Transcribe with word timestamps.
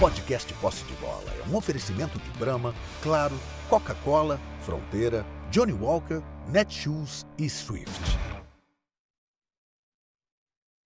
podcast 0.00 0.54
Posse 0.54 0.82
de 0.86 0.94
Bola 0.94 1.30
é 1.38 1.52
um 1.52 1.54
oferecimento 1.54 2.18
de 2.18 2.30
Brahma, 2.38 2.72
Claro, 3.02 3.34
Coca-Cola, 3.68 4.40
Fronteira, 4.60 5.26
Johnny 5.50 5.74
Walker, 5.74 6.22
Netshoes 6.48 7.26
e 7.36 7.50
Swift. 7.50 8.00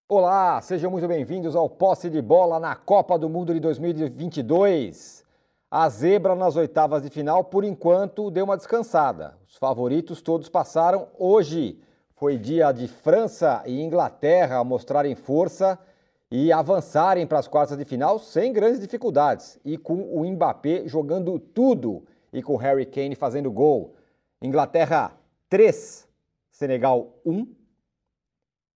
Olá, 0.09 0.61
sejam 0.61 0.91
muito 0.91 1.07
bem-vindos 1.07 1.55
ao 1.55 1.71
Posse 1.71 2.11
de 2.11 2.21
Bola 2.21 2.59
na 2.59 2.75
Copa 2.75 3.17
do 3.17 3.29
Mundo 3.29 3.55
de 3.55 3.61
2022. 3.61 5.25
A 5.71 5.89
zebra 5.89 6.35
nas 6.35 6.57
oitavas 6.57 7.01
de 7.05 7.09
final, 7.09 7.45
por 7.45 7.63
enquanto, 7.63 8.33
deu 8.33 8.45
uma 8.45 8.57
descansada. 8.57 9.39
Os 9.47 9.57
favoritos 9.57 10.21
todos 10.23 10.49
passaram. 10.49 11.07
Hoje 11.17 11.81
foi 12.17 12.37
dia 12.37 12.73
de 12.73 12.89
França 12.89 13.63
e 13.65 13.81
Inglaterra 13.81 14.65
mostrarem 14.65 15.15
força 15.15 15.79
e 16.37 16.51
avançarem 16.51 17.29
para 17.29 17.39
as 17.39 17.47
quartas 17.47 17.79
de 17.79 17.85
final 17.85 18.19
sem 18.19 18.53
grandes 18.53 18.81
dificuldades 18.81 19.57
e 19.65 19.79
com 19.79 19.95
o 19.95 20.29
Mbappé 20.29 20.83
jogando 20.85 21.39
tudo 21.39 22.03
e 22.33 22.43
com 22.43 22.57
Harry 22.57 22.85
Kane 22.85 23.15
fazendo 23.15 23.53
gol. 23.53 23.95
Inglaterra 24.43 25.17
3, 25.49 26.09
Senegal 26.51 27.21
1. 27.25 27.47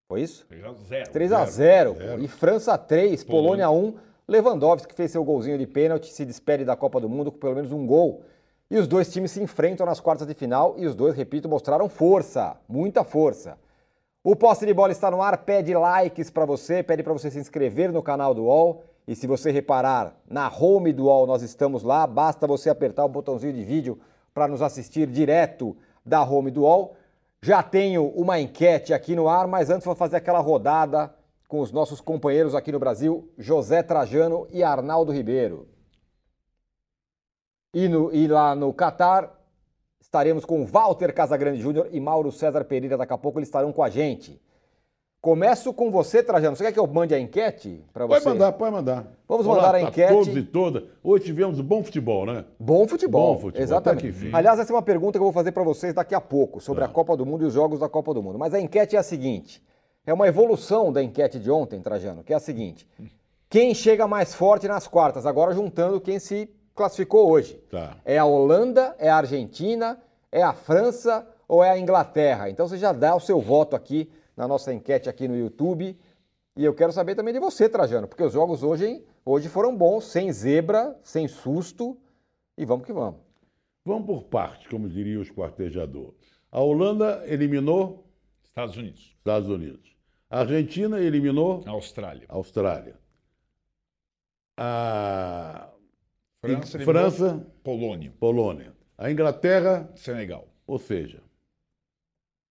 Foi 0.06 0.22
isso? 0.22 0.46
3 0.46 0.64
a 0.64 0.72
0. 0.72 1.10
3 1.10 1.32
a 1.32 1.44
0. 1.44 1.96
E 2.22 2.28
França 2.28 2.78
3, 2.78 3.24
Polônia 3.24 3.68
1. 3.68 3.96
Lewandowski 4.28 4.86
que 4.86 4.94
fez 4.94 5.10
seu 5.10 5.24
golzinho 5.24 5.58
de 5.58 5.66
pênalti, 5.66 6.12
se 6.12 6.24
despede 6.24 6.64
da 6.64 6.76
Copa 6.76 7.00
do 7.00 7.08
Mundo 7.08 7.32
com 7.32 7.38
pelo 7.38 7.56
menos 7.56 7.72
um 7.72 7.84
gol. 7.84 8.22
E 8.70 8.78
os 8.78 8.86
dois 8.86 9.12
times 9.12 9.32
se 9.32 9.42
enfrentam 9.42 9.84
nas 9.84 9.98
quartas 9.98 10.28
de 10.28 10.34
final 10.34 10.76
e 10.78 10.86
os 10.86 10.94
dois, 10.94 11.16
repito, 11.16 11.48
mostraram 11.48 11.88
força, 11.88 12.56
muita 12.68 13.02
força. 13.02 13.58
O 14.22 14.34
posse 14.34 14.66
de 14.66 14.74
bola 14.74 14.90
está 14.90 15.10
no 15.10 15.22
ar, 15.22 15.38
pede 15.38 15.74
likes 15.74 16.28
para 16.28 16.44
você, 16.44 16.82
pede 16.82 17.02
para 17.02 17.12
você 17.12 17.30
se 17.30 17.38
inscrever 17.38 17.92
no 17.92 18.02
canal 18.02 18.34
do 18.34 18.44
UOL. 18.44 18.84
E 19.06 19.14
se 19.14 19.26
você 19.26 19.50
reparar, 19.50 20.14
na 20.28 20.52
home 20.52 20.92
do 20.92 21.04
UOL 21.04 21.26
nós 21.26 21.40
estamos 21.40 21.82
lá, 21.82 22.06
basta 22.06 22.46
você 22.46 22.68
apertar 22.68 23.04
o 23.04 23.08
botãozinho 23.08 23.52
de 23.52 23.64
vídeo 23.64 23.98
para 24.34 24.48
nos 24.48 24.60
assistir 24.60 25.06
direto 25.06 25.76
da 26.04 26.22
home 26.22 26.50
do 26.50 26.62
UOL. 26.62 26.96
Já 27.40 27.62
tenho 27.62 28.08
uma 28.08 28.40
enquete 28.40 28.92
aqui 28.92 29.14
no 29.14 29.28
ar, 29.28 29.46
mas 29.46 29.70
antes 29.70 29.86
vou 29.86 29.94
fazer 29.94 30.16
aquela 30.16 30.40
rodada 30.40 31.14
com 31.46 31.60
os 31.60 31.72
nossos 31.72 32.00
companheiros 32.00 32.54
aqui 32.54 32.72
no 32.72 32.78
Brasil, 32.78 33.30
José 33.38 33.82
Trajano 33.82 34.46
e 34.50 34.62
Arnaldo 34.62 35.12
Ribeiro. 35.12 35.68
E, 37.72 37.88
no, 37.88 38.12
e 38.12 38.26
lá 38.26 38.54
no 38.54 38.72
Catar, 38.74 39.37
estaremos 40.08 40.44
com 40.44 40.64
Walter 40.64 41.12
Casagrande 41.12 41.60
Júnior 41.60 41.88
e 41.92 42.00
Mauro 42.00 42.32
César 42.32 42.64
Pereira. 42.64 42.96
Daqui 42.96 43.12
a 43.12 43.18
pouco 43.18 43.38
eles 43.38 43.48
estarão 43.48 43.72
com 43.72 43.82
a 43.82 43.90
gente. 43.90 44.40
Começo 45.20 45.72
com 45.74 45.90
você, 45.90 46.22
Trajano. 46.22 46.56
Você 46.56 46.64
quer 46.64 46.72
que 46.72 46.78
eu 46.78 46.86
mande 46.86 47.12
a 47.12 47.18
enquete 47.18 47.84
para 47.92 48.06
você? 48.06 48.20
Pode 48.22 48.26
mandar, 48.38 48.52
pode 48.52 48.72
mandar. 48.72 49.06
Vamos 49.26 49.46
Olá, 49.46 49.56
mandar 49.56 49.68
a 49.68 49.72
tá 49.72 49.80
enquete. 49.82 50.12
Todos 50.12 50.36
e 50.36 50.42
todas. 50.42 50.84
Hoje 51.02 51.24
tivemos 51.24 51.60
bom 51.60 51.82
futebol, 51.82 52.24
né? 52.24 52.44
Bom 52.58 52.86
futebol. 52.88 53.34
Bom 53.34 53.40
futebol, 53.40 53.62
Exatamente. 53.62 54.06
enfim. 54.06 54.30
Aliás, 54.32 54.58
essa 54.58 54.72
é 54.72 54.74
uma 54.76 54.80
pergunta 54.82 55.18
que 55.18 55.18
eu 55.18 55.24
vou 55.24 55.32
fazer 55.32 55.52
para 55.52 55.62
vocês 55.64 55.92
daqui 55.92 56.14
a 56.14 56.20
pouco, 56.20 56.60
sobre 56.60 56.84
Tá. 56.84 56.86
a 56.88 56.92
Copa 56.92 57.16
do 57.16 57.26
Mundo 57.26 57.44
e 57.44 57.46
os 57.46 57.52
jogos 57.52 57.80
da 57.80 57.88
Copa 57.88 58.14
do 58.14 58.22
Mundo. 58.22 58.38
Mas 58.38 58.54
a 58.54 58.60
enquete 58.60 58.94
é 58.96 58.98
a 58.98 59.02
seguinte: 59.02 59.62
é 60.06 60.14
uma 60.14 60.26
evolução 60.28 60.90
da 60.92 61.02
enquete 61.02 61.38
de 61.38 61.50
ontem, 61.50 61.80
Trajano, 61.82 62.22
que 62.22 62.32
é 62.32 62.36
a 62.36 62.40
seguinte: 62.40 62.88
quem 63.50 63.74
chega 63.74 64.06
mais 64.06 64.34
forte 64.34 64.68
nas 64.68 64.86
quartas? 64.86 65.26
Agora 65.26 65.52
juntando 65.52 66.00
quem 66.00 66.20
se 66.20 66.48
classificou 66.78 67.28
hoje. 67.28 67.54
Tá. 67.70 67.96
É 68.04 68.16
a 68.16 68.24
Holanda, 68.24 68.94
é 68.98 69.10
a 69.10 69.16
Argentina, 69.16 70.00
é 70.30 70.42
a 70.42 70.52
França 70.52 71.26
ou 71.48 71.62
é 71.62 71.70
a 71.70 71.78
Inglaterra? 71.78 72.48
Então 72.48 72.68
você 72.68 72.78
já 72.78 72.92
dá 72.92 73.14
o 73.16 73.20
seu 73.20 73.40
voto 73.40 73.74
aqui 73.74 74.08
na 74.36 74.46
nossa 74.46 74.72
enquete 74.72 75.08
aqui 75.08 75.26
no 75.26 75.36
YouTube. 75.36 75.98
E 76.56 76.64
eu 76.64 76.72
quero 76.74 76.92
saber 76.92 77.16
também 77.16 77.34
de 77.34 77.40
você, 77.40 77.68
Trajano, 77.68 78.06
porque 78.06 78.22
os 78.22 78.32
jogos 78.32 78.62
hoje, 78.62 78.86
hein, 78.86 79.04
hoje 79.24 79.48
foram 79.48 79.76
bons, 79.76 80.04
sem 80.04 80.32
zebra, 80.32 80.96
sem 81.02 81.26
susto. 81.26 81.98
E 82.56 82.64
vamos 82.64 82.86
que 82.86 82.92
vamos. 82.92 83.20
Vamos 83.84 84.06
por 84.06 84.22
parte, 84.24 84.68
como 84.68 84.88
diria 84.88 85.18
o 85.18 85.22
esquartejador. 85.22 86.14
A 86.50 86.60
Holanda 86.60 87.22
eliminou 87.26 88.04
Estados 88.44 88.76
Unidos. 88.76 89.14
Estados 89.18 89.48
Unidos. 89.48 89.96
A 90.30 90.40
Argentina 90.40 91.00
eliminou 91.00 91.62
Austrália. 91.66 92.26
Austrália. 92.28 92.96
A 94.56 95.68
França. 96.40 96.78
e- 96.80 96.84
França, 96.84 97.46
Polônia. 97.62 98.12
Polônia. 98.18 98.72
A 98.96 99.10
Inglaterra, 99.10 99.88
Senegal. 99.94 100.48
ou 100.66 100.78
seja, 100.78 101.22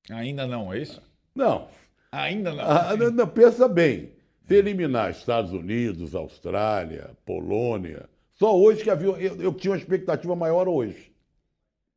Ainda 0.09 0.47
não, 0.47 0.71
é 0.71 0.79
isso? 0.79 1.01
não, 1.35 1.67
Ainda 2.11 2.53
não. 2.53 2.63
Ah, 2.63 2.95
não, 2.95 3.11
não, 3.11 3.27
pensa 3.27 3.67
bem. 3.67 4.13
Se 4.45 4.55
eliminar 4.55 5.11
Estados 5.11 5.51
Unidos, 5.51 6.15
Austrália, 6.15 7.11
Polônia, 7.25 8.09
só 8.33 8.57
hoje 8.57 8.81
que 8.83 8.89
havia. 8.89 9.09
Eu, 9.09 9.41
eu 9.41 9.53
tinha 9.53 9.71
uma 9.71 9.77
expectativa 9.77 10.33
maior 10.35 10.69
hoje 10.69 11.11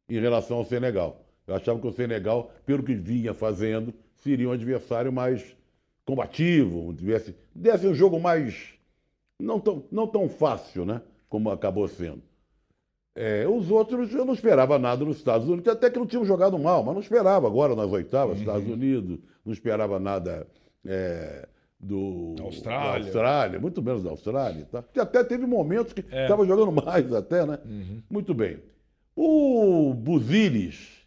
em 0.09 0.19
relação 0.21 0.57
ao 0.57 0.65
Senegal. 0.65 1.25
Eu 1.47 1.55
achava 1.55 1.79
que 1.81 1.87
o 1.87 1.93
Senegal, 1.93 2.51
pelo 2.67 2.83
que 2.83 2.95
vinha 2.95 3.33
fazendo, 3.33 3.95
seria 4.17 4.49
um 4.49 4.53
adversário 4.53 5.13
mais 5.13 5.57
combativo, 6.05 6.93
tivesse, 6.95 7.37
desse 7.55 7.87
um 7.87 7.95
jogo 7.95 8.19
mais. 8.19 8.75
Não 9.39 9.61
tão, 9.61 9.85
não 9.93 10.09
tão 10.09 10.29
fácil, 10.29 10.85
né? 10.85 11.01
Como 11.31 11.51
acabou 11.51 11.89
sendo. 11.89 12.21
É, 13.15 13.47
os 13.49 13.71
outros 13.71 14.13
eu 14.13 14.25
não 14.27 14.35
esperava 14.35 14.79
nada 14.79 15.05
nos 15.05 15.17
Estados 15.17 15.49
Unidos, 15.49 15.73
até 15.73 15.89
que 15.91 15.99
não 15.99 16.07
tinham 16.07 16.25
jogado 16.25 16.59
mal, 16.59 16.83
mas 16.85 16.95
não 16.95 17.01
esperava 17.01 17.47
agora 17.47 17.75
nas 17.75 17.91
oitavas, 17.91 18.39
Estados 18.39 18.69
Unidos, 18.69 19.19
não 19.45 19.53
esperava 19.53 19.99
nada 19.99 20.47
é, 20.87 21.49
do 21.79 22.35
Da 22.37 22.45
Austrália. 22.45 22.91
da 23.01 23.07
Austrália, 23.07 23.59
muito 23.61 23.83
menos 23.83 24.03
da 24.05 24.11
Austrália, 24.11 24.67
tá? 24.71 24.85
Até 25.01 25.25
teve 25.25 25.47
momentos 25.47 25.93
que 25.93 26.05
É. 26.11 26.23
estava 26.25 26.45
jogando 26.47 26.71
mais 26.85 27.11
até, 27.13 27.47
né? 27.47 27.59
Muito 28.11 28.35
bem. 28.35 28.59
O 29.17 29.93
Buzilis 29.95 31.01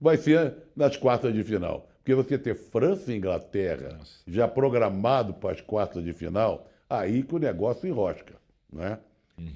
vai 0.00 0.16
ser 0.16 0.54
nas 0.74 0.96
quartas 0.96 1.32
de 1.34 1.42
final. 1.44 1.88
Porque 1.98 2.14
você 2.14 2.38
ter 2.38 2.54
França 2.54 3.12
e 3.12 3.16
Inglaterra 3.16 3.96
Nossa. 3.98 4.20
já 4.26 4.46
programado 4.46 5.34
para 5.34 5.52
as 5.52 5.60
quartas 5.60 6.04
de 6.04 6.12
final, 6.12 6.68
aí 6.88 7.22
que 7.24 7.34
o 7.34 7.38
negócio 7.38 7.88
enrosca, 7.88 8.34
né? 8.72 8.98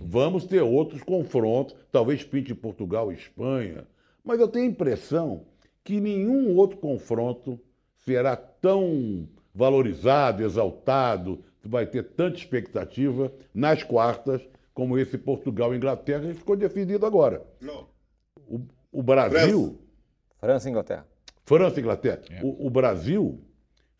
Vamos 0.00 0.44
ter 0.44 0.60
outros 0.60 1.02
confrontos, 1.02 1.74
talvez 1.90 2.22
pinte 2.22 2.54
Portugal 2.54 3.10
e 3.10 3.14
Espanha, 3.14 3.86
mas 4.22 4.38
eu 4.38 4.46
tenho 4.48 4.66
a 4.66 4.68
impressão 4.68 5.46
que 5.82 6.00
nenhum 6.00 6.54
outro 6.56 6.76
confronto 6.76 7.58
será 8.04 8.36
tão 8.36 9.26
valorizado, 9.54 10.42
exaltado, 10.44 11.42
vai 11.64 11.86
ter 11.86 12.02
tanta 12.02 12.36
expectativa 12.38 13.32
nas 13.54 13.82
quartas 13.82 14.42
como 14.74 14.98
esse 14.98 15.18
Portugal 15.18 15.74
e 15.74 15.76
Inglaterra 15.76 16.28
que 16.28 16.34
ficou 16.34 16.56
decidido 16.56 17.04
agora. 17.06 17.42
Não. 17.60 17.86
O, 18.48 18.60
o 18.92 19.02
Brasil, 19.02 19.78
França 20.38 20.68
e 20.68 20.70
Inglaterra. 20.70 21.06
França 21.44 21.76
e 21.78 21.82
Inglaterra, 21.82 22.20
É. 22.30 22.40
o, 22.42 22.66
o 22.66 22.70
Brasil, 22.70 23.40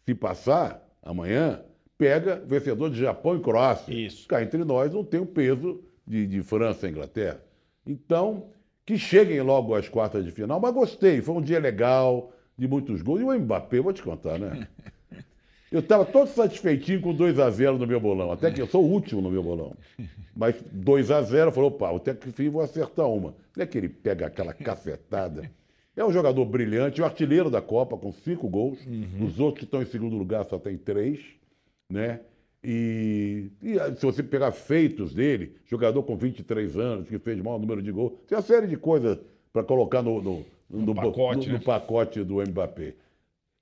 se 0.04 0.14
passar 0.14 0.86
amanhã, 1.02 1.62
pega 2.00 2.42
vencedor 2.46 2.88
de 2.88 2.98
Japão 2.98 3.36
e 3.36 3.40
Croácia. 3.40 3.92
Isso. 3.92 4.26
Cá 4.26 4.42
entre 4.42 4.64
nós 4.64 4.90
não 4.90 5.04
tem 5.04 5.20
o 5.20 5.26
peso 5.26 5.82
de, 6.06 6.26
de 6.26 6.42
França 6.42 6.86
e 6.86 6.90
Inglaterra. 6.90 7.42
Então, 7.86 8.46
que 8.86 8.96
cheguem 8.96 9.42
logo 9.42 9.74
às 9.74 9.86
quartas 9.86 10.24
de 10.24 10.30
final, 10.30 10.58
mas 10.58 10.72
gostei, 10.72 11.20
foi 11.20 11.34
um 11.34 11.42
dia 11.42 11.58
legal, 11.58 12.32
de 12.56 12.66
muitos 12.66 13.02
gols. 13.02 13.20
E 13.20 13.24
o 13.24 13.38
Mbappé, 13.38 13.80
vou 13.80 13.92
te 13.92 14.02
contar, 14.02 14.38
né? 14.38 14.66
Eu 15.70 15.78
estava 15.78 16.04
todo 16.04 16.26
satisfeitinho 16.26 17.00
com 17.00 17.14
2 17.14 17.38
a 17.38 17.48
0 17.48 17.78
no 17.78 17.86
meu 17.86 18.00
bolão, 18.00 18.32
até 18.32 18.50
que 18.50 18.60
eu 18.60 18.66
sou 18.66 18.84
o 18.84 18.90
último 18.90 19.20
no 19.20 19.30
meu 19.30 19.40
bolão. 19.40 19.72
Mas 20.34 20.56
2 20.72 21.12
a 21.12 21.22
0 21.22 21.52
falou, 21.52 21.70
opa, 21.70 21.94
até 21.94 22.12
que 22.12 22.28
enfim 22.28 22.48
vou 22.48 22.60
acertar 22.60 23.06
uma. 23.06 23.36
Não 23.56 23.62
é 23.62 23.66
que 23.66 23.78
ele 23.78 23.88
pega 23.88 24.26
aquela 24.26 24.52
cafetada. 24.52 25.48
É 25.96 26.04
um 26.04 26.10
jogador 26.12 26.44
brilhante, 26.44 27.00
o 27.00 27.04
artilheiro 27.04 27.48
da 27.48 27.62
Copa, 27.62 27.96
com 27.96 28.10
cinco 28.10 28.48
gols. 28.48 28.80
Os 29.24 29.38
outros 29.38 29.60
que 29.60 29.64
estão 29.64 29.80
em 29.80 29.86
segundo 29.86 30.16
lugar 30.16 30.44
só 30.44 30.58
tem 30.58 30.76
três, 30.76 31.20
né? 31.90 32.20
E, 32.62 33.50
e, 33.62 33.78
ah, 33.80 33.94
se 33.94 34.04
você 34.04 34.22
pegar 34.22 34.52
feitos 34.52 35.14
dele, 35.14 35.56
jogador 35.66 36.02
com 36.02 36.14
23 36.16 36.76
anos, 36.76 37.08
que 37.08 37.18
fez 37.18 37.40
maior 37.40 37.58
número 37.58 37.82
de 37.82 37.90
gols, 37.90 38.12
tem 38.28 38.36
uma 38.36 38.42
série 38.42 38.66
de 38.66 38.76
coisas 38.76 39.18
para 39.52 39.62
colocar 39.64 40.02
no, 40.02 40.20
no, 40.22 40.44
no- 40.68 40.94
pacote, 40.94 41.46
no- 41.48 41.52
no 41.54 41.58
né? 41.58 41.64
pacote 41.64 42.22
do 42.22 42.36
Mbappé. 42.46 42.94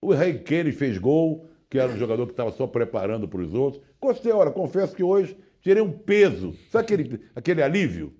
O 0.03 0.13
Harry 0.13 0.41
Kane 0.41 0.73
fez 0.73 0.99
gol, 0.99 1.47
que 1.71 1.79
era 1.79 1.93
um 1.93 1.97
jogador 1.99 2.27
que 2.27 2.33
estava 2.33 2.51
só 2.51 2.67
preparando 2.67 3.29
para 3.29 3.41
os 3.41 3.55
outros. 3.55 3.83
Gostei, 4.01 4.33
olha, 4.33 4.51
confesso 4.51 4.95
que 4.97 5.03
hoje 5.03 5.37
tirei 5.61 5.83
um 5.83 5.93
peso. 5.93 6.55
Sabe 6.71 6.85
aquele, 6.85 7.21
aquele 7.37 7.63
alívio? 7.63 8.13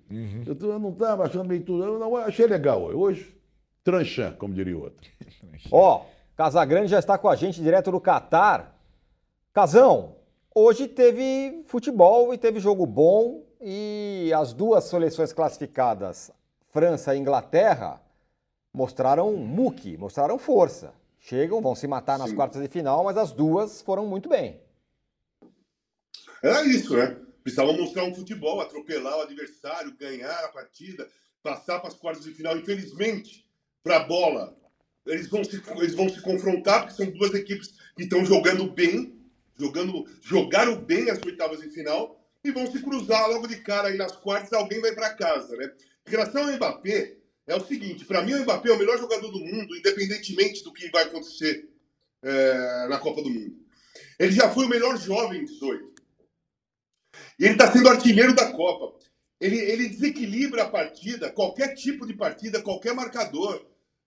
Eu, 0.45 0.55
tô- 0.55 0.71
eu 0.71 0.79
não 0.79 0.91
estava 0.91 1.25
achando 1.25 1.47
meio 1.47 1.61
tudo. 1.61 1.83
Eu 1.83 1.99
não, 1.99 2.15
achei 2.15 2.47
legal 2.47 2.81
hoje. 2.83 2.95
Hoje, 2.95 3.35
tranchã, 3.83 4.33
como 4.39 4.53
diria 4.53 4.77
o 4.77 4.81
outro. 4.83 5.09
Ó, 5.71 6.05
Casagrande 6.37 6.87
já 6.87 6.99
está 6.99 7.17
com 7.17 7.27
a 7.27 7.35
gente 7.35 7.61
direto 7.61 7.91
do 7.91 7.99
Catar. 7.99 8.78
Casão, 9.51 10.15
hoje 10.53 10.87
teve 10.87 11.63
futebol 11.65 12.31
e 12.33 12.37
teve 12.37 12.59
jogo 12.59 12.85
bom 12.85 13.43
e 13.59 14.31
as 14.35 14.53
duas 14.53 14.83
seleções 14.83 15.33
classificadas, 15.33 16.31
França 16.71 17.15
e 17.15 17.19
Inglaterra, 17.19 17.99
mostraram 18.71 19.33
muque, 19.33 19.97
mostraram 19.97 20.37
força. 20.37 20.93
Chegam, 21.19 21.61
vão 21.61 21.73
se 21.73 21.87
matar 21.87 22.19
nas 22.19 22.29
Sim. 22.29 22.35
quartas 22.35 22.61
de 22.61 22.67
final, 22.67 23.03
mas 23.03 23.17
as 23.17 23.31
duas 23.31 23.81
foram 23.81 24.05
muito 24.05 24.29
bem. 24.29 24.61
Era 26.43 26.63
isso, 26.63 26.95
né? 26.95 27.19
Precisavam 27.43 27.75
mostrar 27.75 28.03
um 28.03 28.13
futebol, 28.13 28.61
atropelar 28.61 29.17
o 29.17 29.21
adversário, 29.21 29.97
ganhar 29.97 30.45
a 30.45 30.49
partida, 30.49 31.09
passar 31.41 31.79
para 31.79 31.89
as 31.89 31.95
quartas 31.95 32.23
de 32.23 32.33
final. 32.33 32.55
Infelizmente, 32.55 33.49
para 33.83 33.97
a 33.97 34.03
bola, 34.03 34.55
eles 35.07 35.27
vão, 35.27 35.43
se, 35.43 35.61
eles 35.75 35.95
vão 35.95 36.07
se 36.07 36.21
confrontar, 36.21 36.81
porque 36.81 36.95
são 36.95 37.11
duas 37.11 37.33
equipes 37.33 37.73
que 37.95 38.03
estão 38.03 38.23
jogando 38.23 38.69
bem, 38.71 39.18
jogando, 39.59 40.05
jogaram 40.21 40.75
bem 40.75 41.09
as 41.09 41.21
oitavas 41.23 41.59
de 41.59 41.69
final, 41.69 42.19
e 42.43 42.51
vão 42.51 42.71
se 42.71 42.81
cruzar 42.81 43.27
logo 43.29 43.47
de 43.47 43.57
cara 43.57 43.89
aí 43.89 43.97
nas 43.97 44.15
quartas, 44.15 44.53
alguém 44.53 44.79
vai 44.79 44.93
para 44.93 45.13
casa, 45.13 45.55
né? 45.57 45.71
Em 46.07 46.11
relação 46.11 46.43
ao 46.43 46.53
Mbappé, 46.53 47.17
é 47.45 47.55
o 47.55 47.65
seguinte, 47.65 48.05
para 48.05 48.21
mim 48.21 48.33
o 48.33 48.43
Mbappé 48.43 48.69
é 48.69 48.73
o 48.73 48.77
melhor 48.77 48.97
jogador 48.97 49.29
do 49.29 49.39
mundo, 49.39 49.75
independentemente 49.75 50.63
do 50.63 50.71
que 50.71 50.89
vai 50.89 51.03
acontecer 51.03 51.69
é, 52.23 52.87
na 52.87 52.97
Copa 52.97 53.21
do 53.21 53.29
Mundo. 53.29 53.57
Ele 54.17 54.31
já 54.31 54.49
foi 54.49 54.65
o 54.65 54.69
melhor 54.69 54.97
jovem 54.97 55.41
em 55.41 55.45
18. 55.45 55.89
E 57.39 57.45
ele 57.45 57.53
está 57.53 57.71
sendo 57.71 57.89
artilheiro 57.89 58.33
da 58.33 58.51
Copa. 58.51 58.97
Ele, 59.39 59.57
ele 59.57 59.89
desequilibra 59.89 60.63
a 60.63 60.69
partida, 60.69 61.31
qualquer 61.31 61.73
tipo 61.73 62.05
de 62.05 62.13
partida, 62.13 62.61
qualquer 62.61 62.93
marcador. 62.93 63.65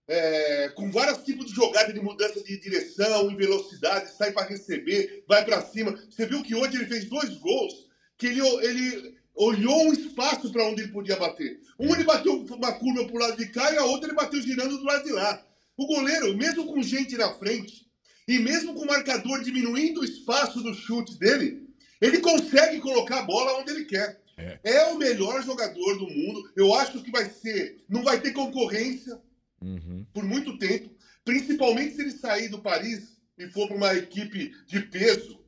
É, 0.08 0.69
com 0.70 0.90
vários 0.90 1.19
tipos 1.19 1.46
de 1.46 1.54
jogada 1.54 1.93
de 1.93 2.00
mudança 2.00 2.43
de 2.43 2.58
direção, 2.58 3.31
em 3.31 3.37
velocidade, 3.37 4.10
sai 4.10 4.32
para 4.32 4.46
receber, 4.46 5.25
vai 5.28 5.44
para 5.44 5.62
cima. 5.62 5.96
Você 6.10 6.26
viu 6.26 6.43
que 6.43 6.54
hoje 6.54 6.76
ele 6.76 6.87
fez 6.87 7.04
dois 7.04 7.37
gols 7.37 7.88
que 8.19 8.26
ele, 8.26 8.40
ele 8.40 9.14
olhou 9.34 9.88
um 9.88 9.93
espaço 9.93 10.52
para 10.52 10.64
onde 10.64 10.82
ele 10.82 10.93
podia 10.93 11.16
bater. 11.16 11.60
Um 11.78 11.94
ele 11.94 12.04
bateu 12.04 12.34
uma 12.34 12.72
curva 12.72 13.04
para 13.04 13.16
o 13.16 13.19
lado 13.19 13.37
de 13.37 13.46
cá 13.49 13.72
e 13.72 13.78
a 13.78 13.84
outra 13.84 14.08
ele 14.08 14.16
bateu 14.16 14.40
girando 14.40 14.76
do 14.76 14.84
lado 14.84 15.04
de 15.04 15.12
lá. 15.12 15.44
O 15.76 15.87
goleiro, 15.87 16.37
mesmo 16.37 16.66
com 16.66 16.82
gente 16.82 17.16
na 17.16 17.32
frente, 17.34 17.87
e 18.28 18.38
mesmo 18.38 18.75
com 18.75 18.82
o 18.82 18.87
marcador 18.87 19.43
diminuindo 19.43 20.00
o 20.00 20.05
espaço 20.05 20.62
do 20.62 20.75
chute 20.75 21.19
dele, 21.19 21.66
ele 22.00 22.19
consegue 22.19 22.81
colocar 22.81 23.20
a 23.20 23.22
bola 23.22 23.60
onde 23.60 23.70
ele 23.70 23.84
quer. 23.84 24.20
É. 24.37 24.58
é 24.64 24.84
o 24.87 24.96
melhor 24.96 25.43
jogador 25.43 25.98
do 25.98 26.08
mundo. 26.08 26.50
Eu 26.56 26.75
acho 26.75 27.02
que 27.02 27.10
vai 27.10 27.28
ser. 27.28 27.84
Não 27.88 28.02
vai 28.02 28.20
ter 28.20 28.32
concorrência 28.32 29.20
uhum. 29.62 30.06
por 30.12 30.24
muito 30.24 30.58
tempo. 30.58 30.90
Principalmente 31.24 31.94
se 31.94 32.02
ele 32.02 32.10
sair 32.10 32.48
do 32.48 32.60
Paris 32.60 33.16
e 33.38 33.48
for 33.48 33.68
para 33.68 33.76
uma 33.76 33.94
equipe 33.94 34.52
de 34.66 34.80
peso 34.80 35.40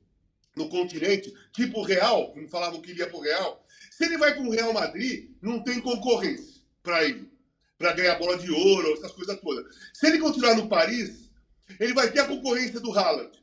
no 0.56 0.69
continente, 0.69 1.32
tipo 1.52 1.81
o 1.81 1.84
Real, 1.84 2.32
como 2.32 2.49
falavam 2.49 2.81
que 2.81 2.90
iria 2.90 3.08
para 3.08 3.16
o 3.16 3.22
Real. 3.22 3.66
Se 3.90 4.05
ele 4.05 4.19
vai 4.19 4.34
para 4.34 4.43
o 4.43 4.50
Real 4.50 4.72
Madrid, 4.72 5.31
não 5.43 5.62
tem 5.62 5.81
concorrência 5.81 6.62
para 6.82 7.05
ele, 7.05 7.31
para 7.76 7.93
ganhar 7.93 8.19
bola 8.19 8.38
de 8.38 8.50
ouro, 8.50 8.93
essas 8.94 9.12
coisas 9.12 9.40
todas. 9.40 9.75
Se 9.93 10.06
ele 10.06 10.19
continuar 10.19 10.55
no 10.55 10.69
Paris, 10.69 11.31
ele 11.81 11.93
vai 11.93 12.11
ter 12.11 12.20
a 12.20 12.28
concorrência 12.28 12.78
do 12.81 12.96
Haaland, 12.96 13.37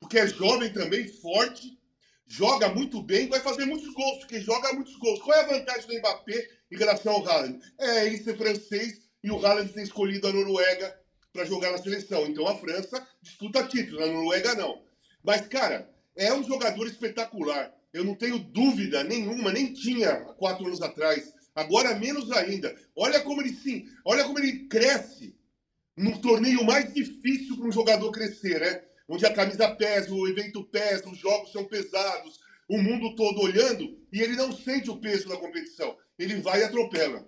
porque 0.00 0.18
é 0.18 0.26
jovem 0.26 0.72
também, 0.72 1.08
forte, 1.08 1.78
joga 2.26 2.68
muito 2.68 3.02
bem, 3.02 3.28
vai 3.28 3.40
fazer 3.40 3.64
muitos 3.64 3.92
gols, 3.94 4.18
porque 4.18 4.40
joga 4.40 4.72
muitos 4.72 4.96
gols. 4.96 5.20
Qual 5.20 5.36
é 5.36 5.40
a 5.40 5.58
vantagem 5.58 5.86
do 5.86 5.98
Mbappé 5.98 6.48
em 6.70 6.76
relação 6.76 7.14
ao 7.14 7.26
Haaland? 7.26 7.60
É 7.78 8.06
ele 8.06 8.18
ser 8.18 8.36
francês 8.36 9.05
e 9.26 9.30
o 9.32 9.44
Haaland 9.44 9.72
ter 9.72 9.82
escolhido 9.82 10.28
a 10.28 10.32
Noruega 10.32 10.96
para 11.32 11.44
jogar 11.44 11.72
na 11.72 11.78
seleção. 11.78 12.26
Então 12.26 12.46
a 12.46 12.56
França 12.56 13.04
disputa 13.20 13.66
título, 13.66 14.00
a 14.00 14.06
Noruega 14.06 14.54
não. 14.54 14.84
Mas, 15.24 15.48
cara, 15.48 15.92
é 16.14 16.32
um 16.32 16.44
jogador 16.44 16.86
espetacular. 16.86 17.74
Eu 17.92 18.04
não 18.04 18.14
tenho 18.14 18.38
dúvida 18.38 19.02
nenhuma, 19.02 19.52
nem 19.52 19.74
tinha 19.74 20.10
há 20.10 20.34
quatro 20.34 20.64
anos 20.64 20.80
atrás. 20.80 21.34
Agora 21.56 21.96
menos 21.96 22.30
ainda. 22.30 22.72
Olha 22.94 23.20
como 23.20 23.40
ele 23.40 23.52
sim, 23.52 23.86
olha 24.04 24.22
como 24.22 24.38
ele 24.38 24.68
cresce 24.68 25.34
no 25.96 26.20
torneio 26.20 26.62
mais 26.62 26.94
difícil 26.94 27.56
para 27.56 27.66
um 27.66 27.72
jogador 27.72 28.12
crescer, 28.12 28.60
né? 28.60 28.84
Onde 29.08 29.26
a 29.26 29.34
camisa 29.34 29.74
pesa, 29.74 30.14
o 30.14 30.28
evento 30.28 30.62
pesa, 30.62 31.08
os 31.08 31.18
jogos 31.18 31.50
são 31.50 31.64
pesados, 31.64 32.38
o 32.68 32.78
mundo 32.78 33.16
todo 33.16 33.40
olhando 33.40 33.98
e 34.12 34.20
ele 34.20 34.36
não 34.36 34.52
sente 34.52 34.88
o 34.88 35.00
peso 35.00 35.28
da 35.28 35.36
competição. 35.36 35.96
Ele 36.16 36.36
vai 36.36 36.60
e 36.60 36.64
atropela. 36.64 37.26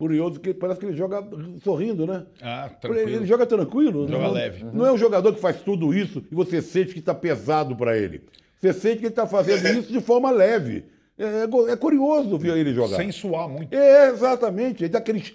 Curioso 0.00 0.40
que 0.40 0.54
parece 0.54 0.80
que 0.80 0.86
ele 0.86 0.96
joga 0.96 1.22
sorrindo, 1.62 2.06
né? 2.06 2.24
Ah, 2.40 2.70
tranquilo. 2.80 3.10
Ele 3.10 3.26
joga 3.26 3.44
tranquilo. 3.44 4.08
Joga 4.08 4.24
não, 4.24 4.32
leve. 4.32 4.64
Não 4.64 4.86
é 4.86 4.90
um 4.90 4.96
jogador 4.96 5.34
que 5.34 5.38
faz 5.38 5.60
tudo 5.60 5.92
isso 5.92 6.24
e 6.32 6.34
você 6.34 6.62
sente 6.62 6.94
que 6.94 7.00
está 7.00 7.14
pesado 7.14 7.76
para 7.76 7.98
ele. 7.98 8.22
Você 8.58 8.72
sente 8.72 9.00
que 9.00 9.04
ele 9.04 9.08
está 9.08 9.26
fazendo 9.26 9.78
isso 9.78 9.92
de 9.92 10.00
forma 10.00 10.30
leve. 10.30 10.86
É, 11.18 11.24
é, 11.24 11.72
é, 11.72 11.76
curioso 11.76 12.38
ver 12.38 12.56
ele 12.56 12.72
jogar. 12.72 12.96
Sem 12.96 13.12
suar 13.12 13.46
muito. 13.46 13.74
É, 13.74 14.08
exatamente. 14.08 14.84
Ele 14.84 14.88
dá 14.88 15.00
aqueles 15.00 15.34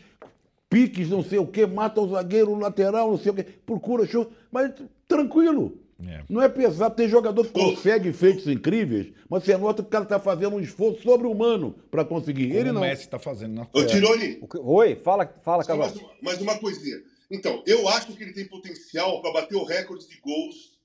piques, 0.67 1.11
não 1.11 1.21
sei 1.21 1.37
o 1.37 1.45
quê, 1.45 1.67
mata 1.67 2.01
o 2.01 2.09
zagueiro, 2.09 2.49
o 2.49 2.57
lateral, 2.57 3.11
não 3.11 3.19
sei 3.19 3.33
o 3.33 3.35
quê, 3.35 3.45
procura 3.67 4.07
show, 4.07 4.31
mas 4.51 4.73
tranquilo. 5.07 5.77
É. 6.03 6.23
Não 6.29 6.41
é 6.41 6.49
pesado. 6.49 6.95
Tem 6.95 7.07
jogador 7.07 7.45
que 7.45 7.53
consegue 7.53 8.11
feitos 8.11 8.47
incríveis, 8.47 9.13
mas 9.29 9.43
você 9.43 9.57
nota 9.57 9.81
que 9.81 9.87
o 9.87 9.91
cara 9.91 10.03
está 10.03 10.19
fazendo 10.19 10.55
um 10.55 10.59
esforço 10.59 11.01
sobre-humano 11.01 11.75
para 11.89 12.03
conseguir. 12.03 12.47
Como 12.47 12.59
Ele 12.59 12.71
não. 12.71 12.81
O 12.81 12.83
Messi 12.83 13.03
está 13.03 13.17
fazendo 13.17 13.53
na 13.53 13.67
Ô, 13.71 13.85
Tironi. 13.85 14.39
Oi, 14.59 14.95
fala, 14.97 15.25
fala, 15.43 15.63
Carlos. 15.63 15.93
Mais, 15.93 16.21
mais 16.21 16.41
uma 16.41 16.57
coisinha. 16.57 16.97
Então, 17.31 17.63
eu 17.65 17.87
acho 17.89 18.13
que 18.13 18.21
ele 18.21 18.33
tem 18.33 18.45
potencial 18.45 19.21
para 19.21 19.31
bater 19.31 19.55
o 19.55 19.63
recorde 19.63 20.07
de 20.07 20.17
gols 20.19 20.77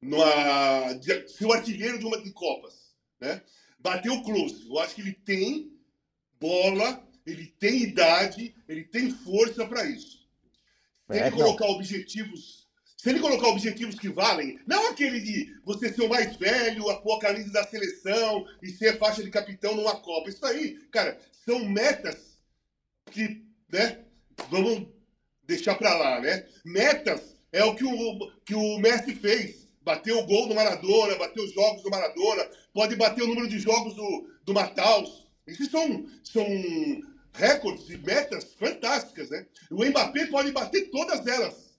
numa, 0.00 0.92
de, 0.94 1.28
ser 1.28 1.46
o 1.46 1.52
artilheiro 1.52 1.98
de 1.98 2.06
uma 2.06 2.20
de 2.20 2.32
Copas. 2.32 2.94
Né? 3.20 3.42
Bater 3.78 4.10
o 4.10 4.22
close. 4.22 4.66
Eu 4.68 4.78
acho 4.78 4.94
que 4.94 5.02
ele 5.02 5.12
tem 5.12 5.72
bola 6.40 7.04
ele 7.26 7.46
tem 7.58 7.82
idade, 7.82 8.54
ele 8.68 8.84
tem 8.84 9.10
força 9.10 9.66
para 9.66 9.84
isso. 9.86 10.28
Se 11.10 11.18
é, 11.18 11.26
ele 11.26 11.36
colocar 11.36 11.66
não. 11.66 11.74
objetivos, 11.74 12.63
se 13.04 13.10
ele 13.10 13.20
colocar 13.20 13.48
objetivos 13.48 13.98
que 13.98 14.08
valem, 14.08 14.58
não 14.66 14.88
aquele 14.88 15.20
de 15.20 15.54
você 15.62 15.92
ser 15.92 16.04
o 16.04 16.08
mais 16.08 16.36
velho, 16.36 16.88
a 16.88 16.96
pôr 16.96 17.16
a 17.16 17.20
camisa 17.20 17.52
da 17.52 17.62
seleção 17.62 18.46
e 18.62 18.70
ser 18.70 18.96
faixa 18.96 19.22
de 19.22 19.30
capitão 19.30 19.76
numa 19.76 19.94
Copa. 20.00 20.30
Isso 20.30 20.42
aí, 20.46 20.78
cara, 20.90 21.20
são 21.44 21.66
metas 21.66 22.38
que, 23.10 23.44
né, 23.70 24.06
vamos 24.48 24.88
deixar 25.42 25.74
para 25.74 25.94
lá, 25.94 26.18
né? 26.18 26.46
Metas 26.64 27.36
é 27.52 27.62
o 27.62 27.74
que 27.74 27.84
o, 27.84 28.32
que 28.42 28.54
o 28.54 28.78
Messi 28.78 29.14
fez. 29.14 29.68
Bateu 29.82 30.18
o 30.20 30.26
gol 30.26 30.48
do 30.48 30.54
Maradona, 30.54 31.16
bateu 31.16 31.44
os 31.44 31.52
jogos 31.52 31.82
do 31.82 31.90
Maradona, 31.90 32.48
pode 32.72 32.96
bater 32.96 33.22
o 33.22 33.26
número 33.26 33.48
de 33.48 33.58
jogos 33.58 33.94
do, 33.94 34.30
do 34.46 34.54
Mataus. 34.54 35.28
Isso 35.46 35.70
são, 35.70 36.06
são 36.22 36.46
recordes 37.34 37.90
e 37.90 37.98
metas 37.98 38.54
fantásticas, 38.54 39.28
né? 39.28 39.46
O 39.70 39.84
Mbappé 39.84 40.24
pode 40.28 40.52
bater 40.52 40.88
todas 40.90 41.26
elas. 41.26 41.73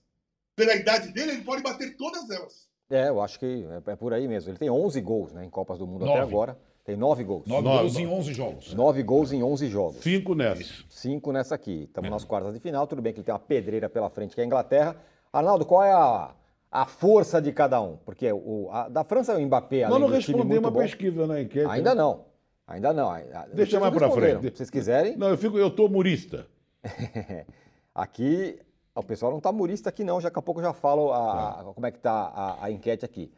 Pela 0.56 0.74
idade 0.74 1.12
dele, 1.12 1.32
ele 1.32 1.42
pode 1.42 1.62
bater 1.62 1.96
todas 1.96 2.28
elas. 2.30 2.66
É, 2.88 3.08
eu 3.08 3.20
acho 3.20 3.38
que 3.38 3.66
é, 3.86 3.92
é 3.92 3.96
por 3.96 4.14
aí 4.14 4.26
mesmo. 4.26 4.50
Ele 4.50 4.58
tem 4.58 4.70
11 4.70 5.00
gols 5.02 5.32
né, 5.32 5.44
em 5.44 5.50
Copas 5.50 5.78
do 5.78 5.86
Mundo 5.86 6.06
nove. 6.06 6.18
até 6.18 6.22
agora. 6.22 6.58
Tem 6.84 6.96
9 6.96 7.24
gols. 7.24 7.46
9 7.46 7.62
gols 7.62 7.96
em 7.98 8.06
11 8.06 8.32
jogos. 8.32 8.74
9 8.74 9.02
gols 9.02 9.32
em 9.32 9.42
11 9.42 9.68
jogos. 9.68 9.96
5 10.02 10.34
nessa. 10.36 10.84
5 10.88 11.32
nessa 11.32 11.54
aqui. 11.56 11.82
Estamos 11.82 12.08
é. 12.08 12.10
nas 12.10 12.24
quartas 12.24 12.54
de 12.54 12.60
final. 12.60 12.86
Tudo 12.86 13.02
bem 13.02 13.12
que 13.12 13.18
ele 13.18 13.24
tem 13.24 13.34
uma 13.34 13.40
pedreira 13.40 13.88
pela 13.88 14.08
frente, 14.08 14.34
que 14.34 14.40
é 14.40 14.44
a 14.44 14.46
Inglaterra. 14.46 14.96
Arnaldo, 15.32 15.66
qual 15.66 15.82
é 15.82 15.92
a, 15.92 16.32
a 16.70 16.86
força 16.86 17.42
de 17.42 17.52
cada 17.52 17.80
um? 17.80 17.96
Porque 17.96 18.32
o, 18.32 18.68
a, 18.70 18.88
da 18.88 19.02
França 19.02 19.32
é 19.32 19.36
o 19.36 19.40
Mbappé, 19.44 19.82
além 19.82 19.98
Nós 19.98 20.08
não 20.08 20.16
respondemos 20.16 20.58
uma 20.58 20.70
bom. 20.70 20.78
pesquisa 20.78 21.26
na 21.26 21.42
enquete. 21.42 21.68
Ainda 21.68 21.92
né? 21.92 22.00
não. 22.00 22.24
Ainda 22.68 22.92
não. 22.92 23.12
Deixa 23.52 23.80
mais 23.80 23.92
para 23.92 24.10
frente. 24.10 24.42
Se 24.42 24.56
vocês 24.56 24.70
quiserem. 24.70 25.16
Não, 25.16 25.28
eu 25.28 25.36
fico, 25.36 25.58
eu 25.58 25.70
tô 25.70 25.88
murista. 25.88 26.46
aqui, 27.92 28.60
o 29.00 29.04
pessoal 29.04 29.30
não 29.30 29.38
está 29.38 29.52
murista 29.52 29.88
aqui 29.88 30.04
não, 30.04 30.20
já 30.20 30.28
daqui 30.28 30.38
a 30.38 30.42
pouco 30.42 30.60
eu 30.60 30.64
já 30.64 30.72
falo 30.72 31.12
a, 31.12 31.18
tá. 31.18 31.60
a, 31.60 31.74
como 31.74 31.86
é 31.86 31.90
que 31.90 31.98
está 31.98 32.12
a, 32.12 32.64
a, 32.64 32.70
enquete 32.70 33.04
aqui. 33.04 33.32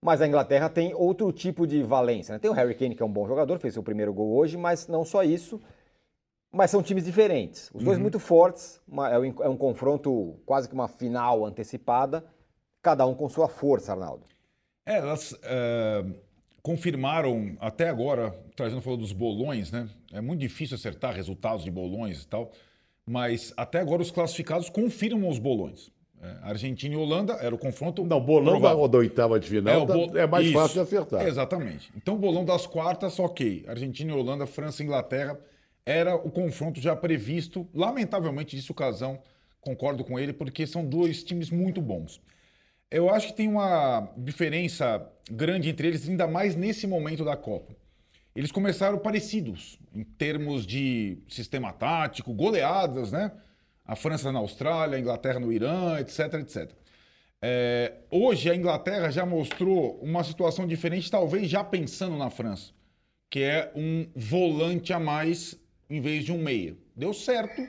Mas 0.00 0.20
a 0.20 0.26
Inglaterra 0.26 0.68
tem 0.68 0.94
outro 0.94 1.32
tipo 1.32 1.66
de 1.66 1.82
valência. 1.82 2.32
Né? 2.32 2.38
Tem 2.38 2.50
o 2.50 2.54
Harry 2.54 2.74
Kane, 2.74 2.94
que 2.94 3.02
é 3.02 3.06
um 3.06 3.12
bom 3.12 3.26
jogador, 3.26 3.58
fez 3.58 3.74
seu 3.74 3.82
primeiro 3.82 4.12
gol 4.12 4.36
hoje, 4.36 4.56
mas 4.56 4.86
não 4.86 5.04
só 5.04 5.24
isso. 5.24 5.60
Mas 6.52 6.70
são 6.70 6.82
times 6.82 7.04
diferentes. 7.04 7.70
Os 7.74 7.82
dois 7.82 7.96
uhum. 7.96 8.02
muito 8.02 8.20
fortes, 8.20 8.80
uma, 8.86 9.10
é, 9.10 9.18
um, 9.18 9.34
é 9.42 9.48
um 9.48 9.56
confronto 9.56 10.36
quase 10.46 10.68
que 10.68 10.74
uma 10.74 10.88
final 10.88 11.44
antecipada, 11.44 12.24
cada 12.80 13.04
um 13.06 13.14
com 13.14 13.28
sua 13.28 13.48
força, 13.48 13.92
Arnaldo. 13.92 14.24
É, 14.86 14.98
elas. 14.98 15.32
Uh 15.32 16.28
confirmaram 16.68 17.56
até 17.60 17.88
agora, 17.88 18.30
trazendo 18.54 18.82
falou 18.82 18.98
dos 18.98 19.12
bolões, 19.12 19.70
né? 19.70 19.88
É 20.12 20.20
muito 20.20 20.40
difícil 20.40 20.74
acertar 20.74 21.14
resultados 21.14 21.64
de 21.64 21.70
bolões 21.70 22.22
e 22.22 22.28
tal, 22.28 22.52
mas 23.08 23.54
até 23.56 23.80
agora 23.80 24.02
os 24.02 24.10
classificados 24.10 24.68
confirmam 24.68 25.30
os 25.30 25.38
bolões. 25.38 25.90
É, 26.20 26.36
Argentina 26.42 26.94
e 26.94 26.96
Holanda 26.96 27.34
era 27.34 27.54
o 27.54 27.58
confronto. 27.58 28.04
Não, 28.04 28.20
bolão 28.20 28.60
da, 28.60 28.74
da 28.74 28.98
oitava 28.98 29.38
de 29.38 29.48
final 29.48 29.82
é, 29.82 29.86
bo... 29.86 30.18
é 30.18 30.26
mais 30.26 30.46
Isso, 30.46 30.54
fácil 30.54 30.74
de 30.74 30.80
acertar. 30.80 31.26
Exatamente. 31.26 31.90
Então, 31.96 32.14
o 32.14 32.18
bolão 32.18 32.44
das 32.44 32.66
quartas, 32.66 33.18
ok. 33.18 33.64
Argentina 33.66 34.12
e 34.12 34.14
Holanda, 34.14 34.46
França 34.46 34.82
e 34.82 34.86
Inglaterra 34.86 35.38
era 35.86 36.16
o 36.16 36.30
confronto 36.30 36.80
já 36.80 36.94
previsto. 36.94 37.66
Lamentavelmente, 37.72 38.56
disse 38.56 38.70
o 38.70 38.74
Casão, 38.74 39.20
concordo 39.60 40.04
com 40.04 40.18
ele, 40.18 40.32
porque 40.32 40.66
são 40.66 40.84
dois 40.84 41.22
times 41.22 41.50
muito 41.50 41.80
bons. 41.80 42.20
Eu 42.90 43.08
acho 43.10 43.28
que 43.28 43.34
tem 43.34 43.48
uma 43.48 44.08
diferença 44.16 45.06
grande 45.30 45.68
entre 45.68 45.88
eles, 45.88 46.08
ainda 46.08 46.26
mais 46.26 46.56
nesse 46.56 46.86
momento 46.86 47.24
da 47.24 47.36
Copa. 47.36 47.74
Eles 48.38 48.52
começaram 48.52 49.00
parecidos 49.00 49.80
em 49.92 50.04
termos 50.04 50.64
de 50.64 51.18
sistema 51.26 51.72
tático, 51.72 52.32
goleadas, 52.32 53.10
né? 53.10 53.32
A 53.84 53.96
França 53.96 54.30
na 54.30 54.38
Austrália, 54.38 54.96
a 54.96 55.00
Inglaterra 55.00 55.40
no 55.40 55.52
Irã, 55.52 55.98
etc, 55.98 56.34
etc. 56.34 56.70
É, 57.42 57.94
hoje 58.08 58.48
a 58.48 58.54
Inglaterra 58.54 59.10
já 59.10 59.26
mostrou 59.26 59.98
uma 60.00 60.22
situação 60.22 60.68
diferente, 60.68 61.10
talvez 61.10 61.50
já 61.50 61.64
pensando 61.64 62.16
na 62.16 62.30
França, 62.30 62.70
que 63.28 63.40
é 63.40 63.72
um 63.74 64.06
volante 64.14 64.92
a 64.92 65.00
mais 65.00 65.58
em 65.90 66.00
vez 66.00 66.24
de 66.24 66.30
um 66.30 66.38
meia. 66.38 66.76
Deu 66.94 67.12
certo, 67.12 67.68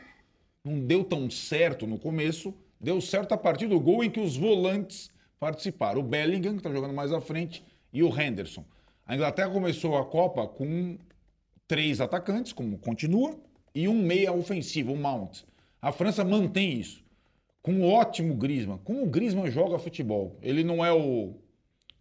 não 0.64 0.80
deu 0.80 1.04
tão 1.04 1.32
certo 1.32 1.88
no 1.88 1.98
começo, 1.98 2.54
deu 2.80 3.02
certo 3.02 3.32
a 3.32 3.38
partir 3.40 3.66
do 3.66 3.80
gol 3.80 4.04
em 4.04 4.12
que 4.12 4.20
os 4.20 4.38
volantes 4.38 5.10
participaram. 5.40 6.02
O 6.02 6.04
Bellingham, 6.04 6.52
que 6.52 6.60
está 6.60 6.72
jogando 6.72 6.94
mais 6.94 7.12
à 7.12 7.20
frente, 7.20 7.66
e 7.92 8.04
o 8.04 8.22
Henderson. 8.22 8.64
A 9.10 9.16
Inglaterra 9.16 9.50
começou 9.50 9.98
a 9.98 10.06
Copa 10.06 10.48
com 10.48 10.96
três 11.68 12.00
atacantes, 12.00 12.54
como 12.54 12.78
continua, 12.78 13.40
e 13.74 13.88
um 13.88 14.04
meia 14.04 14.32
ofensivo, 14.32 14.94
o 14.94 14.96
Mount. 14.96 15.42
A 15.82 15.92
França 15.92 16.24
mantém 16.24 16.80
isso. 16.80 17.04
Com 17.64 17.72
um 17.72 17.92
ótimo 17.92 18.36
Griezmann. 18.36 18.78
Como 18.84 19.02
o 19.02 19.10
Griezmann 19.10 19.50
joga 19.50 19.80
futebol. 19.80 20.38
Ele 20.44 20.64
não 20.64 20.86
é 20.86 20.94
o 20.94 21.34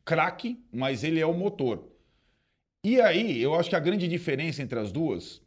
craque, 0.05 0.63
mas 0.71 1.03
ele 1.03 1.19
é 1.19 1.25
o 1.25 1.33
motor. 1.33 1.83
E 2.85 3.01
aí, 3.01 3.41
eu 3.41 3.55
acho 3.55 3.71
que 3.71 3.77
a 3.77 3.81
grande 3.81 4.07
diferença 4.07 4.61
entre 4.61 4.79
as 4.79 4.93
duas 4.93 5.41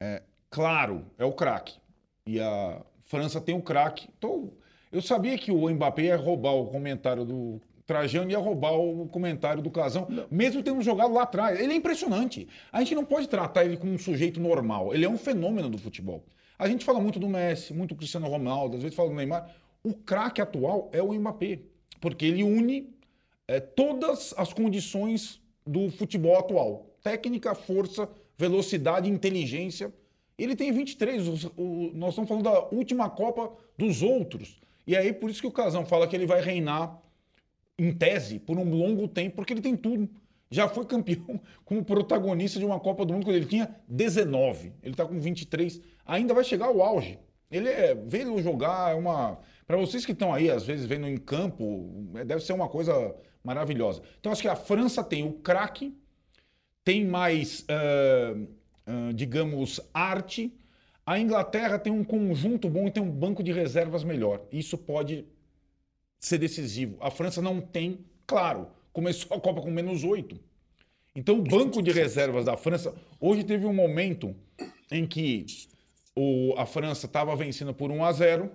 é, 0.00 0.22
claro, 0.48 1.04
é 1.18 1.24
o 1.26 1.34
craque. 1.34 1.78
E 2.26 2.40
a 2.40 2.82
França 3.02 3.42
tem 3.42 3.54
o 3.54 3.60
craque. 3.60 4.08
Então, 4.16 4.50
eu 4.90 5.02
sabia 5.02 5.36
que 5.36 5.52
o 5.52 5.68
Mbappé 5.68 6.04
ia 6.04 6.16
roubar 6.16 6.54
o 6.54 6.68
comentário 6.68 7.26
do 7.26 7.60
Trajano 7.86 8.30
ia 8.30 8.38
roubar 8.38 8.74
o 8.74 9.08
comentário 9.08 9.62
do 9.62 9.70
Casão, 9.70 10.06
mesmo 10.30 10.62
tendo 10.62 10.80
jogado 10.82 11.12
lá 11.12 11.22
atrás. 11.22 11.58
Ele 11.58 11.72
é 11.72 11.76
impressionante. 11.76 12.48
A 12.70 12.80
gente 12.80 12.94
não 12.94 13.04
pode 13.04 13.28
tratar 13.28 13.64
ele 13.64 13.76
como 13.76 13.92
um 13.92 13.98
sujeito 13.98 14.40
normal. 14.40 14.94
Ele 14.94 15.04
é 15.04 15.08
um 15.08 15.18
fenômeno 15.18 15.68
do 15.68 15.78
futebol. 15.78 16.24
A 16.58 16.68
gente 16.68 16.84
fala 16.84 17.00
muito 17.00 17.18
do 17.18 17.28
Messi, 17.28 17.74
muito 17.74 17.90
do 17.90 17.96
Cristiano 17.96 18.28
Ronaldo, 18.28 18.76
às 18.76 18.82
vezes 18.82 18.96
fala 18.96 19.08
do 19.08 19.16
Neymar. 19.16 19.50
O 19.82 19.92
craque 19.92 20.40
atual 20.40 20.88
é 20.92 21.02
o 21.02 21.12
Mbappé, 21.12 21.58
porque 22.00 22.24
ele 22.24 22.44
une 22.44 22.94
é, 23.48 23.58
todas 23.58 24.32
as 24.36 24.52
condições 24.52 25.40
do 25.66 25.90
futebol 25.90 26.38
atual: 26.38 26.94
técnica, 27.02 27.54
força, 27.54 28.08
velocidade, 28.38 29.10
inteligência. 29.10 29.92
Ele 30.38 30.56
tem 30.56 30.72
23, 30.72 31.28
o, 31.28 31.52
o, 31.56 31.90
nós 31.94 32.10
estamos 32.10 32.28
falando 32.28 32.44
da 32.44 32.68
última 32.68 33.10
Copa 33.10 33.52
dos 33.76 34.02
outros. 34.02 34.60
E 34.86 34.96
aí, 34.96 35.12
por 35.12 35.30
isso 35.30 35.40
que 35.40 35.46
o 35.46 35.52
Casão 35.52 35.84
fala 35.84 36.08
que 36.08 36.16
ele 36.16 36.26
vai 36.26 36.40
reinar, 36.40 37.00
em 37.82 37.92
tese, 37.92 38.38
por 38.38 38.58
um 38.58 38.70
longo 38.70 39.08
tempo, 39.08 39.36
porque 39.36 39.52
ele 39.52 39.60
tem 39.60 39.76
tudo. 39.76 40.08
Já 40.50 40.68
foi 40.68 40.84
campeão 40.84 41.40
como 41.64 41.84
protagonista 41.84 42.58
de 42.58 42.64
uma 42.64 42.78
Copa 42.78 43.04
do 43.04 43.12
Mundo 43.12 43.24
quando 43.24 43.36
ele 43.36 43.46
tinha 43.46 43.74
19. 43.88 44.72
Ele 44.82 44.92
está 44.92 45.04
com 45.04 45.18
23. 45.18 45.80
Ainda 46.06 46.34
vai 46.34 46.44
chegar 46.44 46.66
ao 46.66 46.82
auge. 46.82 47.18
Ele 47.50 47.68
é. 47.68 47.90
Ele 47.90 48.42
jogar 48.42 48.92
é 48.92 48.94
uma. 48.94 49.38
Para 49.66 49.76
vocês 49.76 50.04
que 50.04 50.12
estão 50.12 50.32
aí, 50.32 50.50
às 50.50 50.64
vezes, 50.64 50.86
vendo 50.86 51.06
em 51.06 51.16
campo, 51.16 52.10
é, 52.14 52.24
deve 52.24 52.42
ser 52.42 52.52
uma 52.52 52.68
coisa 52.68 53.14
maravilhosa. 53.42 54.02
Então, 54.20 54.30
acho 54.30 54.42
que 54.42 54.48
a 54.48 54.56
França 54.56 55.02
tem 55.02 55.26
o 55.26 55.32
craque, 55.32 55.96
tem 56.84 57.04
mais, 57.04 57.60
uh, 57.62 58.40
uh, 58.40 59.12
digamos, 59.14 59.80
arte. 59.92 60.54
A 61.04 61.18
Inglaterra 61.18 61.78
tem 61.78 61.92
um 61.92 62.04
conjunto 62.04 62.68
bom 62.68 62.86
e 62.86 62.90
tem 62.90 63.02
um 63.02 63.10
banco 63.10 63.42
de 63.42 63.52
reservas 63.52 64.04
melhor. 64.04 64.42
Isso 64.52 64.78
pode 64.78 65.26
ser 66.22 66.38
decisivo. 66.38 66.96
A 67.00 67.10
França 67.10 67.42
não 67.42 67.60
tem, 67.60 67.98
claro, 68.26 68.68
começou 68.92 69.36
a 69.36 69.40
Copa 69.40 69.60
com 69.60 69.70
menos 69.70 70.04
oito. 70.04 70.38
Então, 71.14 71.38
o 71.38 71.42
banco 71.42 71.82
de 71.82 71.90
reservas 71.90 72.46
da 72.46 72.56
França. 72.56 72.94
Hoje 73.20 73.44
teve 73.44 73.66
um 73.66 73.74
momento 73.74 74.34
em 74.90 75.06
que 75.06 75.44
o, 76.16 76.54
a 76.56 76.64
França 76.64 77.06
estava 77.06 77.34
vencendo 77.36 77.74
por 77.74 77.90
1 77.90 78.04
a 78.04 78.12
0 78.12 78.50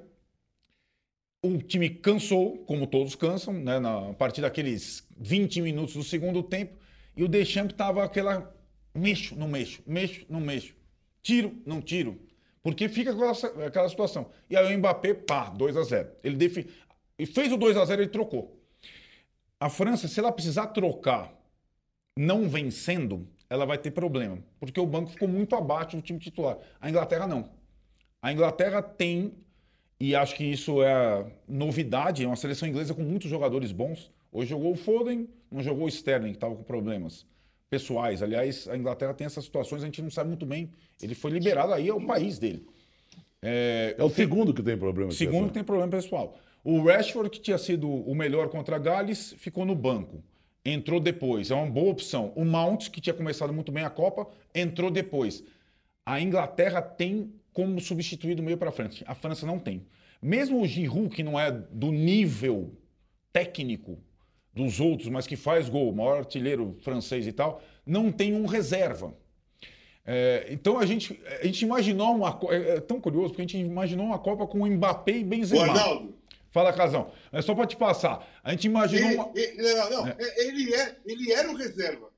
o 1.44 1.58
time 1.60 1.90
cansou, 1.90 2.58
como 2.66 2.88
todos 2.88 3.14
cansam, 3.16 3.54
né, 3.54 3.80
na, 3.80 4.10
a 4.10 4.14
partir 4.14 4.42
daqueles 4.42 5.08
20 5.18 5.62
minutos 5.62 5.94
do 5.94 6.04
segundo 6.04 6.42
tempo, 6.42 6.76
e 7.16 7.24
o 7.24 7.28
Deschamps 7.28 7.74
estava 7.74 8.04
aquela 8.04 8.54
mexo, 8.94 9.36
não 9.36 9.48
mexo, 9.48 9.82
mexo, 9.86 10.26
não 10.28 10.42
mexo, 10.42 10.74
tiro, 11.22 11.56
não 11.66 11.80
tiro, 11.80 12.20
porque 12.64 12.90
fica 12.90 13.12
aquela, 13.12 13.68
aquela 13.68 13.88
situação. 13.88 14.30
E 14.50 14.58
aí 14.58 14.76
o 14.76 14.78
Mbappé, 14.80 15.14
pá, 15.14 15.50
2 15.50 15.78
a 15.78 15.84
0 15.84 16.10
Ele 16.24 16.36
defi... 16.36 16.68
e 17.18 17.26
fez 17.26 17.52
o 17.52 17.58
2 17.58 17.78
a 17.78 17.86
0 17.86 18.02
ele 18.02 18.10
trocou. 18.10 18.60
A 19.60 19.70
França, 19.70 20.08
se 20.08 20.20
ela 20.20 20.32
precisar 20.32 20.68
trocar 20.68 21.34
não 22.18 22.48
vencendo, 22.48 23.28
ela 23.50 23.66
vai 23.66 23.78
ter 23.78 23.92
problema, 23.92 24.40
porque 24.60 24.80
o 24.80 24.86
banco 24.86 25.12
ficou 25.12 25.28
muito 25.28 25.56
abaixo 25.56 25.96
do 25.96 26.02
time 26.02 26.20
titular. 26.20 26.58
A 26.82 26.90
Inglaterra 26.90 27.28
não. 27.28 27.50
A 28.22 28.32
Inglaterra 28.32 28.82
tem, 28.82 29.34
e 30.00 30.16
acho 30.16 30.36
que 30.36 30.44
isso 30.44 30.84
é 30.84 31.26
novidade, 31.48 32.24
é 32.24 32.28
uma 32.28 32.36
seleção 32.36 32.68
inglesa 32.68 32.94
com 32.94 33.02
muitos 33.04 33.30
jogadores 33.30 33.72
bons. 33.72 34.12
Hoje 34.32 34.50
jogou 34.50 34.74
o 34.74 34.76
Foden, 34.76 35.28
não 35.52 35.62
jogou 35.64 35.86
o 35.86 35.88
Sterling, 35.88 36.32
que 36.32 36.38
estava 36.38 36.56
com 36.56 36.64
problemas 36.64 37.26
pessoais. 37.70 38.22
Aliás, 38.22 38.68
a 38.68 38.78
Inglaterra 38.78 39.14
tem 39.14 39.26
essas 39.26 39.46
situações, 39.46 39.82
a 39.82 39.86
gente 39.86 40.02
não 40.02 40.10
sabe 40.10 40.30
muito 40.30 40.46
bem. 40.46 40.72
Ele 41.02 41.16
foi 41.16 41.32
liberado 41.32 41.74
aí, 41.74 41.88
é 41.88 41.94
o 41.94 42.06
país 42.06 42.38
dele. 42.40 42.66
É, 43.42 43.96
é 43.98 44.04
o 44.04 44.10
segundo 44.10 44.54
que 44.54 44.64
tem 44.64 44.78
problema 44.78 45.12
Segundo 45.12 45.32
pessoal. 45.34 45.48
que 45.48 45.54
tem 45.54 45.64
problema 45.64 45.92
pessoal. 45.92 46.38
O 46.70 46.84
Rashford, 46.84 47.30
que 47.30 47.40
tinha 47.40 47.58
sido 47.58 47.90
o 47.90 48.14
melhor 48.14 48.50
contra 48.50 48.78
Gales, 48.78 49.34
ficou 49.38 49.64
no 49.64 49.74
banco. 49.74 50.22
Entrou 50.66 51.00
depois. 51.00 51.50
É 51.50 51.56
uma 51.56 51.66
boa 51.66 51.90
opção. 51.90 52.34
O 52.36 52.44
Mount, 52.44 52.90
que 52.90 53.00
tinha 53.00 53.14
começado 53.14 53.54
muito 53.54 53.72
bem 53.72 53.86
a 53.86 53.90
Copa, 53.90 54.28
entrou 54.54 54.92
depois. 54.92 55.42
A 56.06 56.20
Inglaterra 56.20 56.82
tem 56.82 57.32
como 57.54 57.80
substituir 57.80 58.36
do 58.36 58.44
meio 58.44 58.58
para 58.58 58.70
frente. 58.70 59.02
A 59.08 59.16
França 59.16 59.46
não 59.46 59.60
tem. 59.60 59.86
Mesmo 60.22 60.62
o 60.62 60.68
Giroud, 60.68 61.08
que 61.16 61.24
não 61.24 61.40
é 61.40 61.50
do 61.50 61.90
nível 61.90 62.74
técnico 63.32 63.98
dos 64.54 64.82
outros, 64.82 65.08
mas 65.08 65.26
que 65.26 65.38
faz 65.38 65.70
gol, 65.70 65.96
maior 65.96 66.18
artilheiro 66.18 66.76
francês 66.82 67.26
e 67.26 67.32
tal, 67.32 67.62
não 67.86 68.12
tem 68.12 68.36
um 68.36 68.46
reserva. 68.46 69.14
É, 70.06 70.48
então 70.50 70.78
a 70.78 70.86
gente, 70.86 71.18
a 71.42 71.46
gente 71.46 71.62
imaginou 71.62 72.14
uma 72.14 72.38
é, 72.50 72.76
é 72.76 72.80
tão 72.82 73.00
curioso 73.00 73.30
porque 73.30 73.44
a 73.44 73.46
gente 73.46 73.58
imaginou 73.58 74.08
uma 74.08 74.20
Copa 74.20 74.46
com 74.46 74.68
Mbappé 74.68 75.20
e 75.20 75.24
Benzema. 75.24 75.74
Fala, 76.52 76.74
Casão. 76.74 77.12
É 77.32 77.42
só 77.42 77.54
para 77.54 77.68
te 77.68 77.76
passar. 77.76 78.28
A 78.44 78.52
gente 78.52 78.66
imaginou 78.66 79.10
ele, 79.10 79.18
uma... 79.18 79.32
ele, 79.36 79.74
não, 79.74 79.90
não, 79.90 80.08
é. 80.08 80.18
ele, 80.38 80.74
é, 80.74 80.96
ele 81.06 81.32
era 81.32 81.52
o 81.52 81.56
reserva. 81.56 82.10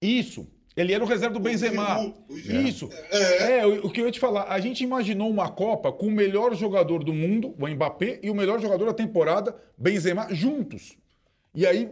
Isso. 0.00 0.46
Ele 0.76 0.92
era 0.92 1.02
o 1.02 1.06
reserva 1.06 1.32
do 1.32 1.40
Benzema. 1.40 2.14
O 2.28 2.36
Giroud, 2.36 2.68
Isso. 2.68 2.90
É. 3.10 3.60
é. 3.60 3.66
o 3.66 3.88
que 3.88 4.00
eu 4.00 4.06
ia 4.06 4.12
te 4.12 4.20
falar. 4.20 4.44
A 4.44 4.60
gente 4.60 4.84
imaginou 4.84 5.30
uma 5.30 5.48
Copa 5.48 5.90
com 5.90 6.06
o 6.06 6.10
melhor 6.10 6.54
jogador 6.54 7.02
do 7.02 7.14
mundo, 7.14 7.54
o 7.58 7.66
Mbappé, 7.66 8.20
e 8.22 8.28
o 8.28 8.34
melhor 8.34 8.60
jogador 8.60 8.84
da 8.84 8.92
temporada, 8.92 9.56
Benzema, 9.78 10.28
juntos. 10.34 10.98
E 11.54 11.66
aí, 11.66 11.88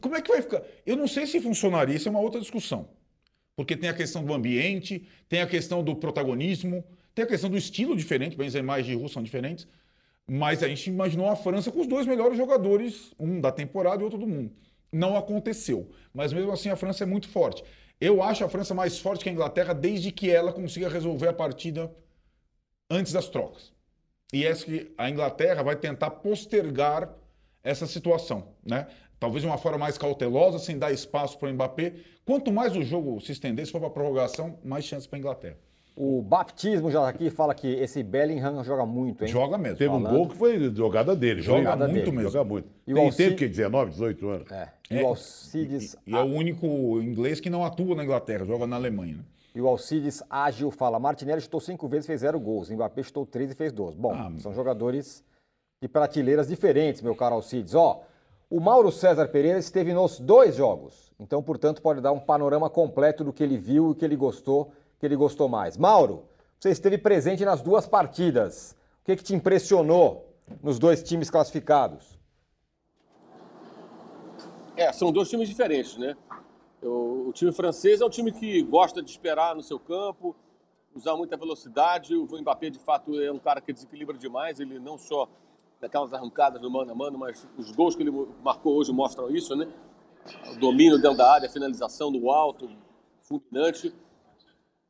como 0.00 0.14
é 0.14 0.22
que 0.22 0.30
vai 0.30 0.40
ficar? 0.40 0.62
Eu 0.86 0.96
não 0.96 1.08
sei 1.08 1.26
se 1.26 1.40
funcionaria, 1.40 1.96
isso 1.96 2.06
é 2.06 2.10
uma 2.10 2.20
outra 2.20 2.40
discussão. 2.40 2.88
Porque 3.56 3.76
tem 3.76 3.90
a 3.90 3.94
questão 3.94 4.24
do 4.24 4.32
ambiente, 4.32 5.04
tem 5.28 5.40
a 5.40 5.46
questão 5.46 5.82
do 5.82 5.96
protagonismo, 5.96 6.84
tem 7.12 7.24
a 7.24 7.28
questão 7.28 7.50
do 7.50 7.58
estilo 7.58 7.96
diferente, 7.96 8.36
Benzema 8.36 8.78
e 8.78 8.84
Giroud 8.84 9.12
são 9.12 9.24
diferentes. 9.24 9.66
Mas 10.32 10.62
a 10.62 10.68
gente 10.68 10.88
imaginou 10.88 11.28
a 11.28 11.34
França 11.34 11.72
com 11.72 11.80
os 11.80 11.88
dois 11.88 12.06
melhores 12.06 12.36
jogadores, 12.36 13.12
um 13.18 13.40
da 13.40 13.50
temporada 13.50 14.00
e 14.00 14.04
outro 14.04 14.16
do 14.16 14.28
mundo. 14.28 14.52
Não 14.92 15.16
aconteceu. 15.16 15.90
Mas 16.14 16.32
mesmo 16.32 16.52
assim 16.52 16.68
a 16.68 16.76
França 16.76 17.02
é 17.02 17.06
muito 17.06 17.28
forte. 17.28 17.64
Eu 18.00 18.22
acho 18.22 18.44
a 18.44 18.48
França 18.48 18.72
mais 18.72 18.96
forte 18.96 19.24
que 19.24 19.28
a 19.28 19.32
Inglaterra 19.32 19.74
desde 19.74 20.12
que 20.12 20.30
ela 20.30 20.52
consiga 20.52 20.88
resolver 20.88 21.26
a 21.26 21.32
partida 21.32 21.92
antes 22.88 23.12
das 23.12 23.28
trocas. 23.28 23.72
E 24.32 24.46
é 24.46 24.54
que 24.54 24.94
a 24.96 25.10
Inglaterra 25.10 25.64
vai 25.64 25.74
tentar 25.74 26.10
postergar 26.10 27.12
essa 27.64 27.84
situação, 27.84 28.54
né? 28.64 28.86
Talvez 29.18 29.42
de 29.42 29.48
uma 29.48 29.58
forma 29.58 29.78
mais 29.78 29.98
cautelosa, 29.98 30.60
sem 30.60 30.78
dar 30.78 30.92
espaço 30.92 31.40
para 31.40 31.48
o 31.48 31.52
Mbappé. 31.52 31.94
Quanto 32.24 32.52
mais 32.52 32.76
o 32.76 32.84
jogo 32.84 33.20
se 33.20 33.32
estender, 33.32 33.66
se 33.66 33.72
for 33.72 33.80
para 33.80 33.90
prorrogação, 33.90 34.60
mais 34.62 34.84
chances 34.84 35.08
para 35.08 35.16
a 35.16 35.18
Inglaterra. 35.18 35.58
O 36.02 36.22
Baptismo 36.22 36.90
já 36.90 37.06
aqui 37.06 37.28
fala 37.28 37.54
que 37.54 37.66
esse 37.74 38.02
Bellingham 38.02 38.64
joga 38.64 38.86
muito, 38.86 39.22
hein? 39.22 39.28
Joga 39.28 39.58
mesmo. 39.58 39.76
Teve 39.76 39.90
Falando. 39.90 40.06
um 40.08 40.16
gol 40.16 40.28
que 40.30 40.34
foi 40.34 40.74
jogada 40.74 41.14
dele. 41.14 41.42
Joga 41.42 41.76
muito 41.76 41.92
dele. 41.92 42.10
mesmo. 42.12 42.30
Joga 42.30 42.42
muito. 42.48 42.68
E 42.86 42.94
Tem 42.94 43.04
Alcid... 43.04 43.26
tempo 43.26 43.36
que 43.36 43.46
19, 43.46 43.90
18 43.90 44.28
anos. 44.30 44.50
É. 44.50 44.72
E 44.90 44.96
é. 44.96 45.02
o 45.02 45.08
Alcides... 45.08 45.98
E, 46.06 46.10
e, 46.12 46.14
é 46.14 46.22
o 46.22 46.24
único 46.24 46.66
inglês 47.02 47.38
que 47.38 47.50
não 47.50 47.66
atua 47.66 47.94
na 47.94 48.02
Inglaterra, 48.02 48.46
joga 48.46 48.66
na 48.66 48.76
Alemanha. 48.76 49.16
Né? 49.16 49.24
E 49.54 49.60
o 49.60 49.68
Alcides 49.68 50.22
Ágil 50.30 50.70
fala, 50.70 50.98
Martinelli 50.98 51.42
chutou 51.42 51.60
cinco 51.60 51.86
vezes 51.86 52.06
fez 52.06 52.22
zero 52.22 52.40
gols. 52.40 52.70
Mbappé 52.70 53.02
chutou 53.02 53.26
três 53.26 53.50
e 53.50 53.54
fez 53.54 53.70
dois. 53.70 53.94
Bom, 53.94 54.14
ah, 54.14 54.32
são 54.38 54.54
jogadores 54.54 55.22
de 55.82 55.88
prateleiras 55.88 56.48
diferentes, 56.48 57.02
meu 57.02 57.14
caro 57.14 57.34
Alcides. 57.34 57.74
Ó, 57.74 58.02
o 58.48 58.58
Mauro 58.58 58.90
César 58.90 59.28
Pereira 59.28 59.58
esteve 59.58 59.92
nos 59.92 60.18
dois 60.18 60.56
jogos, 60.56 61.12
então, 61.20 61.42
portanto, 61.42 61.82
pode 61.82 62.00
dar 62.00 62.12
um 62.12 62.20
panorama 62.20 62.70
completo 62.70 63.22
do 63.22 63.34
que 63.34 63.42
ele 63.42 63.58
viu 63.58 63.88
e 63.88 63.90
o 63.90 63.94
que 63.94 64.02
ele 64.02 64.16
gostou, 64.16 64.72
que 65.00 65.06
ele 65.06 65.16
gostou 65.16 65.48
mais. 65.48 65.78
Mauro, 65.78 66.24
você 66.58 66.68
esteve 66.70 66.98
presente 66.98 67.42
nas 67.42 67.62
duas 67.62 67.86
partidas. 67.86 68.76
O 69.00 69.06
que, 69.06 69.16
que 69.16 69.24
te 69.24 69.34
impressionou 69.34 70.30
nos 70.62 70.78
dois 70.78 71.02
times 71.02 71.30
classificados? 71.30 72.20
É, 74.76 74.92
são 74.92 75.10
dois 75.10 75.28
times 75.30 75.48
diferentes, 75.48 75.96
né? 75.96 76.14
O, 76.82 77.32
time 77.32 77.50
francês 77.52 78.00
é 78.00 78.04
um 78.04 78.10
time 78.10 78.30
que 78.30 78.62
gosta 78.62 79.02
de 79.02 79.10
esperar 79.10 79.54
no 79.54 79.62
seu 79.62 79.78
campo, 79.78 80.36
usar 80.94 81.16
muita 81.16 81.36
velocidade. 81.36 82.14
O 82.14 82.26
Mbappé, 82.26 82.68
de 82.68 82.78
fato, 82.78 83.18
é 83.20 83.32
um 83.32 83.38
cara 83.38 83.60
que 83.60 83.72
desequilibra 83.72 84.16
demais. 84.16 84.60
Ele 84.60 84.78
não 84.78 84.98
só 84.98 85.28
daquelas 85.80 86.12
arrancadas 86.12 86.60
no 86.60 86.70
mano 86.70 86.92
a 86.92 86.94
mano, 86.94 87.18
mas 87.18 87.46
os 87.56 87.72
gols 87.72 87.94
que 87.94 88.02
ele 88.02 88.10
marcou 88.42 88.74
hoje 88.74 88.92
mostram 88.92 89.30
isso, 89.30 89.56
né? 89.56 89.66
O 90.52 90.58
domínio 90.58 91.00
dentro 91.00 91.16
da 91.16 91.32
área, 91.32 91.48
a 91.48 91.50
finalização 91.50 92.12
do 92.12 92.30
alto, 92.30 92.68
fulminante. 93.22 93.94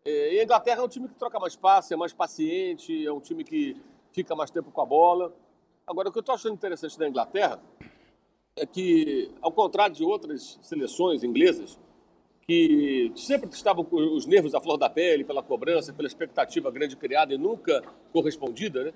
É, 0.04 0.34
e 0.34 0.40
a 0.40 0.44
Inglaterra 0.44 0.80
é 0.80 0.84
um 0.84 0.88
time 0.88 1.08
que 1.08 1.14
troca 1.14 1.38
mais 1.38 1.56
passe, 1.56 1.92
é 1.92 1.96
mais 1.96 2.12
paciente, 2.12 3.06
é 3.06 3.12
um 3.12 3.20
time 3.20 3.44
que 3.44 3.76
fica 4.12 4.34
mais 4.34 4.50
tempo 4.50 4.70
com 4.70 4.80
a 4.80 4.86
bola. 4.86 5.34
Agora, 5.86 6.08
o 6.08 6.12
que 6.12 6.18
eu 6.18 6.20
estou 6.20 6.34
achando 6.34 6.54
interessante 6.54 6.98
da 6.98 7.08
Inglaterra 7.08 7.60
é 8.56 8.64
que, 8.64 9.30
ao 9.40 9.52
contrário 9.52 9.94
de 9.94 10.04
outras 10.04 10.58
seleções 10.62 11.22
inglesas, 11.22 11.78
que 12.46 13.12
sempre 13.14 13.48
estavam 13.50 13.84
com 13.84 13.96
os 13.96 14.26
nervos 14.26 14.54
à 14.54 14.60
flor 14.60 14.76
da 14.76 14.90
pele 14.90 15.24
pela 15.24 15.42
cobrança, 15.42 15.92
pela 15.92 16.08
expectativa 16.08 16.70
grande 16.70 16.96
criada 16.96 17.32
e 17.34 17.38
nunca 17.38 17.82
correspondida, 18.12 18.84
né? 18.84 18.92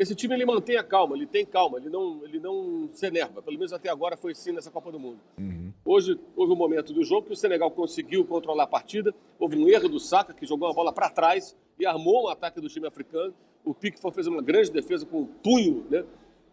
Esse 0.00 0.14
time 0.14 0.34
ele 0.34 0.46
mantém 0.46 0.78
a 0.78 0.82
calma, 0.82 1.14
ele 1.14 1.26
tem 1.26 1.44
calma, 1.44 1.76
ele 1.76 1.90
não, 1.90 2.24
ele 2.24 2.40
não 2.40 2.88
se 2.90 3.04
enerva. 3.04 3.42
Pelo 3.42 3.58
menos 3.58 3.70
até 3.70 3.90
agora 3.90 4.16
foi 4.16 4.32
assim 4.32 4.50
nessa 4.50 4.70
Copa 4.70 4.90
do 4.90 4.98
Mundo. 4.98 5.20
Uhum. 5.38 5.70
Hoje 5.84 6.18
houve 6.34 6.54
um 6.54 6.56
momento 6.56 6.94
do 6.94 7.04
jogo 7.04 7.26
que 7.26 7.34
o 7.34 7.36
Senegal 7.36 7.70
conseguiu 7.70 8.24
controlar 8.24 8.64
a 8.64 8.66
partida. 8.66 9.14
Houve 9.38 9.58
um 9.58 9.68
erro 9.68 9.90
do 9.90 10.00
Saka, 10.00 10.32
que 10.32 10.46
jogou 10.46 10.70
a 10.70 10.72
bola 10.72 10.90
para 10.90 11.10
trás 11.10 11.54
e 11.78 11.84
armou 11.84 12.24
um 12.24 12.28
ataque 12.28 12.62
do 12.62 12.68
time 12.70 12.88
africano. 12.88 13.34
O 13.62 13.74
Pickford 13.74 14.14
fez 14.14 14.26
uma 14.26 14.40
grande 14.40 14.70
defesa 14.70 15.04
com 15.04 15.20
um 15.20 15.26
punho, 15.26 15.84
né? 15.90 16.02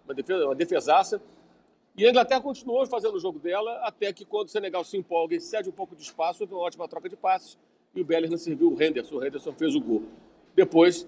uma, 0.03 0.13
defesa, 0.13 0.43
uma 0.43 0.55
defesaça. 0.55 1.21
E 1.95 2.05
a 2.05 2.09
Inglaterra 2.09 2.41
continuou 2.41 2.85
fazendo 2.85 3.15
o 3.15 3.19
jogo 3.19 3.39
dela, 3.39 3.79
até 3.83 4.11
que 4.11 4.25
quando 4.25 4.47
o 4.47 4.51
Senegal 4.51 4.83
se 4.83 4.97
empolga 4.97 5.33
e 5.33 5.39
cede 5.39 5.69
um 5.69 5.71
pouco 5.71 5.95
de 5.95 6.01
espaço, 6.01 6.43
houve 6.43 6.53
uma 6.53 6.63
ótima 6.63 6.85
troca 6.85 7.07
de 7.07 7.15
passes 7.15 7.57
e 7.95 8.01
o 8.01 8.05
Bellingham 8.05 8.37
serviu 8.37 8.73
o 8.73 8.83
Henderson. 8.83 9.15
O 9.15 9.25
Henderson 9.25 9.53
fez 9.53 9.73
o 9.73 9.79
gol. 9.79 10.03
Depois, 10.53 11.07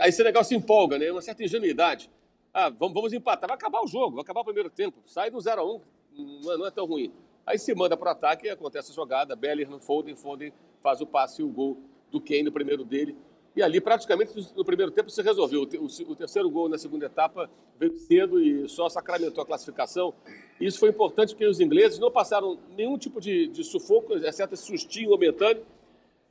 Aí 0.00 0.12
Senegal 0.12 0.44
se 0.44 0.54
empolga, 0.54 0.98
né? 0.98 1.10
Uma 1.10 1.22
certa 1.22 1.42
ingenuidade. 1.42 2.10
Ah, 2.52 2.68
vamos, 2.68 2.94
vamos 2.94 3.12
empatar. 3.12 3.48
Vai 3.48 3.56
acabar 3.56 3.82
o 3.82 3.86
jogo, 3.86 4.16
vai 4.16 4.22
acabar 4.22 4.40
o 4.40 4.44
primeiro 4.44 4.70
tempo. 4.70 4.98
Sai 5.06 5.30
do 5.30 5.38
0x1, 5.38 5.80
um, 6.16 6.40
não, 6.42 6.52
é, 6.52 6.56
não 6.56 6.66
é 6.66 6.70
tão 6.70 6.86
ruim. 6.86 7.12
Aí 7.46 7.58
se 7.58 7.74
manda 7.74 7.96
para 7.96 8.08
o 8.08 8.12
ataque 8.12 8.46
e 8.46 8.50
acontece 8.50 8.92
a 8.92 8.94
jogada. 8.94 9.34
Bellingham, 9.34 9.80
Foden, 9.80 10.16
Foden 10.16 10.52
faz 10.82 11.00
o 11.00 11.06
passe 11.06 11.42
e 11.42 11.44
o 11.44 11.48
gol 11.48 11.78
do 12.10 12.20
Kane 12.20 12.44
no 12.44 12.52
primeiro 12.52 12.84
dele. 12.84 13.16
E 13.54 13.62
ali, 13.62 13.80
praticamente, 13.80 14.32
no 14.54 14.64
primeiro 14.64 14.92
tempo 14.92 15.10
se 15.10 15.20
resolveu. 15.22 15.62
O, 15.62 16.14
terceiro 16.14 16.48
gol 16.48 16.68
na 16.68 16.78
segunda 16.78 17.06
etapa 17.06 17.50
veio 17.78 17.98
cedo 17.98 18.40
e 18.40 18.68
só 18.68 18.88
sacramentou 18.88 19.42
a 19.42 19.46
classificação. 19.46 20.14
Isso 20.60 20.78
foi 20.78 20.90
importante 20.90 21.30
porque 21.30 21.46
os 21.46 21.58
ingleses 21.58 21.98
não 21.98 22.10
passaram 22.10 22.58
nenhum 22.76 22.96
tipo 22.96 23.20
de, 23.20 23.48
de 23.48 23.64
sufoco, 23.64 24.14
exceto 24.14 24.54
esse 24.54 24.64
sustinho 24.64 25.10
momentâneo 25.10 25.64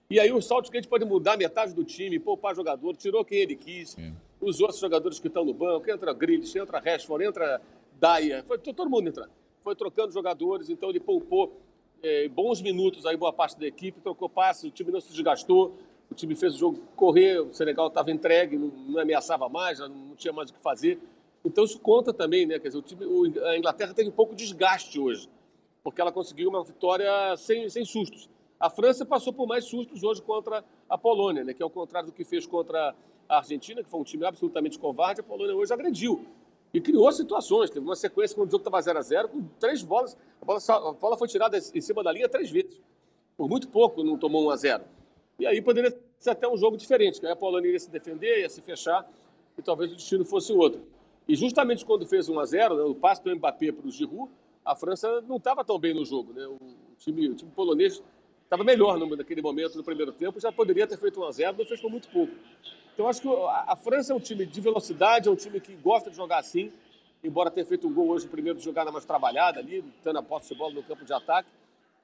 e 0.10 0.20
aí 0.20 0.32
o 0.32 0.42
Saltgate 0.42 0.88
pode 0.88 1.06
mudar 1.06 1.38
metade 1.38 1.74
do 1.74 1.84
time, 1.84 2.20
poupar 2.20 2.56
jogador, 2.56 2.96
tirou 2.96 3.24
quem 3.24 3.40
ele 3.40 3.56
quis. 3.56 3.92
Sim. 3.92 4.16
Os 4.42 4.60
outros 4.60 4.80
jogadores 4.80 5.20
que 5.20 5.28
estão 5.28 5.46
no 5.46 5.54
banco, 5.54 5.90
entra 5.92 6.14
Grealish, 6.14 6.58
entra 6.58 6.80
Rashford, 6.80 7.26
entra 7.26 7.62
Dyer, 8.00 8.44
foi 8.46 8.58
todo 8.58 8.90
mundo 8.90 9.10
entrando. 9.10 9.32
Foi 9.64 9.76
trocando 9.76 10.12
jogadores, 10.12 10.70
então 10.70 10.90
ele 10.90 11.00
poupou 11.00 11.54
é, 12.02 12.28
bons 12.28 12.62
minutos 12.62 13.06
aí, 13.06 13.16
boa 13.16 13.34
parte 13.34 13.60
da 13.60 13.68
equipe, 13.68 14.00
trocou 14.02 14.30
passe, 14.30 14.68
o 14.68 14.72
time 14.72 14.92
não 14.92 15.02
se 15.02 15.12
desgastou, 15.12 15.78
o 16.10 16.16
time 16.16 16.36
fez 16.36 16.56
o 16.56 16.58
jogo 16.58 16.80
correr, 16.96 17.40
o 17.42 17.54
Senegal 17.54 17.88
estava 17.88 18.10
entregue, 18.10 18.58
não, 18.58 18.68
não, 18.68 19.00
ameaçava 19.00 19.48
mais, 19.48 19.80
não 19.80 20.16
tinha 20.16 20.34
mais 20.34 20.50
o 20.50 20.54
que 20.54 20.60
fazer. 20.60 21.00
Então 21.46 21.64
isso 21.64 21.80
conta 21.80 22.14
também, 22.14 22.46
né? 22.46 22.58
Quer 22.60 22.70
dizer, 22.70 22.80
o 22.80 22.82
time, 22.82 23.06
a 23.44 23.58
Inglaterra 23.58 23.94
teve 23.94 24.10
um 24.10 24.14
pouco 24.14 24.36
de 24.36 24.44
desgaste 24.44 25.00
hoje, 25.00 25.30
porque 25.84 26.02
ela 26.02 26.12
conseguiu 26.12 26.50
uma 26.50 26.64
vitória 26.64 27.36
sem, 27.38 27.70
sem 27.70 27.86
sustos. 27.86 28.30
A 28.60 28.70
França 28.70 29.06
passou 29.06 29.32
por 29.32 29.48
mais 29.48 29.64
sustos 29.64 30.04
hoje 30.04 30.22
contra 30.22 30.66
a 30.90 30.98
Polônia, 30.98 31.46
né, 31.46 31.54
que 31.54 31.64
é 31.64 31.66
o 31.66 31.70
contrário 31.70 32.10
do 32.10 32.14
que 32.14 32.26
fez 32.26 32.46
contra 32.46 32.94
a 33.28 33.38
Argentina, 33.38 33.82
que 33.82 33.90
foi 33.90 34.00
um 34.02 34.04
time 34.04 34.26
absolutamente 34.26 34.78
covarde. 34.78 35.22
A 35.22 35.24
Polônia 35.24 35.56
hoje 35.56 35.72
agrediu 35.72 36.26
e 36.74 36.82
criou 36.82 37.10
situações. 37.14 37.70
Teve 37.70 37.86
uma 37.86 37.96
sequência 37.96 38.36
quando 38.36 38.50
o 38.50 38.52
jogo 38.52 38.62
estava 38.62 38.82
0 38.82 39.00
a 39.00 39.02
0 39.02 39.30
com 39.30 39.44
três 39.58 39.82
bolas. 39.82 40.18
A 40.42 40.46
bola, 40.46 40.60
a 40.68 40.92
bola, 40.92 41.18
foi 41.18 41.30
tirada 41.30 41.58
em 41.58 41.82
cima 41.82 42.04
da 42.04 42.12
linha 42.12 42.28
três 42.28 42.52
vezes. 42.52 42.82
Por 43.38 43.48
muito 43.48 43.70
pouco 43.70 44.04
não 44.04 44.18
tomou 44.18 44.46
1 44.48 44.50
a 44.50 44.56
0 44.58 44.84
E 45.40 45.48
aí 45.48 45.62
poderia 45.62 45.98
ser 46.20 46.32
até 46.32 46.46
um 46.46 46.58
jogo 46.58 46.76
diferente, 46.76 47.22
que 47.22 47.28
a 47.28 47.36
Polônia 47.38 47.70
iria 47.70 47.80
se 47.80 47.90
defender, 47.90 48.42
ia 48.42 48.50
se 48.50 48.62
fechar 48.62 49.10
e 49.58 49.62
talvez 49.62 49.94
o 49.94 49.96
destino 49.96 50.26
fosse 50.26 50.52
outro. 50.52 50.82
E 51.26 51.34
justamente 51.34 51.86
quando 51.86 52.06
fez 52.06 52.28
1 52.28 52.38
a 52.38 52.46
0 52.46 52.76
né, 52.76 52.84
o 52.84 52.94
passe 52.94 53.24
do 53.24 53.34
Mbappé 53.34 53.72
para 53.72 53.88
o 53.88 53.90
Giroud, 53.92 54.30
a 54.66 54.76
França 54.76 55.22
não 55.22 55.38
estava 55.38 55.64
tão 55.64 55.80
bem 55.80 55.94
no 55.94 56.04
jogo. 56.04 56.34
Né? 56.34 56.46
O, 56.46 56.60
time, 56.98 57.30
o 57.30 57.36
time 57.36 57.52
polonês 57.52 58.04
estava 58.50 58.64
melhor 58.64 58.98
no, 58.98 59.16
naquele 59.16 59.44
momento, 59.44 59.78
no 59.78 59.84
primeiro 59.84 60.12
tempo, 60.12 60.40
já 60.40 60.52
poderia 60.52 60.88
ter 60.88 60.98
feito 60.98 61.22
1 61.22 61.24
a 61.24 61.32
0 61.32 61.56
mas 61.60 61.68
fez 61.68 61.80
por 61.80 61.92
muito 61.92 62.10
pouco. 62.10 62.34
Então, 62.92 63.08
acho 63.08 63.22
que 63.22 63.28
a, 63.28 63.66
a, 63.68 63.76
França 63.76 64.12
é 64.12 64.16
um 64.16 64.20
time 64.20 64.44
de 64.44 64.60
velocidade, 64.60 65.30
é 65.30 65.32
um 65.32 65.36
time 65.36 65.60
que 65.60 65.76
gosta 65.76 66.10
de 66.10 66.18
jogar 66.18 66.40
assim, 66.40 66.74
embora 67.24 67.52
tenha 67.52 67.66
feito 67.66 67.88
um 67.88 67.94
gol 67.94 68.10
hoje, 68.10 68.28
primeiro 68.28 68.58
de 68.58 68.66
jogada 68.66 68.92
mais 68.92 69.06
trabalhada 69.06 69.60
ali, 69.60 69.84
tendo 70.04 70.18
a 70.18 70.24
posse 70.24 70.50
de 70.50 70.56
bola 70.56 70.74
no 70.74 70.82
campo 70.82 71.06
de 71.06 71.14
ataque. 71.14 71.48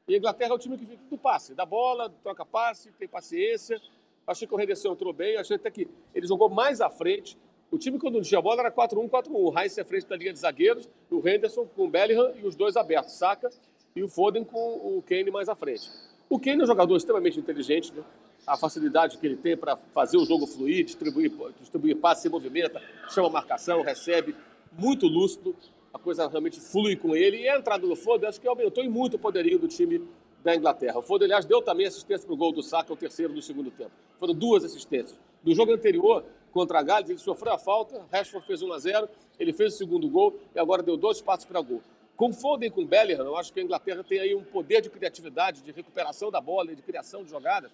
E 0.08 0.14
a 0.14 0.18
Inglaterra 0.20 0.52
é 0.52 0.54
o 0.54 0.60
time 0.60 0.78
que 0.78 0.86
fica 0.86 1.02
do 1.10 1.18
passe, 1.18 1.56
da 1.56 1.66
bola, 1.66 2.14
troca 2.22 2.46
passe, 2.46 2.92
tem 2.92 3.08
paciência. 3.08 3.82
Achei 4.28 4.48
que 4.48 4.54
o 4.54 4.62
Henderson 4.62 4.92
entrou 4.92 5.12
bem, 5.12 5.38
achei 5.38 5.56
até 5.56 5.72
que 5.72 5.88
ele 6.14 6.28
jogou 6.28 6.48
mais 6.48 6.80
à 6.80 6.92
frente. 6.92 7.36
O 7.72 7.80
time, 7.80 7.98
quando 7.98 8.22
tinha 8.22 8.40
bola, 8.40 8.62
era 8.62 8.72
4-1, 8.72 9.10
4-1. 9.10 9.32
O 9.32 9.50
Rice 9.50 9.82
à 9.82 9.86
frente 9.86 10.06
da 10.06 10.16
linha 10.16 10.32
de 10.32 10.38
zagueiros, 10.38 10.88
o 11.10 11.28
Henderson 11.28 11.66
com 11.76 11.86
o 11.86 11.90
Bellingham 11.90 12.34
e 12.36 12.46
os 12.46 12.56
dois 12.56 12.78
abertos, 12.78 13.14
Saka 13.14 13.50
e 13.96 14.04
o 14.04 14.08
Foden 14.08 14.44
com 14.44 14.58
o 14.58 15.04
Kane 15.08 15.32
mais 15.32 15.50
à 15.50 15.56
frente. 15.56 15.90
O 16.30 16.40
Kane 16.40 16.62
é 16.62 16.64
um 16.64 16.68
jogador 16.68 16.96
extremamente 16.96 17.40
inteligente, 17.40 17.94
né? 17.94 18.04
a 18.48 18.58
facilidade 18.58 19.18
que 19.18 19.26
ele 19.26 19.36
tem 19.36 19.58
para 19.58 19.76
fazer 19.76 20.18
o 20.18 20.26
jogo 20.26 20.46
fluir, 20.46 20.86
distribuir, 20.86 21.32
distribuir 21.60 21.98
passe, 21.98 22.24
se 22.24 22.30
movimenta, 22.30 22.82
chama 23.10 23.30
marcação, 23.30 23.82
recebe, 23.82 24.36
muito 24.78 25.08
lúcido, 25.08 25.56
a 25.94 25.98
coisa 25.98 26.28
realmente 26.28 26.60
flui 26.60 26.96
com 26.96 27.16
ele. 27.16 27.38
E 27.38 27.50
a 27.50 27.58
entrada 27.58 27.88
do 27.88 27.96
Foden 27.96 28.28
acho 28.28 28.40
que 28.40 28.48
aumentou 28.48 28.84
em 28.84 28.90
muito 28.90 29.16
o 29.16 29.20
poderio 29.20 29.58
do 29.58 29.68
time 29.68 30.02
da 30.44 30.56
Inglaterra. 30.56 31.00
O 31.00 31.02
Foden, 31.02 31.26
aliás, 31.26 31.46
deu 31.46 31.62
também 31.62 31.88
assistência 31.88 32.26
para 32.26 32.34
o 32.34 32.38
gol 32.38 32.52
do 32.52 32.62
Saka, 32.62 32.92
o 32.92 32.98
terceiro 32.98 33.34
do 33.34 33.42
segundo 33.42 33.72
tempo. 33.72 33.92
Foram 34.20 34.34
duas 34.34 34.64
assistências. 34.64 35.18
Do 35.44 35.56
jogo 35.56 35.74
anterior, 35.74 36.24
contra 36.52 36.80
a 36.80 36.84
Gales, 36.84 37.10
ele 37.10 37.20
sofreu 37.20 37.54
a 37.54 37.58
falta, 37.58 38.06
Rashford 38.12 38.46
fez 38.46 38.62
1 38.62 38.74
a 38.74 38.80
0 38.80 39.10
ele 39.40 39.54
fez 39.54 39.74
o 39.74 39.78
segundo 39.78 40.08
gol 40.08 40.36
e 40.56 40.60
agora 40.60 40.82
deu 40.82 40.96
dois 40.96 41.22
passos 41.22 41.46
para 41.46 41.62
gol. 41.62 41.82
Com 42.16 42.32
Foden 42.32 42.72
com 42.72 42.86
Bellingham, 42.86 43.26
eu 43.26 43.36
acho 43.36 43.52
que 43.52 43.60
a 43.60 43.64
Inglaterra 43.64 44.04
tem 44.04 44.20
aí 44.20 44.34
um 44.34 44.44
poder 44.44 44.82
de 44.82 44.90
criatividade, 44.90 45.62
de 45.62 45.72
recuperação 45.72 46.32
da 46.32 46.40
bola, 46.40 46.74
de 46.74 46.82
criação 46.82 47.24
de 47.24 47.30
jogadas, 47.30 47.72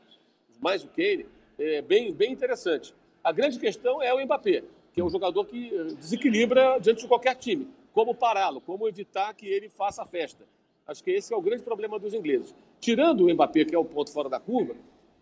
mais 0.60 0.84
o 0.84 0.88
Kane, 0.88 1.28
é 1.60 1.82
bem, 1.82 2.12
bem 2.12 2.32
interessante. 2.32 2.94
A 3.24 3.32
grande 3.32 3.60
questão 3.60 4.02
é 4.02 4.12
o 4.12 4.20
Mbappé, 4.24 4.64
que 4.94 5.00
é 5.00 5.04
um 5.04 5.10
jogador 5.10 5.46
que 5.46 5.72
eh, 5.74 5.84
desequilibra 5.94 6.80
diante 6.80 7.02
de 7.02 7.08
qualquer 7.08 7.36
time. 7.36 7.68
Como 7.94 8.16
pará-lo, 8.16 8.62
como 8.62 8.88
evitar 8.88 9.32
que 9.36 9.46
ele 9.46 9.70
faça 9.70 10.02
a 10.02 10.06
festa. 10.06 10.44
Acho 10.88 11.04
que 11.04 11.12
esse 11.12 11.32
é 11.32 11.38
o 11.38 11.42
grande 11.42 11.62
problema 11.62 12.00
dos 12.00 12.14
ingleses. 12.14 12.56
Tirando 12.80 13.26
o 13.26 13.34
Mbappé, 13.34 13.66
que 13.66 13.76
é 13.76 13.78
o 13.78 13.86
ponto 13.86 14.12
fora 14.12 14.28
da 14.28 14.40
curva, 14.40 14.76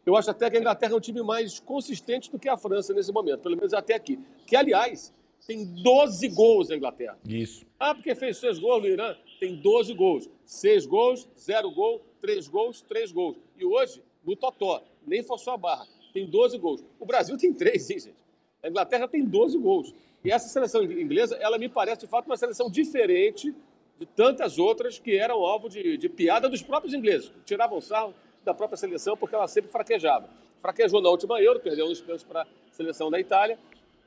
eu 0.05 0.15
acho 0.15 0.31
até 0.31 0.49
que 0.49 0.55
a 0.55 0.59
Inglaterra 0.59 0.93
é 0.93 0.95
um 0.95 1.01
time 1.01 1.21
mais 1.21 1.59
consistente 1.59 2.31
do 2.31 2.39
que 2.39 2.47
a 2.47 2.55
França 2.55 2.93
nesse 2.93 3.11
momento, 3.11 3.41
pelo 3.41 3.57
menos 3.57 3.73
até 3.73 3.95
aqui. 3.95 4.17
Que, 4.47 4.55
aliás, 4.55 5.13
tem 5.49 5.65
12 5.65 6.27
gols 6.27 6.69
na 6.69 6.75
Inglaterra. 6.75 7.17
Isso. 7.27 7.65
Ah, 7.79 7.95
porque 7.95 8.13
fez 8.13 8.37
6 8.37 8.59
gols 8.59 8.83
no 8.83 8.87
Irã? 8.87 9.15
Tem 9.39 9.55
12 9.55 9.95
gols. 9.95 10.29
6 10.45 10.85
gols, 10.85 11.27
0 11.39 11.71
gol, 11.71 12.05
3 12.21 12.47
gols, 12.47 12.83
3 12.83 13.11
gols. 13.11 13.35
E 13.57 13.65
hoje, 13.65 14.03
no 14.23 14.35
Totó, 14.35 14.83
nem 15.07 15.23
forçou 15.23 15.53
a 15.53 15.57
barra, 15.57 15.87
tem 16.13 16.27
12 16.27 16.55
gols. 16.59 16.85
O 16.99 17.05
Brasil 17.05 17.35
tem 17.35 17.51
3, 17.51 17.89
hein, 17.89 17.99
gente? 17.99 18.15
A 18.61 18.69
Inglaterra 18.69 19.07
tem 19.07 19.25
12 19.25 19.57
gols. 19.57 19.91
E 20.23 20.31
essa 20.31 20.47
seleção 20.47 20.83
inglesa, 20.83 21.35
ela 21.37 21.57
me 21.57 21.67
parece, 21.67 22.01
de 22.01 22.07
fato, 22.07 22.27
uma 22.27 22.37
seleção 22.37 22.69
diferente 22.69 23.51
de 23.97 24.05
tantas 24.05 24.59
outras 24.59 24.99
que 24.99 25.17
eram 25.17 25.43
alvo 25.43 25.67
de, 25.67 25.97
de 25.97 26.07
piada 26.07 26.47
dos 26.47 26.61
próprios 26.61 26.93
ingleses. 26.93 27.31
Tiravam 27.43 27.81
sarro 27.81 28.13
da 28.45 28.53
própria 28.53 28.77
seleção 28.77 29.17
porque 29.17 29.33
ela 29.33 29.47
sempre 29.47 29.71
fraquejava. 29.71 30.29
Fraquejou 30.59 31.01
na 31.01 31.09
última 31.09 31.41
Euro, 31.41 31.59
perdeu 31.59 31.87
uns 31.87 32.01
pênaltis 32.01 32.23
para 32.23 32.43
a 32.43 32.47
seleção 32.71 33.09
da 33.09 33.19
Itália, 33.19 33.57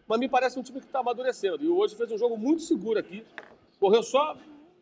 mas 0.07 0.19
me 0.19 0.29
parece 0.29 0.59
um 0.59 0.63
time 0.63 0.81
que 0.81 0.87
está 0.87 1.01
amadurecendo. 1.01 1.65
E 1.65 1.69
hoje 1.69 1.95
fez 1.95 2.11
um 2.11 2.19
jogo 2.19 2.37
muito 2.37 2.63
seguro 2.63 2.99
aqui. 2.99 3.25
Correu 3.79 4.03
só 4.03 4.37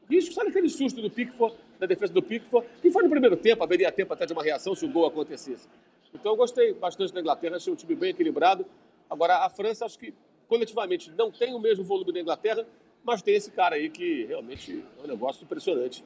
risco, 0.09 0.35
sabe 0.35 0.51
aquele 0.51 0.69
susto 0.69 1.01
do 1.01 1.11
Pickford, 1.11 1.57
da 1.79 1.87
defesa 1.87 2.13
do 2.13 2.23
Pickford, 2.23 2.67
que 2.83 2.91
foi 2.91 3.03
no 3.03 3.09
primeiro 3.09 3.37
tempo, 3.37 3.63
haveria 3.63 3.93
tempo 3.93 4.13
até 4.13 4.27
de 4.27 4.33
uma 4.33 4.43
reação 4.43 4.75
se 4.75 4.85
o 4.85 4.89
gol 4.89 5.07
acontecesse. 5.07 5.69
Então 6.13 6.33
eu 6.33 6.37
gostei 6.37 6.75
bastante 6.75 7.13
da 7.13 7.21
Inglaterra, 7.21 7.57
achei 7.57 7.73
um 7.73 7.77
time 7.77 7.95
bem 7.95 8.11
equilibrado. 8.11 8.67
Agora, 9.09 9.39
a 9.39 9.49
França, 9.49 9.85
acho 9.85 9.99
que 9.99 10.13
coletivamente 10.49 11.13
não 11.17 11.31
tem 11.31 11.55
o 11.55 11.59
mesmo 11.61 11.85
volume 11.85 12.13
da 12.13 12.21
Inglaterra, 12.21 12.67
mas 13.05 13.23
tem 13.23 13.35
esse 13.35 13.51
cara 13.51 13.77
aí 13.77 13.89
que 13.89 14.25
realmente 14.25 14.85
é 14.99 15.05
um 15.05 15.07
negócio 15.07 15.45
impressionante. 15.45 16.05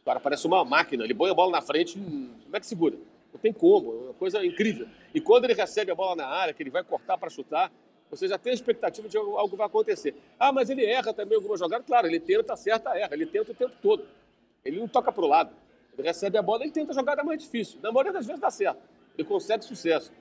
O 0.00 0.04
cara 0.04 0.20
parece 0.20 0.46
uma 0.46 0.64
máquina, 0.64 1.04
ele 1.04 1.14
põe 1.14 1.30
a 1.30 1.34
bola 1.34 1.50
na 1.50 1.60
frente, 1.60 1.98
como 1.98 2.56
é 2.56 2.60
que 2.60 2.66
segura? 2.66 2.96
Não 3.32 3.40
tem 3.40 3.52
como, 3.52 3.92
é 3.92 4.04
uma 4.04 4.14
coisa 4.14 4.44
incrível. 4.46 4.86
E 5.12 5.20
quando 5.20 5.44
ele 5.44 5.54
recebe 5.54 5.90
a 5.90 5.94
bola 5.94 6.14
na 6.14 6.26
área, 6.26 6.54
que 6.54 6.62
ele 6.62 6.70
vai 6.70 6.84
cortar 6.84 7.18
para 7.18 7.28
chutar, 7.28 7.72
você 8.10 8.28
já 8.28 8.38
tem 8.38 8.52
a 8.52 8.54
expectativa 8.54 9.08
de 9.08 9.12
que 9.12 9.18
algo 9.18 9.56
vai 9.56 9.66
acontecer. 9.66 10.14
Ah, 10.38 10.52
mas 10.52 10.70
ele 10.70 10.84
erra 10.84 11.12
também 11.12 11.36
alguma 11.36 11.56
jogada? 11.56 11.82
Claro, 11.84 12.06
ele 12.06 12.20
tenta, 12.20 12.52
acerta, 12.52 12.90
erra. 12.96 13.14
Ele 13.14 13.26
tenta 13.26 13.52
o 13.52 13.54
tempo 13.54 13.72
todo. 13.82 14.04
Ele 14.64 14.78
não 14.78 14.88
toca 14.88 15.10
para 15.12 15.24
o 15.24 15.26
lado. 15.28 15.50
Ele 15.98 16.06
recebe 16.06 16.36
a 16.38 16.42
bola 16.42 16.64
e 16.66 16.70
tenta 16.70 16.92
a 16.92 16.94
jogada 16.94 17.24
mais 17.24 17.42
difícil. 17.42 17.78
Na 17.82 17.90
maioria 17.90 18.12
das 18.12 18.26
vezes 18.26 18.40
dá 18.40 18.50
certo. 18.50 18.78
Ele 19.16 19.26
consegue 19.26 19.64
sucesso. 19.64 20.12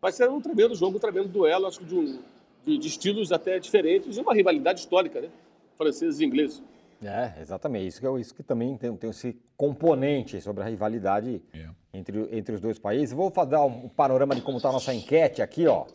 Vai 0.00 0.12
ser 0.12 0.30
um 0.30 0.40
tremendo 0.40 0.74
jogo, 0.74 0.96
um 0.96 1.00
tremendo 1.00 1.28
duelo, 1.28 1.66
acho 1.66 1.80
que 1.80 1.84
de, 1.84 1.94
um, 1.94 2.18
de, 2.64 2.78
de 2.78 2.88
estilos 2.88 3.32
até 3.32 3.58
diferentes 3.58 4.16
e 4.16 4.20
uma 4.20 4.32
rivalidade 4.32 4.80
histórica, 4.80 5.20
né? 5.20 5.28
Franceses 5.76 6.20
e 6.20 6.24
ingleses. 6.24 6.62
É, 7.02 7.40
exatamente. 7.40 7.86
Isso 7.86 8.00
que, 8.00 8.06
é, 8.06 8.20
isso 8.20 8.34
que 8.34 8.42
também 8.42 8.76
tem, 8.76 8.94
tem 8.96 9.10
esse 9.10 9.36
componente 9.56 10.40
sobre 10.40 10.62
a 10.62 10.66
rivalidade 10.66 11.42
É. 11.52 11.68
entre, 11.92 12.28
entre 12.30 12.54
os 12.54 12.60
dois 12.60 12.78
países. 12.78 13.12
Vou 13.14 13.30
dar 13.46 13.64
um 13.64 13.88
panorama 13.88 14.34
de 14.34 14.42
como 14.42 14.56
está 14.58 14.68
a 14.68 14.72
nossa 14.72 14.92
enquete 14.94 15.42
aqui, 15.42 15.66
ó. 15.66 15.86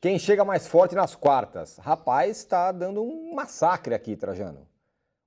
Quem 0.00 0.18
chega 0.18 0.44
mais 0.44 0.66
forte 0.68 0.94
nas 0.94 1.14
quartas? 1.14 1.76
Rapaz, 1.78 2.36
está 2.38 2.70
dando 2.70 3.02
um 3.02 3.34
massacre 3.34 3.94
aqui, 3.94 4.16
Trajano. 4.16 4.66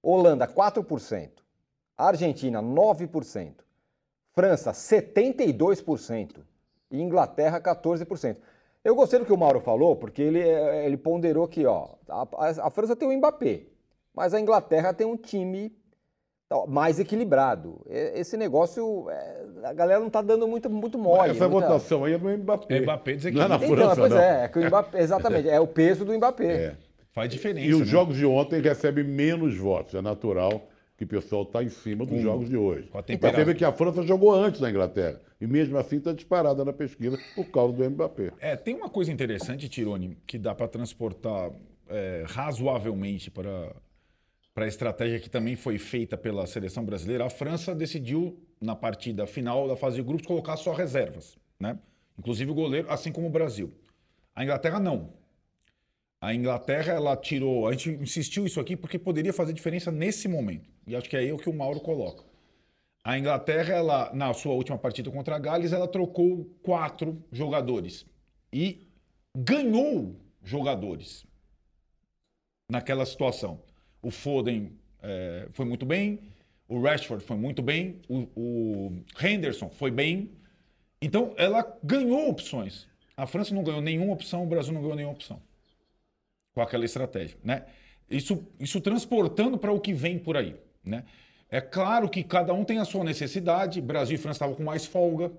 Holanda, 0.01 0.47
4%. 0.47 1.29
Argentina, 1.97 2.61
9%. 2.61 3.55
França, 4.33 4.71
72%. 4.71 6.37
E 6.89 7.01
Inglaterra, 7.01 7.59
14%. 7.59 8.37
Eu 8.83 8.95
gostei 8.95 9.19
do 9.19 9.25
que 9.25 9.33
o 9.33 9.37
Mauro 9.37 9.59
falou, 9.59 9.95
porque 9.95 10.21
ele, 10.21 10.39
eh, 10.39 10.85
ele 10.85 10.97
ponderou 10.97 11.47
que 11.47 11.65
ó, 11.65 11.89
a, 12.09 12.27
a- 12.67 12.69
França 12.71 12.95
tem 12.95 13.07
o 13.07 13.15
Mbappé, 13.17 13.65
mas 14.13 14.33
a 14.33 14.39
Inglaterra 14.39 14.93
tem 14.93 15.05
um 15.05 15.15
time 15.15 15.75
mais 16.67 16.99
equilibrado. 16.99 17.81
Esse 17.87 18.35
negócio, 18.37 19.09
eh, 19.09 19.45
a 19.63 19.73
galera 19.73 19.99
não 19.99 20.07
está 20.07 20.21
dando 20.21 20.47
muito, 20.47 20.69
muito 20.69 20.97
mole. 20.97 21.31
Essa 21.31 21.47
muita- 21.47 21.67
votação 21.67 22.03
aí 22.05 22.13
é 22.13 22.17
no 22.17 22.37
Mbappé. 22.37 22.77
É 22.77 22.81
Mbappé 22.81 23.11
Não 23.11 23.17
é 23.17 23.31
que 23.31 23.31
na 23.31 23.47
não. 23.47 23.55
Então, 23.55 23.75
França, 23.75 23.95
pois 23.95 24.11
não. 24.11 24.19
é, 24.19 24.43
é 24.43 24.47
que 24.47 24.59
o 24.59 24.65
Mbappé, 24.65 25.01
exatamente, 25.01 25.49
é 25.49 25.59
o 25.59 25.67
peso 25.67 26.05
do 26.05 26.13
Mbappé. 26.13 26.51
É. 26.51 26.75
Faz 27.13 27.29
diferença. 27.29 27.67
E 27.67 27.73
os 27.73 27.81
né? 27.81 27.85
jogos 27.85 28.15
de 28.17 28.25
ontem 28.25 28.61
recebem 28.61 29.03
menos 29.03 29.57
votos. 29.57 29.93
É 29.95 30.01
natural 30.01 30.61
que 30.97 31.03
o 31.03 31.07
pessoal 31.07 31.43
está 31.43 31.63
em 31.63 31.69
cima 31.69 32.05
dos 32.05 32.21
jogos 32.21 32.47
de 32.47 32.55
hoje. 32.55 32.87
Com 32.87 32.99
a 32.99 33.03
Mas 33.21 33.45
vê 33.45 33.55
que 33.55 33.65
a 33.65 33.71
França 33.71 34.03
jogou 34.03 34.33
antes 34.33 34.61
na 34.61 34.69
Inglaterra. 34.69 35.19
E 35.39 35.47
mesmo 35.47 35.77
assim 35.77 35.97
está 35.97 36.13
disparada 36.13 36.63
na 36.63 36.71
pesquisa 36.71 37.17
por 37.35 37.45
causa 37.45 37.73
do 37.73 37.89
Mbappé. 37.89 38.31
É, 38.39 38.55
tem 38.55 38.75
uma 38.75 38.87
coisa 38.87 39.11
interessante, 39.11 39.67
Tirone, 39.67 40.15
que 40.27 40.37
dá 40.37 40.53
para 40.53 40.67
transportar 40.67 41.51
é, 41.89 42.23
razoavelmente 42.27 43.31
para 43.31 43.75
para 44.53 44.65
a 44.65 44.67
estratégia 44.67 45.19
que 45.19 45.29
também 45.29 45.55
foi 45.55 45.77
feita 45.77 46.17
pela 46.17 46.45
seleção 46.45 46.83
brasileira. 46.83 47.25
A 47.25 47.29
França 47.29 47.73
decidiu, 47.73 48.37
na 48.59 48.75
partida 48.75 49.25
final 49.25 49.67
da 49.67 49.75
fase 49.75 49.97
de 49.97 50.03
grupos, 50.03 50.27
colocar 50.27 50.57
só 50.57 50.73
reservas, 50.73 51.37
né? 51.59 51.79
Inclusive 52.17 52.51
o 52.51 52.53
goleiro, 52.53 52.91
assim 52.91 53.11
como 53.11 53.27
o 53.27 53.31
Brasil. 53.31 53.73
A 54.35 54.43
Inglaterra 54.43 54.79
não. 54.79 55.13
A 56.19 56.35
Inglaterra, 56.35 56.93
ela 56.93 57.15
tirou. 57.15 57.67
A 57.67 57.71
gente 57.71 57.89
insistiu 57.91 58.45
isso 58.45 58.59
aqui 58.59 58.75
porque 58.75 58.99
poderia 58.99 59.33
fazer 59.33 59.53
diferença 59.53 59.91
nesse 59.91 60.27
momento. 60.27 60.69
E 60.85 60.95
acho 60.95 61.09
que 61.09 61.15
é 61.15 61.19
aí 61.19 61.31
o 61.31 61.37
que 61.37 61.49
o 61.49 61.53
Mauro 61.53 61.79
coloca. 61.79 62.23
A 63.03 63.17
Inglaterra, 63.17 63.73
ela, 63.73 64.13
na 64.13 64.31
sua 64.33 64.53
última 64.53 64.77
partida 64.77 65.09
contra 65.09 65.35
a 65.35 65.39
Gales, 65.39 65.73
ela 65.73 65.87
trocou 65.87 66.45
quatro 66.61 67.23
jogadores 67.31 68.05
e 68.53 68.87
ganhou 69.35 70.15
jogadores 70.43 71.25
naquela 72.69 73.05
situação. 73.05 73.59
O 74.01 74.11
Foden 74.11 74.71
eh, 75.01 75.47
foi 75.51 75.65
muito 75.65 75.85
bem, 75.85 76.19
o 76.67 76.81
Rashford 76.81 77.23
foi 77.23 77.37
muito 77.37 77.61
bem, 77.61 78.01
o, 78.07 78.27
o 78.35 79.03
Henderson 79.21 79.69
foi 79.69 79.91
bem. 79.91 80.31
Então, 81.01 81.33
ela 81.37 81.65
ganhou 81.83 82.29
opções. 82.29 82.87
A 83.17 83.25
França 83.25 83.53
não 83.53 83.63
ganhou 83.63 83.81
nenhuma 83.81 84.13
opção, 84.13 84.43
o 84.43 84.47
Brasil 84.47 84.73
não 84.73 84.81
ganhou 84.81 84.95
nenhuma 84.95 85.13
opção 85.13 85.41
com 86.53 86.61
aquela 86.61 86.85
estratégia, 86.85 87.37
né? 87.43 87.65
Isso, 88.09 88.45
isso 88.59 88.81
transportando 88.81 89.57
para 89.57 89.71
o 89.71 89.79
que 89.79 89.93
vem 89.93 90.19
por 90.19 90.35
aí, 90.35 90.55
né? 90.83 91.03
É 91.49 91.59
claro 91.59 92.09
que 92.09 92.23
cada 92.23 92.53
um 92.53 92.63
tem 92.63 92.79
a 92.79 92.85
sua 92.85 93.03
necessidade. 93.03 93.81
Brasil 93.81 94.15
e 94.15 94.17
França 94.17 94.37
estavam 94.37 94.55
com 94.55 94.63
mais 94.63 94.85
folga, 94.85 95.31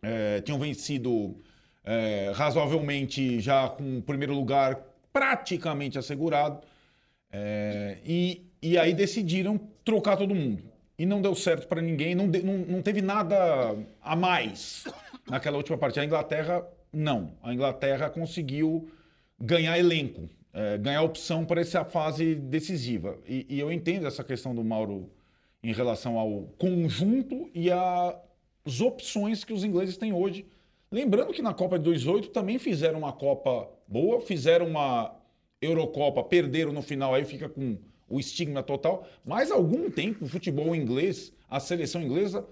eh, 0.00 0.40
tinham 0.42 0.58
vencido 0.58 1.36
eh, 1.84 2.30
razoavelmente 2.34 3.40
já 3.40 3.68
com 3.68 3.98
o 3.98 4.02
primeiro 4.02 4.34
lugar 4.34 4.80
praticamente 5.12 5.98
assegurado. 5.98 6.60
Eh, 7.32 7.98
e, 8.04 8.42
e 8.60 8.78
aí 8.78 8.92
decidiram 8.92 9.58
trocar 9.84 10.16
todo 10.16 10.34
mundo. 10.34 10.62
E 10.98 11.06
não 11.06 11.20
deu 11.22 11.34
certo 11.34 11.66
para 11.66 11.80
ninguém, 11.80 12.14
não, 12.14 12.28
de- 12.28 12.42
não, 12.42 12.58
não 12.58 12.82
teve 12.82 13.00
nada 13.00 13.74
a 14.02 14.14
mais 14.14 14.84
naquela 15.28 15.56
última 15.56 15.78
partida. 15.78 16.02
A 16.02 16.06
Inglaterra, 16.06 16.64
não. 16.92 17.32
A 17.42 17.52
Inglaterra 17.52 18.10
conseguiu 18.10 18.88
ganhar 19.40 19.78
elenco, 19.78 20.28
eh, 20.52 20.78
ganhar 20.78 21.02
opção 21.02 21.44
para 21.44 21.60
essa 21.60 21.84
fase 21.84 22.34
decisiva. 22.34 23.18
E, 23.26 23.46
e 23.48 23.58
eu 23.58 23.72
entendo 23.72 24.06
essa 24.06 24.22
questão 24.22 24.54
do 24.54 24.62
Mauro 24.62 25.10
em 25.62 25.72
relação 25.72 26.18
ao 26.18 26.42
conjunto 26.58 27.48
e 27.54 27.70
às 27.70 28.80
opções 28.80 29.42
que 29.44 29.52
os 29.52 29.64
ingleses 29.64 29.96
têm 29.96 30.12
hoje. 30.12 30.44
Lembrando 30.90 31.32
que 31.32 31.40
na 31.40 31.54
Copa 31.54 31.78
de 31.78 31.84
2008 31.84 32.28
também 32.28 32.58
fizeram 32.58 32.98
uma 32.98 33.12
Copa 33.12 33.68
boa, 33.88 34.20
fizeram 34.20 34.66
uma 34.66 35.16
Eurocopa, 35.62 36.24
perderam 36.24 36.72
no 36.72 36.82
final, 36.82 37.14
aí 37.14 37.24
fica 37.24 37.48
com 37.48 37.78
o 38.08 38.18
estigma 38.18 38.62
total. 38.62 39.08
Mas 39.24 39.50
há 39.50 39.54
algum 39.54 39.88
tempo 39.90 40.24
o 40.24 40.28
futebol 40.28 40.74
inglês, 40.74 41.32
a 41.48 41.60
seleção 41.60 42.02
inglesa, 42.02 42.46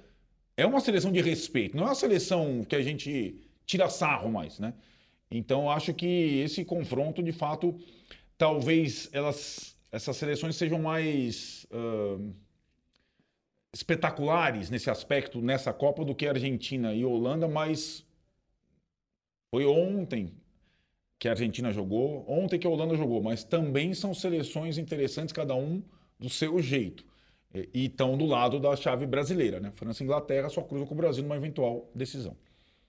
é 0.56 0.64
uma 0.64 0.80
seleção 0.80 1.10
de 1.10 1.20
respeito, 1.20 1.76
não 1.76 1.84
é 1.84 1.86
uma 1.88 1.94
seleção 1.94 2.64
que 2.64 2.76
a 2.76 2.82
gente 2.82 3.34
tira 3.66 3.88
sarro 3.88 4.30
mais, 4.30 4.58
né? 4.58 4.74
Então 5.30 5.70
acho 5.70 5.92
que 5.92 6.40
esse 6.40 6.64
confronto, 6.64 7.22
de 7.22 7.32
fato, 7.32 7.78
talvez 8.36 9.08
elas, 9.12 9.76
essas 9.92 10.16
seleções 10.16 10.56
sejam 10.56 10.78
mais 10.78 11.66
ahn, 11.70 12.32
espetaculares 13.72 14.70
nesse 14.70 14.90
aspecto, 14.90 15.40
nessa 15.40 15.72
Copa, 15.72 16.04
do 16.04 16.14
que 16.14 16.26
a 16.26 16.30
Argentina 16.30 16.92
e 16.92 17.02
a 17.02 17.06
Holanda, 17.06 17.46
mas 17.46 18.04
foi 19.54 19.64
ontem 19.64 20.32
que 21.20 21.28
a 21.28 21.32
Argentina 21.32 21.70
jogou, 21.70 22.24
ontem 22.26 22.58
que 22.58 22.66
a 22.66 22.70
Holanda 22.70 22.96
jogou, 22.96 23.22
mas 23.22 23.44
também 23.44 23.92
são 23.92 24.14
seleções 24.14 24.78
interessantes, 24.78 25.34
cada 25.34 25.54
um 25.54 25.82
do 26.18 26.30
seu 26.30 26.58
jeito. 26.60 27.04
E 27.54 27.84
estão 27.84 28.16
do 28.16 28.24
lado 28.24 28.58
da 28.58 28.74
chave 28.74 29.04
brasileira, 29.04 29.60
né? 29.60 29.70
França 29.74 30.02
e 30.02 30.06
Inglaterra 30.06 30.48
só 30.48 30.62
cruzam 30.62 30.86
com 30.86 30.94
o 30.94 30.96
Brasil 30.96 31.22
numa 31.22 31.36
eventual 31.36 31.90
decisão. 31.94 32.34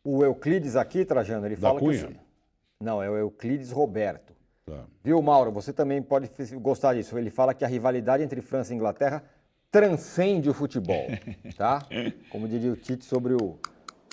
O 0.02 0.24
Euclides 0.24 0.78
aqui, 0.78 1.04
Trajano, 1.04 1.46
ele 1.46 1.56
Da 1.56 1.62
fala 1.62 1.80
Cunha? 1.82 2.08
que... 2.08 2.16
Não, 2.80 3.04
é 3.04 3.10
o 3.10 3.18
Euclides 3.18 3.70
Roberto. 3.70 4.34
Tá. 4.66 4.86
Viu, 5.04 5.22
Mauro? 5.22 5.52
Você 5.52 5.74
também 5.74 6.02
pode 6.02 6.30
gostar 6.54 6.94
disso. 6.94 7.18
Ele 7.18 7.30
fala 7.30 7.54
que 7.54 7.66
a 7.66 7.68
rivalidade 7.68 8.24
entre 8.24 8.42
França 8.42 8.72
e 8.72 8.78
Inglaterra 8.78 9.22
transcende 9.70 10.50
o 10.50 10.54
futebol, 10.54 11.08
tá? 11.58 11.86
Como 12.30 12.48
diria 12.48 12.72
o 12.72 12.78
Tite 12.78 13.04
sobre 13.04 13.34
o, 13.34 13.60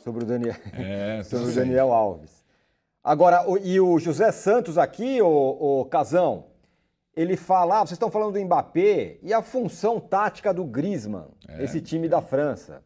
sobre 0.03 0.25
o, 0.25 0.27
Daniel, 0.27 0.57
É, 0.73 1.23
sobre 1.25 1.53
o 1.53 1.55
Daniel 1.55 1.93
Alves. 1.93 2.38
Agora, 3.03 3.49
o- 3.49 3.57
e 3.59 3.81
o 3.81 3.99
José 3.99 4.31
Santos 4.33 4.77
aqui, 4.77 5.21
o, 5.23 5.85
Casão, 5.87 6.47
ele 7.17 7.37
fala, 7.37 7.77
ah, 7.81 7.81
vocês 7.81 7.93
estão 7.93 8.11
falando 8.11 8.35
do 8.35 8.45
Mbappé 8.45 9.19
e 9.23 9.33
a 9.33 9.43
função 9.43 9.99
tática 10.01 10.53
do 10.53 10.65
Griezmann, 10.65 11.29
esse 11.61 11.81
time 11.81 12.09
da 12.09 12.21
França. 12.23 12.83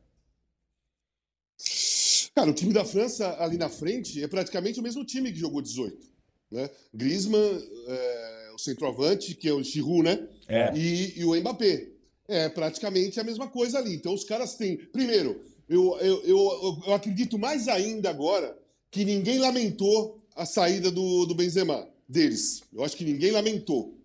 Cara, 2.34 2.50
o 2.50 2.54
time 2.54 2.72
da 2.72 2.84
França 2.84 3.36
ali 3.38 3.58
na 3.58 3.68
frente 3.68 4.22
é 4.22 4.26
praticamente 4.26 4.80
o 4.80 4.82
mesmo 4.82 5.04
time 5.04 5.30
que 5.30 5.38
jogou 5.38 5.60
18. 5.60 6.10
Né? 6.50 6.70
Griezmann, 6.92 7.62
é, 7.86 8.50
o 8.54 8.58
centroavante, 8.58 9.34
que 9.34 9.48
é 9.48 9.52
o 9.52 9.62
Giroud, 9.62 10.02
né? 10.02 10.28
É. 10.48 10.72
E, 10.74 11.20
e 11.20 11.24
o 11.24 11.34
Mbappé. 11.34 11.88
É 12.28 12.48
praticamente 12.48 13.18
a 13.20 13.24
mesma 13.24 13.48
coisa 13.48 13.78
ali. 13.78 13.94
Então 13.94 14.14
os 14.14 14.24
caras 14.24 14.54
têm. 14.54 14.76
Primeiro, 14.76 15.42
eu, 15.68 15.98
eu, 15.98 16.22
eu, 16.22 16.82
eu 16.86 16.94
acredito 16.94 17.38
mais 17.38 17.68
ainda 17.68 18.08
agora 18.08 18.56
que 18.92 19.04
ninguém 19.04 19.38
lamentou 19.38 20.22
a 20.36 20.46
saída 20.46 20.90
do, 20.90 21.26
do 21.26 21.34
Benzema, 21.34 21.88
deles. 22.12 22.62
Eu 22.72 22.84
acho 22.84 22.96
que 22.96 23.04
ninguém 23.04 23.30
lamentou. 23.32 23.98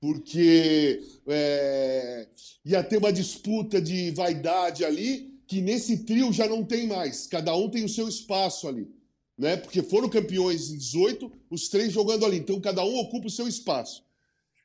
Porque 0.00 1.02
é, 1.26 2.26
ia 2.64 2.82
ter 2.82 2.96
uma 2.96 3.12
disputa 3.12 3.82
de 3.82 4.12
vaidade 4.12 4.84
ali, 4.84 5.34
que 5.46 5.60
nesse 5.60 6.04
trio 6.04 6.32
já 6.32 6.46
não 6.46 6.64
tem 6.64 6.86
mais. 6.86 7.26
Cada 7.26 7.54
um 7.54 7.68
tem 7.68 7.84
o 7.84 7.88
seu 7.88 8.08
espaço 8.08 8.66
ali. 8.68 8.88
Né? 9.36 9.56
Porque 9.56 9.82
foram 9.82 10.08
campeões 10.08 10.70
em 10.70 10.78
18, 10.78 11.30
os 11.50 11.68
três 11.68 11.92
jogando 11.92 12.24
ali. 12.24 12.38
Então 12.38 12.60
cada 12.60 12.84
um 12.84 12.96
ocupa 12.98 13.26
o 13.26 13.30
seu 13.30 13.48
espaço. 13.48 14.04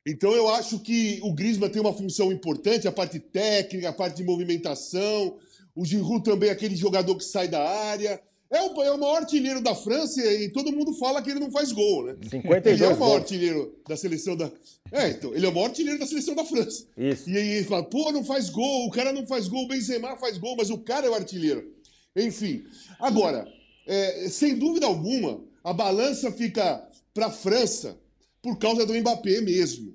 Então 0.06 0.32
eu 0.32 0.48
acho 0.48 0.78
que 0.78 1.18
o 1.22 1.32
Griezmann 1.32 1.70
tem 1.70 1.82
uma 1.82 1.92
função 1.92 2.30
importante, 2.30 2.86
a 2.86 2.92
parte 2.92 3.18
técnica, 3.18 3.88
a 3.88 3.92
parte 3.92 4.16
de 4.18 4.24
movimentação. 4.24 5.36
O 5.74 5.84
Giroud 5.84 6.24
também 6.24 6.48
é 6.48 6.52
aquele 6.52 6.76
jogador 6.76 7.16
que 7.16 7.24
sai 7.24 7.48
da 7.48 7.68
área. 7.68 8.22
É 8.50 8.62
o, 8.62 8.82
é 8.82 8.92
o 8.92 8.98
maior 8.98 9.16
artilheiro 9.16 9.60
da 9.60 9.74
França 9.74 10.24
e 10.24 10.48
todo 10.50 10.70
mundo 10.72 10.92
fala 10.94 11.20
que 11.20 11.30
ele 11.30 11.40
não 11.40 11.50
faz 11.50 11.72
gol, 11.72 12.04
né? 12.06 12.16
52 12.30 12.66
Ele 12.66 12.84
é 12.84 12.86
o 12.86 12.90
maior 12.90 12.98
gols. 13.10 13.20
artilheiro 13.22 13.74
da 13.88 13.96
seleção 13.96 14.36
da. 14.36 14.50
É, 14.92 15.08
então, 15.10 15.34
ele 15.34 15.44
é 15.44 15.48
o 15.48 15.52
maior 15.54 15.66
artilheiro 15.66 15.98
da 15.98 16.06
seleção 16.06 16.34
da 16.34 16.44
França. 16.44 16.86
Isso. 16.96 17.28
E 17.28 17.36
aí 17.36 17.48
ele 17.48 17.64
fala, 17.66 17.82
pô, 17.82 18.12
não 18.12 18.22
faz 18.24 18.48
gol, 18.48 18.86
o 18.86 18.90
cara 18.90 19.12
não 19.12 19.26
faz 19.26 19.48
gol, 19.48 19.64
o 19.64 19.68
Benzema 19.68 20.16
faz 20.16 20.38
gol, 20.38 20.54
mas 20.56 20.70
o 20.70 20.78
cara 20.78 21.06
é 21.06 21.10
o 21.10 21.14
artilheiro. 21.14 21.74
Enfim. 22.14 22.62
Agora, 23.00 23.46
é, 23.86 24.28
sem 24.28 24.54
dúvida 24.56 24.86
alguma, 24.86 25.42
a 25.64 25.72
balança 25.72 26.30
fica 26.30 26.88
para 27.12 27.26
a 27.26 27.30
França 27.32 27.98
por 28.40 28.58
causa 28.58 28.86
do 28.86 28.94
Mbappé 28.94 29.40
mesmo. 29.40 29.92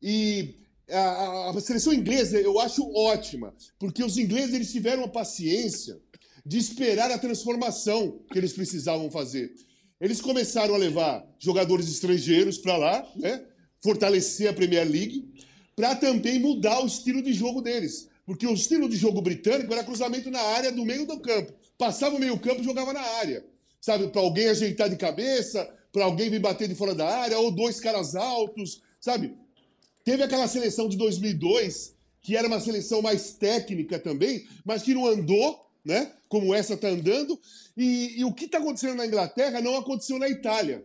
E 0.00 0.54
a, 0.88 0.98
a- 1.00 1.50
a 1.50 1.60
seleção 1.60 1.92
inglesa 1.92 2.38
eu 2.40 2.58
acho 2.60 2.88
ótima, 2.94 3.52
porque 3.80 4.02
os 4.04 4.16
ingleses 4.16 4.54
eles 4.54 4.70
tiveram 4.72 5.02
a 5.04 5.08
paciência 5.08 6.00
de 6.50 6.58
esperar 6.58 7.12
a 7.12 7.18
transformação 7.18 8.18
que 8.28 8.36
eles 8.36 8.52
precisavam 8.52 9.08
fazer. 9.08 9.54
Eles 10.00 10.20
começaram 10.20 10.74
a 10.74 10.78
levar 10.78 11.24
jogadores 11.38 11.86
estrangeiros 11.86 12.58
para 12.58 12.76
lá, 12.76 13.08
né? 13.14 13.44
fortalecer 13.78 14.50
a 14.50 14.52
Premier 14.52 14.84
League, 14.84 15.32
para 15.76 15.94
também 15.94 16.40
mudar 16.40 16.82
o 16.82 16.88
estilo 16.88 17.22
de 17.22 17.32
jogo 17.32 17.62
deles. 17.62 18.08
Porque 18.26 18.48
o 18.48 18.52
estilo 18.52 18.88
de 18.88 18.96
jogo 18.96 19.22
britânico 19.22 19.72
era 19.72 19.84
cruzamento 19.84 20.28
na 20.28 20.40
área 20.40 20.72
do 20.72 20.84
meio 20.84 21.06
do 21.06 21.20
campo. 21.20 21.52
Passava 21.78 22.16
o 22.16 22.18
meio 22.18 22.36
campo 22.36 22.62
e 22.62 22.64
jogava 22.64 22.92
na 22.92 23.00
área. 23.00 23.46
Sabe, 23.80 24.08
para 24.08 24.20
alguém 24.20 24.48
ajeitar 24.48 24.90
de 24.90 24.96
cabeça, 24.96 25.72
para 25.92 26.04
alguém 26.04 26.30
vir 26.30 26.40
bater 26.40 26.66
de 26.66 26.74
fora 26.74 26.96
da 26.96 27.08
área, 27.08 27.38
ou 27.38 27.52
dois 27.52 27.78
caras 27.78 28.16
altos, 28.16 28.82
sabe? 29.00 29.36
Teve 30.02 30.24
aquela 30.24 30.48
seleção 30.48 30.88
de 30.88 30.96
2002, 30.96 31.94
que 32.20 32.36
era 32.36 32.48
uma 32.48 32.58
seleção 32.58 33.00
mais 33.00 33.34
técnica 33.34 34.00
também, 34.00 34.48
mas 34.64 34.82
que 34.82 34.94
não 34.94 35.06
andou, 35.06 35.69
né? 35.84 36.12
Como 36.28 36.54
essa 36.54 36.74
está 36.74 36.88
andando. 36.88 37.38
E, 37.76 38.20
e 38.20 38.24
o 38.24 38.32
que 38.32 38.44
está 38.44 38.58
acontecendo 38.58 38.96
na 38.96 39.06
Inglaterra 39.06 39.60
não 39.60 39.76
aconteceu 39.76 40.18
na 40.18 40.28
Itália. 40.28 40.84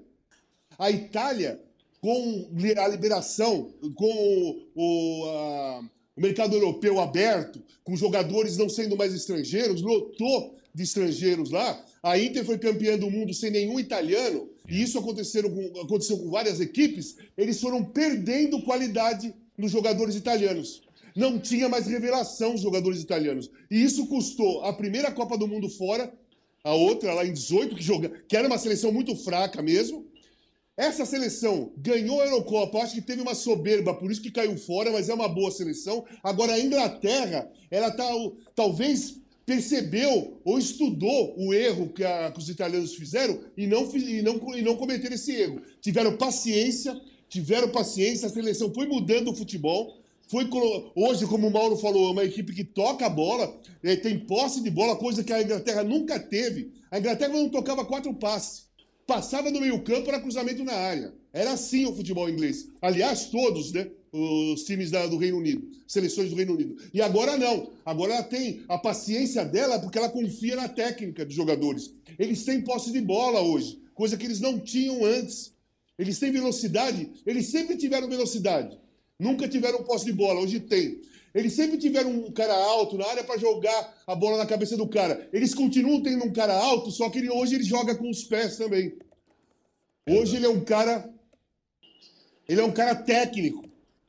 A 0.78 0.92
Itália, 0.92 1.62
com 2.02 2.50
a 2.78 2.88
liberação, 2.88 3.74
com 3.96 4.62
o, 4.76 5.26
a, 5.26 5.80
o 6.16 6.22
mercado 6.22 6.56
europeu 6.56 7.00
aberto, 7.00 7.62
com 7.84 7.96
jogadores 7.96 8.58
não 8.58 8.70
sendo 8.70 8.98
mais 8.98 9.14
estrangeiros, 9.14 9.82
lotou 9.82 10.56
de 10.74 10.84
estrangeiros 10.84 11.52
lá. 11.52 11.84
A 12.04 12.20
Inter 12.20 12.46
foi 12.46 12.58
campeã 12.58 12.98
do 12.98 13.10
mundo 13.10 13.34
sem 13.34 13.50
nenhum 13.50 13.80
italiano, 13.80 14.50
e 14.68 14.82
isso 14.82 15.00
aconteceu 15.00 15.50
com, 15.50 15.82
aconteceu 15.82 16.18
com 16.18 16.30
várias 16.30 16.60
equipes. 16.60 17.16
Eles 17.38 17.60
foram 17.60 17.84
perdendo 17.84 18.62
qualidade 18.62 19.34
nos 19.58 19.72
jogadores 19.72 20.16
italianos. 20.16 20.84
Não 21.16 21.40
tinha 21.40 21.70
mais 21.70 21.88
revelação 21.88 22.56
os 22.56 22.62
jogadores 22.62 23.02
italianos. 23.02 23.50
E 23.72 23.82
isso 23.82 24.06
custou 24.08 24.64
a 24.64 24.74
primeira 24.74 25.12
Copa 25.12 25.38
do 25.38 25.48
Mundo 25.48 25.70
fora, 25.70 26.14
a 26.64 26.74
outra 26.74 27.14
lá 27.14 27.26
em 27.26 27.32
18, 27.32 27.76
que, 27.76 27.84
joga, 27.84 28.10
que 28.28 28.36
era 28.36 28.48
uma 28.48 28.58
seleção 28.58 28.92
muito 28.92 29.16
fraca 29.16 29.62
mesmo. 29.62 30.06
Essa 30.76 31.06
seleção 31.06 31.72
ganhou 31.78 32.20
a 32.20 32.26
Eurocopa, 32.26 32.80
acho 32.80 32.96
que 32.96 33.02
teve 33.02 33.22
uma 33.22 33.34
soberba, 33.34 33.94
por 33.94 34.12
isso 34.12 34.22
que 34.22 34.30
caiu 34.30 34.58
fora, 34.58 34.92
mas 34.92 35.08
é 35.08 35.14
uma 35.14 35.30
boa 35.30 35.50
seleção. 35.50 36.04
Agora 36.22 36.54
a 36.54 36.60
Inglaterra, 36.60 37.50
ela 37.72 37.92
tá, 37.92 38.06
talvez 38.54 39.22
percebeu 39.46 40.42
ou 40.44 40.60
estudou 40.60 41.34
o 41.38 41.54
erro 41.54 41.90
que, 41.90 42.04
a, 42.04 42.30
que 42.32 42.40
os 42.40 42.50
italianos 42.50 42.94
fizeram 42.96 43.40
e 43.56 43.68
não, 43.68 43.90
e, 43.96 44.22
não, 44.22 44.58
e 44.58 44.62
não 44.62 44.76
cometeram 44.76 45.16
esse 45.16 45.34
erro. 45.34 45.62
Tiveram 45.80 46.18
paciência, 46.18 47.00
tiveram 47.30 47.70
paciência, 47.70 48.28
a 48.28 48.32
seleção 48.32 48.74
foi 48.74 48.86
mudando 48.86 49.32
o 49.32 49.36
futebol. 49.36 50.02
Foi 50.28 50.50
hoje, 50.96 51.28
como 51.28 51.48
o 51.48 51.52
Mauro 51.52 51.78
falou, 51.78 52.10
é 52.10 52.12
uma 52.12 52.24
equipe 52.24 52.54
que 52.54 52.64
toca 52.64 53.06
a 53.06 53.10
bola, 53.10 53.60
é, 53.84 53.96
tem 53.96 54.18
posse 54.20 54.62
de 54.62 54.72
bola, 54.72 54.96
coisa 54.96 55.24
que 55.24 55.32
a 55.32 55.42
Inglaterra 55.42 55.84
nunca 55.84 56.20
teve. 56.20 56.72
A 56.90 56.98
Inglaterra 56.98 57.34
não 57.34 57.50
tocava 57.50 57.86
quatro 57.86 58.14
passes. 58.14 58.66
Passava 59.06 59.52
no 59.52 59.62
meio-campo, 59.62 60.10
era 60.10 60.20
cruzamento 60.20 60.64
na 60.64 60.74
área. 60.74 61.14
Era 61.32 61.52
assim 61.52 61.86
o 61.86 61.96
futebol 61.96 62.28
inglês. 62.28 62.70
Aliás, 62.82 63.26
todos, 63.26 63.72
né? 63.72 63.88
Os 64.12 64.64
times 64.64 64.90
da, 64.90 65.06
do 65.06 65.18
Reino 65.18 65.38
Unido, 65.38 65.68
seleções 65.86 66.30
do 66.30 66.38
Reino 66.38 66.54
Unido. 66.54 66.78
E 66.94 67.02
agora 67.02 67.38
não. 67.38 67.70
Agora 67.86 68.14
ela 68.14 68.24
tem 68.24 68.64
a 68.70 68.78
paciência 68.78 69.44
dela 69.44 69.78
porque 69.78 69.98
ela 69.98 70.08
confia 70.08 70.56
na 70.56 70.70
técnica 70.70 71.26
dos 71.26 71.36
jogadores. 71.36 71.94
Eles 72.18 72.46
têm 72.46 72.62
posse 72.62 72.94
de 72.94 73.02
bola 73.02 73.42
hoje, 73.42 73.78
coisa 73.94 74.16
que 74.16 74.26
eles 74.26 74.40
não 74.40 74.58
tinham 74.58 75.04
antes. 75.04 75.54
Eles 76.00 76.18
têm 76.18 76.32
velocidade, 76.32 77.10
eles 77.26 77.48
sempre 77.48 77.78
tiveram 77.78 78.08
velocidade. 78.08 78.78
Nunca 79.20 79.48
tiveram 79.48 79.84
posse 79.84 80.06
de 80.06 80.14
bola, 80.14 80.42
hoje 80.42 80.60
tem. 80.60 81.02
Eles 81.34 81.54
sempre 81.54 81.78
tiveram 81.78 82.12
um 82.12 82.32
cara 82.32 82.54
alto 82.54 82.98
na 82.98 83.06
área 83.08 83.24
para 83.24 83.38
jogar 83.38 83.94
a 84.08 84.16
bola 84.16 84.38
na 84.38 84.46
cabeça 84.46 84.78
do 84.78 84.88
cara. 84.88 85.28
Eles 85.34 85.54
continuam 85.54 86.02
tendo 86.02 86.24
um 86.24 86.32
cara 86.32 86.54
alto, 86.54 86.92
só 86.92 87.10
que 87.10 87.20
ele, 87.20 87.30
hoje 87.30 87.56
ele 87.56 87.64
joga 87.64 87.96
com 87.96 88.10
os 88.10 88.24
pés 88.24 88.58
também. 88.58 88.94
Hoje 90.08 90.38
ele 90.38 90.46
é 90.46 90.50
um 90.50 90.64
cara. 90.64 91.10
Ele 92.48 92.62
é 92.62 92.64
um 92.64 92.72
cara 92.72 92.96
técnico. 92.96 93.66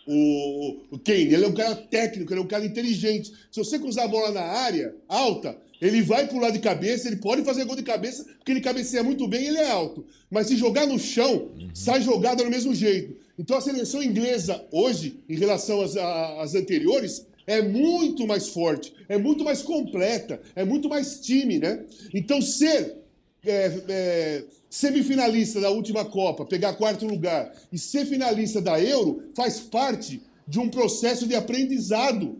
O, 0.06 0.82
o 0.92 0.98
Kane, 1.00 1.34
ele 1.34 1.44
é 1.44 1.48
um 1.48 1.54
cara 1.54 1.74
técnico, 1.74 2.32
ele 2.32 2.40
é 2.40 2.44
um 2.44 2.48
cara 2.48 2.64
inteligente. 2.64 3.32
Se 3.50 3.58
você 3.58 3.76
cruzar 3.76 4.04
a 4.04 4.08
bola 4.08 4.30
na 4.30 4.42
área 4.42 4.94
alta, 5.08 5.58
ele 5.80 6.02
vai 6.02 6.28
pular 6.28 6.50
de 6.50 6.60
cabeça, 6.60 7.08
ele 7.08 7.16
pode 7.16 7.42
fazer 7.42 7.64
gol 7.64 7.74
de 7.74 7.82
cabeça, 7.82 8.24
porque 8.24 8.52
ele 8.52 8.60
cabeceia 8.60 9.02
muito 9.02 9.26
bem 9.26 9.42
e 9.42 9.46
ele 9.48 9.58
é 9.58 9.68
alto. 9.68 10.06
Mas 10.30 10.46
se 10.46 10.56
jogar 10.56 10.86
no 10.86 10.96
chão, 10.96 11.50
uhum. 11.58 11.70
sai 11.74 12.02
jogada 12.02 12.44
do 12.44 12.50
mesmo 12.50 12.72
jeito. 12.72 13.16
Então 13.38 13.56
a 13.56 13.60
seleção 13.60 14.02
inglesa 14.02 14.64
hoje, 14.70 15.20
em 15.28 15.36
relação 15.36 15.82
às, 15.82 15.96
às 15.96 16.54
anteriores, 16.54 17.26
é 17.46 17.62
muito 17.62 18.26
mais 18.26 18.48
forte, 18.48 18.92
é 19.08 19.16
muito 19.16 19.44
mais 19.44 19.62
completa, 19.62 20.40
é 20.54 20.64
muito 20.64 20.88
mais 20.88 21.20
time, 21.20 21.58
né? 21.58 21.84
Então 22.12 22.42
ser 22.42 22.96
é, 23.44 23.82
é, 23.88 24.44
semifinalista 24.68 25.60
da 25.60 25.70
última 25.70 26.04
Copa, 26.04 26.44
pegar 26.44 26.74
quarto 26.74 27.06
lugar 27.06 27.54
e 27.72 27.78
ser 27.78 28.04
finalista 28.06 28.60
da 28.60 28.80
Euro 28.80 29.30
faz 29.34 29.60
parte 29.60 30.20
de 30.46 30.58
um 30.58 30.68
processo 30.68 31.26
de 31.26 31.34
aprendizado, 31.34 32.38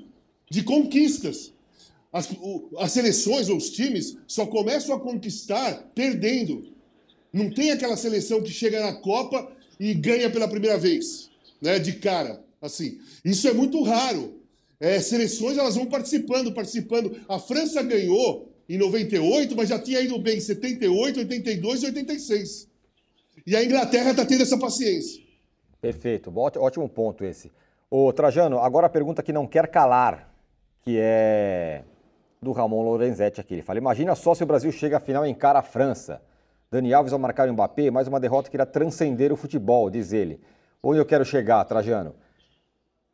de 0.50 0.62
conquistas. 0.62 1.52
As, 2.12 2.30
o, 2.30 2.70
as 2.78 2.92
seleções 2.92 3.48
ou 3.48 3.56
os 3.56 3.70
times 3.70 4.16
só 4.26 4.46
começam 4.46 4.94
a 4.94 5.00
conquistar 5.00 5.90
perdendo. 5.94 6.72
Não 7.32 7.50
tem 7.50 7.70
aquela 7.70 7.96
seleção 7.96 8.42
que 8.42 8.50
chega 8.50 8.80
na 8.80 8.94
Copa 8.94 9.52
e 9.78 9.94
ganha 9.94 10.30
pela 10.30 10.48
primeira 10.48 10.78
vez, 10.78 11.30
né, 11.60 11.78
de 11.78 11.94
cara, 11.94 12.42
assim. 12.60 12.98
Isso 13.24 13.48
é 13.48 13.52
muito 13.52 13.82
raro. 13.82 14.40
É, 14.78 15.00
seleções 15.00 15.56
elas 15.56 15.74
vão 15.76 15.86
participando, 15.86 16.52
participando. 16.52 17.16
A 17.28 17.38
França 17.38 17.82
ganhou 17.82 18.52
em 18.68 18.76
98, 18.76 19.56
mas 19.56 19.68
já 19.68 19.78
tinha 19.78 20.00
ido 20.00 20.18
bem 20.18 20.38
em 20.38 20.40
78, 20.40 21.20
82 21.20 21.82
e 21.82 21.86
86. 21.86 22.68
E 23.46 23.56
a 23.56 23.64
Inglaterra 23.64 24.10
está 24.10 24.26
tendo 24.26 24.42
essa 24.42 24.58
paciência. 24.58 25.22
Perfeito, 25.80 26.32
ótimo 26.36 26.88
ponto 26.88 27.24
esse. 27.24 27.52
Ô 27.90 28.12
Trajano, 28.12 28.58
agora 28.58 28.86
a 28.86 28.90
pergunta 28.90 29.22
que 29.22 29.32
não 29.32 29.46
quer 29.46 29.68
calar, 29.68 30.34
que 30.82 30.98
é 30.98 31.84
do 32.42 32.52
Ramon 32.52 32.82
Lorenzetti 32.82 33.40
aqui. 33.40 33.54
Ele 33.54 33.62
fala: 33.62 33.78
Imagina 33.78 34.14
só 34.14 34.34
se 34.34 34.42
o 34.42 34.46
Brasil 34.46 34.72
chega 34.72 34.96
à 34.96 35.00
final 35.00 35.24
e 35.24 35.30
encara 35.30 35.60
a 35.60 35.62
França. 35.62 36.20
Dani 36.76 36.92
Alves 36.92 37.12
ao 37.12 37.18
marcar 37.18 37.48
o 37.48 37.52
Mbappé, 37.52 37.90
mais 37.90 38.06
uma 38.06 38.20
derrota 38.20 38.50
que 38.50 38.56
irá 38.56 38.66
transcender 38.66 39.32
o 39.32 39.36
futebol, 39.36 39.88
diz 39.88 40.12
ele. 40.12 40.38
Onde 40.82 40.98
eu 41.00 41.06
quero 41.06 41.24
chegar, 41.24 41.64
Trajano? 41.64 42.14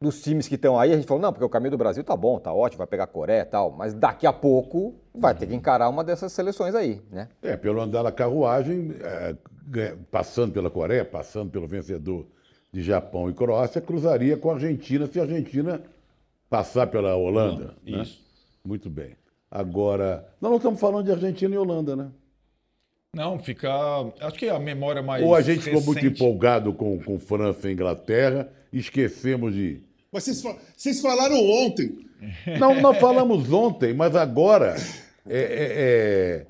Dos 0.01 0.21
times 0.21 0.49
que 0.49 0.57
estão 0.57 0.77
aí, 0.77 0.93
a 0.93 0.97
gente 0.97 1.07
falou, 1.07 1.23
não, 1.23 1.33
porque 1.33 1.45
o 1.45 1.49
caminho 1.49 1.71
do 1.71 1.79
Brasil 1.79 2.03
tá 2.03 2.17
bom, 2.17 2.41
tá 2.41 2.53
ótimo, 2.53 2.79
vai 2.79 2.89
pegar 2.89 3.05
a 3.05 3.07
Coreia 3.07 3.43
e 3.43 3.45
tal, 3.45 3.71
mas 3.71 3.95
daqui 3.95 4.27
a 4.27 4.33
pouco 4.33 4.97
vai 5.15 5.33
ter 5.33 5.47
que 5.47 5.55
encarar 5.55 5.89
uma 5.89 6.03
dessas 6.03 6.33
seleções 6.33 6.75
aí, 6.75 7.01
né? 7.09 7.29
É, 7.41 7.57
pelo 7.57 7.81
andar 7.81 8.03
da 8.03 8.11
carruagem, 8.11 8.97
é, 9.01 9.97
passando 10.11 10.53
pela 10.53 10.69
Coreia, 10.69 11.05
passando 11.05 11.53
pelo 11.53 11.69
vencedor 11.69 12.27
de 12.73 12.83
Japão 12.83 13.31
e 13.31 13.33
Croácia, 13.33 13.81
cruzaria 13.81 14.37
com 14.37 14.51
a 14.51 14.55
Argentina 14.55 15.07
se 15.07 15.21
a 15.21 15.23
Argentina 15.23 15.81
passar 16.51 16.89
pela 16.89 17.15
Holanda. 17.15 17.77
Não, 17.85 17.97
né? 17.97 18.03
Isso. 18.03 18.21
Muito 18.65 18.91
bem. 18.91 19.17
Agora, 19.49 20.27
nós 20.41 20.51
não 20.51 20.57
estamos 20.57 20.81
falando 20.81 21.05
de 21.05 21.13
Argentina 21.13 21.55
e 21.55 21.59
Holanda, 21.59 21.95
né? 21.95 22.11
Não, 23.15 23.39
fica. 23.39 23.69
Acho 24.23 24.39
que 24.39 24.49
a 24.49 24.59
memória 24.59 25.03
mais. 25.03 25.23
Ou 25.23 25.35
a 25.35 25.43
gente 25.43 25.59
recente... 25.59 25.77
ficou 25.77 25.93
muito 25.93 26.07
empolgado 26.07 26.73
com, 26.73 26.99
com 26.99 27.19
França 27.19 27.69
e 27.69 27.73
Inglaterra, 27.75 28.51
esquecemos 28.73 29.53
de. 29.53 29.83
Mas 30.11 30.25
vocês, 30.25 30.43
vocês 30.75 31.01
falaram 31.03 31.37
ontem. 31.37 32.07
Não, 32.59 32.81
nós 32.81 32.97
falamos 32.97 33.53
ontem, 33.53 33.93
mas 33.93 34.17
agora 34.17 34.77
é, 35.29 35.39
é, 35.39 35.73
é, 35.77 36.47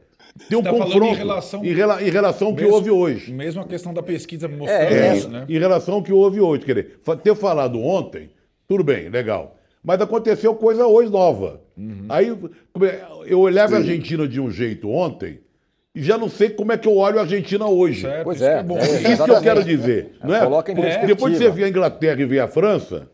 tem 0.49 0.57
um 0.57 0.63
tá 0.63 0.71
confronto 0.71 1.05
em 1.05 1.15
relação, 1.15 1.65
em, 1.65 1.73
rela, 1.73 2.01
em 2.01 2.11
relação 2.11 2.49
ao 2.49 2.55
que 2.55 2.63
mesmo, 2.63 2.77
houve 2.77 2.91
hoje. 2.93 3.33
Mesmo 3.33 3.61
a 3.61 3.67
questão 3.67 3.93
da 3.93 4.03
pesquisa 4.03 4.47
mostrando 4.47 4.95
é, 4.95 5.17
isso, 5.17 5.29
né? 5.29 5.45
Em 5.49 5.59
relação 5.59 5.95
ao 5.95 6.03
que 6.03 6.13
houve 6.13 6.41
hoje. 6.41 6.65
Quer 6.65 6.75
dizer, 6.75 7.01
ter 7.25 7.35
falado 7.35 7.81
ontem, 7.81 8.31
tudo 8.69 8.85
bem, 8.85 9.09
legal. 9.09 9.57
Mas 9.83 10.01
aconteceu 10.01 10.55
coisa 10.55 10.87
hoje 10.87 11.11
nova. 11.11 11.61
Uhum. 11.77 12.07
Aí 12.09 12.29
é, 12.29 13.05
eu 13.27 13.41
olhava 13.41 13.71
Sim. 13.71 13.75
a 13.75 13.79
Argentina 13.79 14.29
de 14.29 14.41
um 14.41 14.49
jeito 14.49 14.89
ontem 14.89 15.41
já 15.95 16.17
não 16.17 16.29
sei 16.29 16.51
como 16.51 16.73
é 16.73 16.79
que 16.79 16.89
eu 16.89 16.97
olho 16.97 17.19
a 17.19 17.23
Argentina 17.23 17.67
hoje. 17.67 18.03
Certo, 18.03 18.25
pois 18.25 18.41
é, 18.41 18.59
é, 18.59 18.63
bom. 18.63 18.79
é 18.79 19.13
isso 19.13 19.25
que 19.25 19.31
eu 19.31 19.43
quero 19.43 19.63
dizer. 19.63 20.13
Não 20.23 20.35
é? 20.35 20.41
Coloca 20.41 20.73
em 20.73 20.83
é. 20.83 21.07
Depois 21.07 21.33
de 21.33 21.39
você 21.39 21.51
ver 21.51 21.65
a 21.65 21.69
Inglaterra 21.69 22.21
e 22.21 22.25
ver 22.25 22.41
a 22.41 22.49
França, 22.49 23.11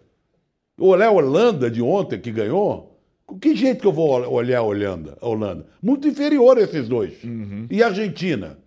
olhar 0.78 1.08
a 1.08 1.12
Holanda 1.12 1.70
de 1.70 1.82
ontem 1.82 2.20
que 2.20 2.30
ganhou, 2.30 2.96
que 3.40 3.54
jeito 3.54 3.80
que 3.80 3.86
eu 3.86 3.92
vou 3.92 4.08
olhar 4.30 4.60
a 4.60 4.62
Holanda? 4.62 5.18
A 5.20 5.28
Holanda? 5.28 5.66
Muito 5.82 6.06
inferior 6.06 6.56
a 6.56 6.62
esses 6.62 6.88
dois. 6.88 7.22
Uhum. 7.24 7.66
E 7.68 7.82
a 7.82 7.86
Argentina? 7.86 8.58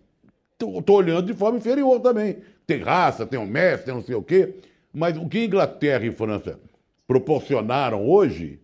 Estou 0.60 0.98
olhando 0.98 1.26
de 1.26 1.34
forma 1.34 1.58
inferior 1.58 2.00
também. 2.00 2.38
Tem 2.68 2.80
raça, 2.80 3.26
tem 3.26 3.40
o 3.40 3.48
Messi, 3.48 3.86
tem 3.86 3.94
não 3.94 4.04
sei 4.04 4.16
o 4.16 4.22
quê. 4.22 4.56
Mas 4.94 5.18
o 5.18 5.28
que 5.28 5.46
Inglaterra 5.46 6.06
e 6.06 6.12
França 6.12 6.60
proporcionaram 7.08 8.08
hoje 8.08 8.60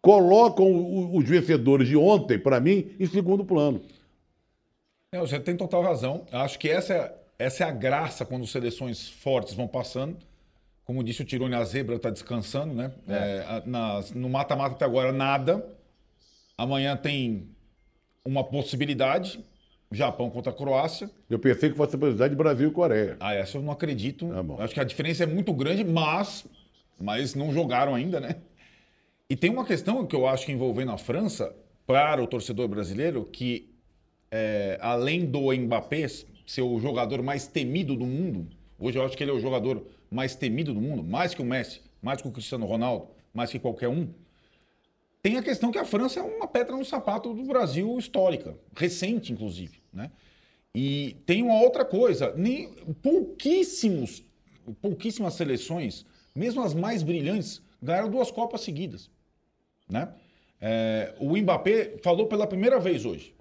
colocam 0.00 1.16
os 1.16 1.24
vencedores 1.24 1.88
de 1.88 1.96
ontem, 1.96 2.38
para 2.38 2.60
mim, 2.60 2.90
em 3.00 3.06
segundo 3.06 3.44
plano. 3.44 3.80
Você 5.12 5.38
tem 5.40 5.56
total 5.56 5.82
razão. 5.82 6.26
Acho 6.32 6.58
que 6.58 6.68
essa 6.68 6.92
é, 6.92 7.14
essa 7.38 7.64
é 7.64 7.66
a 7.66 7.70
graça 7.70 8.24
quando 8.24 8.46
seleções 8.46 9.08
fortes 9.08 9.54
vão 9.54 9.68
passando. 9.68 10.16
Como 10.84 11.02
disse 11.02 11.22
o 11.22 11.24
Tirone, 11.24 11.54
a 11.54 11.64
zebra 11.64 11.96
está 11.96 12.10
descansando, 12.10 12.74
né? 12.74 12.92
É. 13.08 13.12
É, 13.14 13.62
no 14.14 14.28
mata-mata 14.28 14.74
até 14.74 14.84
agora, 14.84 15.12
nada. 15.12 15.66
Amanhã 16.56 16.96
tem 16.96 17.48
uma 18.24 18.44
possibilidade. 18.44 19.44
Japão 19.90 20.28
contra 20.28 20.50
a 20.50 20.54
Croácia. 20.54 21.08
Eu 21.30 21.38
pensei 21.38 21.70
que 21.70 21.76
fosse 21.76 21.94
a 21.94 21.98
possibilidade 21.98 22.30
de 22.30 22.36
Brasil 22.36 22.68
e 22.68 22.72
Coreia. 22.72 23.16
Ah, 23.20 23.34
essa 23.34 23.56
eu 23.56 23.62
não 23.62 23.70
acredito. 23.70 24.28
Tá 24.28 24.64
Acho 24.64 24.74
que 24.74 24.80
a 24.80 24.84
diferença 24.84 25.22
é 25.22 25.26
muito 25.26 25.52
grande, 25.52 25.84
mas 25.84 26.44
mas 26.98 27.34
não 27.34 27.52
jogaram 27.52 27.94
ainda, 27.94 28.18
né? 28.18 28.36
E 29.28 29.36
tem 29.36 29.50
uma 29.50 29.64
questão 29.64 30.06
que 30.06 30.16
eu 30.16 30.26
acho 30.26 30.46
que 30.46 30.52
envolvendo 30.52 30.92
a 30.92 30.98
França, 30.98 31.54
para 31.86 32.22
o 32.22 32.26
torcedor 32.26 32.68
brasileiro, 32.68 33.24
que 33.24 33.75
é, 34.36 34.78
além 34.82 35.24
do 35.24 35.50
Mbappé 35.50 36.06
ser 36.46 36.62
o 36.62 36.78
jogador 36.78 37.22
mais 37.22 37.46
temido 37.46 37.96
do 37.96 38.04
mundo, 38.04 38.46
hoje 38.78 38.98
eu 38.98 39.04
acho 39.04 39.16
que 39.16 39.24
ele 39.24 39.30
é 39.30 39.34
o 39.34 39.40
jogador 39.40 39.84
mais 40.10 40.34
temido 40.34 40.74
do 40.74 40.80
mundo, 40.80 41.02
mais 41.02 41.34
que 41.34 41.40
o 41.40 41.44
Messi, 41.44 41.80
mais 42.02 42.20
que 42.20 42.28
o 42.28 42.30
Cristiano 42.30 42.66
Ronaldo, 42.66 43.08
mais 43.32 43.50
que 43.50 43.58
qualquer 43.58 43.88
um. 43.88 44.08
Tem 45.22 45.38
a 45.38 45.42
questão 45.42 45.72
que 45.72 45.78
a 45.78 45.84
França 45.84 46.20
é 46.20 46.22
uma 46.22 46.46
pedra 46.46 46.76
no 46.76 46.84
sapato 46.84 47.32
do 47.32 47.44
Brasil 47.44 47.98
histórica, 47.98 48.54
recente, 48.76 49.32
inclusive. 49.32 49.80
Né? 49.92 50.10
E 50.74 51.16
tem 51.24 51.42
uma 51.42 51.60
outra 51.60 51.84
coisa: 51.84 52.34
nem, 52.36 52.72
pouquíssimos, 53.02 54.22
pouquíssimas 54.82 55.34
seleções, 55.34 56.04
mesmo 56.34 56.62
as 56.62 56.74
mais 56.74 57.02
brilhantes, 57.02 57.62
ganharam 57.82 58.10
duas 58.10 58.30
Copas 58.30 58.60
seguidas. 58.60 59.10
Né? 59.88 60.08
É, 60.60 61.14
o 61.18 61.36
Mbappé 61.36 61.96
falou 62.02 62.26
pela 62.26 62.46
primeira 62.46 62.78
vez 62.80 63.04
hoje. 63.04 63.34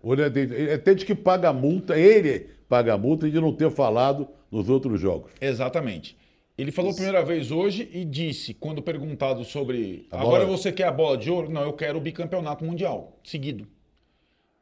Até 0.73 0.93
de 0.93 1.05
que 1.05 1.15
paga 1.15 1.53
multa, 1.53 1.97
ele 1.97 2.49
paga 2.67 2.97
multa 2.97 3.29
de 3.29 3.39
não 3.39 3.53
ter 3.53 3.71
falado 3.71 4.27
nos 4.51 4.69
outros 4.69 4.99
jogos. 4.99 5.31
Exatamente. 5.39 6.17
Ele 6.57 6.71
falou 6.71 6.91
a 6.91 6.93
primeira 6.93 7.23
vez 7.23 7.51
hoje 7.51 7.89
e 7.91 8.05
disse, 8.05 8.53
quando 8.53 8.81
perguntado 8.81 9.43
sobre. 9.43 10.07
A 10.09 10.21
agora 10.21 10.45
bola... 10.45 10.57
você 10.57 10.71
quer 10.71 10.87
a 10.87 10.91
bola 10.91 11.17
de 11.17 11.29
ouro? 11.29 11.49
Não, 11.49 11.61
eu 11.61 11.73
quero 11.73 11.97
o 11.97 12.01
bicampeonato 12.01 12.63
mundial, 12.63 13.19
seguido. 13.23 13.67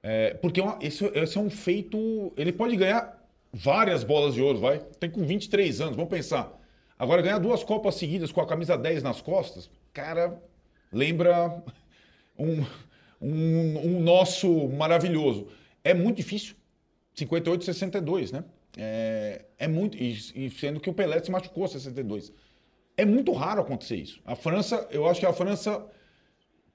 É, 0.01 0.33
porque 0.33 0.59
é 0.59 0.65
esse, 0.81 1.05
esse, 1.13 1.37
é 1.37 1.41
um 1.41 1.51
feito. 1.51 2.33
Ele 2.35 2.51
pode 2.51 2.75
ganhar 2.75 3.23
várias 3.53 4.03
bolas 4.03 4.33
de 4.33 4.41
ouro, 4.41 4.59
vai. 4.59 4.79
Tem 4.99 5.09
com 5.09 5.23
23 5.23 5.81
anos, 5.81 5.95
vamos 5.95 6.09
pensar. 6.09 6.59
Agora, 6.97 7.21
ganhar 7.21 7.37
duas 7.37 7.63
Copas 7.63 7.95
seguidas 7.95 8.31
com 8.31 8.41
a 8.41 8.47
camisa 8.47 8.75
10 8.75 9.03
nas 9.03 9.21
costas, 9.21 9.69
cara, 9.93 10.41
lembra 10.91 11.63
um, 12.37 12.63
um, 13.21 13.97
um 13.97 13.99
nosso 14.01 14.67
maravilhoso. 14.69 15.47
É 15.83 15.93
muito 15.93 16.17
difícil. 16.17 16.55
58, 17.15 17.63
62, 17.63 18.31
né? 18.31 18.43
É, 18.77 19.45
é 19.57 19.67
muito. 19.67 19.97
E, 19.97 20.11
e, 20.35 20.49
sendo 20.49 20.79
que 20.79 20.89
o 20.89 20.93
Pelé 20.93 21.19
se 21.23 21.31
machucou 21.31 21.65
em 21.65 21.67
62. 21.67 22.33
É 22.97 23.05
muito 23.05 23.31
raro 23.31 23.61
acontecer 23.61 23.97
isso. 23.97 24.19
A 24.25 24.35
França, 24.35 24.87
eu 24.91 25.07
acho 25.07 25.19
que 25.19 25.25
a 25.25 25.33
França, 25.33 25.85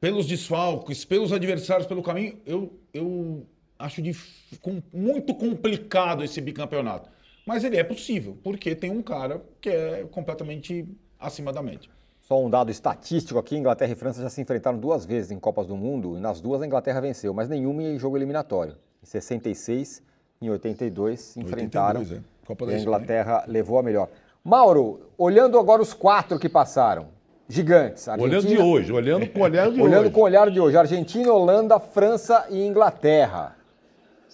pelos 0.00 0.26
desfalques, 0.26 1.04
pelos 1.04 1.32
adversários, 1.32 1.86
pelo 1.86 2.02
caminho, 2.02 2.40
eu, 2.44 2.78
eu 2.92 3.46
acho 3.78 4.02
de, 4.02 4.16
com, 4.60 4.82
muito 4.92 5.34
complicado 5.34 6.24
esse 6.24 6.40
bicampeonato. 6.40 7.10
Mas 7.46 7.64
ele 7.64 7.76
é 7.76 7.84
possível, 7.84 8.36
porque 8.42 8.74
tem 8.74 8.90
um 8.90 9.02
cara 9.02 9.42
que 9.60 9.70
é 9.70 10.04
completamente 10.10 10.86
acima 11.18 11.52
da 11.52 11.62
média. 11.62 11.90
Só 12.28 12.38
um 12.44 12.50
dado 12.50 12.70
estatístico 12.70 13.38
aqui: 13.38 13.56
Inglaterra 13.56 13.90
e 13.90 13.94
França 13.94 14.20
já 14.20 14.28
se 14.28 14.38
enfrentaram 14.42 14.78
duas 14.78 15.06
vezes 15.06 15.30
em 15.30 15.38
Copas 15.38 15.66
do 15.66 15.74
Mundo, 15.74 16.14
e 16.14 16.20
nas 16.20 16.42
duas 16.42 16.60
a 16.60 16.66
Inglaterra 16.66 17.00
venceu, 17.00 17.32
mas 17.32 17.48
nenhuma 17.48 17.82
em 17.82 17.98
jogo 17.98 18.18
eliminatório. 18.18 18.74
Em 19.02 19.06
66 19.06 20.02
em 20.42 20.50
82 20.50 21.20
se 21.20 21.40
enfrentaram 21.40 22.00
82, 22.00 22.22
é. 22.22 22.46
Copa 22.46 22.66
da 22.66 22.72
e 22.72 22.74
a 22.74 22.78
Inglaterra 22.80 23.36
Espanha. 23.38 23.52
levou 23.52 23.78
a 23.78 23.82
melhor. 23.82 24.08
Mauro, 24.44 25.00
olhando 25.16 25.58
agora 25.58 25.80
os 25.80 25.94
quatro 25.94 26.38
que 26.38 26.50
passaram, 26.50 27.06
gigantes. 27.48 28.06
Argentina, 28.06 28.36
olhando 28.36 28.46
de 28.46 28.58
hoje, 28.58 28.92
olhando 28.92 29.26
com 29.30 29.40
o 29.40 29.42
olhar 29.44 29.62
de 29.62 29.68
olhando 29.70 29.82
hoje. 29.86 29.96
Olhando 29.96 30.10
com 30.12 30.20
o 30.20 30.24
olhar 30.24 30.50
de 30.50 30.60
hoje. 30.60 30.76
Argentina, 30.76 31.32
Holanda, 31.32 31.80
França 31.80 32.44
e 32.50 32.62
Inglaterra. 32.62 33.56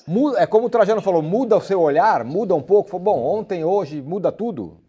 Muda, 0.04 0.40
é 0.40 0.46
como 0.46 0.66
o 0.66 0.70
Trajano 0.70 1.00
falou, 1.00 1.22
muda 1.22 1.56
o 1.56 1.60
seu 1.60 1.80
olhar, 1.80 2.24
muda 2.24 2.56
um 2.56 2.62
pouco. 2.62 2.98
Bom, 2.98 3.22
ontem, 3.22 3.62
hoje, 3.62 4.02
muda 4.02 4.32
tudo? 4.32 4.82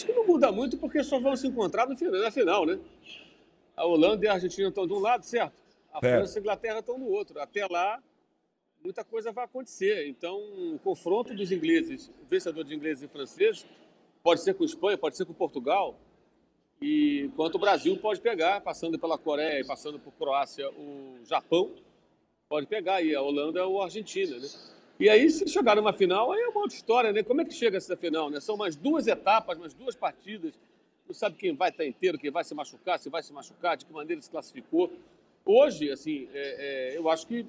Acho 0.00 0.06
que 0.06 0.12
não 0.14 0.26
muda 0.26 0.50
muito 0.50 0.78
porque 0.78 1.04
só 1.04 1.20
vão 1.20 1.36
se 1.36 1.46
encontrar 1.46 1.86
no 1.86 1.94
final, 1.94 2.18
na 2.18 2.30
final, 2.30 2.64
né? 2.64 2.80
A 3.76 3.84
Holanda 3.84 4.24
e 4.24 4.28
a 4.28 4.32
Argentina 4.32 4.68
estão 4.68 4.86
de 4.86 4.94
um 4.94 4.98
lado, 4.98 5.26
certo? 5.26 5.52
A 5.92 6.00
França 6.00 6.38
e 6.38 6.38
a 6.38 6.40
Inglaterra 6.40 6.78
estão 6.78 6.96
no 6.96 7.06
outro. 7.10 7.38
Até 7.38 7.66
lá, 7.66 8.02
muita 8.82 9.04
coisa 9.04 9.30
vai 9.30 9.44
acontecer. 9.44 10.08
Então, 10.08 10.38
o 10.74 10.78
confronto 10.82 11.34
dos 11.34 11.52
ingleses, 11.52 12.10
vencedor 12.30 12.64
de 12.64 12.74
ingleses 12.74 13.02
e 13.02 13.08
franceses, 13.08 13.66
pode 14.22 14.40
ser 14.40 14.54
com 14.54 14.62
a 14.62 14.66
Espanha, 14.66 14.96
pode 14.96 15.18
ser 15.18 15.26
com 15.26 15.34
Portugal, 15.34 15.94
e 16.80 17.24
enquanto 17.26 17.56
o 17.56 17.58
Brasil 17.58 17.94
pode 17.98 18.22
pegar, 18.22 18.62
passando 18.62 18.98
pela 18.98 19.18
Coreia 19.18 19.60
e 19.60 19.66
passando 19.66 19.98
por 19.98 20.14
Croácia, 20.14 20.66
o 20.70 21.18
Japão, 21.26 21.74
pode 22.48 22.66
pegar 22.66 22.96
aí 22.96 23.14
a 23.14 23.20
Holanda 23.20 23.66
ou 23.66 23.82
a 23.82 23.84
Argentina, 23.84 24.38
né? 24.38 24.48
E 25.00 25.08
aí, 25.08 25.30
se 25.30 25.48
chegar 25.48 25.76
numa 25.76 25.94
final, 25.94 26.30
aí 26.30 26.42
é 26.42 26.48
uma 26.48 26.60
outra 26.60 26.76
história, 26.76 27.10
né? 27.10 27.22
Como 27.22 27.40
é 27.40 27.44
que 27.46 27.54
chega 27.54 27.78
essa 27.78 27.96
final, 27.96 28.28
né? 28.28 28.38
São 28.38 28.54
mais 28.54 28.76
duas 28.76 29.06
etapas, 29.06 29.56
mais 29.56 29.72
duas 29.72 29.96
partidas. 29.96 30.60
Não 31.06 31.14
sabe 31.14 31.36
quem 31.36 31.56
vai 31.56 31.70
estar 31.70 31.86
inteiro, 31.86 32.18
quem 32.18 32.30
vai 32.30 32.44
se 32.44 32.54
machucar, 32.54 32.98
se 32.98 33.08
vai 33.08 33.22
se 33.22 33.32
machucar, 33.32 33.78
de 33.78 33.86
que 33.86 33.92
maneira 33.94 34.20
se 34.20 34.28
classificou. 34.28 34.92
Hoje, 35.42 35.90
assim, 35.90 36.28
é, 36.34 36.92
é, 36.92 36.98
eu 36.98 37.08
acho 37.08 37.26
que 37.26 37.46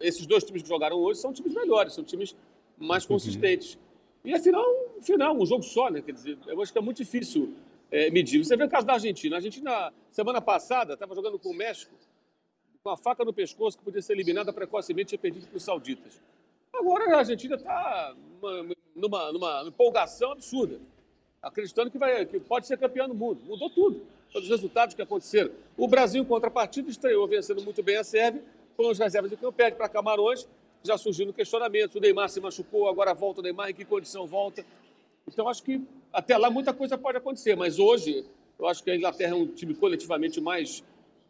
esses 0.00 0.26
dois 0.26 0.42
times 0.42 0.62
que 0.62 0.68
jogaram 0.68 0.96
hoje 0.96 1.20
são 1.20 1.32
times 1.32 1.54
melhores, 1.54 1.92
são 1.92 2.02
times 2.02 2.34
mais 2.76 3.06
consistentes. 3.06 3.78
E 4.24 4.34
afinal, 4.34 4.64
final, 5.00 5.40
um 5.40 5.46
jogo 5.46 5.62
só, 5.62 5.88
né? 5.88 6.02
Quer 6.02 6.12
dizer, 6.12 6.36
eu 6.44 6.60
acho 6.60 6.72
que 6.72 6.78
é 6.78 6.82
muito 6.82 6.96
difícil 6.96 7.54
é, 7.88 8.10
medir. 8.10 8.44
Você 8.44 8.56
vê 8.56 8.64
o 8.64 8.68
caso 8.68 8.84
da 8.84 8.94
Argentina. 8.94 9.36
A 9.36 9.38
Argentina, 9.38 9.92
semana 10.10 10.40
passada, 10.40 10.94
estava 10.94 11.14
jogando 11.14 11.38
com 11.38 11.50
o 11.50 11.54
México, 11.54 11.94
com 12.82 12.90
a 12.90 12.96
faca 12.96 13.24
no 13.24 13.32
pescoço, 13.32 13.78
que 13.78 13.84
podia 13.84 14.02
ser 14.02 14.14
eliminada 14.14 14.52
precocemente 14.52 15.14
e 15.14 15.18
perdido 15.18 15.46
para 15.46 15.56
os 15.56 15.62
sauditas. 15.62 16.20
Agora 16.78 17.14
a 17.14 17.18
Argentina 17.18 17.54
está 17.54 18.14
numa, 18.94 19.32
numa, 19.32 19.64
empolgação 19.66 20.32
absurda, 20.32 20.80
acreditando 21.40 21.90
que, 21.90 21.98
vai, 21.98 22.26
que 22.26 22.40
pode 22.40 22.66
ser 22.66 22.76
campeão 22.78 23.08
do 23.08 23.14
mundo. 23.14 23.40
Mudou 23.44 23.70
tudo, 23.70 24.02
todos 24.32 24.48
os 24.48 24.54
resultados 24.54 24.94
que 24.94 25.02
aconteceram. 25.02 25.50
O 25.76 25.86
Brasil, 25.86 26.22
em 26.22 26.26
contrapartida, 26.26 26.90
estreou 26.90 27.26
vencendo 27.26 27.62
muito 27.62 27.82
bem 27.82 27.96
a 27.96 28.04
Sérvia, 28.04 28.42
com 28.76 28.90
as 28.90 28.98
reservas 28.98 29.30
de 29.30 29.36
campo, 29.36 29.52
para 29.52 29.88
Camarões, 29.88 30.48
já 30.82 30.98
surgindo 30.98 31.32
questionamentos. 31.32 31.94
O 31.94 32.00
Neymar 32.00 32.28
se 32.28 32.40
machucou, 32.40 32.88
agora 32.88 33.14
volta 33.14 33.40
o 33.40 33.42
Neymar, 33.42 33.70
em 33.70 33.74
que 33.74 33.84
condição 33.84 34.26
volta? 34.26 34.64
Então, 35.26 35.48
acho 35.48 35.62
que 35.62 35.80
até 36.12 36.36
lá 36.36 36.50
muita 36.50 36.72
coisa 36.72 36.98
pode 36.98 37.16
acontecer, 37.16 37.56
mas 37.56 37.78
hoje 37.78 38.26
eu 38.58 38.66
acho 38.66 38.82
que 38.82 38.90
a 38.90 38.96
Inglaterra 38.96 39.32
é 39.32 39.34
um 39.34 39.46
time 39.46 39.74
coletivamente 39.74 40.40
mais 40.40 40.84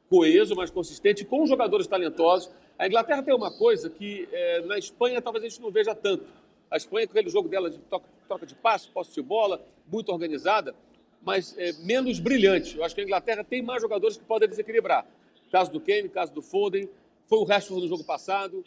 coeso, 0.09 0.54
mais 0.54 0.70
consistente, 0.70 1.24
com 1.24 1.46
jogadores 1.46 1.87
talentosos. 1.87 2.50
A 2.78 2.87
Inglaterra 2.87 3.22
tem 3.22 3.34
uma 3.34 3.52
coisa 3.52 3.88
que 3.88 4.28
é, 4.32 4.60
na 4.62 4.76
Espanha 4.76 5.22
talvez 5.22 5.44
a 5.44 5.48
gente 5.48 5.60
não 5.60 5.70
veja 5.70 5.94
tanto. 5.94 6.24
A 6.70 6.76
Espanha, 6.76 7.06
com 7.06 7.12
aquele 7.12 7.30
jogo 7.30 7.48
dela 7.48 7.70
de 7.70 7.78
troca 7.78 8.46
de 8.46 8.54
passo, 8.54 8.90
posse 8.90 9.14
de 9.14 9.22
bola, 9.22 9.64
muito 9.87 10.10
organizada, 10.10 10.74
mas 11.22 11.56
é, 11.56 11.72
menos 11.84 12.18
brilhante. 12.18 12.76
Eu 12.76 12.84
acho 12.84 12.94
que 12.94 13.00
a 13.00 13.04
Inglaterra 13.04 13.44
tem 13.44 13.62
mais 13.62 13.80
jogadores 13.80 14.16
que 14.16 14.24
podem 14.24 14.48
desequilibrar. 14.48 15.06
Caso 15.52 15.70
do 15.70 15.80
Kane, 15.80 16.08
caso 16.08 16.32
do 16.32 16.42
Foden, 16.42 16.88
foi 17.26 17.38
o 17.38 17.44
Rashford 17.44 17.82
no 17.82 17.88
jogo 17.88 18.02
passado. 18.02 18.64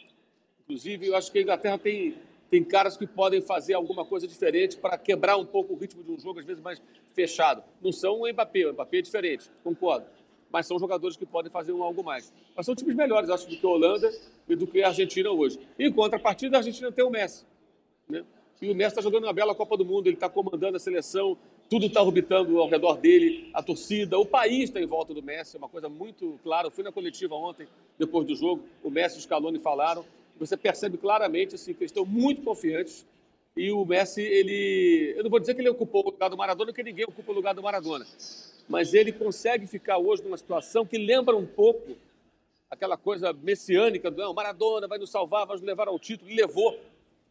Inclusive, 0.64 1.08
eu 1.08 1.16
acho 1.16 1.30
que 1.30 1.38
a 1.38 1.42
Inglaterra 1.42 1.76
tem, 1.76 2.16
tem 2.50 2.64
caras 2.64 2.96
que 2.96 3.06
podem 3.06 3.42
fazer 3.42 3.74
alguma 3.74 4.06
coisa 4.06 4.26
diferente 4.26 4.78
para 4.78 4.96
quebrar 4.96 5.36
um 5.36 5.44
pouco 5.44 5.74
o 5.74 5.76
ritmo 5.76 6.02
de 6.02 6.12
um 6.12 6.18
jogo, 6.18 6.40
às 6.40 6.46
vezes 6.46 6.62
mais 6.62 6.80
fechado. 7.14 7.62
Não 7.82 7.92
são 7.92 8.22
o 8.22 8.32
Mbappé, 8.32 8.66
o 8.66 8.72
Mbappé 8.72 8.98
é 8.98 9.02
diferente, 9.02 9.50
concordo. 9.62 10.06
Mas 10.50 10.66
são 10.66 10.78
jogadores 10.78 11.16
que 11.16 11.26
podem 11.26 11.50
fazer 11.50 11.72
um 11.72 11.82
algo 11.82 12.02
mais. 12.02 12.32
Mas 12.56 12.64
são 12.64 12.74
times 12.74 12.94
melhores, 12.94 13.28
acho, 13.30 13.48
do 13.48 13.56
que 13.56 13.66
a 13.66 13.68
Holanda 13.68 14.10
e 14.48 14.56
do 14.56 14.66
que 14.66 14.82
a 14.82 14.88
Argentina 14.88 15.30
hoje. 15.30 15.58
Em 15.78 15.92
contrapartida, 15.92 16.56
a 16.56 16.60
Argentina 16.60 16.90
tem 16.90 17.04
o 17.04 17.10
Messi. 17.10 17.44
Né? 18.08 18.24
E 18.60 18.70
o 18.70 18.74
Messi 18.74 18.90
está 18.90 19.02
jogando 19.02 19.24
uma 19.24 19.32
bela 19.32 19.54
Copa 19.54 19.76
do 19.76 19.84
Mundo, 19.84 20.06
ele 20.06 20.16
está 20.16 20.28
comandando 20.28 20.76
a 20.76 20.80
seleção, 20.80 21.36
tudo 21.68 21.86
está 21.86 22.02
orbitando 22.02 22.58
ao 22.58 22.68
redor 22.68 22.96
dele, 22.96 23.50
a 23.52 23.62
torcida, 23.62 24.18
o 24.18 24.26
país 24.26 24.64
está 24.64 24.80
em 24.80 24.86
volta 24.86 25.14
do 25.14 25.22
Messi, 25.22 25.56
é 25.56 25.58
uma 25.58 25.68
coisa 25.68 25.88
muito 25.88 26.40
clara. 26.42 26.66
Eu 26.66 26.70
fui 26.70 26.82
na 26.82 26.90
coletiva 26.90 27.34
ontem, 27.34 27.68
depois 27.98 28.26
do 28.26 28.34
jogo, 28.34 28.64
o 28.82 28.90
Messi 28.90 29.16
e 29.16 29.18
o 29.18 29.22
Scaloni 29.22 29.58
falaram, 29.58 30.04
você 30.38 30.56
percebe 30.56 30.96
claramente 30.96 31.54
assim, 31.54 31.74
que 31.74 31.80
eles 31.80 31.90
estão 31.90 32.06
muito 32.06 32.42
confiantes 32.42 33.06
e 33.56 33.72
o 33.72 33.84
Messi, 33.84 34.22
ele, 34.22 35.14
eu 35.16 35.24
não 35.24 35.30
vou 35.30 35.40
dizer 35.40 35.54
que 35.54 35.60
ele 35.60 35.68
ocupou 35.68 36.02
o 36.02 36.10
lugar 36.10 36.30
do 36.30 36.36
Maradona, 36.36 36.70
porque 36.70 36.82
ninguém 36.82 37.04
ocupa 37.04 37.32
o 37.32 37.34
lugar 37.34 37.54
do 37.54 37.62
Maradona, 37.62 38.06
mas 38.68 38.92
ele 38.92 39.12
consegue 39.12 39.66
ficar 39.66 39.98
hoje 39.98 40.22
numa 40.22 40.36
situação 40.36 40.84
que 40.84 40.98
lembra 40.98 41.36
um 41.36 41.46
pouco 41.46 41.96
aquela 42.70 42.96
coisa 42.96 43.32
messiânica 43.32 44.10
do 44.10 44.34
Maradona 44.34 44.86
vai 44.86 44.98
nos 44.98 45.10
salvar, 45.10 45.46
vai 45.46 45.56
nos 45.56 45.64
levar 45.64 45.88
ao 45.88 45.98
título, 45.98 46.30
e 46.30 46.34
levou. 46.34 46.78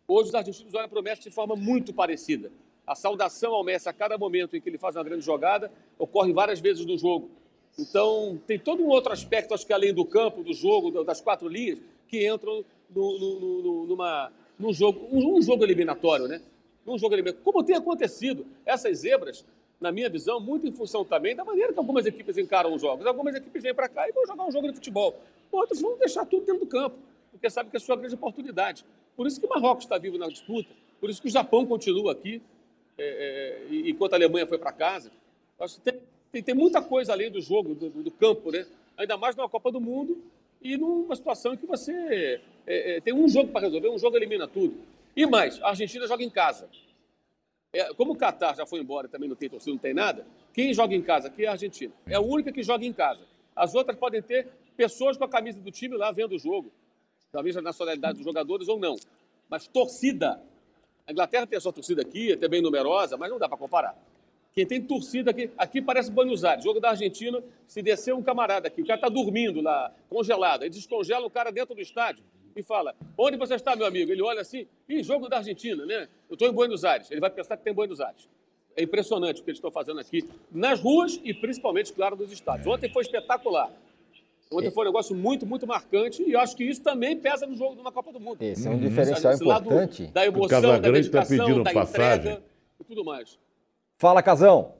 Hoje 0.07 0.29
os 0.29 0.35
argentinos 0.35 0.73
olham 0.73 0.89
para 0.89 0.99
o 0.99 1.03
Messi 1.03 1.23
de 1.23 1.31
forma 1.31 1.55
muito 1.55 1.93
parecida. 1.93 2.51
A 2.85 2.95
saudação 2.95 3.53
ao 3.53 3.63
Messi 3.63 3.87
a 3.87 3.93
cada 3.93 4.17
momento 4.17 4.55
em 4.55 4.61
que 4.61 4.69
ele 4.69 4.77
faz 4.77 4.95
uma 4.95 5.03
grande 5.03 5.23
jogada 5.23 5.71
ocorre 5.99 6.33
várias 6.33 6.59
vezes 6.59 6.85
no 6.85 6.97
jogo. 6.97 7.29
Então, 7.77 8.41
tem 8.47 8.57
todo 8.57 8.81
um 8.81 8.87
outro 8.87 9.13
aspecto, 9.13 9.53
acho 9.53 9.67
que 9.67 9.73
além 9.73 9.93
do 9.93 10.03
campo, 10.03 10.41
do 10.41 10.53
jogo, 10.53 11.03
das 11.03 11.21
quatro 11.21 11.47
linhas, 11.47 11.79
que 12.07 12.27
entram 12.27 12.65
no, 12.89 13.19
no, 13.19 13.61
no, 13.61 13.85
numa, 13.85 14.31
num 14.57 14.73
jogo, 14.73 15.07
um, 15.11 15.37
um, 15.37 15.41
jogo 15.41 15.63
eliminatório, 15.63 16.27
né? 16.27 16.41
Um 16.87 16.97
jogo 16.97 17.13
eliminatório. 17.13 17.43
Como 17.43 17.63
tem 17.63 17.75
acontecido, 17.75 18.47
essas 18.65 18.99
zebras, 18.99 19.45
na 19.79 19.91
minha 19.91 20.09
visão, 20.09 20.39
muito 20.39 20.67
em 20.67 20.71
função 20.71 21.05
também 21.05 21.35
da 21.35 21.45
maneira 21.45 21.71
que 21.71 21.79
algumas 21.79 22.05
equipes 22.05 22.37
encaram 22.37 22.73
os 22.73 22.81
jogos. 22.81 23.05
Algumas 23.05 23.35
equipes 23.35 23.61
vêm 23.61 23.73
para 23.73 23.87
cá 23.87 24.09
e 24.09 24.11
vão 24.11 24.25
jogar 24.25 24.43
um 24.45 24.51
jogo 24.51 24.67
de 24.67 24.73
futebol. 24.73 25.15
Outras 25.51 25.79
vão 25.81 25.97
deixar 25.97 26.25
tudo 26.25 26.45
dentro 26.45 26.61
do 26.61 26.67
campo, 26.67 26.95
porque 27.31 27.49
sabem 27.49 27.69
que 27.69 27.77
é 27.77 27.79
a 27.79 27.81
sua 27.81 27.95
grande 27.95 28.15
oportunidade. 28.15 28.83
Por 29.15 29.27
isso 29.27 29.39
que 29.39 29.45
o 29.45 29.49
Marrocos 29.49 29.85
está 29.85 29.97
vivo 29.97 30.17
na 30.17 30.27
disputa, 30.27 30.69
por 30.99 31.09
isso 31.09 31.21
que 31.21 31.27
o 31.27 31.31
Japão 31.31 31.65
continua 31.65 32.11
aqui, 32.11 32.41
é, 32.97 33.65
é, 33.69 33.75
enquanto 33.87 34.13
a 34.13 34.15
Alemanha 34.15 34.47
foi 34.47 34.57
para 34.57 34.71
casa. 34.71 35.11
Acho 35.59 35.75
que 35.75 35.81
tem, 35.81 35.99
tem, 36.31 36.43
tem, 36.43 36.55
muita 36.55 36.81
coisa 36.81 37.13
além 37.13 37.29
do 37.29 37.39
jogo, 37.39 37.75
do, 37.75 37.89
do, 37.89 38.11
campo, 38.11 38.51
né? 38.51 38.65
Ainda 38.97 39.15
mais 39.15 39.35
numa 39.35 39.47
Copa 39.47 39.71
do 39.71 39.79
Mundo 39.79 40.17
e 40.61 40.75
numa 40.75 41.15
situação 41.15 41.53
em 41.53 41.57
que 41.57 41.65
você 41.65 42.41
é, 42.65 42.97
é 42.97 43.01
tem 43.01 43.13
um 43.13 43.27
jogo 43.27 43.51
para 43.51 43.61
resolver, 43.61 43.89
um 43.89 43.99
jogo 43.99 44.17
elimina 44.17 44.47
tudo. 44.47 44.75
E 45.15 45.25
mais, 45.25 45.61
a 45.61 45.69
Argentina 45.69 46.07
joga 46.07 46.23
em 46.23 46.29
casa. 46.29 46.67
É, 47.73 47.93
como 47.93 48.13
o 48.13 48.15
Catar 48.15 48.55
já 48.55 48.65
foi 48.65 48.79
embora 48.79 49.07
também 49.07 49.27
não 49.27 49.35
tem 49.35 49.49
torcida, 49.49 49.71
não 49.71 49.79
tem 49.79 49.93
nada, 49.93 50.25
quem 50.53 50.73
joga 50.73 50.95
em 50.95 51.01
casa 51.01 51.27
aqui 51.27 51.45
é 51.45 51.47
a 51.47 51.51
Argentina. 51.51 51.93
É 52.07 52.15
a 52.15 52.21
única 52.21 52.51
que 52.51 52.63
joga 52.63 52.85
em 52.85 52.93
casa. 52.93 53.25
As 53.55 53.75
outras 53.75 53.97
podem 53.97 54.21
ter 54.21 54.47
pessoas 54.75 55.17
com 55.17 55.23
a 55.23 55.29
camisa 55.29 55.59
do 55.59 55.71
time 55.71 55.97
lá 55.97 56.11
vendo 56.11 56.35
o 56.35 56.39
jogo, 56.39 56.71
talvez 57.31 57.57
a 57.57 57.61
nacionalidade 57.61 58.15
dos 58.15 58.25
jogadores 58.25 58.67
ou 58.67 58.79
não. 58.79 58.95
Mas 59.49 59.67
torcida. 59.67 60.41
A 61.05 61.11
Inglaterra 61.11 61.47
tem 61.47 61.57
a 61.57 61.61
sua 61.61 61.71
torcida 61.71 62.01
aqui, 62.01 62.33
até 62.33 62.47
bem 62.47 62.61
numerosa, 62.61 63.15
mas 63.15 63.29
não 63.29 63.39
dá 63.39 63.47
para 63.47 63.57
comparar. 63.57 63.97
Quem 64.53 64.65
tem 64.65 64.81
torcida 64.81 65.31
aqui, 65.31 65.49
aqui 65.57 65.81
parece 65.81 66.11
Buenos 66.11 66.43
Aires, 66.43 66.63
jogo 66.63 66.79
da 66.79 66.89
Argentina, 66.89 67.41
se 67.65 67.81
descer 67.81 68.13
um 68.13 68.23
camarada 68.23 68.67
aqui, 68.67 68.81
o 68.81 68.85
cara 68.85 68.97
está 68.97 69.07
dormindo 69.07 69.61
lá, 69.61 69.93
congelado, 70.09 70.63
aí 70.63 70.69
descongela 70.69 71.25
o 71.25 71.29
cara 71.29 71.51
dentro 71.51 71.75
do 71.75 71.81
estádio 71.81 72.23
e 72.57 72.63
fala: 72.63 72.95
Onde 73.17 73.37
você 73.37 73.55
está, 73.55 73.75
meu 73.75 73.85
amigo? 73.85 74.11
Ele 74.11 74.21
olha 74.21 74.41
assim, 74.41 74.67
e 74.89 75.03
jogo 75.03 75.29
da 75.29 75.37
Argentina, 75.37 75.85
né? 75.85 76.07
Eu 76.29 76.33
estou 76.33 76.47
em 76.47 76.51
Buenos 76.51 76.83
Aires. 76.83 77.09
Ele 77.11 77.21
vai 77.21 77.29
pensar 77.29 77.55
que 77.55 77.63
tem 77.63 77.73
Buenos 77.73 78.01
Aires. 78.01 78.27
É 78.75 78.83
impressionante 78.83 79.41
o 79.41 79.43
que 79.43 79.49
eles 79.49 79.57
estão 79.57 79.71
fazendo 79.71 79.99
aqui 79.99 80.27
nas 80.51 80.79
ruas 80.79 81.19
e 81.23 81.33
principalmente, 81.33 81.93
claro, 81.93 82.15
nos 82.15 82.31
estádios. 82.31 82.67
Ontem 82.67 82.91
foi 82.91 83.03
espetacular. 83.03 83.71
Ontem 84.51 84.71
foi 84.71 84.83
um 84.83 84.87
negócio 84.87 85.15
muito, 85.15 85.45
muito 85.45 85.67
marcante 85.67 86.23
e 86.23 86.35
acho 86.35 86.55
que 86.55 86.63
isso 86.63 86.81
também 86.81 87.17
pesa 87.17 87.45
no 87.45 87.55
jogo 87.55 87.75
de 87.75 87.81
uma 87.81 87.91
Copa 87.91 88.13
do 88.13 88.19
Mundo. 88.19 88.41
Esse 88.41 88.67
é 88.67 88.71
um 88.71 88.77
diferencial 88.77 89.33
importante. 89.33 90.07
Da 90.07 90.25
emoção, 90.25 90.61
da 90.61 90.79
tá 90.79 90.91
dedicação, 90.91 91.63
tá 91.63 91.63
da 91.63 91.73
passagem. 91.73 92.19
entrega 92.19 92.43
e 92.79 92.83
tudo 92.83 93.03
mais. 93.03 93.37
Fala, 93.97 94.23
Casão. 94.23 94.75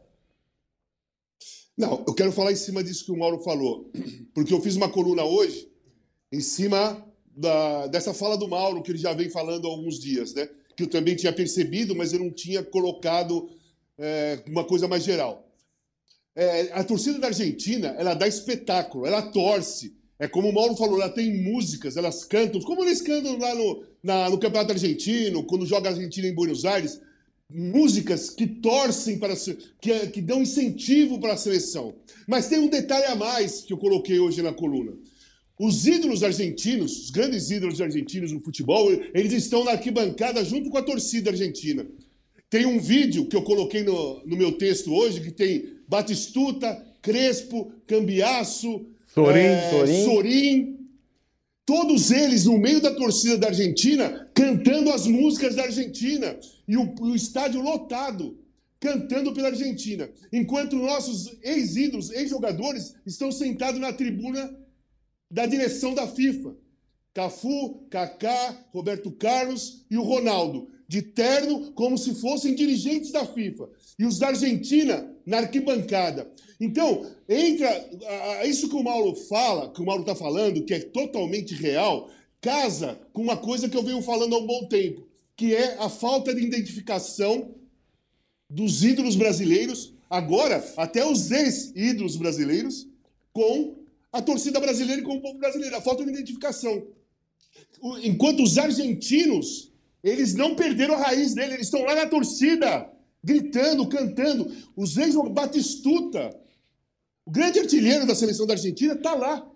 Não, 1.78 2.03
eu 2.07 2.13
quero 2.13 2.32
falar 2.32 2.51
em 2.51 2.55
cima 2.55 2.84
disso 2.84 3.05
que 3.05 3.11
o 3.11 3.17
Mauro 3.17 3.39
falou, 3.39 3.91
porque 4.34 4.53
eu 4.53 4.61
fiz 4.61 4.75
uma 4.75 4.89
coluna 4.89 5.23
hoje 5.23 5.69
em 6.32 6.39
cima 6.39 7.06
da, 7.38 7.85
dessa 7.88 8.15
fala 8.15 8.35
do 8.35 8.47
Mauro, 8.47 8.81
que 8.81 8.91
ele 8.91 8.97
já 8.97 9.13
vem 9.13 9.29
falando 9.29 9.67
há 9.67 9.69
alguns 9.69 9.99
dias, 9.99 10.33
né? 10.33 10.49
Que 10.75 10.83
eu 10.83 10.88
também 10.88 11.15
tinha 11.15 11.31
percebido, 11.31 11.95
mas 11.95 12.11
eu 12.11 12.19
não 12.19 12.31
tinha 12.31 12.63
colocado 12.63 13.47
é, 13.97 14.39
uma 14.47 14.63
coisa 14.63 14.88
mais 14.88 15.03
geral. 15.03 15.47
É, 16.35 16.71
a 16.73 16.83
torcida 16.83 17.19
da 17.19 17.27
Argentina, 17.27 17.95
ela 17.97 18.15
dá 18.15 18.27
espetáculo, 18.27 19.05
ela 19.05 19.21
torce. 19.21 19.95
É 20.19 20.27
como 20.27 20.49
o 20.49 20.53
Mauro 20.53 20.75
falou, 20.75 20.99
ela 20.99 21.11
tem 21.11 21.43
músicas, 21.43 21.95
elas 21.95 22.23
cantam, 22.23 22.59
como 22.61 22.83
eles 22.83 23.01
cantam 23.01 23.38
lá 23.38 23.53
no, 23.53 23.83
na, 24.01 24.29
no 24.31 24.39
Campeonato 24.39 24.73
Argentino, 24.73 25.43
quando 25.43 25.65
joga 25.65 25.89
a 25.89 25.91
Argentina 25.91 26.27
em 26.27 26.33
Buenos 26.33 26.65
Aires, 26.65 26.99
músicas 27.49 28.31
que 28.31 28.47
torcem 28.47 29.19
para 29.19 29.35
que, 29.79 30.07
que 30.07 30.21
dão 30.21 30.41
incentivo 30.41 31.19
para 31.19 31.33
a 31.33 31.38
seleção. 31.38 31.93
Mas 32.27 32.47
tem 32.47 32.59
um 32.59 32.67
detalhe 32.67 33.05
a 33.05 33.15
mais 33.15 33.61
que 33.61 33.73
eu 33.73 33.77
coloquei 33.77 34.19
hoje 34.19 34.41
na 34.41 34.51
coluna. 34.51 34.93
Os 35.59 35.87
ídolos 35.87 36.21
argentinos, 36.23 37.05
os 37.05 37.09
grandes 37.09 37.49
ídolos 37.49 37.81
argentinos 37.81 38.31
no 38.31 38.39
futebol, 38.39 38.91
eles 39.13 39.33
estão 39.33 39.63
na 39.63 39.71
arquibancada 39.71 40.45
junto 40.45 40.69
com 40.69 40.77
a 40.77 40.83
torcida 40.83 41.31
argentina. 41.31 41.85
Tem 42.49 42.65
um 42.65 42.79
vídeo 42.79 43.25
que 43.25 43.35
eu 43.35 43.41
coloquei 43.41 43.83
no, 43.83 44.23
no 44.25 44.37
meu 44.37 44.51
texto 44.53 44.93
hoje, 44.93 45.19
que 45.19 45.31
tem 45.31 45.77
Batistuta, 45.87 46.85
Crespo, 47.01 47.71
Cambiaço, 47.87 48.85
Sorin, 49.07 49.39
é, 49.39 49.69
Sorin. 49.71 50.05
Sorin. 50.05 50.77
Todos 51.65 52.11
eles 52.11 52.45
no 52.45 52.57
meio 52.57 52.79
da 52.79 52.93
torcida 52.93 53.37
da 53.37 53.47
Argentina, 53.47 54.29
cantando 54.33 54.91
as 54.91 55.07
músicas 55.07 55.55
da 55.55 55.63
Argentina. 55.63 56.39
E 56.67 56.77
o, 56.77 56.93
o 57.01 57.15
estádio 57.15 57.61
lotado, 57.61 58.37
cantando 58.79 59.33
pela 59.33 59.49
Argentina. 59.49 60.09
Enquanto 60.31 60.77
nossos 60.77 61.35
ex-ídolos, 61.41 62.11
ex-jogadores, 62.11 62.95
estão 63.05 63.31
sentados 63.31 63.81
na 63.81 63.91
tribuna 63.91 64.55
da 65.30 65.45
direção 65.45 65.93
da 65.93 66.07
FIFA. 66.07 66.55
Cafu, 67.13 67.88
Kaká, 67.89 68.65
Roberto 68.71 69.09
Carlos 69.11 69.84
e 69.89 69.97
o 69.97 70.03
Ronaldo, 70.03 70.69
de 70.88 71.01
terno 71.01 71.71
como 71.71 71.97
se 71.97 72.13
fossem 72.15 72.53
dirigentes 72.53 73.11
da 73.11 73.25
FIFA. 73.25 73.69
E 73.97 74.05
os 74.05 74.19
da 74.19 74.28
Argentina 74.28 75.11
na 75.25 75.39
arquibancada. 75.39 76.32
Então, 76.59 77.09
entra 77.28 78.45
isso 78.45 78.69
que 78.69 78.75
o 78.75 78.84
Mauro 78.84 79.15
fala, 79.15 79.71
que 79.71 79.82
o 79.82 79.86
Mauro 79.86 80.01
está 80.01 80.15
falando, 80.15 80.63
que 80.63 80.73
é 80.73 80.80
totalmente 80.80 81.53
real, 81.55 82.09
casa 82.39 82.99
com 83.11 83.21
uma 83.21 83.38
coisa 83.38 83.67
que 83.67 83.75
eu 83.75 83.84
venho 83.84 84.01
falando 84.01 84.36
há 84.36 84.39
um 84.39 84.45
bom 84.45 84.65
tempo, 84.67 85.07
que 85.36 85.55
é 85.55 85.75
a 85.80 85.89
falta 85.89 86.34
de 86.34 86.41
identificação 86.41 87.55
dos 88.49 88.84
ídolos 88.84 89.15
brasileiros, 89.15 89.93
agora 90.09 90.63
até 90.78 91.05
os 91.05 91.32
ex-ídolos 91.32 92.15
brasileiros, 92.15 92.88
com 93.34 93.75
a 94.18 94.22
torcida 94.22 94.59
brasileira 94.59 95.01
e 95.01 95.05
com 95.05 95.15
o 95.15 95.22
povo 95.22 95.38
brasileiro. 95.38 95.76
A 95.76 95.82
falta 95.82 96.03
de 96.03 96.09
identificação. 96.09 96.88
Enquanto 98.03 98.41
os 98.41 98.57
argentinos, 98.57 99.72
eles 100.03 100.34
não 100.34 100.55
perderam 100.55 100.95
a 100.95 100.97
raiz 100.97 101.36
dele, 101.36 101.53
eles 101.53 101.68
estão 101.68 101.84
lá 101.84 101.93
na 101.93 102.07
torcida, 102.07 102.91
gritando, 103.24 103.88
cantando. 103.88 104.51
Os 104.76 104.97
ex 104.97 105.15
Batistuta, 105.32 106.36
o 107.26 107.32
grande 107.32 107.59
artilheiro 107.59 108.07
da 108.07 108.15
seleção 108.15 108.47
da 108.47 108.53
Argentina, 108.53 108.93
está 108.93 109.13
lá, 109.13 109.47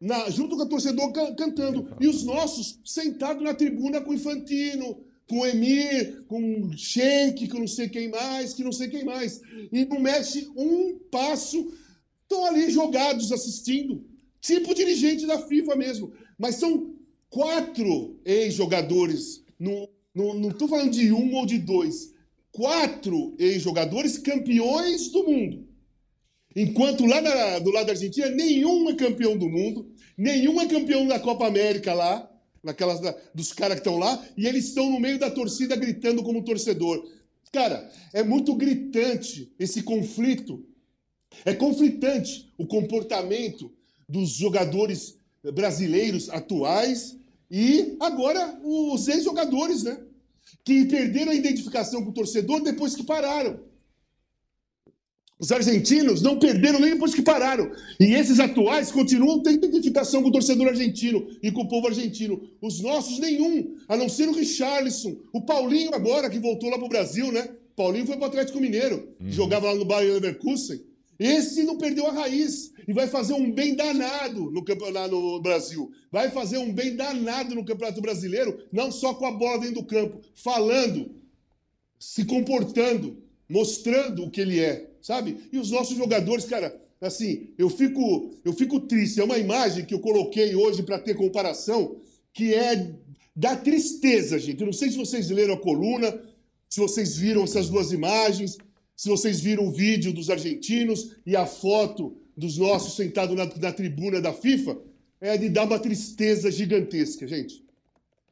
na, 0.00 0.30
junto 0.30 0.56
com 0.56 0.62
o 0.62 0.68
torcedor 0.68 1.12
can, 1.12 1.34
cantando. 1.34 1.94
E 2.00 2.08
os 2.08 2.24
nossos 2.24 2.80
sentados 2.84 3.42
na 3.42 3.52
tribuna 3.52 4.00
com 4.00 4.12
o 4.12 4.14
Infantino, 4.14 5.04
com 5.28 5.40
o 5.40 5.46
Emir, 5.46 6.24
com 6.26 6.62
o 6.62 6.72
Sheik, 6.76 7.48
com 7.48 7.58
não 7.58 7.66
sei 7.66 7.90
quem 7.90 8.08
mais, 8.08 8.54
que 8.54 8.64
não 8.64 8.72
sei 8.72 8.88
quem 8.88 9.04
mais. 9.04 9.42
E 9.70 9.84
não 9.84 10.00
mexe 10.00 10.48
um 10.56 10.98
passo 11.10 11.70
Estão 12.28 12.44
ali 12.44 12.68
jogados 12.70 13.30
assistindo, 13.30 14.04
tipo 14.40 14.74
dirigente 14.74 15.26
da 15.26 15.38
FIFA 15.46 15.76
mesmo. 15.76 16.12
Mas 16.36 16.56
são 16.56 16.94
quatro 17.30 18.18
ex-jogadores, 18.24 19.44
não 19.58 19.88
estou 20.48 20.66
falando 20.66 20.90
de 20.90 21.12
um 21.12 21.34
ou 21.36 21.46
de 21.46 21.58
dois, 21.58 22.12
quatro 22.50 23.36
ex-jogadores 23.38 24.18
campeões 24.18 25.08
do 25.08 25.22
mundo. 25.22 25.68
Enquanto 26.54 27.06
lá 27.06 27.20
na, 27.20 27.58
do 27.60 27.70
lado 27.70 27.86
da 27.86 27.92
Argentina, 27.92 28.28
nenhum 28.30 28.90
é 28.90 28.94
campeão 28.94 29.36
do 29.36 29.48
mundo, 29.48 29.88
nenhum 30.16 30.60
é 30.60 30.66
campeão 30.66 31.06
da 31.06 31.20
Copa 31.20 31.46
América 31.46 31.94
lá, 31.94 32.28
naquelas 32.62 32.98
da, 32.98 33.16
dos 33.32 33.52
caras 33.52 33.76
que 33.76 33.86
estão 33.86 33.98
lá, 33.98 34.26
e 34.36 34.46
eles 34.46 34.64
estão 34.64 34.90
no 34.90 34.98
meio 34.98 35.18
da 35.18 35.30
torcida 35.30 35.76
gritando 35.76 36.24
como 36.24 36.42
torcedor. 36.42 37.06
Cara, 37.52 37.88
é 38.12 38.22
muito 38.22 38.54
gritante 38.54 39.52
esse 39.58 39.82
conflito 39.82 40.66
é 41.44 41.54
conflitante 41.54 42.52
o 42.58 42.66
comportamento 42.66 43.72
dos 44.08 44.30
jogadores 44.30 45.18
brasileiros 45.54 46.28
atuais 46.30 47.16
e 47.50 47.96
agora 48.00 48.58
os 48.62 49.06
ex-jogadores, 49.08 49.82
né? 49.82 50.00
Que 50.64 50.84
perderam 50.84 51.32
a 51.32 51.34
identificação 51.34 52.02
com 52.02 52.10
o 52.10 52.14
torcedor 52.14 52.62
depois 52.62 52.94
que 52.94 53.04
pararam. 53.04 53.60
Os 55.38 55.52
argentinos 55.52 56.22
não 56.22 56.38
perderam 56.38 56.80
nem 56.80 56.94
depois 56.94 57.14
que 57.14 57.20
pararam. 57.20 57.70
E 58.00 58.14
esses 58.14 58.40
atuais 58.40 58.90
continuam 58.90 59.42
tendo 59.42 59.66
identificação 59.66 60.22
com 60.22 60.30
o 60.30 60.32
torcedor 60.32 60.68
argentino 60.68 61.26
e 61.42 61.52
com 61.52 61.62
o 61.62 61.68
povo 61.68 61.88
argentino. 61.88 62.40
Os 62.60 62.80
nossos, 62.80 63.18
nenhum, 63.18 63.76
a 63.86 63.96
não 63.96 64.08
ser 64.08 64.28
o 64.28 64.32
Richarlison. 64.32 65.14
O 65.34 65.42
Paulinho, 65.42 65.94
agora, 65.94 66.30
que 66.30 66.38
voltou 66.38 66.70
lá 66.70 66.78
para 66.78 66.86
o 66.86 66.88
Brasil, 66.88 67.30
né? 67.30 67.50
Paulinho 67.76 68.06
foi 68.06 68.16
para 68.16 68.24
o 68.24 68.28
Atlético 68.28 68.58
Mineiro, 68.58 69.14
uhum. 69.20 69.30
jogava 69.30 69.66
lá 69.66 69.74
no 69.74 69.84
Bayern 69.84 70.14
Leverkusen. 70.14 70.80
Esse 71.18 71.62
não 71.62 71.78
perdeu 71.78 72.06
a 72.06 72.12
raiz 72.12 72.72
e 72.86 72.92
vai 72.92 73.08
fazer 73.08 73.32
um 73.32 73.50
bem 73.50 73.74
danado 73.74 74.50
no 74.50 74.64
campeonato 74.64 75.14
no 75.14 75.40
Brasil. 75.40 75.90
Vai 76.10 76.30
fazer 76.30 76.58
um 76.58 76.72
bem 76.72 76.94
danado 76.94 77.54
no 77.54 77.64
Campeonato 77.64 78.00
Brasileiro, 78.00 78.58
não 78.70 78.92
só 78.92 79.14
com 79.14 79.26
a 79.26 79.32
bola 79.32 79.60
dentro 79.60 79.76
do 79.76 79.84
campo, 79.84 80.20
falando, 80.34 81.10
se 81.98 82.24
comportando, 82.24 83.16
mostrando 83.48 84.24
o 84.24 84.30
que 84.30 84.40
ele 84.40 84.60
é, 84.60 84.90
sabe? 85.00 85.48
E 85.52 85.58
os 85.58 85.70
nossos 85.70 85.96
jogadores, 85.96 86.44
cara, 86.44 86.78
assim, 87.00 87.50
eu 87.56 87.70
fico, 87.70 88.30
eu 88.44 88.52
fico 88.52 88.80
triste. 88.80 89.20
É 89.20 89.24
uma 89.24 89.38
imagem 89.38 89.84
que 89.84 89.94
eu 89.94 90.00
coloquei 90.00 90.54
hoje 90.54 90.82
para 90.82 90.98
ter 90.98 91.14
comparação, 91.14 91.96
que 92.32 92.54
é 92.54 92.94
da 93.34 93.56
tristeza, 93.56 94.38
gente. 94.38 94.60
Eu 94.60 94.66
não 94.66 94.72
sei 94.72 94.90
se 94.90 94.96
vocês 94.96 95.30
leram 95.30 95.54
a 95.54 95.60
coluna, 95.60 96.22
se 96.68 96.80
vocês 96.80 97.16
viram 97.16 97.44
essas 97.44 97.68
duas 97.68 97.92
imagens. 97.92 98.58
Se 98.96 99.08
vocês 99.08 99.40
viram 99.40 99.66
o 99.66 99.70
vídeo 99.70 100.12
dos 100.12 100.30
argentinos 100.30 101.16
e 101.26 101.36
a 101.36 101.44
foto 101.46 102.16
dos 102.36 102.56
nossos 102.56 102.96
sentados 102.96 103.36
na, 103.36 103.44
na 103.44 103.72
tribuna 103.72 104.20
da 104.20 104.32
FIFA, 104.32 104.78
é 105.20 105.36
de 105.36 105.48
dar 105.50 105.64
uma 105.64 105.78
tristeza 105.78 106.50
gigantesca, 106.50 107.26
gente. 107.26 107.62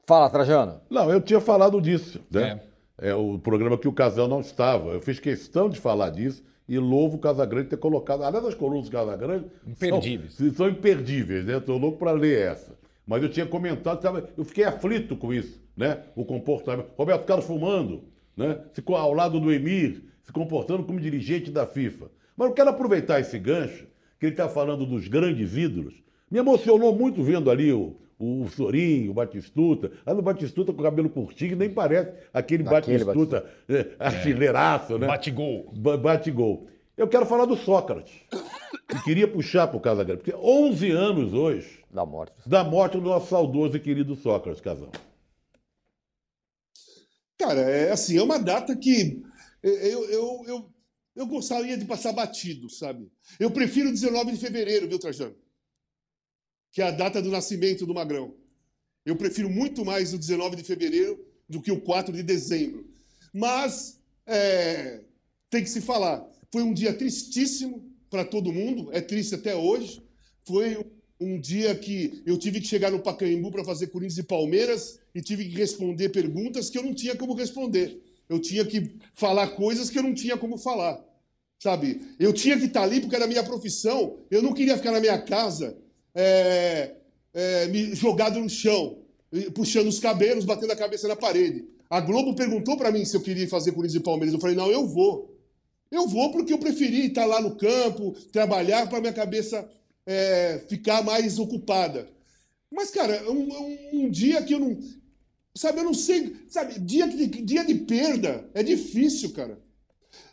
Fala, 0.06 0.28
Trajano. 0.30 0.80
Não, 0.90 1.10
eu 1.10 1.20
tinha 1.20 1.40
falado 1.40 1.80
disso, 1.80 2.20
né? 2.30 2.60
É. 2.98 3.10
é 3.10 3.14
o 3.14 3.38
programa 3.38 3.78
que 3.78 3.88
o 3.88 3.92
Casal 3.92 4.26
não 4.28 4.40
estava. 4.40 4.90
Eu 4.92 5.00
fiz 5.00 5.18
questão 5.18 5.68
de 5.68 5.78
falar 5.78 6.10
disso 6.10 6.42
e 6.68 6.78
louvo 6.78 7.16
o 7.16 7.20
Casagrande 7.20 7.68
ter 7.68 7.76
colocado. 7.78 8.22
Aliás, 8.22 8.44
as 8.46 8.54
colunas 8.54 8.86
do 8.86 8.90
Casagrande. 8.90 9.46
Imperdíveis. 9.66 10.34
São, 10.34 10.52
são 10.54 10.68
imperdíveis, 10.68 11.44
né? 11.44 11.56
Estou 11.58 11.78
louco 11.78 11.98
para 11.98 12.12
ler 12.12 12.38
essa. 12.52 12.74
Mas 13.06 13.22
eu 13.22 13.28
tinha 13.30 13.44
comentado, 13.46 14.00
eu 14.36 14.44
fiquei 14.44 14.64
aflito 14.64 15.14
com 15.16 15.32
isso, 15.32 15.60
né? 15.76 16.00
O 16.16 16.24
comportamento. 16.24 16.88
Roberto 16.96 17.24
Carlos 17.26 17.46
fumando, 17.46 18.04
né? 18.36 18.60
Se, 18.72 18.80
co- 18.82 18.96
ao 18.96 19.12
lado 19.14 19.38
do 19.40 19.52
Emir, 19.52 20.02
se 20.24 20.32
comportando 20.32 20.84
como 20.84 20.98
dirigente 21.00 21.50
da 21.50 21.66
FIFA. 21.66 22.10
Mas 22.36 22.48
eu 22.48 22.54
quero 22.54 22.70
aproveitar 22.70 23.20
esse 23.20 23.38
gancho, 23.38 23.86
que 24.18 24.26
ele 24.26 24.32
está 24.32 24.48
falando 24.48 24.84
dos 24.86 25.06
grandes 25.06 25.56
ídolos. 25.56 25.94
Me 26.30 26.38
emocionou 26.38 26.94
muito 26.96 27.22
vendo 27.22 27.50
ali 27.50 27.72
o, 27.72 27.96
o 28.18 28.48
Sorinho, 28.48 29.10
o 29.10 29.14
Batistuta. 29.14 29.92
Ah, 30.04 30.14
no 30.14 30.22
Batistuta 30.22 30.72
com 30.72 30.80
o 30.80 30.84
cabelo 30.84 31.08
curtinho, 31.10 31.56
nem 31.56 31.70
parece 31.70 32.10
aquele 32.32 32.66
Aquele 32.68 33.04
Batistuta 33.04 33.46
é, 33.68 33.90
artilheiraço, 33.98 34.98
né? 34.98 35.06
Bate-gol. 35.06 35.70
Ba- 35.76 35.96
Bate 35.96 36.30
gol. 36.30 36.66
Eu 36.96 37.06
quero 37.08 37.26
falar 37.26 37.44
do 37.44 37.56
Sócrates. 37.56 38.14
E 38.32 39.02
queria 39.04 39.26
puxar 39.28 39.66
para 39.68 39.76
o 39.76 39.80
Casagrande, 39.80 40.22
porque 40.22 40.36
11 40.36 40.90
anos 40.92 41.32
hoje 41.34 41.80
Da 41.90 42.04
morte. 42.06 42.32
da 42.48 42.62
morte 42.64 42.92
do 42.98 43.02
nosso 43.02 43.28
saudoso 43.28 43.76
e 43.76 43.80
querido 43.80 44.14
Sócrates, 44.16 44.60
Casal. 44.60 44.90
Cara, 47.38 47.60
é 47.60 47.90
assim, 47.90 48.16
é 48.16 48.22
uma 48.22 48.38
data 48.38 48.76
que 48.76 49.22
eu, 49.70 50.04
eu, 50.10 50.44
eu, 50.46 50.74
eu 51.16 51.26
gostaria 51.26 51.76
de 51.76 51.84
passar 51.84 52.12
batido, 52.12 52.68
sabe? 52.68 53.10
Eu 53.38 53.50
prefiro 53.50 53.90
19 53.90 54.32
de 54.32 54.38
fevereiro, 54.38 54.88
viu, 54.88 54.98
Trajano? 54.98 55.34
Que 56.70 56.82
é 56.82 56.86
a 56.86 56.90
data 56.90 57.22
do 57.22 57.30
nascimento 57.30 57.86
do 57.86 57.94
Magrão. 57.94 58.36
Eu 59.06 59.16
prefiro 59.16 59.48
muito 59.48 59.84
mais 59.84 60.12
o 60.12 60.18
19 60.18 60.56
de 60.56 60.64
fevereiro 60.64 61.24
do 61.48 61.62
que 61.62 61.70
o 61.70 61.80
4 61.80 62.12
de 62.14 62.22
dezembro. 62.22 62.90
Mas 63.32 64.00
é, 64.26 65.02
tem 65.50 65.62
que 65.62 65.70
se 65.70 65.80
falar. 65.80 66.28
Foi 66.52 66.62
um 66.62 66.74
dia 66.74 66.92
tristíssimo 66.92 67.90
para 68.10 68.24
todo 68.24 68.52
mundo, 68.52 68.90
é 68.92 69.00
triste 69.00 69.34
até 69.34 69.54
hoje. 69.54 70.02
Foi 70.46 70.84
um 71.20 71.40
dia 71.40 71.74
que 71.74 72.22
eu 72.26 72.36
tive 72.36 72.60
que 72.60 72.66
chegar 72.66 72.90
no 72.90 73.00
Pacaembu 73.00 73.50
para 73.50 73.64
fazer 73.64 73.86
Corinthians 73.88 74.18
e 74.18 74.22
Palmeiras 74.22 75.00
e 75.14 75.22
tive 75.22 75.48
que 75.48 75.56
responder 75.56 76.10
perguntas 76.10 76.68
que 76.68 76.78
eu 76.78 76.82
não 76.82 76.94
tinha 76.94 77.16
como 77.16 77.34
responder. 77.34 78.00
Eu 78.28 78.38
tinha 78.40 78.64
que 78.64 78.96
falar 79.12 79.48
coisas 79.48 79.90
que 79.90 79.98
eu 79.98 80.02
não 80.02 80.14
tinha 80.14 80.36
como 80.36 80.56
falar. 80.58 81.02
Sabe? 81.58 82.00
Eu 82.18 82.32
tinha 82.32 82.58
que 82.58 82.66
estar 82.66 82.82
ali 82.82 83.00
porque 83.00 83.16
era 83.16 83.24
a 83.24 83.28
minha 83.28 83.42
profissão. 83.42 84.16
Eu 84.30 84.42
não 84.42 84.52
queria 84.52 84.76
ficar 84.76 84.92
na 84.92 85.00
minha 85.00 85.18
casa 85.20 85.76
é, 86.14 86.94
é, 87.32 87.66
me 87.68 87.94
jogado 87.94 88.38
no 88.38 88.48
chão, 88.50 88.98
puxando 89.54 89.88
os 89.88 89.98
cabelos, 89.98 90.44
batendo 90.44 90.72
a 90.72 90.76
cabeça 90.76 91.08
na 91.08 91.16
parede. 91.16 91.64
A 91.88 92.00
Globo 92.00 92.34
perguntou 92.34 92.76
para 92.76 92.90
mim 92.90 93.04
se 93.04 93.16
eu 93.16 93.20
queria 93.20 93.48
fazer 93.48 93.72
Corinthians 93.72 94.00
e 94.00 94.04
Palmeiras. 94.04 94.34
Eu 94.34 94.40
falei, 94.40 94.56
não, 94.56 94.70
eu 94.70 94.86
vou. 94.86 95.30
Eu 95.90 96.08
vou 96.08 96.32
porque 96.32 96.52
eu 96.52 96.58
preferi 96.58 97.06
estar 97.06 97.24
lá 97.24 97.40
no 97.40 97.54
campo, 97.56 98.12
trabalhar 98.32 98.88
para 98.88 99.00
minha 99.00 99.12
cabeça 99.12 99.68
é, 100.06 100.60
ficar 100.68 101.02
mais 101.02 101.38
ocupada. 101.38 102.08
Mas, 102.70 102.90
cara, 102.90 103.30
um- 103.30 103.78
um 103.92 104.10
dia 104.10 104.42
que 104.42 104.54
eu 104.54 104.58
não. 104.58 104.78
Sabe, 105.56 105.78
eu 105.78 105.84
não 105.84 105.94
sei. 105.94 106.34
Sabe, 106.48 106.78
dia 106.80 107.06
de, 107.06 107.26
dia 107.26 107.64
de 107.64 107.74
perda 107.74 108.48
é 108.54 108.62
difícil, 108.62 109.32
cara. 109.32 109.58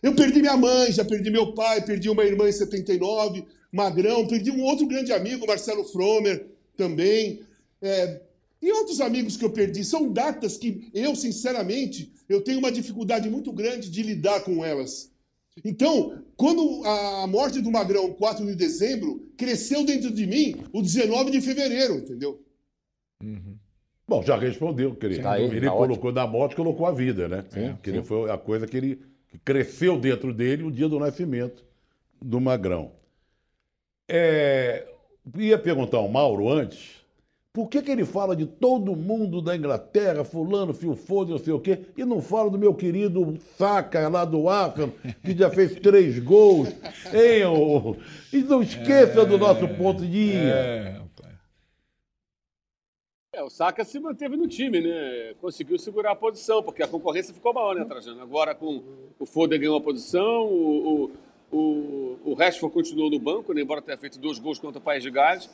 Eu 0.01 0.15
perdi 0.15 0.41
minha 0.41 0.57
mãe, 0.57 0.91
já 0.91 1.05
perdi 1.05 1.29
meu 1.29 1.53
pai, 1.53 1.83
perdi 1.83 2.09
uma 2.09 2.23
irmã 2.23 2.49
em 2.49 2.51
79, 2.51 3.45
Magrão, 3.71 4.27
perdi 4.27 4.51
um 4.51 4.63
outro 4.63 4.87
grande 4.87 5.13
amigo, 5.13 5.47
Marcelo 5.47 5.83
Fromer, 5.83 6.47
também. 6.75 7.41
É, 7.81 8.21
e 8.61 8.71
outros 8.71 8.99
amigos 9.01 9.37
que 9.37 9.45
eu 9.45 9.51
perdi. 9.51 9.83
São 9.83 10.11
datas 10.11 10.57
que 10.57 10.89
eu, 10.93 11.15
sinceramente, 11.15 12.11
eu 12.27 12.41
tenho 12.41 12.59
uma 12.59 12.71
dificuldade 12.71 13.29
muito 13.29 13.51
grande 13.51 13.89
de 13.89 14.03
lidar 14.03 14.41
com 14.41 14.63
elas. 14.63 15.11
Então, 15.65 16.23
quando 16.35 16.83
a 16.85 17.27
morte 17.27 17.59
do 17.59 17.71
Magrão, 17.71 18.13
4 18.13 18.45
de 18.45 18.55
dezembro, 18.55 19.31
cresceu 19.35 19.83
dentro 19.83 20.11
de 20.11 20.25
mim 20.25 20.55
o 20.71 20.81
19 20.81 21.31
de 21.31 21.41
fevereiro, 21.41 21.95
entendeu? 21.95 22.43
Bom, 24.07 24.21
já 24.23 24.35
respondeu, 24.35 24.95
querido. 24.95 25.23
Tá 25.23 25.33
aí, 25.33 25.45
ele 25.45 25.65
tá 25.65 25.71
colocou 25.71 26.11
da 26.11 26.27
morte, 26.27 26.55
colocou 26.55 26.85
a 26.85 26.91
vida, 26.91 27.27
né? 27.27 27.45
Sim, 27.49 27.77
que 27.81 27.89
sim. 27.89 27.97
ele 27.97 28.05
foi 28.05 28.29
a 28.29 28.37
coisa 28.37 28.67
que 28.67 28.75
ele 28.75 29.01
que 29.29 29.37
cresceu 29.39 29.97
dentro 29.97 30.33
dele 30.33 30.63
o 30.63 30.71
dia 30.71 30.89
do 30.89 30.99
nascimento 30.99 31.63
do 32.21 32.41
Magrão. 32.41 32.91
É, 34.07 34.85
ia 35.37 35.57
perguntar 35.57 35.97
ao 35.97 36.09
Mauro 36.09 36.49
antes, 36.49 37.01
por 37.53 37.67
que, 37.67 37.81
que 37.81 37.91
ele 37.91 38.05
fala 38.05 38.35
de 38.35 38.45
todo 38.45 38.95
mundo 38.95 39.41
da 39.41 39.55
Inglaterra, 39.55 40.23
fulano, 40.23 40.73
fio 40.73 40.95
foda, 40.95 41.31
não 41.31 41.37
sei 41.37 41.53
o 41.53 41.59
quê, 41.59 41.79
e 41.97 42.05
não 42.05 42.21
fala 42.21 42.49
do 42.49 42.57
meu 42.57 42.73
querido 42.73 43.37
Saka 43.57 44.07
lá 44.07 44.25
do 44.25 44.47
Arsenal, 44.47 44.89
que 45.23 45.37
já 45.37 45.49
fez 45.49 45.75
três 45.75 46.19
gols, 46.19 46.69
hein? 47.13 47.45
ô? 47.45 47.95
E 48.31 48.37
não 48.37 48.61
esqueça 48.61 49.25
do 49.25 49.37
nosso 49.37 49.67
ponto 49.69 50.05
de. 50.05 50.33
É. 50.33 51.01
É, 53.33 53.41
o 53.41 53.49
Saka 53.49 53.85
se 53.85 53.97
manteve 53.97 54.35
no 54.35 54.45
time, 54.45 54.81
né? 54.81 55.33
Conseguiu 55.39 55.79
segurar 55.79 56.11
a 56.11 56.15
posição, 56.15 56.61
porque 56.61 56.83
a 56.83 56.87
concorrência 56.87 57.33
ficou 57.33 57.53
maior, 57.53 57.73
né, 57.75 57.85
Trajano? 57.85 58.21
Agora 58.21 58.53
com 58.53 58.83
o 59.17 59.25
Foden 59.25 59.57
ganhou 59.57 59.77
a 59.77 59.81
posição, 59.81 60.47
o, 60.47 61.05
o, 61.49 61.57
o, 61.57 62.19
o 62.25 62.33
Rashford 62.33 62.73
continuou 62.73 63.09
no 63.09 63.17
banco, 63.17 63.53
né? 63.53 63.61
embora 63.61 63.81
tenha 63.81 63.97
feito 63.97 64.19
dois 64.19 64.37
gols 64.37 64.59
contra 64.59 64.79
o 64.79 64.81
País 64.81 65.01
de 65.01 65.09
Gales, 65.09 65.49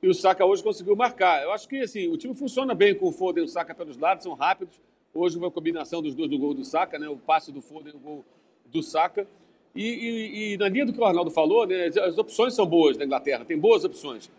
e 0.00 0.06
o 0.06 0.14
Saka 0.14 0.44
hoje 0.46 0.62
conseguiu 0.62 0.94
marcar. 0.94 1.42
Eu 1.42 1.50
acho 1.50 1.68
que 1.68 1.80
assim, 1.80 2.06
o 2.06 2.16
time 2.16 2.32
funciona 2.32 2.76
bem 2.76 2.94
com 2.94 3.08
o 3.08 3.12
Foden 3.12 3.42
e 3.42 3.46
o 3.46 3.48
Saka 3.48 3.74
pelos 3.74 3.96
lados, 3.98 4.22
são 4.22 4.34
rápidos. 4.34 4.80
Hoje 5.12 5.36
foi 5.36 5.48
a 5.48 5.50
combinação 5.50 6.00
dos 6.00 6.14
dois 6.14 6.30
do 6.30 6.38
gol 6.38 6.54
do 6.54 6.64
Saka, 6.64 6.96
né? 6.96 7.08
O 7.08 7.16
passe 7.16 7.50
do 7.50 7.60
Foden 7.60 7.92
e 7.92 7.96
o 7.96 7.98
gol 7.98 8.24
do 8.66 8.82
Saka. 8.84 9.26
E, 9.74 9.82
e- 9.82 10.52
e 10.52 10.56
na 10.58 10.68
linha 10.68 10.86
do 10.86 10.92
que 10.92 11.00
o 11.00 11.04
Arnaldo 11.04 11.32
falou, 11.32 11.66
né? 11.66 11.86
As 11.86 12.16
opções 12.18 12.54
são 12.54 12.64
boas 12.66 12.96
na 12.96 13.04
Inglaterra, 13.04 13.44
tem 13.44 13.58
boas 13.58 13.82
opções 13.84 14.30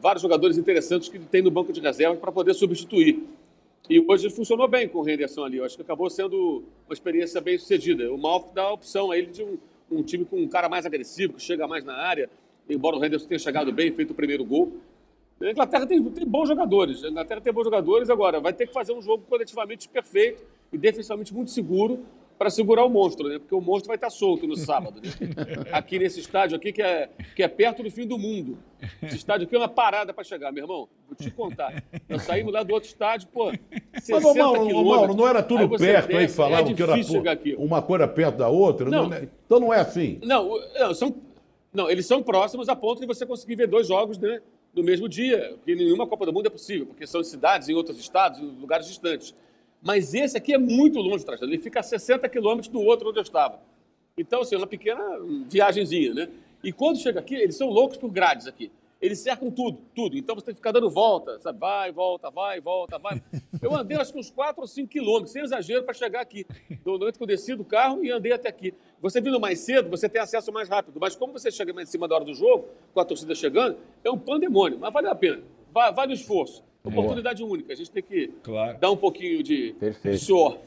vários 0.00 0.22
jogadores 0.22 0.56
interessantes 0.56 1.08
que 1.08 1.18
tem 1.18 1.42
no 1.42 1.50
banco 1.50 1.72
de 1.72 1.80
reserva 1.80 2.16
para 2.16 2.32
poder 2.32 2.54
substituir. 2.54 3.22
E 3.88 4.00
hoje 4.00 4.30
funcionou 4.30 4.66
bem 4.66 4.88
com 4.88 5.00
o 5.00 5.08
Henderson 5.08 5.44
ali. 5.44 5.58
Eu 5.58 5.64
acho 5.64 5.76
que 5.76 5.82
acabou 5.82 6.08
sendo 6.08 6.64
uma 6.86 6.94
experiência 6.94 7.40
bem 7.40 7.58
sucedida. 7.58 8.10
O 8.10 8.16
Malf 8.16 8.50
dá 8.54 8.62
a 8.62 8.72
opção 8.72 9.10
a 9.10 9.18
ele 9.18 9.26
de 9.26 9.42
um, 9.42 9.58
um 9.90 10.02
time 10.02 10.24
com 10.24 10.36
um 10.36 10.48
cara 10.48 10.68
mais 10.68 10.86
agressivo, 10.86 11.34
que 11.34 11.42
chega 11.42 11.68
mais 11.68 11.84
na 11.84 11.94
área, 11.94 12.30
embora 12.68 12.96
o 12.96 13.04
Henderson 13.04 13.28
tenha 13.28 13.38
chegado 13.38 13.70
bem, 13.72 13.92
feito 13.92 14.12
o 14.12 14.14
primeiro 14.14 14.42
gol. 14.44 14.72
A 15.38 15.50
Inglaterra 15.50 15.86
tem, 15.86 16.02
tem 16.02 16.26
bons 16.26 16.48
jogadores. 16.48 17.04
A 17.04 17.08
Inglaterra 17.08 17.40
tem 17.42 17.52
bons 17.52 17.64
jogadores 17.64 18.08
agora. 18.08 18.40
Vai 18.40 18.54
ter 18.54 18.66
que 18.66 18.72
fazer 18.72 18.94
um 18.94 19.02
jogo 19.02 19.24
coletivamente 19.28 19.86
perfeito 19.86 20.42
e 20.72 20.78
defensivamente 20.78 21.34
muito 21.34 21.50
seguro 21.50 22.00
para 22.38 22.50
segurar 22.50 22.84
o 22.84 22.88
monstro, 22.90 23.28
né? 23.28 23.38
Porque 23.38 23.54
o 23.54 23.60
monstro 23.60 23.88
vai 23.88 23.96
estar 23.96 24.10
solto 24.10 24.46
no 24.46 24.56
sábado. 24.56 25.00
Né? 25.00 25.10
Aqui 25.72 25.98
nesse 25.98 26.20
estádio 26.20 26.56
aqui 26.56 26.72
que 26.72 26.82
é, 26.82 27.08
que 27.34 27.42
é 27.42 27.48
perto 27.48 27.82
do 27.82 27.90
fim 27.90 28.06
do 28.06 28.18
mundo. 28.18 28.58
Esse 29.02 29.16
estádio 29.16 29.46
aqui 29.46 29.54
é 29.54 29.58
uma 29.58 29.68
parada 29.68 30.12
para 30.12 30.24
chegar, 30.24 30.52
meu 30.52 30.64
irmão. 30.64 30.88
Vou 31.06 31.16
te 31.16 31.30
contar. 31.30 31.82
Nós 32.08 32.22
saímos 32.22 32.52
lá 32.52 32.62
do 32.62 32.74
outro 32.74 32.88
estádio, 32.88 33.28
pô, 33.28 33.50
60 33.50 33.60
Mas, 34.08 34.24
ô, 34.24 34.34
Mauro, 34.34 34.76
ô. 34.76 34.84
Mauro, 34.84 35.14
não 35.14 35.26
era 35.28 35.42
tudo 35.42 35.62
Aí 35.62 35.78
perto, 35.78 36.10
aí 36.10 36.18
desce, 36.24 36.36
falavam 36.36 36.70
é 36.70 36.74
que 36.74 36.82
era 36.82 36.92
difícil 36.92 37.12
pô, 37.14 37.18
chegar 37.20 37.32
aqui. 37.32 37.54
uma 37.58 37.80
coisa 37.80 38.08
perto 38.08 38.36
da 38.36 38.48
outra. 38.48 38.90
Não. 38.90 39.12
é- 39.12 39.28
então 39.46 39.60
não 39.60 39.72
é 39.72 39.80
assim. 39.80 40.18
Não, 40.22 40.58
não, 40.78 40.94
são, 40.94 41.14
não, 41.72 41.90
eles 41.90 42.04
são 42.06 42.22
próximos 42.22 42.68
a 42.68 42.76
ponto 42.76 43.00
de 43.00 43.06
você 43.06 43.24
conseguir 43.24 43.54
ver 43.56 43.68
dois 43.68 43.86
jogos 43.88 44.18
né, 44.18 44.40
no 44.74 44.82
mesmo 44.82 45.08
dia, 45.08 45.56
que 45.64 45.72
em 45.72 45.76
nenhuma 45.76 46.06
Copa 46.06 46.26
do 46.26 46.32
Mundo 46.32 46.46
é 46.46 46.50
possível, 46.50 46.86
porque 46.86 47.06
são 47.06 47.22
cidades, 47.22 47.68
em 47.68 47.74
outros 47.74 47.98
estados, 47.98 48.40
em 48.40 48.60
lugares 48.60 48.86
distantes. 48.86 49.34
Mas 49.84 50.14
esse 50.14 50.36
aqui 50.36 50.54
é 50.54 50.58
muito 50.58 50.98
longe, 50.98 51.24
Trajano. 51.24 51.52
ele 51.52 51.58
fica 51.62 51.80
a 51.80 51.82
60 51.82 52.28
quilômetros 52.28 52.68
do 52.68 52.80
outro 52.80 53.10
onde 53.10 53.18
eu 53.18 53.22
estava. 53.22 53.60
Então, 54.16 54.40
assim, 54.40 54.54
é 54.54 54.58
uma 54.58 54.66
pequena 54.66 55.02
viagenzinha, 55.48 56.14
né? 56.14 56.28
E 56.62 56.72
quando 56.72 56.98
chega 56.98 57.20
aqui, 57.20 57.34
eles 57.34 57.56
são 57.56 57.68
loucos 57.68 57.96
por 57.98 58.10
grades 58.10 58.46
aqui. 58.46 58.70
Eles 59.02 59.18
cercam 59.18 59.50
tudo, 59.50 59.78
tudo. 59.94 60.16
Então 60.16 60.34
você 60.34 60.46
tem 60.46 60.54
que 60.54 60.58
ficar 60.60 60.72
dando 60.72 60.88
volta, 60.88 61.38
sabe? 61.40 61.58
Vai, 61.58 61.92
volta, 61.92 62.30
vai, 62.30 62.58
volta, 62.60 62.98
vai. 62.98 63.22
Eu 63.60 63.74
andei 63.76 63.98
acho 63.98 64.10
que 64.14 64.18
uns 64.18 64.30
4 64.30 64.62
ou 64.62 64.66
5 64.66 64.88
quilômetros, 64.88 65.32
sem 65.32 65.42
exagero, 65.42 65.82
para 65.82 65.92
chegar 65.92 66.22
aqui. 66.22 66.46
Do 66.82 66.92
momento 66.92 67.18
que 67.18 67.22
eu 67.22 67.26
desci 67.26 67.54
do 67.54 67.64
carro 67.64 68.02
e 68.02 68.10
andei 68.10 68.32
até 68.32 68.48
aqui. 68.48 68.72
Você 69.02 69.20
vindo 69.20 69.38
mais 69.38 69.58
cedo, 69.58 69.90
você 69.90 70.08
tem 70.08 70.22
acesso 70.22 70.50
mais 70.50 70.70
rápido. 70.70 70.98
Mas 70.98 71.14
como 71.14 71.34
você 71.34 71.50
chega 71.50 71.70
mais 71.74 71.88
em 71.88 71.92
cima 71.92 72.08
da 72.08 72.14
hora 72.14 72.24
do 72.24 72.32
jogo, 72.32 72.66
com 72.94 73.00
a 73.00 73.04
torcida 73.04 73.34
chegando, 73.34 73.76
é 74.02 74.10
um 74.10 74.18
pandemônio. 74.18 74.78
Mas 74.78 74.90
vale 74.90 75.08
a 75.08 75.14
pena. 75.14 75.42
Va- 75.70 75.90
Vale 75.90 76.12
o 76.12 76.14
esforço. 76.14 76.64
Oportunidade 76.84 77.42
única. 77.42 77.72
A 77.72 77.76
gente 77.76 77.90
tem 77.90 78.02
que 78.02 78.30
Claro. 78.42 78.76
dar 78.78 78.90
um 78.90 78.96
pouquinho 78.96 79.42
de, 79.42 79.74
Perfeito. 79.80 80.18
de 80.18 80.24
suor. 80.24 80.58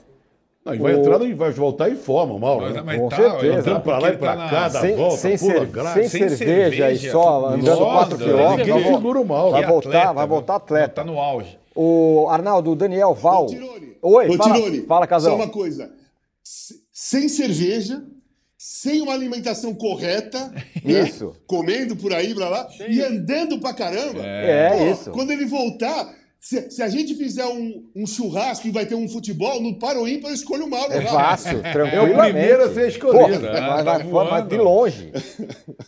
Não, 0.65 0.74
e 0.74 0.80
vai 0.80 0.95
O- 0.95 0.99
entrar 0.99 1.22
e 1.22 1.34
vai 1.34 1.51
voltar 1.51 1.89
em 1.89 1.95
forma, 1.95 2.38
Mauro. 2.39 2.65
Mas, 2.65 2.74
né? 2.74 2.82
mas 2.86 2.99
Com 2.99 3.07
tá, 3.09 3.15
certeza. 3.15 3.45
então, 3.47 3.59
Andando 3.59 3.84
pra 3.84 3.97
lá 3.99 4.09
e 4.09 4.18
pra 4.18 4.36
tá 4.36 4.49
cá, 4.49 4.68
dá 4.70 4.82
Sem, 4.82 4.95
volta, 4.95 5.15
sem, 5.18 5.38
pula 5.38 5.65
grade. 5.65 5.93
sem 5.93 6.09
Sem 6.09 6.30
cerveja, 6.30 6.91
e 6.91 6.97
só 7.11 7.45
andando 7.49 7.65
sólido, 7.65 7.86
4 7.86 8.18
né? 8.18 8.26
quilômetros. 8.26 8.68
Ninguém 8.68 8.93
segura 8.93 9.20
o 9.22 9.26
Mauro. 9.26 9.51
Vai 9.51 9.65
voltar, 9.65 9.89
atleta, 9.89 10.13
vai 10.13 10.26
viu? 10.26 10.36
voltar 10.36 10.55
atleta. 10.55 10.93
Tá 10.95 11.03
no 11.05 11.20
auge. 11.20 11.57
O 11.76 12.28
Arnaldo, 12.30 12.72
o 12.72 12.76
Daniel 12.76 13.13
Val. 13.13 13.43
Ô, 13.43 13.47
Tirone. 13.47 13.97
Oi, 14.01 14.28
Ô, 14.30 14.34
fala, 14.34 14.53
Tirone, 14.55 14.82
fala, 14.82 15.07
Casão. 15.07 15.38
Só 15.38 15.43
uma 15.43 15.49
coisa. 15.49 15.91
Se- 16.43 16.76
Sem 16.91 17.30
cerveja, 17.30 18.03
sem 18.58 19.01
uma 19.01 19.14
alimentação 19.14 19.74
correta, 19.74 20.51
né? 20.84 21.01
Isso. 21.03 21.36
comendo 21.45 21.95
por 21.95 22.14
aí, 22.14 22.34
pra 22.34 22.49
lá, 22.49 22.68
e 22.88 23.01
andando 23.01 23.60
pra 23.60 23.74
caramba. 23.74 24.22
É, 24.26 24.70
Pô, 24.70 24.86
isso. 24.91 25.12
Quando 25.12 25.32
ele 25.32 25.45
voltar, 25.45 26.14
se, 26.39 26.72
se 26.72 26.82
a 26.82 26.88
gente 26.88 27.14
fizer 27.14 27.45
um, 27.45 27.84
um 27.95 28.08
churrasco 28.08 28.68
e 28.68 28.72
vai 28.72 28.86
ter 28.86 28.95
um 28.95 29.08
futebol, 29.08 29.62
no 29.62 29.70
Ímpar 29.70 29.95
eu 29.95 30.08
escolho 30.34 30.66
o 30.66 30.70
Mauro. 30.70 30.91
É 30.91 31.01
fácil, 31.01 31.62
É 31.64 32.01
o 32.01 32.18
primeiro 32.18 32.64
a 32.64 32.74
ser 32.74 32.88
escolhido. 32.88 33.39
Porra, 33.39 33.39
né? 33.39 33.84
vai, 33.84 33.84
Tá 33.84 34.24
vai 34.24 34.43
de 34.47 34.58
longe. 34.58 35.12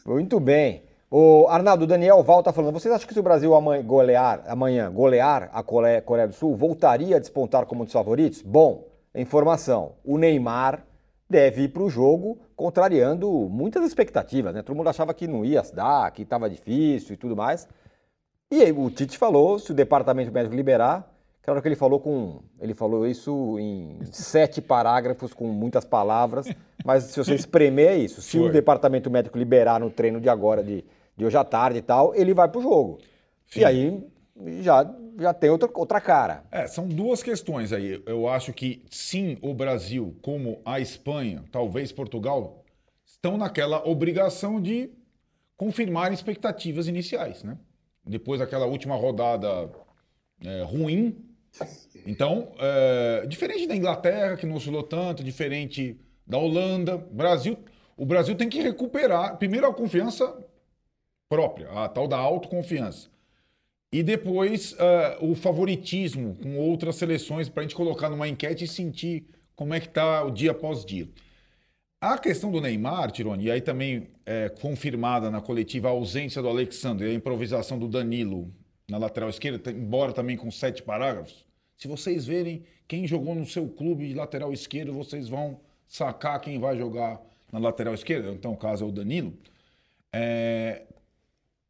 Muito 0.05 0.39
bem. 0.39 0.83
O 1.11 1.47
Arnaldo, 1.47 1.85
o 1.85 1.87
Daniel 1.87 2.21
Val 2.21 2.43
tá 2.43 2.53
falando. 2.53 2.73
Vocês 2.73 2.93
acham 2.93 3.07
que 3.07 3.13
se 3.15 3.19
o 3.19 3.23
Brasil 3.23 3.55
amanhã 3.55 3.83
golear, 3.83 4.43
amanhã 4.45 4.91
golear 4.91 5.49
a 5.51 5.63
Coreia, 5.63 6.01
Coreia 6.03 6.27
do 6.27 6.35
Sul, 6.35 6.55
voltaria 6.55 7.15
a 7.15 7.19
despontar 7.19 7.65
como 7.65 7.81
um 7.81 7.85
dos 7.85 7.93
favoritos? 7.93 8.43
Bom, 8.43 8.87
informação. 9.15 9.93
O 10.05 10.19
Neymar 10.19 10.85
deve 11.27 11.63
ir 11.63 11.69
para 11.69 11.81
o 11.81 11.89
jogo 11.89 12.37
contrariando 12.59 13.31
muitas 13.49 13.85
expectativas, 13.85 14.53
né? 14.53 14.61
Todo 14.61 14.75
mundo 14.75 14.89
achava 14.89 15.13
que 15.13 15.25
não 15.25 15.45
ia 15.45 15.63
dar, 15.73 16.11
que 16.11 16.23
estava 16.23 16.49
difícil 16.49 17.13
e 17.13 17.17
tudo 17.17 17.33
mais. 17.33 17.65
E 18.51 18.61
aí 18.61 18.73
o 18.73 18.89
Tite 18.89 19.17
falou, 19.17 19.57
se 19.57 19.71
o 19.71 19.73
departamento 19.73 20.29
médico 20.29 20.53
liberar, 20.53 21.09
claro 21.41 21.61
que 21.61 21.67
ele 21.69 21.77
falou 21.77 22.01
com, 22.01 22.41
ele 22.59 22.73
falou 22.73 23.07
isso 23.07 23.57
em 23.57 23.97
sete 24.11 24.61
parágrafos 24.61 25.33
com 25.33 25.47
muitas 25.47 25.85
palavras, 25.85 26.53
mas 26.83 27.05
se 27.05 27.23
você 27.23 27.33
espremer 27.33 27.91
é 27.91 27.97
isso. 27.97 28.21
Se 28.21 28.37
Foi. 28.37 28.49
o 28.49 28.51
departamento 28.51 29.09
médico 29.09 29.37
liberar 29.37 29.79
no 29.79 29.89
treino 29.89 30.19
de 30.19 30.27
agora, 30.27 30.61
de, 30.61 30.83
de 31.15 31.25
hoje 31.25 31.37
à 31.37 31.45
tarde 31.45 31.79
e 31.79 31.81
tal, 31.81 32.13
ele 32.13 32.33
vai 32.33 32.49
para 32.49 32.59
o 32.59 32.61
jogo. 32.61 32.97
Sim. 33.47 33.61
E 33.61 33.65
aí 33.65 34.07
já, 34.59 34.83
já 35.19 35.33
tem 35.33 35.49
outra, 35.49 35.69
outra 35.73 36.01
cara. 36.01 36.43
É, 36.51 36.67
são 36.67 36.87
duas 36.87 37.21
questões 37.21 37.73
aí. 37.73 38.01
Eu 38.05 38.27
acho 38.27 38.53
que 38.53 38.83
sim, 38.89 39.37
o 39.41 39.53
Brasil, 39.53 40.17
como 40.21 40.61
a 40.65 40.79
Espanha, 40.79 41.43
talvez 41.51 41.91
Portugal, 41.91 42.63
estão 43.05 43.37
naquela 43.37 43.87
obrigação 43.87 44.61
de 44.61 44.89
confirmar 45.57 46.13
expectativas 46.13 46.87
iniciais, 46.87 47.43
né? 47.43 47.57
Depois 48.05 48.39
daquela 48.39 48.65
última 48.65 48.95
rodada 48.95 49.69
é, 50.43 50.63
ruim. 50.63 51.25
Então, 52.05 52.53
é, 52.59 53.25
diferente 53.27 53.67
da 53.67 53.75
Inglaterra, 53.75 54.37
que 54.37 54.45
não 54.45 54.55
oscilou 54.55 54.83
tanto, 54.83 55.23
diferente 55.23 55.99
da 56.25 56.37
Holanda, 56.37 56.97
Brasil, 56.97 57.57
o 57.97 58.05
Brasil 58.05 58.35
tem 58.35 58.47
que 58.47 58.61
recuperar, 58.61 59.37
primeiro, 59.37 59.67
a 59.67 59.73
confiança 59.73 60.33
própria, 61.27 61.69
a 61.71 61.89
tal 61.89 62.07
da 62.07 62.17
autoconfiança. 62.17 63.09
E 63.91 64.03
depois 64.03 64.75
ah, 64.77 65.17
o 65.19 65.33
favoritismo 65.35 66.35
com 66.35 66.57
outras 66.57 66.95
seleções 66.95 67.49
para 67.49 67.61
a 67.61 67.63
gente 67.63 67.75
colocar 67.75 68.09
numa 68.09 68.27
enquete 68.27 68.65
e 68.65 68.67
sentir 68.67 69.25
como 69.55 69.73
é 69.73 69.79
que 69.79 69.87
está 69.87 70.23
o 70.23 70.31
dia 70.31 70.51
após 70.51 70.85
dia. 70.85 71.09
A 72.01 72.17
questão 72.17 72.49
do 72.49 72.61
Neymar, 72.61 73.11
Tironi, 73.11 73.45
e 73.45 73.51
aí 73.51 73.59
também 73.59 74.07
é 74.25 74.47
confirmada 74.47 75.29
na 75.29 75.41
coletiva 75.41 75.89
a 75.89 75.91
ausência 75.91 76.41
do 76.41 76.47
Alexandre 76.47 77.07
e 77.07 77.11
a 77.11 77.13
improvisação 77.13 77.77
do 77.77 77.89
Danilo 77.89 78.53
na 78.89 78.97
lateral 78.97 79.29
esquerda, 79.29 79.69
embora 79.69 80.13
também 80.13 80.37
com 80.37 80.49
sete 80.49 80.81
parágrafos. 80.81 81.45
Se 81.75 81.87
vocês 81.87 82.25
verem 82.25 82.63
quem 82.87 83.05
jogou 83.05 83.35
no 83.35 83.45
seu 83.45 83.67
clube 83.67 84.07
de 84.07 84.13
lateral 84.13 84.53
esquerdo, 84.53 84.93
vocês 84.93 85.27
vão 85.27 85.59
sacar 85.87 86.39
quem 86.39 86.57
vai 86.57 86.77
jogar 86.77 87.21
na 87.51 87.59
lateral 87.59 87.93
esquerda. 87.93 88.31
Então, 88.31 88.53
o 88.53 88.57
caso 88.57 88.85
é 88.85 88.87
o 88.87 88.91
Danilo. 88.91 89.33
É, 90.13 90.83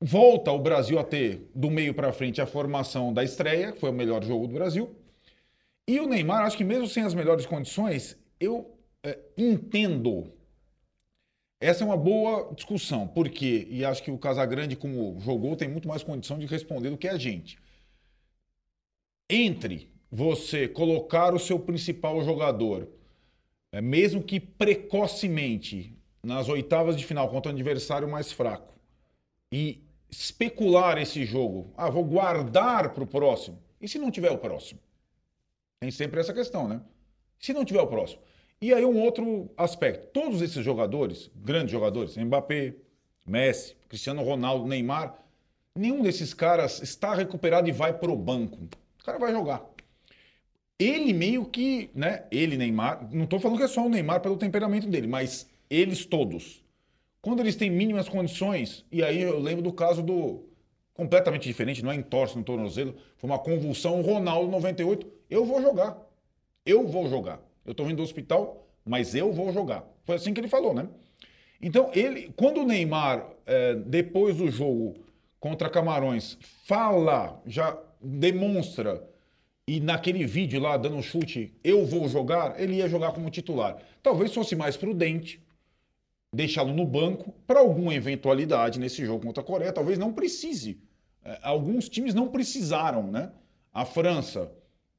volta 0.01 0.51
o 0.51 0.59
Brasil 0.59 0.97
a 0.97 1.03
ter, 1.03 1.49
do 1.53 1.69
meio 1.69 1.93
para 1.93 2.13
frente, 2.13 2.41
a 2.41 2.45
formação 2.45 3.13
da 3.13 3.23
estreia, 3.23 3.71
que 3.71 3.79
foi 3.79 3.89
o 3.89 3.93
melhor 3.93 4.23
jogo 4.23 4.47
do 4.47 4.53
Brasil. 4.53 4.95
E 5.87 5.99
o 5.99 6.07
Neymar, 6.07 6.45
acho 6.45 6.57
que 6.57 6.63
mesmo 6.63 6.87
sem 6.87 7.03
as 7.03 7.13
melhores 7.13 7.45
condições, 7.45 8.17
eu 8.39 8.77
é, 9.03 9.17
entendo. 9.37 10.31
Essa 11.59 11.83
é 11.83 11.85
uma 11.85 11.97
boa 11.97 12.53
discussão, 12.53 13.07
porque, 13.07 13.67
e 13.69 13.83
acho 13.83 14.01
que 14.01 14.11
o 14.11 14.17
Casagrande, 14.17 14.77
como 14.77 15.19
jogou, 15.19 15.55
tem 15.55 15.67
muito 15.67 15.87
mais 15.87 16.03
condição 16.03 16.39
de 16.39 16.45
responder 16.45 16.89
do 16.89 16.97
que 16.97 17.07
a 17.07 17.17
gente. 17.17 17.59
Entre 19.29 19.91
você 20.09 20.67
colocar 20.67 21.33
o 21.33 21.39
seu 21.39 21.59
principal 21.59 22.23
jogador, 22.23 22.87
é, 23.71 23.81
mesmo 23.81 24.23
que 24.23 24.39
precocemente, 24.39 25.93
nas 26.23 26.47
oitavas 26.47 26.95
de 26.95 27.05
final 27.05 27.29
contra 27.29 27.51
um 27.51 27.55
adversário 27.55 28.07
mais 28.07 28.31
fraco, 28.31 28.73
e 29.51 29.83
especular 30.09 30.97
esse 30.97 31.25
jogo. 31.25 31.73
Ah, 31.77 31.89
vou 31.89 32.03
guardar 32.03 32.93
para 32.93 33.03
o 33.03 33.07
próximo. 33.07 33.59
E 33.81 33.87
se 33.87 33.99
não 33.99 34.11
tiver 34.11 34.31
o 34.31 34.37
próximo? 34.37 34.79
Tem 35.79 35.91
sempre 35.91 36.19
essa 36.19 36.33
questão, 36.33 36.67
né? 36.67 36.81
Se 37.39 37.53
não 37.53 37.63
tiver 37.63 37.81
o 37.81 37.87
próximo. 37.87 38.21
E 38.61 38.73
aí 38.73 38.83
um 38.83 38.99
outro 38.99 39.49
aspecto. 39.55 40.07
Todos 40.07 40.41
esses 40.41 40.63
jogadores, 40.63 41.31
grandes 41.35 41.71
jogadores, 41.71 42.17
Mbappé, 42.17 42.75
Messi, 43.25 43.75
Cristiano 43.87 44.21
Ronaldo, 44.21 44.67
Neymar, 44.67 45.17
nenhum 45.73 46.01
desses 46.01 46.33
caras 46.33 46.81
está 46.81 47.13
recuperado 47.13 47.69
e 47.69 47.71
vai 47.71 47.97
pro 47.97 48.15
banco. 48.15 48.67
O 48.99 49.05
cara 49.05 49.17
vai 49.17 49.31
jogar. 49.31 49.63
Ele 50.77 51.13
meio 51.13 51.45
que, 51.45 51.89
né? 51.93 52.25
Ele, 52.31 52.57
Neymar, 52.57 53.07
não 53.13 53.23
estou 53.23 53.39
falando 53.39 53.57
que 53.57 53.63
é 53.63 53.67
só 53.67 53.85
o 53.85 53.89
Neymar 53.89 54.21
pelo 54.21 54.37
temperamento 54.37 54.87
dele, 54.87 55.07
mas 55.07 55.49
eles 55.69 56.05
todos. 56.05 56.63
Quando 57.21 57.41
eles 57.41 57.55
têm 57.55 57.69
mínimas 57.69 58.07
condições, 58.07 58.85
e 58.91 59.03
aí 59.03 59.21
eu 59.21 59.39
lembro 59.39 59.61
do 59.61 59.73
caso 59.73 60.01
do. 60.01 60.45
completamente 60.93 61.43
diferente, 61.43 61.83
não 61.83 61.91
é 61.91 61.95
entorse 61.95 62.37
no 62.37 62.43
tornozelo, 62.43 62.95
foi 63.17 63.29
uma 63.29 63.39
convulsão, 63.39 63.99
o 63.99 64.01
Ronaldo 64.01 64.49
98. 64.51 65.05
Eu 65.29 65.45
vou 65.45 65.61
jogar. 65.61 65.97
Eu 66.65 66.87
vou 66.87 67.09
jogar. 67.09 67.41
Eu 67.65 67.73
tô 67.73 67.83
vindo 67.83 67.97
do 67.97 68.03
hospital, 68.03 68.67
mas 68.85 69.15
eu 69.15 69.31
vou 69.33 69.51
jogar. 69.51 69.85
Foi 70.03 70.15
assim 70.15 70.33
que 70.33 70.39
ele 70.39 70.47
falou, 70.47 70.73
né? 70.73 70.87
Então, 71.61 71.91
ele, 71.93 72.31
quando 72.37 72.61
o 72.61 72.65
Neymar, 72.65 73.29
é, 73.45 73.75
depois 73.75 74.37
do 74.37 74.49
jogo 74.49 74.95
contra 75.39 75.69
Camarões, 75.69 76.37
fala, 76.65 77.41
já 77.45 77.77
demonstra, 78.01 79.03
e 79.67 79.79
naquele 79.79 80.25
vídeo 80.25 80.59
lá, 80.59 80.77
dando 80.77 80.95
um 80.95 81.01
chute, 81.01 81.53
eu 81.63 81.85
vou 81.85 82.07
jogar, 82.07 82.59
ele 82.59 82.75
ia 82.75 82.87
jogar 82.87 83.11
como 83.11 83.29
titular. 83.29 83.77
Talvez 84.01 84.33
fosse 84.33 84.55
mais 84.55 84.77
prudente 84.77 85.41
deixá-lo 86.33 86.73
no 86.73 86.85
banco 86.85 87.33
para 87.47 87.59
alguma 87.59 87.93
eventualidade 87.93 88.79
nesse 88.79 89.05
jogo 89.05 89.25
contra 89.25 89.41
a 89.41 89.45
Coreia. 89.45 89.73
Talvez 89.73 89.97
não 89.97 90.13
precise. 90.13 90.79
É, 91.23 91.39
alguns 91.41 91.89
times 91.89 92.13
não 92.13 92.27
precisaram, 92.27 93.03
né? 93.03 93.31
A 93.73 93.85
França, 93.85 94.51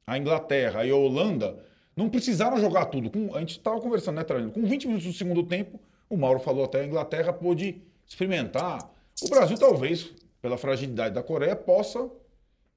a 0.06 0.18
Inglaterra 0.18 0.84
e 0.84 0.90
a 0.90 0.96
Holanda 0.96 1.58
não 1.96 2.08
precisaram 2.08 2.58
jogar 2.58 2.86
tudo. 2.86 3.10
Com, 3.10 3.34
a 3.34 3.40
gente 3.40 3.58
estava 3.58 3.80
conversando, 3.80 4.16
né, 4.16 4.24
Trajano? 4.24 4.52
Com 4.52 4.64
20 4.64 4.86
minutos 4.86 5.06
do 5.06 5.12
segundo 5.12 5.42
tempo, 5.44 5.80
o 6.08 6.16
Mauro 6.16 6.40
falou 6.40 6.64
até 6.64 6.80
a 6.80 6.86
Inglaterra 6.86 7.32
pôde 7.32 7.82
experimentar. 8.06 8.90
O 9.22 9.28
Brasil, 9.28 9.56
talvez, 9.58 10.12
pela 10.40 10.56
fragilidade 10.56 11.14
da 11.14 11.22
Coreia, 11.22 11.54
possa, 11.54 12.10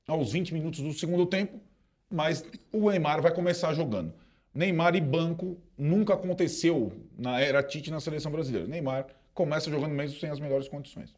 aos 0.08 0.32
20 0.32 0.54
minutos 0.54 0.82
do 0.82 0.94
segundo 0.94 1.26
tempo, 1.26 1.60
mas 2.10 2.46
o 2.72 2.90
Neymar 2.90 3.22
vai 3.22 3.34
começar 3.34 3.74
jogando. 3.74 4.14
Neymar 4.54 4.96
e 4.96 5.02
banco 5.02 5.58
nunca 5.78 6.14
aconteceu 6.14 6.92
na 7.18 7.40
era 7.42 7.64
Tite 7.64 7.90
na 7.90 8.00
seleção 8.00 8.32
brasileira. 8.32 8.68
Neymar 8.68 9.08
começa 9.34 9.70
jogando 9.70 9.92
mesmo 9.94 10.20
sem 10.20 10.30
as 10.30 10.40
melhores 10.40 10.68
condições. 10.68 11.14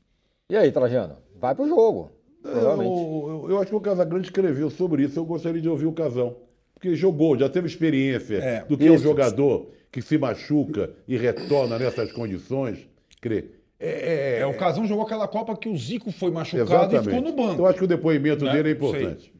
E 0.50 0.56
aí, 0.56 0.72
Trajano? 0.72 1.18
Vai 1.36 1.54
pro 1.54 1.68
jogo. 1.68 2.12
Eu, 2.44 2.52
eu, 2.82 3.46
eu 3.50 3.60
acho 3.60 3.70
que 3.72 3.76
o 3.76 3.82
Casagrande 3.82 4.28
escreveu 4.28 4.70
sobre 4.70 5.04
isso. 5.04 5.18
Eu 5.20 5.26
gostaria 5.26 5.60
de 5.62 5.68
ouvir 5.68 5.88
o 5.88 5.92
Casão. 5.92 6.38
Porque 6.74 6.96
jogou, 6.96 7.38
já 7.38 7.50
teve 7.50 7.68
experiência 7.68 8.36
É, 8.38 8.64
do 8.66 8.78
que 8.78 8.86
é 8.88 8.92
um 8.92 8.96
isso. 8.96 9.04
jogador 9.04 9.72
que 9.92 10.02
se 10.02 10.18
machuca 10.18 10.92
e 11.08 11.18
retorna 11.18 11.80
nessas 11.80 12.12
condições. 12.12 12.88
Crê. 13.20 13.46
É, 13.80 14.40
É, 14.40 14.46
o 14.46 14.56
Casão 14.56 14.86
jogou 14.86 15.04
aquela 15.06 15.28
Copa 15.28 15.58
que 15.58 15.68
o 15.68 15.76
Zico 15.76 16.12
foi 16.12 16.30
machucado 16.32 16.70
exatamente. 16.70 17.02
e 17.02 17.04
ficou 17.16 17.22
no 17.22 17.36
banco. 17.36 17.62
Eu 17.62 17.66
acho 17.66 17.80
que 17.80 17.86
o 17.86 17.88
depoimento 17.88 18.46
Né? 18.46 18.52
dele 18.54 18.70
é 18.70 18.72
importante. 18.74 19.34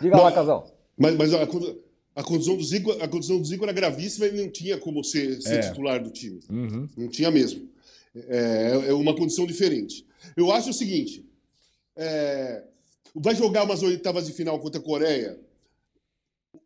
Diga 0.00 0.16
lá, 0.16 0.32
Casal. 0.32 0.66
Mas, 0.96 1.16
mas 1.16 1.32
a, 1.34 1.46
a 2.18 2.22
condição 2.24 2.56
do 2.56 2.64
Zico, 2.64 2.90
a 2.92 3.06
condição 3.08 3.38
do 3.38 3.44
Zico 3.46 3.64
era 3.64 3.72
gravíssima 3.72 4.26
e 4.26 4.28
ele 4.30 4.42
não 4.42 4.50
tinha 4.50 4.76
como 4.78 5.04
ser, 5.04 5.40
ser 5.40 5.54
É. 5.58 5.60
titular 5.68 6.02
do 6.02 6.10
time. 6.10 6.40
Não 6.96 7.08
tinha 7.08 7.30
mesmo. 7.30 7.68
É, 8.14 8.86
é 8.88 8.92
uma 8.92 9.14
condição 9.14 9.46
diferente. 9.46 10.04
Eu 10.36 10.50
acho 10.50 10.70
o 10.70 10.74
seguinte: 10.74 11.24
é, 11.96 12.64
vai 13.14 13.34
jogar 13.34 13.64
umas 13.64 13.82
oitavas 13.82 14.26
de 14.26 14.32
final 14.32 14.58
contra 14.58 14.80
a 14.80 14.82
Coreia, 14.82 15.38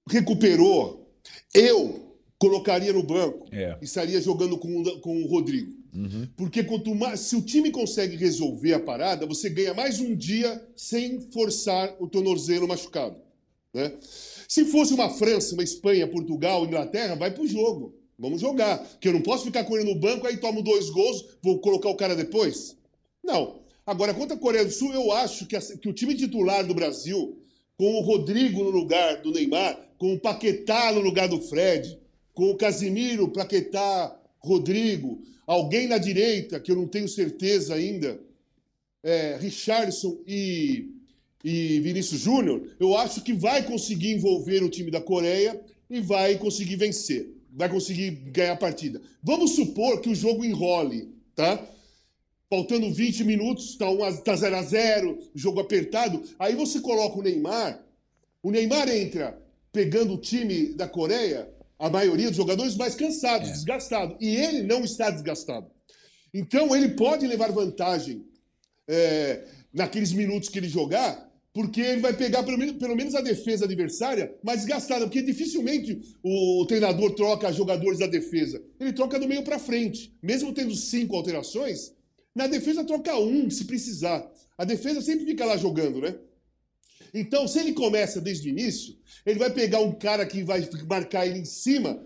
recuperou. 0.08 1.10
Eu 1.54 2.16
colocaria 2.38 2.92
no 2.92 3.02
banco 3.02 3.46
É. 3.52 3.78
e 3.80 3.84
estaria 3.84 4.20
jogando 4.20 4.58
com, 4.58 4.80
o- 4.82 5.00
com 5.00 5.22
o 5.22 5.26
Rodrigo. 5.26 5.80
Porque 6.36 6.64
quanto 6.64 6.94
mais, 6.94 7.20
se 7.20 7.36
o 7.36 7.42
time 7.42 7.70
consegue 7.70 8.16
resolver 8.16 8.72
a 8.72 8.80
parada, 8.80 9.26
você 9.26 9.50
ganha 9.50 9.74
mais 9.74 10.00
um 10.00 10.16
dia 10.16 10.66
sem 10.74 11.20
forçar 11.30 11.94
o 12.00 12.08
tornozelo 12.08 12.66
machucado. 12.66 13.16
Né? 13.74 13.92
Se 14.48 14.64
fosse 14.66 14.92
uma 14.92 15.08
França, 15.10 15.54
uma 15.54 15.62
Espanha, 15.62 16.06
Portugal, 16.06 16.64
Inglaterra, 16.64 17.14
vai 17.14 17.30
pro 17.30 17.46
jogo. 17.46 17.94
Vamos 18.18 18.40
jogar. 18.40 18.78
Porque 18.78 19.08
eu 19.08 19.12
não 19.12 19.22
posso 19.22 19.44
ficar 19.44 19.64
com 19.64 19.76
ele 19.76 19.92
no 19.92 19.98
banco, 19.98 20.26
aí 20.26 20.36
tomo 20.36 20.62
dois 20.62 20.90
gols, 20.90 21.24
vou 21.42 21.58
colocar 21.60 21.88
o 21.88 21.96
cara 21.96 22.14
depois? 22.14 22.76
Não. 23.24 23.62
Agora, 23.84 24.14
contra 24.14 24.36
a 24.36 24.38
Coreia 24.38 24.64
do 24.64 24.70
Sul, 24.70 24.92
eu 24.92 25.10
acho 25.10 25.46
que, 25.46 25.56
a- 25.56 25.60
que 25.60 25.88
o 25.88 25.92
time 25.92 26.14
titular 26.14 26.64
do 26.66 26.74
Brasil, 26.74 27.36
com 27.76 27.94
o 27.94 28.00
Rodrigo 28.00 28.62
no 28.62 28.70
lugar 28.70 29.22
do 29.22 29.32
Neymar, 29.32 29.88
com 29.98 30.12
o 30.14 30.20
Paquetá 30.20 30.92
no 30.92 31.00
lugar 31.00 31.28
do 31.28 31.40
Fred, 31.40 31.98
com 32.32 32.50
o 32.50 32.56
Casimiro, 32.56 33.28
Paquetá, 33.32 34.16
Rodrigo, 34.38 35.22
alguém 35.46 35.88
na 35.88 35.98
direita, 35.98 36.60
que 36.60 36.70
eu 36.70 36.76
não 36.76 36.86
tenho 36.86 37.08
certeza 37.08 37.74
ainda, 37.74 38.20
é, 39.02 39.36
Richardson 39.36 40.18
e, 40.26 40.90
e 41.44 41.80
Vinícius 41.80 42.20
Júnior, 42.20 42.62
eu 42.78 42.96
acho 42.96 43.22
que 43.22 43.32
vai 43.32 43.62
conseguir 43.64 44.12
envolver 44.12 44.62
o 44.62 44.68
time 44.70 44.90
da 44.90 45.00
Coreia 45.00 45.60
e 45.90 46.00
vai 46.00 46.38
conseguir 46.38 46.76
vencer. 46.76 47.28
Vai 47.52 47.68
conseguir 47.68 48.10
ganhar 48.30 48.52
a 48.52 48.56
partida. 48.56 49.00
Vamos 49.22 49.52
supor 49.52 50.00
que 50.00 50.08
o 50.08 50.14
jogo 50.14 50.44
enrole, 50.44 51.12
tá? 51.34 51.62
Faltando 52.48 52.92
20 52.92 53.24
minutos, 53.24 53.76
tá 53.76 53.90
1 53.90 54.04
a- 54.04 54.12
tá 54.18 54.36
0 54.36 54.56
a 54.56 54.62
0 54.62 55.18
jogo 55.34 55.60
apertado. 55.60 56.22
Aí 56.38 56.54
você 56.54 56.80
coloca 56.80 57.18
o 57.18 57.22
Neymar. 57.22 57.82
O 58.42 58.50
Neymar 58.50 58.88
entra 58.88 59.38
pegando 59.72 60.14
o 60.14 60.18
time 60.18 60.74
da 60.74 60.86
Coreia 60.88 61.48
a 61.78 61.90
maioria 61.90 62.28
dos 62.28 62.36
jogadores 62.36 62.76
mais 62.76 62.94
cansados, 62.94 63.48
É. 63.48 63.52
desgastados. 63.52 64.16
E 64.20 64.36
ele 64.36 64.62
não 64.62 64.84
está 64.84 65.10
desgastado. 65.10 65.66
Então 66.32 66.74
ele 66.76 66.90
pode 66.90 67.26
levar 67.26 67.50
vantagem 67.52 68.24
é, 68.88 69.44
naqueles 69.72 70.12
minutos 70.12 70.48
que 70.48 70.58
ele 70.58 70.68
jogar, 70.68 71.31
porque 71.52 71.80
ele 71.80 72.00
vai 72.00 72.14
pegar 72.14 72.42
pelo 72.42 72.56
menos, 72.56 72.76
pelo 72.76 72.96
menos 72.96 73.14
a 73.14 73.20
defesa 73.20 73.66
adversária 73.66 74.34
mais 74.42 74.60
desgastada, 74.60 75.04
porque 75.04 75.20
dificilmente 75.20 76.16
o, 76.22 76.64
treinador 76.66 77.14
troca 77.14 77.52
jogadores 77.52 77.98
da 77.98 78.06
defesa. 78.06 78.62
Ele 78.80 78.92
troca 78.92 79.18
do 79.18 79.28
meio 79.28 79.42
para 79.42 79.58
frente. 79.58 80.16
Mesmo 80.22 80.52
tendo 80.52 80.74
cinco 80.74 81.14
alterações, 81.14 81.92
na 82.34 82.46
defesa 82.46 82.84
troca 82.84 83.18
um, 83.18 83.50
se 83.50 83.66
precisar. 83.66 84.26
A 84.56 84.64
defesa 84.64 85.02
sempre 85.02 85.26
fica 85.26 85.44
lá 85.44 85.56
jogando, 85.56 86.00
né? 86.00 86.14
Então, 87.12 87.46
se 87.46 87.58
ele 87.58 87.74
começa 87.74 88.18
desde 88.18 88.48
o 88.48 88.50
início, 88.50 88.96
ele 89.26 89.38
vai 89.38 89.50
pegar 89.50 89.80
um 89.80 89.92
cara 89.92 90.24
que 90.24 90.42
vai 90.42 90.66
marcar 90.88 91.26
ele 91.26 91.40
em 91.40 91.44
cima, 91.44 92.02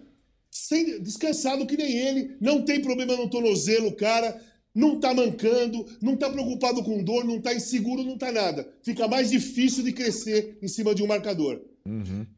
sem, 0.50 1.00
descansado 1.00 1.66
que 1.66 1.76
nem 1.76 1.96
ele, 1.96 2.36
não 2.40 2.64
tem 2.64 2.82
problema 2.82 3.14
no 3.16 3.30
tornozelo, 3.30 3.88
o 3.88 3.94
cara 3.94 4.40
não 4.76 5.00
tá 5.00 5.14
mancando, 5.14 5.86
não 6.02 6.14
tá 6.14 6.28
preocupado 6.28 6.84
com 6.84 7.02
dor, 7.02 7.24
não 7.24 7.40
tá 7.40 7.54
inseguro, 7.54 8.04
não 8.04 8.18
tá 8.18 8.30
nada. 8.30 8.68
Fica 8.82 9.08
mais 9.08 9.30
difícil 9.30 9.82
de 9.82 9.90
crescer 9.90 10.58
em 10.60 10.68
cima 10.68 10.94
de 10.94 11.02
um 11.02 11.06
marcador. 11.06 11.62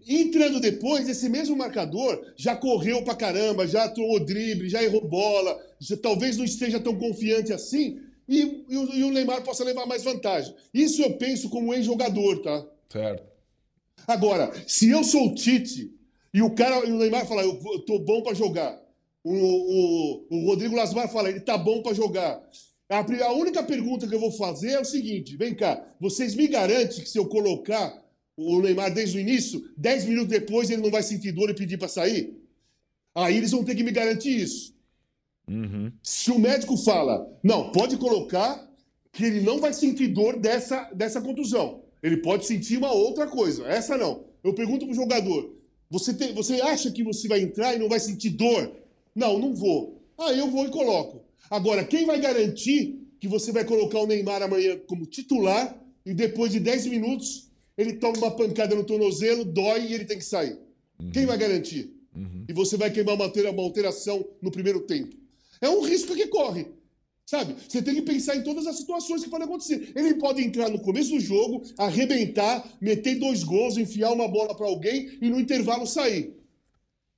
Entrando 0.07 0.61
depois, 0.61 1.09
esse 1.09 1.29
mesmo 1.29 1.57
marcador 1.57 2.33
já 2.37 2.55
correu 2.55 3.03
pra 3.03 3.17
caramba, 3.17 3.67
já 3.67 3.89
tomou 3.89 4.21
drible, 4.21 4.69
já 4.69 4.85
errou 4.85 5.09
bola, 5.09 5.59
já, 5.81 5.97
talvez 5.97 6.37
não 6.37 6.45
esteja 6.45 6.79
tão 6.79 6.97
confiante 6.97 7.53
assim, 7.53 7.99
e, 8.29 8.65
e 8.69 8.77
o, 8.77 8.95
e 8.95 9.03
o 9.05 9.11
Neymar 9.11 9.43
possa 9.43 9.65
levar 9.65 9.87
mais 9.87 10.05
vantagem. 10.05 10.55
Isso 10.73 11.03
eu 11.03 11.15
penso 11.15 11.49
como 11.49 11.75
ex-jogador, 11.75 12.41
tá? 12.41 12.65
Certo. 12.89 13.25
Agora, 14.07 14.53
se 14.67 14.89
eu 14.89 15.03
sou 15.03 15.29
o 15.29 15.35
Tite 15.35 15.93
e 16.33 16.41
o 16.41 16.55
cara, 16.55 16.87
e 16.87 16.93
o 16.93 16.99
Neymar 16.99 17.27
fala, 17.27 17.43
eu, 17.43 17.61
eu 17.73 17.81
tô 17.81 17.99
bom 17.99 18.23
pra 18.23 18.33
jogar. 18.33 18.81
O, 19.31 19.35
o, 19.35 20.27
o 20.31 20.47
Rodrigo 20.47 20.75
Lasmar 20.75 21.13
fala, 21.13 21.29
ele 21.29 21.41
tá 21.41 21.59
bom 21.59 21.83
pra 21.83 21.93
jogar. 21.93 22.43
A, 22.89 23.27
a 23.27 23.33
única 23.33 23.63
pergunta 23.63 24.09
que 24.09 24.15
eu 24.15 24.21
vou 24.21 24.33
fazer 24.33 24.71
é 24.71 24.81
o 24.81 24.85
seguinte: 24.85 25.37
vem 25.37 25.55
cá, 25.55 25.87
vocês 26.01 26.35
me 26.35 26.47
garantem 26.47 27.03
que 27.03 27.09
se 27.09 27.19
eu 27.19 27.27
colocar 27.27 28.03
o 28.35 28.63
Neymar 28.63 28.95
desde 28.95 29.19
o 29.19 29.21
início, 29.21 29.63
10 29.77 30.07
minutos 30.07 30.29
depois 30.29 30.71
ele 30.71 30.81
não 30.81 30.91
vai 30.91 31.03
sentir 31.03 31.33
dor 31.33 31.51
e 31.51 31.55
pedir 31.55 31.77
pra 31.77 31.89
sair? 31.89 32.41
Aí 33.15 33.37
eles 33.37 33.51
vão 33.51 33.63
ter 33.63 33.75
que 33.75 33.83
me 33.83 33.91
garantir 33.91 34.41
isso. 34.41 34.75
Se 36.03 36.31
o 36.31 36.39
médico 36.39 36.77
fala, 36.79 37.31
não, 37.43 37.71
pode 37.71 37.99
colocar 37.99 38.67
que 39.13 39.25
ele 39.25 39.41
não 39.43 39.59
vai 39.59 39.75
sentir 39.75 40.09
dor 40.09 40.39
dessa, 40.39 40.85
dessa 40.95 41.21
contusão. 41.21 41.83
Ele 42.03 42.19
pode 42.19 42.47
sentir 42.47 42.79
uma 42.79 42.93
outra 42.93 43.27
coisa. 43.27 43.67
Essa 43.67 43.99
não. 43.99 44.25
Eu 44.43 44.55
pergunto 44.55 44.87
pro 44.87 44.95
jogador: 44.95 45.55
você, 45.91 46.15
tem, 46.15 46.33
você 46.33 46.63
acha 46.63 46.91
que 46.91 47.05
você 47.05 47.29
vai 47.29 47.41
entrar 47.41 47.75
e 47.75 47.79
não 47.79 47.91
vai 47.91 48.01
sentir 48.01 48.31
dor? 48.31 48.88
Não, 49.19 49.37
não 49.37 49.53
vou. 49.53 50.01
Aí 50.17 50.39
eu 50.39 50.49
vou 50.49 50.65
e 50.65 50.71
coloco. 50.71 51.25
Agora, 51.51 51.85
quem 51.85 52.07
vai 52.07 52.21
garantir 52.21 53.01
que 53.19 53.27
você 53.27 53.51
vai 53.51 53.65
colocar 53.65 53.99
o 53.99 54.07
Neymar 54.07 54.43
amanhã 54.43 54.79
como 54.87 55.07
titular 55.07 55.77
e 56.07 56.15
depois 56.15 56.53
de 56.53 56.61
10 56.61 56.87
minutos 56.87 57.51
ele 57.77 57.95
toma 57.95 58.17
uma 58.17 58.31
pancada 58.31 58.77
no 58.77 58.85
tornozelo, 58.85 59.45
dói 59.45 59.87
e 59.87 59.95
ele 59.95 60.05
tem 60.05 60.19
que 60.19 60.25
sair? 60.25 60.57
Quem 61.13 61.27
vai 61.27 61.37
garantir? 61.37 61.93
E 62.49 62.53
você 62.53 62.77
vai 62.77 62.93
queimar 62.93 63.17
uma 63.17 63.63
alteração 63.63 64.25
no 64.41 64.53
primeiro 64.53 64.81
tempo. 64.81 65.17
É 65.61 65.69
um 65.69 65.81
risco 65.81 66.15
que 66.15 66.29
corre. 66.29 66.67
Sabe? 67.27 67.57
Você 67.69 67.83
tem 67.83 67.97
que 67.97 68.03
pensar 68.03 68.37
em 68.37 68.43
todas 68.43 68.67
as 68.67 68.77
situações 68.77 69.23
que 69.23 69.29
podem 69.29 69.47
acontecer. 69.47 69.93
Ele 69.95 70.15
pode 70.15 70.43
entrar 70.43 70.71
no 70.71 70.79
começo 70.79 71.11
do 71.11 71.21
jogo, 71.21 71.63
arrebentar, 71.77 72.67
meter 72.81 73.17
dois 73.17 73.43
gols, 73.43 73.77
enfiar 73.77 74.13
uma 74.13 74.29
bola 74.29 74.57
para 74.57 74.67
alguém 74.67 75.19
e 75.21 75.29
no 75.29 75.39
intervalo 75.39 75.87
sair. 75.87 76.38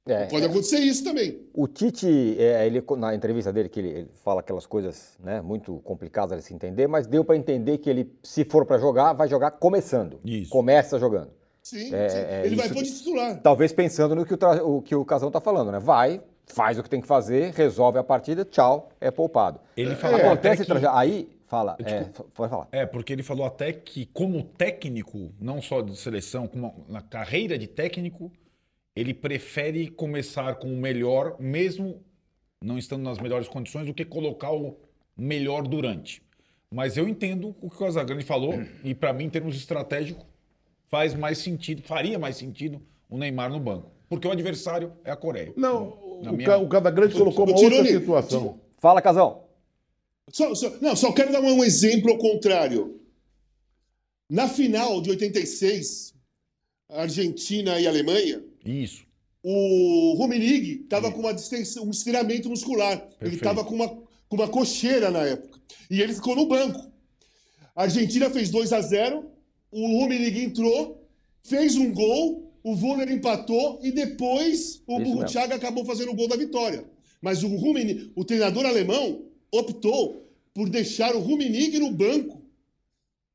É, 0.06 0.26
Pode 0.26 0.46
acontecer 0.46 0.78
isso 0.78 1.04
também. 1.04 1.38
O 1.52 1.68
Tite, 1.68 2.36
é, 2.38 2.66
ele, 2.66 2.82
na 2.96 3.14
entrevista 3.14 3.52
dele, 3.52 3.68
que 3.68 3.78
ele, 3.80 3.88
ele 3.90 4.08
fala 4.24 4.40
aquelas 4.40 4.64
coisas 4.66 5.16
né, 5.22 5.40
muito 5.42 5.76
complicadas 5.84 6.38
de 6.38 6.44
se 6.44 6.54
entender, 6.54 6.86
mas 6.88 7.06
deu 7.06 7.24
para 7.24 7.36
entender 7.36 7.78
que 7.78 7.88
ele, 7.90 8.10
se 8.22 8.44
for 8.44 8.64
para 8.64 8.78
jogar, 8.78 9.12
vai 9.12 9.28
jogar 9.28 9.50
começando. 9.52 10.18
Isso. 10.24 10.50
Começa 10.50 10.98
jogando. 10.98 11.30
Sim, 11.62 11.94
É, 11.94 12.08
sim. 12.08 12.18
é, 12.18 12.42
ele 12.46 12.56
vai 12.56 12.68
pôr 12.70 12.82
de 12.82 12.90
titular. 12.96 13.40
Talvez 13.42 13.72
pensando 13.72 14.14
no 14.14 14.24
que 14.24 14.32
o, 14.34 14.36
tra- 14.38 14.64
o 14.64 14.80
que 14.80 14.94
o 14.94 15.04
Casão 15.04 15.28
está 15.28 15.40
falando, 15.40 15.70
né? 15.70 15.78
Vai, 15.78 16.20
faz 16.46 16.78
o 16.78 16.82
que 16.82 16.88
tem 16.88 17.00
que 17.02 17.06
fazer, 17.06 17.52
resolve 17.52 17.98
a 17.98 18.02
partida, 18.02 18.44
tchau, 18.44 18.88
é 19.00 19.10
poupado. 19.10 19.60
Ele 19.76 19.94
falou 19.94 20.18
Acontece, 20.18 20.62
até 20.62 20.80
que- 20.80 20.86
aí, 20.86 21.28
fala, 21.46 21.76
é, 21.84 22.04
pode 22.34 22.50
falar. 22.50 22.66
É, 22.72 22.86
porque 22.86 23.12
ele 23.12 23.22
falou 23.22 23.44
até 23.44 23.72
que, 23.74 24.06
como 24.06 24.42
técnico, 24.42 25.30
não 25.38 25.60
só 25.60 25.82
de 25.82 25.94
seleção, 25.96 26.46
como 26.48 26.74
na 26.88 27.02
carreira 27.02 27.58
de 27.58 27.66
técnico, 27.66 28.32
ele 28.94 29.14
prefere 29.14 29.88
começar 29.88 30.54
com 30.56 30.72
o 30.72 30.76
melhor, 30.76 31.36
mesmo 31.40 32.02
não 32.62 32.76
estando 32.78 33.02
nas 33.02 33.18
melhores 33.18 33.48
condições, 33.48 33.86
do 33.86 33.94
que 33.94 34.04
colocar 34.04 34.52
o 34.52 34.76
melhor 35.16 35.66
durante. 35.66 36.22
Mas 36.70 36.96
eu 36.96 37.08
entendo 37.08 37.54
o 37.60 37.68
que 37.70 37.76
o 37.76 37.78
Casagrande 37.78 38.24
falou, 38.24 38.54
e 38.84 38.94
para 38.94 39.12
mim, 39.12 39.24
em 39.24 39.30
termos 39.30 39.56
estratégicos, 39.56 40.24
faz 40.88 41.14
mais 41.14 41.38
sentido, 41.38 41.82
faria 41.82 42.18
mais 42.18 42.36
sentido 42.36 42.80
o 43.08 43.16
Neymar 43.16 43.50
no 43.50 43.60
banco. 43.60 43.90
Porque 44.08 44.26
o 44.26 44.30
adversário 44.32 44.92
é 45.04 45.10
a 45.10 45.16
Coreia. 45.16 45.52
Não, 45.56 46.20
Na 46.22 46.32
o, 46.32 46.36
minha- 46.36 46.58
o 46.58 46.68
Casagrande 46.68 47.14
colocou 47.14 47.46
uma 47.46 47.56
outra 47.58 47.84
situação. 47.84 48.60
Fala, 48.78 49.00
Casão. 49.00 49.44
Só, 50.28 50.54
só- 50.54 50.70
não, 50.80 50.96
só 50.96 51.12
quero 51.12 51.32
dar 51.32 51.40
um 51.40 51.62
exemplo 51.62 52.10
ao 52.10 52.18
contrário. 52.18 53.00
Na 54.28 54.48
final 54.48 55.00
de 55.00 55.10
86, 55.10 56.14
Argentina 56.88 57.80
e 57.80 57.86
Alemanha, 57.86 58.42
Isso. 58.64 59.04
o 59.42 60.14
Rummenigge 60.18 60.82
estava 60.82 61.10
com 61.10 61.20
uma 61.20 61.32
distensão, 61.32 61.84
um 61.84 61.90
estiramento 61.90 62.48
muscular. 62.48 62.92
Ele 62.92 63.08
Perfeito. 63.18 63.36
estava 63.36 63.64
com 63.64 63.74
uma, 63.74 63.88
com 63.88 64.36
uma 64.36 64.48
cocheira 64.48 65.10
na 65.10 65.20
época. 65.20 65.58
E 65.90 66.00
ele 66.00 66.12
ficou 66.14 66.36
no 66.36 66.46
banco. 66.46 66.90
A 67.74 67.84
Argentina 67.84 68.28
fez 68.28 68.50
2 68.50 68.72
a 68.72 68.80
0 68.80 69.30
o 69.72 69.86
Rummenigge 69.86 70.44
entrou, 70.44 71.08
fez 71.44 71.76
um 71.76 71.92
gol, 71.92 72.52
o 72.62 72.72
Wunder 72.72 73.10
empatou 73.10 73.78
e 73.82 73.90
depois 73.90 74.82
o. 74.86 74.98
Burruchaga 74.98 75.54
acabou 75.54 75.84
fazendo 75.84 76.10
o 76.10 76.14
gol 76.14 76.28
da 76.28 76.36
vitória. 76.36 76.84
Mas 77.22 77.42
o 77.42 77.48
Rummenigge, 77.48 78.12
o 78.14 78.24
treinador 78.24 78.66
alemão 78.66 79.24
optou 79.50 80.28
por 80.52 80.68
deixar 80.68 81.14
o 81.14 81.20
Rummenigge 81.20 81.78
no 81.78 81.90
banco 81.92 82.39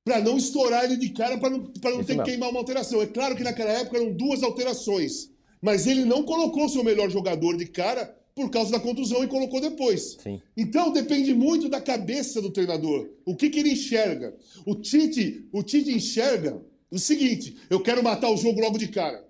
para 0.05 0.21
não 0.21 0.37
estourar 0.37 0.85
ele 0.85 0.97
de 0.97 1.09
cara, 1.09 1.35
para 1.39 1.49
não, 1.49 1.63
pra 1.63 1.89
não 1.89 2.01
Isso 2.01 2.07
ter 2.07 2.17
que 2.17 2.23
queimar 2.23 2.51
uma 2.51 2.59
alteração. 2.59 3.01
É 3.01 3.07
claro 3.07 3.35
que 3.35 3.43
naquela 3.43 3.71
época 3.71 3.97
eram 3.97 4.13
duas 4.13 4.43
alterações, 4.43 5.31
mas 5.59 5.87
ele 5.87 6.05
não 6.05 6.23
colocou 6.23 6.69
seu 6.69 6.83
melhor 6.83 7.09
jogador 7.09 7.57
de 7.57 7.65
cara 7.65 8.15
por 8.35 8.51
causa 8.51 8.71
da 8.71 8.79
contusão 8.79 9.23
e 9.23 9.27
colocou 9.27 9.59
depois. 9.59 10.17
Sim. 10.21 10.39
Então 10.55 10.93
depende 10.93 11.33
muito 11.33 11.67
da 11.67 11.81
cabeça 11.81 12.39
do 12.39 12.51
treinador. 12.51 13.09
O 13.25 13.35
que, 13.35 13.49
que 13.49 13.59
ele 13.59 13.71
enxerga? 13.71 14.35
O 14.63 14.75
Tite, 14.75 15.47
o 15.51 15.63
Tite 15.63 15.91
enxerga 15.91 16.61
o 16.91 16.99
seguinte: 16.99 17.57
eu 17.67 17.81
quero 17.81 18.03
matar 18.03 18.29
o 18.29 18.37
jogo 18.37 18.61
logo 18.61 18.77
de 18.77 18.89
cara. 18.89 19.25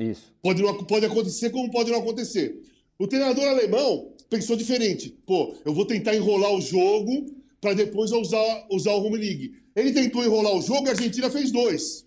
Isso. 0.00 0.34
Pode, 0.42 0.60
pode 0.86 1.06
acontecer 1.06 1.50
como 1.50 1.70
pode 1.70 1.92
não 1.92 2.00
acontecer. 2.00 2.60
O 2.98 3.06
treinador 3.06 3.44
alemão 3.44 4.12
pensou 4.28 4.56
diferente. 4.56 5.16
Pô, 5.24 5.54
eu 5.64 5.72
vou 5.72 5.86
tentar 5.86 6.16
enrolar 6.16 6.52
o 6.52 6.60
jogo 6.60 7.41
para 7.62 7.74
depois 7.74 8.10
usar, 8.10 8.66
usar 8.68 8.92
o 8.92 8.98
Rummenigge. 8.98 9.52
Ele 9.74 9.92
tentou 9.92 10.24
enrolar 10.24 10.52
o 10.52 10.60
jogo 10.60 10.88
a 10.88 10.90
Argentina 10.90 11.30
fez 11.30 11.52
dois. 11.52 12.04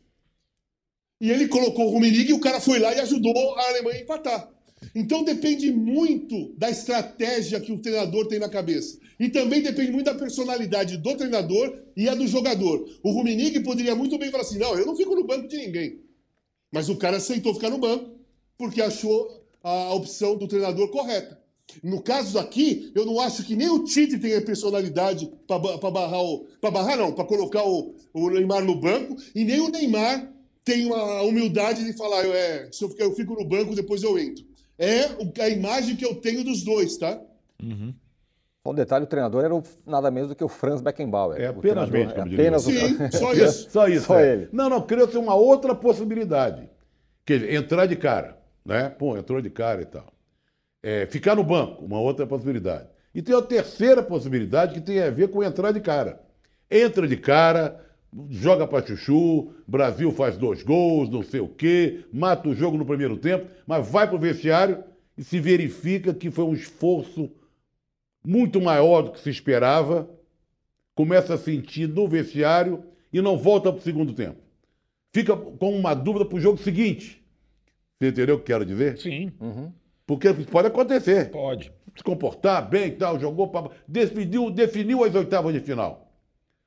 E 1.19 1.31
ele 1.31 1.47
colocou 1.47 1.87
o 1.87 1.91
Rummenigge 1.91 2.31
e 2.31 2.33
o 2.33 2.41
cara 2.41 2.59
foi 2.59 2.77
lá 2.77 2.93
e 2.93 2.99
ajudou 2.99 3.33
a 3.55 3.69
Alemanha 3.69 3.99
a 3.99 4.01
empatar. 4.01 4.51
Então 4.93 5.23
depende 5.23 5.71
muito 5.71 6.53
da 6.57 6.69
estratégia 6.69 7.61
que 7.61 7.71
o 7.71 7.79
treinador 7.79 8.27
tem 8.27 8.37
na 8.37 8.49
cabeça. 8.49 8.99
E 9.17 9.29
também 9.29 9.61
depende 9.61 9.93
muito 9.93 10.07
da 10.07 10.13
personalidade 10.13 10.97
do 10.97 11.15
treinador 11.15 11.79
e 11.95 12.09
a 12.09 12.13
do 12.13 12.27
jogador. 12.27 12.85
O 13.01 13.11
Rummenigge 13.11 13.61
poderia 13.61 13.95
muito 13.95 14.17
bem 14.17 14.29
falar 14.29 14.43
assim, 14.43 14.59
não, 14.59 14.77
eu 14.77 14.85
não 14.85 14.95
fico 14.95 15.15
no 15.15 15.25
banco 15.25 15.47
de 15.47 15.55
ninguém. 15.55 16.01
Mas 16.69 16.89
o 16.89 16.97
cara 16.97 17.15
aceitou 17.15 17.53
ficar 17.53 17.69
no 17.69 17.77
banco 17.77 18.19
porque 18.57 18.81
achou 18.81 19.41
a 19.63 19.93
opção 19.93 20.37
do 20.37 20.49
treinador 20.49 20.89
correta. 20.89 21.44
No 21.83 22.01
caso 22.01 22.37
aqui, 22.39 22.91
eu 22.95 23.05
não 23.05 23.19
acho 23.19 23.43
que 23.43 23.55
nem 23.55 23.69
o 23.69 23.83
Tite 23.83 24.17
tenha 24.19 24.41
personalidade 24.41 25.29
para 25.47 25.59
barrar 25.91 26.21
o. 26.23 26.45
Para 26.61 26.71
barrar, 26.71 26.97
não, 26.97 27.11
para 27.11 27.25
colocar 27.25 27.63
o, 27.65 27.95
o 28.13 28.29
Neymar 28.29 28.63
no 28.63 28.75
banco, 28.79 29.15
e 29.33 29.43
nem 29.43 29.59
o 29.59 29.69
Neymar 29.69 30.31
tem 30.63 30.89
a 30.91 31.21
humildade 31.23 31.83
de 31.83 31.93
falar, 31.93 32.23
eu, 32.23 32.33
é, 32.33 32.69
se 32.71 32.83
eu, 32.83 32.89
ficar- 32.89 33.03
eu 33.05 33.13
fico 33.13 33.33
no 33.33 33.45
banco, 33.47 33.75
depois 33.75 34.03
eu 34.03 34.17
entro. 34.17 34.43
É 34.79 35.05
o- 35.21 35.31
a 35.41 35.49
imagem 35.49 35.95
que 35.95 36.05
eu 36.05 36.15
tenho 36.15 36.43
dos 36.43 36.63
dois, 36.63 36.97
tá? 36.97 37.19
Só 38.63 38.71
um 38.71 38.75
detalhe, 38.75 39.03
o 39.03 39.07
treinador 39.07 39.43
era 39.43 39.53
o- 39.55 39.63
nada 39.85 40.09
menos 40.09 40.29
do 40.29 40.35
que 40.35 40.43
o 40.43 40.47
Franz 40.49 40.81
Beckenbauer. 40.81 41.39
É 41.39 41.47
O 41.49 41.59
apenas 41.59 41.89
treinador- 41.89 41.91
mente, 41.91 42.13
como 42.15 42.29
é 42.29 42.33
apenas 42.33 42.65
o- 42.67 42.71
Sim, 42.71 43.17
só 43.19 43.33
isso. 43.33 43.69
Só 43.71 43.87
isso. 43.87 44.05
Só 44.05 44.19
é. 44.19 44.33
ele. 44.33 44.49
Não, 44.51 44.69
não, 44.69 44.81
criou-se 44.81 45.17
uma 45.17 45.35
outra 45.35 45.75
possibilidade. 45.75 46.69
Quer 47.25 47.39
dizer, 47.39 47.53
entrar 47.53 47.85
de 47.85 47.95
cara, 47.95 48.37
né? 48.65 48.89
Pô, 48.89 49.17
entrou 49.17 49.41
de 49.41 49.49
cara 49.49 49.81
e 49.81 49.85
tal. 49.85 50.07
É, 50.87 51.07
ficar 51.07 51.33
no 51.33 51.43
banco, 51.43 51.83
uma 51.83 51.99
outra 51.99 52.27
possibilidade. 52.27 52.87
E 53.11 53.19
tem 53.19 53.35
a 53.35 53.41
terceira 53.41 54.03
possibilidade 54.03 54.75
que 54.75 54.81
tem 54.81 55.01
a 55.01 55.09
ver 55.09 55.29
com 55.29 55.43
entrar 55.43 55.71
de 55.71 55.79
cara. 55.79 56.21
Entra 56.69 57.07
de 57.07 57.17
cara, 57.17 57.83
joga 58.29 58.67
pra 58.67 58.85
chuchu, 58.85 59.51
Brasil 59.67 60.11
faz 60.11 60.37
dois 60.37 60.61
gols, 60.61 61.09
não 61.09 61.23
sei 61.23 61.39
o 61.39 61.47
quê, 61.47 62.05
mata 62.13 62.47
o 62.47 62.53
jogo 62.53 62.77
no 62.77 62.85
primeiro 62.85 63.17
tempo, 63.17 63.47
mas 63.65 63.89
vai 63.89 64.07
pro 64.07 64.19
vestiário 64.19 64.83
e 65.17 65.23
se 65.23 65.39
verifica 65.39 66.13
que 66.13 66.29
foi 66.29 66.45
um 66.45 66.53
esforço 66.53 67.31
muito 68.23 68.61
maior 68.61 69.01
do 69.01 69.11
que 69.13 69.21
se 69.21 69.31
esperava, 69.31 70.07
começa 70.93 71.33
a 71.33 71.37
sentir 71.39 71.87
no 71.87 72.07
vestiário 72.07 72.83
e 73.11 73.19
não 73.23 73.39
volta 73.39 73.73
pro 73.73 73.81
segundo 73.81 74.13
tempo. 74.13 74.37
Fica 75.11 75.35
com 75.35 75.75
uma 75.75 75.95
dúvida 75.95 76.25
pro 76.25 76.39
jogo 76.39 76.59
seguinte. 76.59 77.25
Você 77.97 78.09
entendeu 78.09 78.35
o 78.35 78.39
que 78.39 78.45
quero 78.45 78.63
dizer? 78.63 78.99
Sim, 78.99 79.31
Porque 80.05 80.33
pode 80.33 80.67
acontecer. 80.67 81.31
pode. 81.31 81.71
Se 81.95 82.03
comportar 82.03 82.67
bem 82.69 82.87
e 82.87 82.91
tal, 82.91 83.17
jogou, 83.19 83.47
pra... 83.47 83.69
definiu, 83.87 84.51
definiu 84.51 85.03
as 85.03 85.15
oitavas 85.15 85.53
de 85.53 85.61
final. 85.61 86.11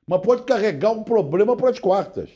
Mas 0.07 0.21
pode 0.21 0.41
carregar 0.43 0.89
um 0.91 1.03
problema 1.03 1.55
para 1.55 1.69
as 1.69 1.77
quartas. 1.79 2.29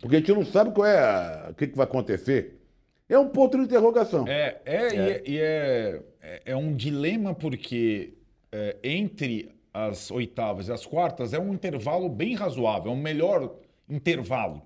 Porque 0.00 0.16
a 0.16 0.18
gente 0.20 0.32
não 0.32 0.44
sabe 0.44 0.70
qual 0.70 0.86
é 0.86 0.98
a- 1.00 1.48
o 1.50 1.54
que, 1.54 1.66
que 1.66 1.76
vai 1.76 1.84
acontecer. 1.84 2.60
É 3.08 3.18
um 3.18 3.28
ponto 3.28 3.56
de 3.58 3.64
interrogação. 3.64 4.26
É, 4.28 4.60
é, 4.64 4.94
E, 4.94 4.98
é, 4.98 5.22
e 5.26 5.38
é, 5.38 6.02
é- 6.22 6.42
é 6.46 6.56
um 6.56 6.72
dilema 6.76 7.34
porque 7.34 8.14
é, 8.52 8.76
entre 8.84 9.50
as 9.74 10.10
oitavas 10.10 10.68
e 10.68 10.72
as 10.72 10.86
quartas 10.86 11.34
é 11.34 11.38
um 11.40 11.52
intervalo 11.52 12.08
bem 12.08 12.34
razoável, 12.36 12.92
é 12.92 12.94
um 12.94 13.00
melhor 13.00 13.56
intervalo. 13.88 14.62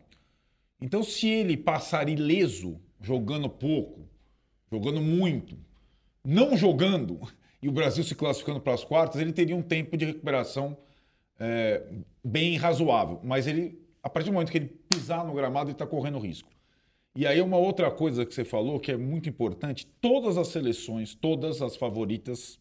Então, 0.80 1.02
se 1.02 1.28
ele 1.28 1.56
passar 1.56 2.08
ileso, 2.08 2.78
jogando 3.00 3.48
pouco, 3.48 4.06
jogando 4.70 5.00
muito, 5.00 5.56
não 6.24 6.56
jogando, 6.56 7.20
e 7.60 7.68
o 7.68 7.72
Brasil 7.72 8.02
se 8.04 8.14
classificando 8.14 8.60
para 8.60 8.74
as 8.74 8.84
quartas, 8.84 9.20
ele 9.20 9.32
teria 9.32 9.56
um 9.56 9.62
tempo 9.62 9.96
de 9.96 10.04
recuperação 10.04 10.76
é, 11.38 11.82
bem 12.22 12.56
razoável. 12.56 13.20
Mas 13.22 13.46
ele, 13.46 13.80
a 14.02 14.10
partir 14.10 14.30
do 14.30 14.34
momento 14.34 14.50
que 14.50 14.58
ele 14.58 14.68
pisar 14.88 15.24
no 15.24 15.34
gramado, 15.34 15.66
ele 15.66 15.74
está 15.74 15.86
correndo 15.86 16.18
risco. 16.18 16.48
E 17.14 17.26
aí 17.26 17.40
uma 17.42 17.58
outra 17.58 17.90
coisa 17.90 18.24
que 18.24 18.34
você 18.34 18.44
falou 18.44 18.80
que 18.80 18.90
é 18.90 18.96
muito 18.96 19.28
importante, 19.28 19.86
todas 20.00 20.38
as 20.38 20.48
seleções, 20.48 21.14
todas 21.14 21.60
as 21.60 21.76
favoritas 21.76 22.58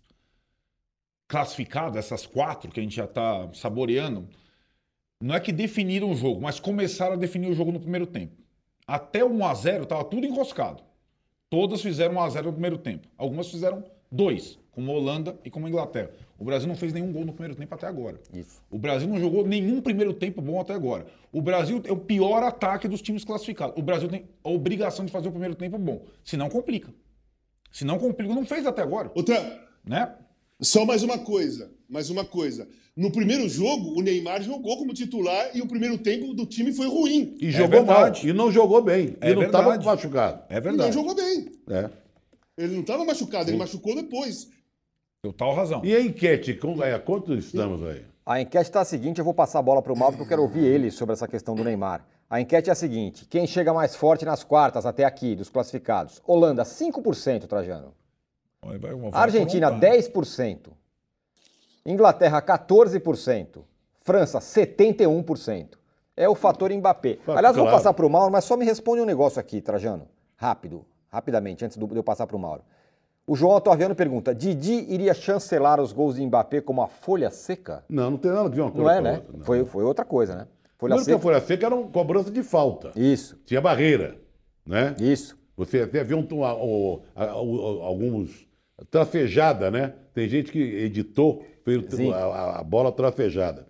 classificadas, 1.27 2.05
essas 2.05 2.25
quatro 2.25 2.69
que 2.69 2.79
a 2.79 2.83
gente 2.83 2.95
já 2.95 3.05
está 3.05 3.49
saboreando, 3.53 4.27
não 5.21 5.35
é 5.35 5.39
que 5.39 5.53
definiram 5.53 6.11
o 6.11 6.15
jogo, 6.15 6.41
mas 6.41 6.59
começaram 6.59 7.13
a 7.13 7.17
definir 7.17 7.49
o 7.49 7.53
jogo 7.53 7.71
no 7.71 7.79
primeiro 7.79 8.05
tempo. 8.05 8.35
Até 8.85 9.23
o 9.23 9.31
1 9.31 9.45
a 9.45 9.53
0 9.53 9.83
estava 9.83 10.03
tudo 10.03 10.25
enroscado. 10.25 10.83
Todas 11.51 11.81
fizeram 11.81 12.15
1 12.15 12.21
a 12.21 12.29
0 12.29 12.45
no 12.45 12.53
primeiro 12.53 12.77
tempo. 12.77 13.09
Algumas 13.17 13.51
fizeram 13.51 13.83
dois, 14.09 14.57
como 14.71 14.89
a 14.89 14.95
Holanda 14.95 15.37
e 15.43 15.49
como 15.49 15.65
a 15.65 15.69
Inglaterra. 15.69 16.09
O 16.39 16.45
Brasil 16.45 16.65
não 16.65 16.77
fez 16.77 16.93
nenhum 16.93 17.11
gol 17.11 17.25
no 17.25 17.33
primeiro 17.33 17.55
tempo 17.55 17.75
até 17.75 17.87
agora. 17.87 18.21
Isso. 18.33 18.63
O 18.71 18.79
Brasil 18.79 19.05
não 19.05 19.19
jogou 19.19 19.45
nenhum 19.45 19.81
primeiro 19.81 20.13
tempo 20.13 20.41
bom 20.41 20.61
até 20.61 20.73
agora. 20.73 21.05
O 21.29 21.41
Brasil 21.41 21.81
é 21.83 21.91
o 21.91 21.97
pior 21.97 22.41
ataque 22.41 22.87
dos 22.87 23.01
times 23.01 23.25
classificados. 23.25 23.75
O 23.77 23.81
Brasil 23.81 24.07
tem 24.07 24.29
a 24.41 24.49
obrigação 24.49 25.03
de 25.03 25.11
fazer 25.11 25.27
o 25.27 25.31
primeiro 25.31 25.53
tempo 25.53 25.77
bom. 25.77 26.05
Se 26.23 26.37
não 26.37 26.47
complica. 26.47 26.89
Se 27.69 27.83
não 27.83 27.99
complica, 27.99 28.33
não 28.33 28.45
fez 28.45 28.65
até 28.65 28.81
agora, 28.81 29.11
Outra, 29.13 29.67
né? 29.83 30.15
Só 30.61 30.85
mais 30.85 31.03
uma 31.03 31.17
coisa, 31.17 31.71
mais 31.89 32.09
uma 32.09 32.23
coisa. 32.23 32.67
No 32.95 33.09
primeiro 33.11 33.47
jogo, 33.47 33.97
o 33.97 34.01
Neymar 34.01 34.41
jogou 34.41 34.77
como 34.77 34.93
titular 34.93 35.51
e 35.55 35.61
o 35.61 35.67
primeiro 35.67 35.97
tempo 35.97 36.33
do 36.33 36.45
time 36.45 36.73
foi 36.73 36.87
ruim. 36.87 37.35
E 37.39 37.49
jogou 37.49 37.83
mal. 37.85 37.95
verdade. 37.95 38.27
E 38.29 38.33
não 38.33 38.51
jogou 38.51 38.81
bem. 38.81 39.15
É 39.21 39.31
e 39.31 39.35
não 39.35 39.43
estava 39.43 39.69
verdade. 39.69 39.85
machucado. 39.85 40.43
É 40.49 40.57
Ele 40.57 40.59
não 40.59 40.63
verdade. 40.63 40.93
jogou 40.93 41.15
bem. 41.15 41.51
É. 41.69 41.89
Ele 42.57 42.73
não 42.73 42.81
estava 42.81 43.05
machucado, 43.05 43.49
ele 43.49 43.57
machucou 43.57 43.95
depois. 43.95 44.49
Total 45.23 45.53
razão. 45.53 45.81
E 45.85 45.95
a 45.95 46.01
enquete, 46.01 46.59
é, 46.83 46.99
quantos 46.99 47.45
estamos 47.45 47.81
aí? 47.83 48.03
A 48.25 48.41
enquete 48.41 48.69
está 48.69 48.81
a 48.81 48.85
seguinte, 48.85 49.19
eu 49.19 49.25
vou 49.25 49.33
passar 49.33 49.59
a 49.59 49.61
bola 49.63 49.81
para 49.81 49.93
o 49.93 49.97
Mauro 49.97 50.13
porque 50.17 50.23
eu 50.23 50.29
quero 50.29 50.41
ouvir 50.43 50.65
ele 50.65 50.91
sobre 50.91 51.13
essa 51.13 51.27
questão 51.27 51.55
do 51.55 51.63
Neymar. 51.63 52.05
A 52.29 52.39
enquete 52.39 52.69
é 52.69 52.73
a 52.73 52.75
seguinte, 52.75 53.25
quem 53.25 53.47
chega 53.47 53.73
mais 53.73 53.95
forte 53.95 54.25
nas 54.25 54.43
quartas 54.43 54.85
até 54.85 55.05
aqui, 55.05 55.35
dos 55.35 55.49
classificados? 55.49 56.21
Holanda, 56.25 56.63
5%, 56.63 57.47
Trajano. 57.47 57.93
Vai- 58.63 58.77
vai- 58.77 58.93
vai 58.95 59.09
Argentina, 59.13 59.67
aprontar. 59.67 59.89
10%. 59.91 60.71
Inglaterra, 61.85 62.41
14%. 62.41 63.63
França, 64.03 64.39
71%. 64.39 65.79
É 66.15 66.27
o 66.29 66.35
fator 66.35 66.71
Mbappé. 66.71 67.17
Fa- 67.25 67.37
Aliás, 67.37 67.55
vou 67.55 67.65
claro. 67.65 67.77
passar 67.77 67.93
para 67.93 68.05
o 68.05 68.09
Mauro, 68.09 68.31
mas 68.31 68.43
só 68.45 68.55
me 68.55 68.65
responde 68.65 69.01
um 69.01 69.05
negócio 69.05 69.39
aqui, 69.39 69.61
Trajano. 69.61 70.07
Rápido, 70.35 70.85
rapidamente, 71.09 71.65
antes 71.65 71.77
do- 71.77 71.87
de 71.87 71.95
eu 71.95 72.03
passar 72.03 72.27
para 72.27 72.35
o 72.35 72.39
Mauro. 72.39 72.61
O 73.25 73.35
João 73.35 73.55
Otaviano 73.55 73.95
pergunta, 73.95 74.33
Didi 74.33 74.85
iria 74.89 75.13
chancelar 75.13 75.79
os 75.79 75.91
gols 75.93 76.15
de 76.15 76.25
Mbappé 76.25 76.61
como 76.61 76.81
a 76.81 76.87
folha 76.87 77.29
seca? 77.29 77.83
Não, 77.87 78.11
não 78.11 78.17
tem 78.17 78.31
nada 78.31 78.45
a 78.47 78.49
ver 78.49 78.61
uma 78.61 78.71
coisa 78.71 78.83
Não 78.83 78.89
é, 78.91 79.01
né? 79.01 79.11
outra, 79.13 79.37
não. 79.37 79.45
Foi, 79.45 79.65
foi 79.65 79.83
outra 79.83 80.05
coisa, 80.05 80.35
né? 80.35 80.47
Folha 80.77 80.95
Primeiro 80.95 81.05
que 81.05 81.11
a 81.11 81.13
seca. 81.15 81.21
folha 81.21 81.41
seca 81.41 81.65
era 81.67 81.75
uma 81.75 81.87
cobrança 81.89 82.29
de 82.31 82.43
falta. 82.43 82.91
Isso, 82.95 83.37
Tinha 83.45 83.61
barreira, 83.61 84.17
né? 84.65 84.95
isso. 84.99 85.37
Você 85.55 85.81
até 85.81 86.03
viu 86.03 86.17
um, 86.17 86.27
um, 86.33 87.01
um, 87.15 87.83
alguns 87.83 88.47
trafejada, 88.89 89.69
né? 89.71 89.93
Tem 90.13 90.27
gente 90.27 90.51
que 90.51 90.59
editou 90.59 91.45
fez 91.63 91.99
a, 92.11 92.15
a- 92.15 92.59
a 92.59 92.63
bola 92.63 92.91
trafejada. 92.91 93.67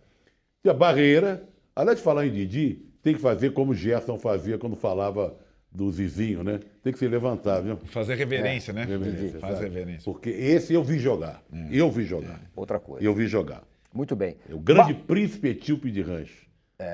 Tinha 0.61 0.73
barreira. 0.73 1.47
Aliás, 1.75 1.97
de 1.97 2.03
falar 2.03 2.25
em 2.27 2.31
Didi, 2.31 2.85
tem 3.01 3.13
que 3.15 3.19
fazer 3.21 3.51
como 3.53 3.71
o 3.71 3.75
Gerson 3.75 4.17
fazia 4.17 4.57
quando 4.57 4.75
falava 4.75 5.35
do 5.71 5.89
Zizinho, 5.91 6.43
né? 6.43 6.59
Tem 6.83 6.91
que 6.91 6.99
se 6.99 7.07
levantar, 7.07 7.61
viu? 7.61 7.77
Fazer 7.85 8.15
reverência, 8.15 8.73
né? 8.73 8.83
Reverência, 8.83 9.39
Faz 9.39 9.55
sabe? 9.55 9.69
reverência. 9.69 10.03
Porque 10.03 10.29
esse 10.29 10.73
eu 10.73 10.83
vi 10.83 10.99
jogar. 10.99 11.41
Eu 11.71 11.89
vi 11.89 12.03
jogar. 12.03 12.41
Outra 12.55 12.79
coisa. 12.79 13.03
Eu 13.05 13.13
vi 13.13 13.25
jogar. 13.27 13.63
Muito 13.93 14.15
bem. 14.15 14.35
É 14.49 14.53
o 14.53 14.59
grande 14.59 14.93
príncipe 14.93 15.49
etíope 15.49 15.89
de 15.91 16.01
rancho. 16.01 16.45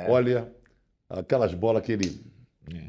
Olha, 0.07 0.47
aquelas 1.09 1.53
bolas 1.53 1.83
que 1.83 1.91
ele 1.91 2.21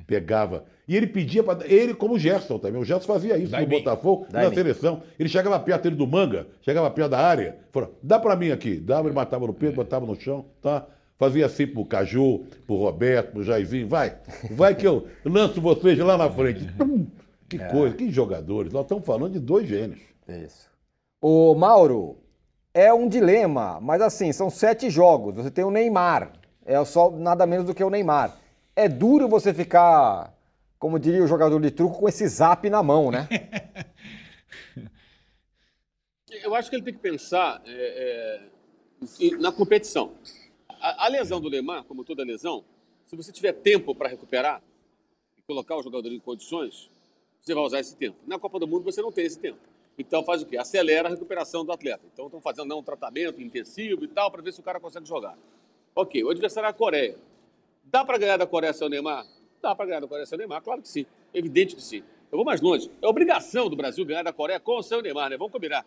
pegava. 0.07 0.65
E 0.87 0.97
ele 0.97 1.07
pedia 1.07 1.43
para. 1.43 1.67
Ele, 1.67 1.95
como 1.95 2.15
o 2.15 2.19
Gerson 2.19 2.59
também. 2.59 2.81
O 2.81 2.85
Gerson 2.85 3.07
fazia 3.07 3.37
isso 3.37 3.53
no 3.53 3.59
mim. 3.59 3.67
Botafogo, 3.67 4.27
na 4.33 4.45
em 4.45 4.49
mim. 4.49 4.55
seleção. 4.55 5.03
Ele 5.19 5.29
chegava 5.29 5.59
perto 5.61 5.83
dele 5.85 5.97
do 5.97 6.07
manga, 6.07 6.47
chegava 6.63 6.91
perto 6.91 7.11
da 7.11 7.19
área, 7.19 7.59
falou: 7.73 7.95
dá 8.03 8.19
para 8.19 8.37
mim 8.37 8.51
aqui. 8.51 8.77
Dava, 8.77 9.09
ele 9.09 9.15
matava 9.15 9.47
no 9.47 9.55
peito, 9.55 9.77
botava 9.77 10.07
no 10.07 10.19
chão, 10.19 10.47
tá? 10.63 10.87
Fazia 11.19 11.47
assim 11.47 11.67
pro 11.67 11.85
Caju, 11.85 12.45
pro 12.67 12.77
Roberto, 12.77 13.33
pro 13.33 13.43
Jairzinho. 13.43 13.89
Vai, 13.89 14.17
vai 14.53 14.75
que 14.75 14.87
eu 14.87 15.09
lanço 15.25 15.61
vocês 15.61 15.99
lá 15.99 16.17
na 16.17 16.31
frente. 16.31 16.67
Que 17.49 17.59
coisa, 17.59 17.97
que 17.97 18.11
jogadores. 18.11 18.73
Nós 18.73 18.83
estamos 18.83 19.07
falando 19.07 19.33
de 19.33 19.41
dois 19.41 19.67
gênios. 19.67 20.01
Isso. 20.29 20.69
Ô, 21.19 21.55
Mauro, 21.55 22.19
é 22.75 22.93
um 22.93 23.09
dilema, 23.09 23.81
mas 23.81 24.03
assim, 24.03 24.33
são 24.33 24.51
sete 24.51 24.91
jogos. 24.91 25.35
Você 25.35 25.51
tem 25.51 25.65
o 25.65 25.71
Neymar. 25.71 26.33
É 26.65 26.83
só 26.85 27.11
nada 27.11 27.47
menos 27.47 27.65
do 27.65 27.75
que 27.75 27.83
o 27.83 27.89
Neymar. 27.89 28.37
É 28.79 28.89
duro 28.89 29.27
você 29.27 29.53
ficar, 29.53 30.33
como 30.79 31.01
diria 31.01 31.25
o 31.25 31.27
jogador 31.27 31.61
de 31.61 31.69
truco, 31.69 31.99
com 31.99 32.09
esse 32.09 32.29
zap 32.29 32.71
na 32.71 32.81
mão, 32.81 33.11
né? 33.11 33.29
Eu 36.31 36.55
acho 36.55 36.71
que 36.71 36.77
ele 36.77 36.85
tem 36.85 36.95
que 36.95 37.01
pensar 37.01 37.61
é, 37.67 38.41
é, 39.21 39.31
na 39.39 39.51
competição. 39.51 40.15
A, 40.69 41.07
a 41.07 41.09
lesão 41.09 41.41
do 41.41 41.51
Neymar, 41.51 41.83
como 41.87 42.05
toda 42.05 42.23
lesão, 42.23 42.65
se 43.05 43.17
você 43.17 43.33
tiver 43.33 43.53
tempo 43.53 43.97
para 43.97 44.09
recuperar 44.09 44.63
e 45.37 45.43
colocar 45.43 45.77
o 45.77 45.83
jogador 45.83 46.13
em 46.13 46.21
condições, 46.21 46.89
você 47.41 47.53
vai 47.55 47.65
usar 47.65 47.81
esse 47.81 47.97
tempo. 47.97 48.17
Na 48.29 48.39
Copa 48.39 48.61
do 48.61 48.69
Mundo 48.69 48.85
você 48.85 49.03
não 49.03 49.11
tem 49.11 49.27
esse 49.27 49.41
tempo. 49.41 49.59
Então 49.99 50.23
faz 50.23 50.43
o 50.43 50.47
quê? 50.47 50.57
Acelera 50.57 51.09
a 51.09 51.11
recuperação 51.11 51.65
do 51.65 51.73
atleta. 51.73 52.05
Então 52.13 52.27
estão 52.27 52.41
fazendo 52.41 52.69
né, 52.69 52.77
um 52.77 52.85
tratamento 52.85 53.43
intensivo 53.43 54.05
e 54.05 54.09
tal 54.09 54.31
para 54.31 54.41
ver 54.41 54.53
se 54.53 54.61
o 54.61 54.63
cara 54.63 54.79
consegue 54.79 55.09
jogar. 55.09 55.37
Ok, 55.97 56.23
o 56.23 56.31
adversário 56.31 56.69
é 56.69 56.71
a 56.71 56.73
Coreia. 56.73 57.17
Dá 57.91 58.05
para 58.05 58.19
ganhar 58.19 58.37
da 58.37 58.47
Coreia 58.47 58.73
sem 58.73 58.87
o 58.87 58.91
Neymar? 58.91 59.27
Dá 59.63 59.75
para 59.75 59.87
ganhar 59.87 60.01
da 60.01 60.07
Coreia 60.09 60.27
sem 60.27 60.37
o 60.37 60.39
Neymar? 60.39 60.63
Claro 60.63 60.83
que 60.83 60.89
sim. 60.89 61.07
Evidente 61.33 61.75
que 61.75 61.83
sim. 61.83 62.03
Eu 62.31 62.37
vou 62.37 62.45
mais 62.45 62.61
longe. 62.61 62.91
É 63.01 63.07
obrigação 63.07 63.69
do 63.71 63.77
Brasil 63.77 64.05
ganhar 64.05 64.23
da 64.23 64.33
Coreia 64.33 64.61
com 64.61 64.79
o 64.79 64.83
seu 64.83 65.01
Neymar, 65.01 65.31
né? 65.31 65.37
Vamos 65.37 65.53
combinar. 65.53 65.85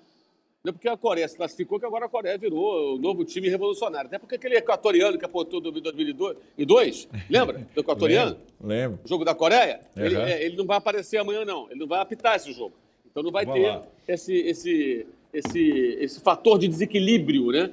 Não 0.63 0.69
é 0.69 0.73
porque 0.73 0.87
a 0.87 0.95
Coreia 0.97 1.27
se 1.27 1.35
classificou 1.35 1.79
que 1.79 1.85
agora 1.85 2.05
a 2.05 2.09
Coreia 2.09 2.37
virou 2.37 2.95
o 2.95 2.97
novo 2.99 3.25
time 3.25 3.49
revolucionário. 3.49 4.07
Até 4.07 4.19
porque 4.19 4.35
aquele 4.35 4.55
equatoriano 4.57 5.17
que 5.17 5.25
apontou 5.25 5.59
do 5.59 5.71
2002, 5.71 7.07
lembra? 7.29 7.67
Do 7.73 7.79
equatoriano? 7.81 8.37
Lembro. 8.63 8.99
O 9.03 9.07
jogo 9.07 9.25
da 9.25 9.33
Coreia? 9.33 9.81
Ele, 9.95 10.15
Aham. 10.15 10.25
é, 10.27 10.43
ele 10.43 10.55
não 10.57 10.65
vai 10.65 10.77
aparecer 10.77 11.17
amanhã, 11.17 11.43
não. 11.45 11.65
Ele 11.71 11.79
não 11.79 11.87
vai 11.87 11.99
apitar 11.99 12.35
esse 12.35 12.51
jogo. 12.53 12.73
Então 13.09 13.23
não 13.23 13.31
vai 13.31 13.45
Vai 13.45 13.59
ter 13.59 13.67
lá. 13.67 13.83
esse, 14.07 14.33
esse, 14.35 15.07
esse, 15.33 15.69
esse 15.99 16.19
fator 16.21 16.57
de 16.59 16.67
desequilíbrio, 16.67 17.47
né? 17.51 17.71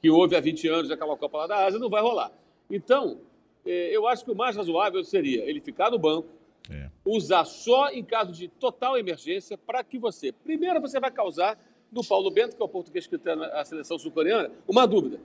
Que 0.00 0.08
houve 0.10 0.34
há 0.34 0.40
20 0.40 0.68
anos 0.68 0.88
naquela 0.88 1.16
Copa 1.16 1.38
lá 1.38 1.46
da 1.46 1.66
Ásia, 1.66 1.78
não 1.78 1.90
vai 1.90 2.00
rolar. 2.02 2.32
Então, 2.70 3.18
eu 3.64 4.06
acho 4.06 4.24
que 4.24 4.30
o 4.30 4.34
mais 4.36 4.56
razoável 4.56 5.02
seria 5.04 5.44
ele 5.44 5.60
ficar 5.60 5.90
no 5.90 5.98
banco, 5.98 6.28
É. 6.70 6.88
usar 7.04 7.44
só 7.44 7.90
em 7.90 8.04
caso 8.04 8.32
de 8.32 8.48
total 8.48 8.96
emergência 8.98 9.58
para 9.58 9.82
que 9.82 9.98
você, 9.98 10.32
primeiro 10.32 10.80
você 10.80 10.98
vai 11.00 11.10
causar 11.10 11.58
no 11.90 12.04
Paulo 12.06 12.30
Bento, 12.30 12.56
que 12.56 12.62
é 12.62 12.64
o 12.64 12.68
português 12.68 13.06
que 13.06 13.18
treina 13.18 13.46
a 13.48 13.64
seleção 13.64 13.98
sul-coreana, 13.98 14.50
uma 14.66 14.86
dúvida. 14.86 15.20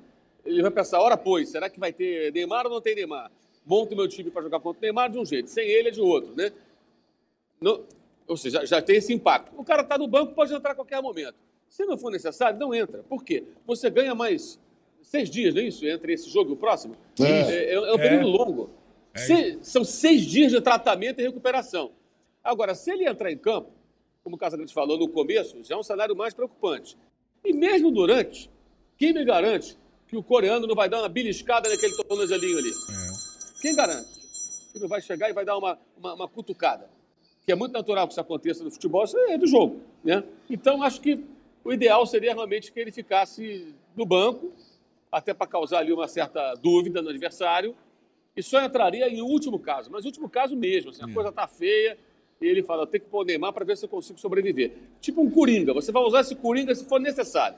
Ele 0.45 0.61
vai 0.61 0.71
pensar, 0.71 0.99
ora 0.99 1.15
pois, 1.17 1.49
será 1.49 1.69
que 1.69 1.79
vai 1.79 1.93
ter 1.93 2.31
Neymar 2.33 2.65
ou 2.65 2.71
não 2.71 2.81
tem 2.81 2.95
Neymar? 2.95 3.31
Monto 3.65 3.95
meu 3.95 4.07
time 4.07 4.29
para 4.31 4.41
jogar 4.41 4.59
contra 4.59 4.79
o 4.79 4.81
Neymar 4.81 5.09
de 5.11 5.17
um 5.19 5.25
jeito, 5.25 5.49
sem 5.49 5.67
ele 5.67 5.89
é 5.89 5.91
de 5.91 6.01
outro, 6.01 6.33
né? 6.35 6.51
Não- 7.59 7.83
ou 8.27 8.35
seja, 8.37 8.59
já, 8.61 8.65
já 8.65 8.81
tem 8.81 8.97
esse 8.97 9.13
impacto. 9.13 9.53
O 9.57 9.63
cara 9.63 9.81
está 9.83 9.97
no 9.97 10.07
banco, 10.07 10.33
pode 10.33 10.53
entrar 10.53 10.71
a 10.71 10.75
qualquer 10.75 11.01
momento. 11.01 11.35
Se 11.69 11.85
não 11.85 11.97
for 11.97 12.11
necessário, 12.11 12.59
não 12.59 12.73
entra. 12.73 13.03
Por 13.03 13.23
quê? 13.23 13.43
Você 13.65 13.89
ganha 13.89 14.13
mais 14.15 14.59
seis 15.09 15.29
dias, 15.29 15.53
não 15.55 15.61
é 15.61 15.65
isso? 15.65 15.85
Entre 15.85 16.13
esse 16.13 16.29
jogo 16.29 16.51
e 16.51 16.53
o 16.53 16.57
próximo? 16.57 16.95
É. 17.19 17.25
É, 17.25 17.73
é 17.73 17.93
um 17.93 17.97
período 17.97 18.27
longo. 18.27 18.69
Se- 19.15 19.57
são 19.63 19.83
seis 19.83 20.25
dias 20.25 20.51
de 20.51 20.61
tratamento 20.61 21.19
e 21.19 21.23
recuperação. 21.23 21.91
Agora, 22.43 22.75
se 22.75 22.91
ele 22.91 23.07
entrar 23.07 23.31
em 23.31 23.37
campo, 23.37 23.71
como 24.23 24.35
o 24.35 24.39
Casagrande 24.39 24.73
falou 24.73 24.97
no 24.97 25.07
começo, 25.07 25.57
já 25.63 25.75
é 25.75 25.77
um 25.77 25.83
cenário 25.83 26.15
mais 26.15 26.33
preocupante. 26.33 26.97
E 27.43 27.53
mesmo 27.53 27.89
durante, 27.89 28.49
quem 28.97 29.13
me 29.13 29.23
garante 29.25 29.77
que 30.07 30.15
o 30.15 30.23
coreano 30.23 30.67
não 30.67 30.75
vai 30.75 30.87
dar 30.89 30.99
uma 30.99 31.09
beliscada 31.09 31.69
naquele 31.69 31.95
tornozelinho 31.95 32.57
ali? 32.57 32.71
Quem 33.61 33.75
garante? 33.75 34.09
Que 34.73 34.79
não 34.79 34.87
vai 34.87 35.01
chegar 35.01 35.29
e 35.29 35.33
vai 35.33 35.43
dar 35.45 35.57
uma, 35.57 35.79
uma, 35.97 36.13
uma 36.13 36.27
cutucada. 36.27 36.89
Que 37.45 37.51
é 37.51 37.55
muito 37.55 37.71
natural 37.71 38.05
que 38.07 38.13
isso 38.13 38.21
aconteça 38.21 38.63
no 38.63 38.69
futebol, 38.69 39.03
isso 39.05 39.17
é 39.17 39.37
do 39.37 39.47
jogo. 39.47 39.81
Né? 40.03 40.23
Então, 40.49 40.83
acho 40.83 40.99
que 41.01 41.23
o 41.63 41.71
ideal 41.73 42.05
seria 42.05 42.33
realmente 42.33 42.71
que 42.71 42.79
ele 42.79 42.91
ficasse 42.91 43.73
no 43.95 44.05
banco, 44.05 44.51
até 45.17 45.33
para 45.33 45.47
causar 45.47 45.79
ali 45.79 45.91
uma 45.91 46.07
certa 46.07 46.53
dúvida 46.55 47.01
no 47.01 47.09
adversário, 47.09 47.75
e 48.35 48.43
só 48.43 48.61
entraria 48.63 49.07
em 49.09 49.21
último 49.21 49.57
caso, 49.59 49.89
mas 49.91 50.05
último 50.05 50.29
caso 50.29 50.55
mesmo. 50.55 50.91
Assim, 50.91 51.01
a 51.03 51.13
coisa 51.13 51.31
tá 51.31 51.47
feia, 51.47 51.97
e 52.39 52.45
ele 52.45 52.61
fala: 52.63 52.83
eu 52.83 52.87
tenho 52.87 53.03
que 53.03 53.09
pôr 53.09 53.21
o 53.21 53.23
Neymar 53.25 53.51
para 53.51 53.65
ver 53.65 53.75
se 53.77 53.85
eu 53.85 53.89
consigo 53.89 54.19
sobreviver. 54.19 54.73
Tipo 55.01 55.21
um 55.21 55.29
coringa, 55.29 55.73
você 55.73 55.91
vai 55.91 56.03
usar 56.03 56.21
esse 56.21 56.35
coringa 56.35 56.73
se 56.75 56.85
for 56.85 56.99
necessário. 56.99 57.57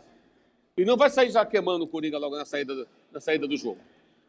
E 0.78 0.86
não 0.86 0.96
vai 0.96 1.10
sair 1.10 1.30
já 1.32 1.46
queimando 1.46 1.84
o 1.84 1.88
coringa 1.88 2.18
logo 2.18 2.38
na 2.38 2.46
saída, 2.46 2.74
do- 2.74 2.88
na 3.12 3.20
saída 3.20 3.46
do 3.46 3.58
jogo. 3.58 3.80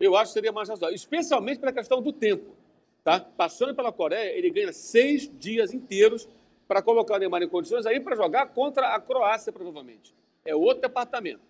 Eu 0.01 0.17
acho 0.17 0.31
que 0.31 0.35
seria 0.35 0.51
mais 0.51 0.69
razoável, 0.69 0.97
especialmente 0.97 1.61
pela 1.61 1.73
questão 1.73 2.03
do 2.03 2.13
tempo. 2.13 2.57
Tá? 3.05 3.21
Passando 3.21 3.75
pela 3.75 3.93
Coreia, 3.93 4.37
ele 4.37 4.51
ganha 4.51 4.73
seis 4.73 5.31
dias 5.39 5.73
inteiros 5.73 6.29
para 6.67 6.83
colocar 6.83 7.15
o 7.15 7.19
Neymar 7.19 7.43
em 7.43 7.49
condições 7.49 7.87
aí 7.87 8.01
para 8.01 8.17
jogar 8.17 8.47
contra 8.49 8.95
a 8.95 9.01
Croácia, 9.01 9.53
provavelmente. 9.53 10.13
É 10.45 10.55
outro 10.55 10.81
departamento. 10.83 11.41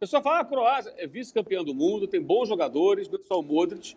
O 0.00 0.06
pessoal 0.08 0.22
fala, 0.22 0.38
ah, 0.38 0.40
a 0.40 0.44
Croácia 0.46 0.94
é 0.96 1.06
vice-campeã 1.06 1.62
do 1.62 1.74
mundo, 1.74 2.06
tem 2.06 2.22
bons 2.22 2.48
jogadores, 2.48 3.06
não 3.06 3.20
é 3.20 3.22
só 3.22 3.38
o 3.38 3.42
Modric. 3.42 3.94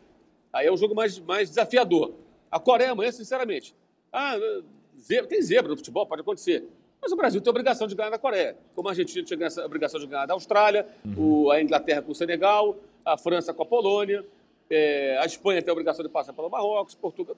Aí 0.51 0.67
é 0.67 0.71
um 0.71 0.75
jogo 0.75 0.93
mais, 0.93 1.17
mais 1.17 1.47
desafiador. 1.47 2.11
A 2.51 2.59
Coreia 2.59 2.91
amanhã, 2.91 3.09
sinceramente, 3.09 3.73
ah, 4.11 4.35
zebra, 4.99 5.27
tem 5.29 5.41
zebra 5.41 5.69
no 5.71 5.77
futebol, 5.77 6.05
pode 6.05 6.19
acontecer. 6.19 6.65
Mas 7.01 7.13
o 7.13 7.15
Brasil 7.15 7.39
tem 7.39 7.49
obrigação 7.49 7.87
de 7.87 7.95
ganhar 7.95 8.09
da 8.09 8.17
Coreia. 8.17 8.57
Como 8.75 8.89
a 8.89 8.91
Argentina 8.91 9.23
tinha 9.25 9.45
essa 9.45 9.65
obrigação 9.65 9.97
de 9.97 10.05
ganhar 10.05 10.25
da 10.25 10.33
Austrália, 10.33 10.85
o- 11.17 11.49
a 11.49 11.61
Inglaterra 11.61 12.01
com 12.01 12.11
o 12.11 12.15
Senegal, 12.15 12.75
a 13.05 13.17
França 13.17 13.53
com 13.53 13.63
a 13.63 13.65
Polônia, 13.65 14.25
é, 14.69 15.17
a 15.21 15.25
Espanha 15.25 15.61
tem 15.61 15.69
a 15.69 15.73
obrigação 15.73 16.03
de 16.03 16.11
passar 16.11 16.33
pelo 16.33 16.49
Marrocos, 16.49 16.95
Portugal. 16.95 17.37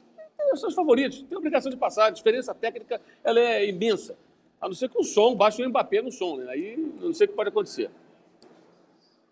São 0.55 0.69
os 0.69 0.73
favoritos, 0.75 1.21
tem 1.21 1.35
a 1.35 1.37
obrigação 1.37 1.69
de 1.69 1.77
passar. 1.77 2.07
A 2.07 2.09
diferença 2.09 2.51
técnica 2.51 2.99
ela 3.23 3.39
é 3.39 3.67
imensa. 3.69 4.17
A 4.59 4.67
não 4.67 4.73
ser 4.73 4.89
que 4.89 4.97
o 4.97 5.03
som, 5.03 5.35
baixe 5.35 5.63
o 5.63 5.69
Mbappé 5.69 6.01
no 6.01 6.11
som, 6.11 6.37
né? 6.37 6.49
Aí 6.49 6.75
não 6.99 7.13
sei 7.13 7.25
o 7.25 7.29
que 7.29 7.35
pode 7.35 7.49
acontecer. 7.49 7.91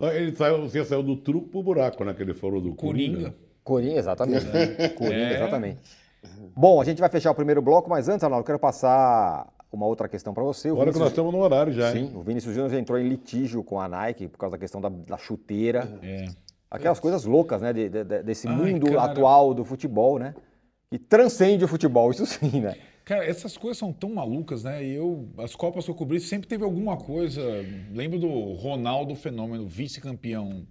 Ele 0.00 0.34
saiu, 0.34 0.62
você 0.62 0.84
saiu 0.84 1.02
do 1.02 1.16
truco 1.16 1.48
pro 1.48 1.62
buraco, 1.62 2.04
né? 2.04 2.12
Que 2.14 2.22
ele 2.22 2.34
falou 2.34 2.60
do 2.60 2.74
Coringa. 2.74 3.16
Coringa. 3.16 3.34
Coringa, 3.62 3.98
exatamente. 3.98 4.44
Coringa, 4.96 5.14
É. 5.14 5.34
exatamente. 5.36 5.78
Bom, 6.56 6.80
a 6.80 6.84
gente 6.84 7.00
vai 7.00 7.08
fechar 7.08 7.30
o 7.30 7.34
primeiro 7.34 7.60
bloco, 7.62 7.88
mas 7.88 8.08
antes, 8.08 8.22
Arnaldo, 8.24 8.42
eu 8.42 8.46
quero 8.46 8.58
passar 8.58 9.46
uma 9.72 9.86
outra 9.86 10.08
questão 10.08 10.32
para 10.32 10.42
você. 10.42 10.68
Agora 10.68 10.92
que 10.92 10.98
nós 10.98 11.08
estamos 11.08 11.32
no 11.32 11.40
horário 11.40 11.72
já, 11.72 11.94
hein? 11.94 12.08
Sim, 12.12 12.16
o 12.16 12.22
Vinícius 12.22 12.54
Júnior 12.54 12.72
entrou 12.74 12.98
em 12.98 13.08
litígio 13.08 13.62
com 13.62 13.80
a 13.80 13.88
Nike 13.88 14.28
por 14.28 14.38
causa 14.38 14.52
da 14.56 14.58
questão 14.58 14.80
da, 14.80 14.88
da 14.88 15.16
chuteira. 15.16 15.98
É. 16.02 16.26
Aquelas 16.70 16.98
coisas 16.98 17.24
loucas, 17.24 17.60
né? 17.62 17.72
de- 17.72 17.88
de- 17.88 18.22
desse 18.22 18.48
Ai, 18.48 18.54
mundo 18.54 18.86
cara. 18.86 19.02
atual 19.12 19.54
do 19.54 19.64
futebol, 19.64 20.18
né? 20.18 20.34
Que 20.90 20.98
transcende 20.98 21.64
o 21.64 21.68
futebol, 21.68 22.10
isso 22.10 22.24
sim, 22.26 22.60
né? 22.60 22.76
Cara, 23.04 23.24
essas 23.24 23.58
coisas 23.58 23.76
são 23.76 23.92
tão 23.92 24.14
malucas, 24.14 24.64
né? 24.64 24.82
E 24.82 24.94
eu, 24.94 25.28
as 25.36 25.54
Copas 25.54 25.84
que 25.84 25.90
eu 25.90 25.94
cobri, 25.94 26.18
sempre 26.20 26.48
teve 26.48 26.64
alguma 26.64 26.96
coisa. 26.96 27.42
Lembro 27.92 28.18
do 28.18 28.52
Ronaldo 28.54 29.14
Fenômeno, 29.14 29.68
vice-campeão 29.68 30.66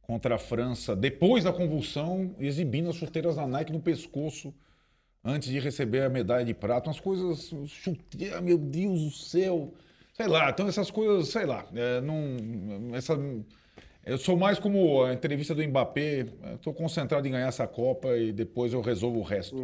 contra 0.00 0.36
a 0.36 0.38
França, 0.38 0.94
depois 0.94 1.42
da 1.42 1.52
convulsão, 1.52 2.34
exibindo 2.38 2.90
as 2.90 2.96
chuteiras 2.96 3.36
da 3.36 3.46
Nike 3.46 3.72
no 3.72 3.80
pescoço, 3.80 4.54
antes 5.24 5.48
de 5.48 5.58
receber 5.58 6.02
a 6.02 6.08
medalha 6.08 6.44
de 6.44 6.54
prata. 6.54 6.88
Umas 6.88 7.00
coisas. 7.00 7.52
Chuteira, 7.66 8.40
meu 8.40 8.56
Deus 8.56 9.02
do 9.02 9.10
céu. 9.10 9.72
Sei 10.12 10.28
lá, 10.28 10.50
então 10.50 10.68
essas 10.68 10.92
coisas, 10.92 11.28
sei 11.28 11.44
lá. 11.44 11.66
é, 11.74 12.00
não, 12.00 12.94
essa, 12.94 13.18
eu 14.06 14.16
sou 14.16 14.36
mais 14.36 14.60
como 14.60 15.02
a 15.02 15.12
entrevista 15.12 15.56
do 15.56 15.66
Mbappé, 15.66 16.26
estou 16.54 16.72
concentrado 16.72 17.26
em 17.26 17.32
ganhar 17.32 17.48
essa 17.48 17.66
Copa 17.66 18.16
e 18.16 18.32
depois 18.32 18.72
eu 18.72 18.80
resolvo 18.80 19.18
o 19.18 19.22
resto 19.22 19.56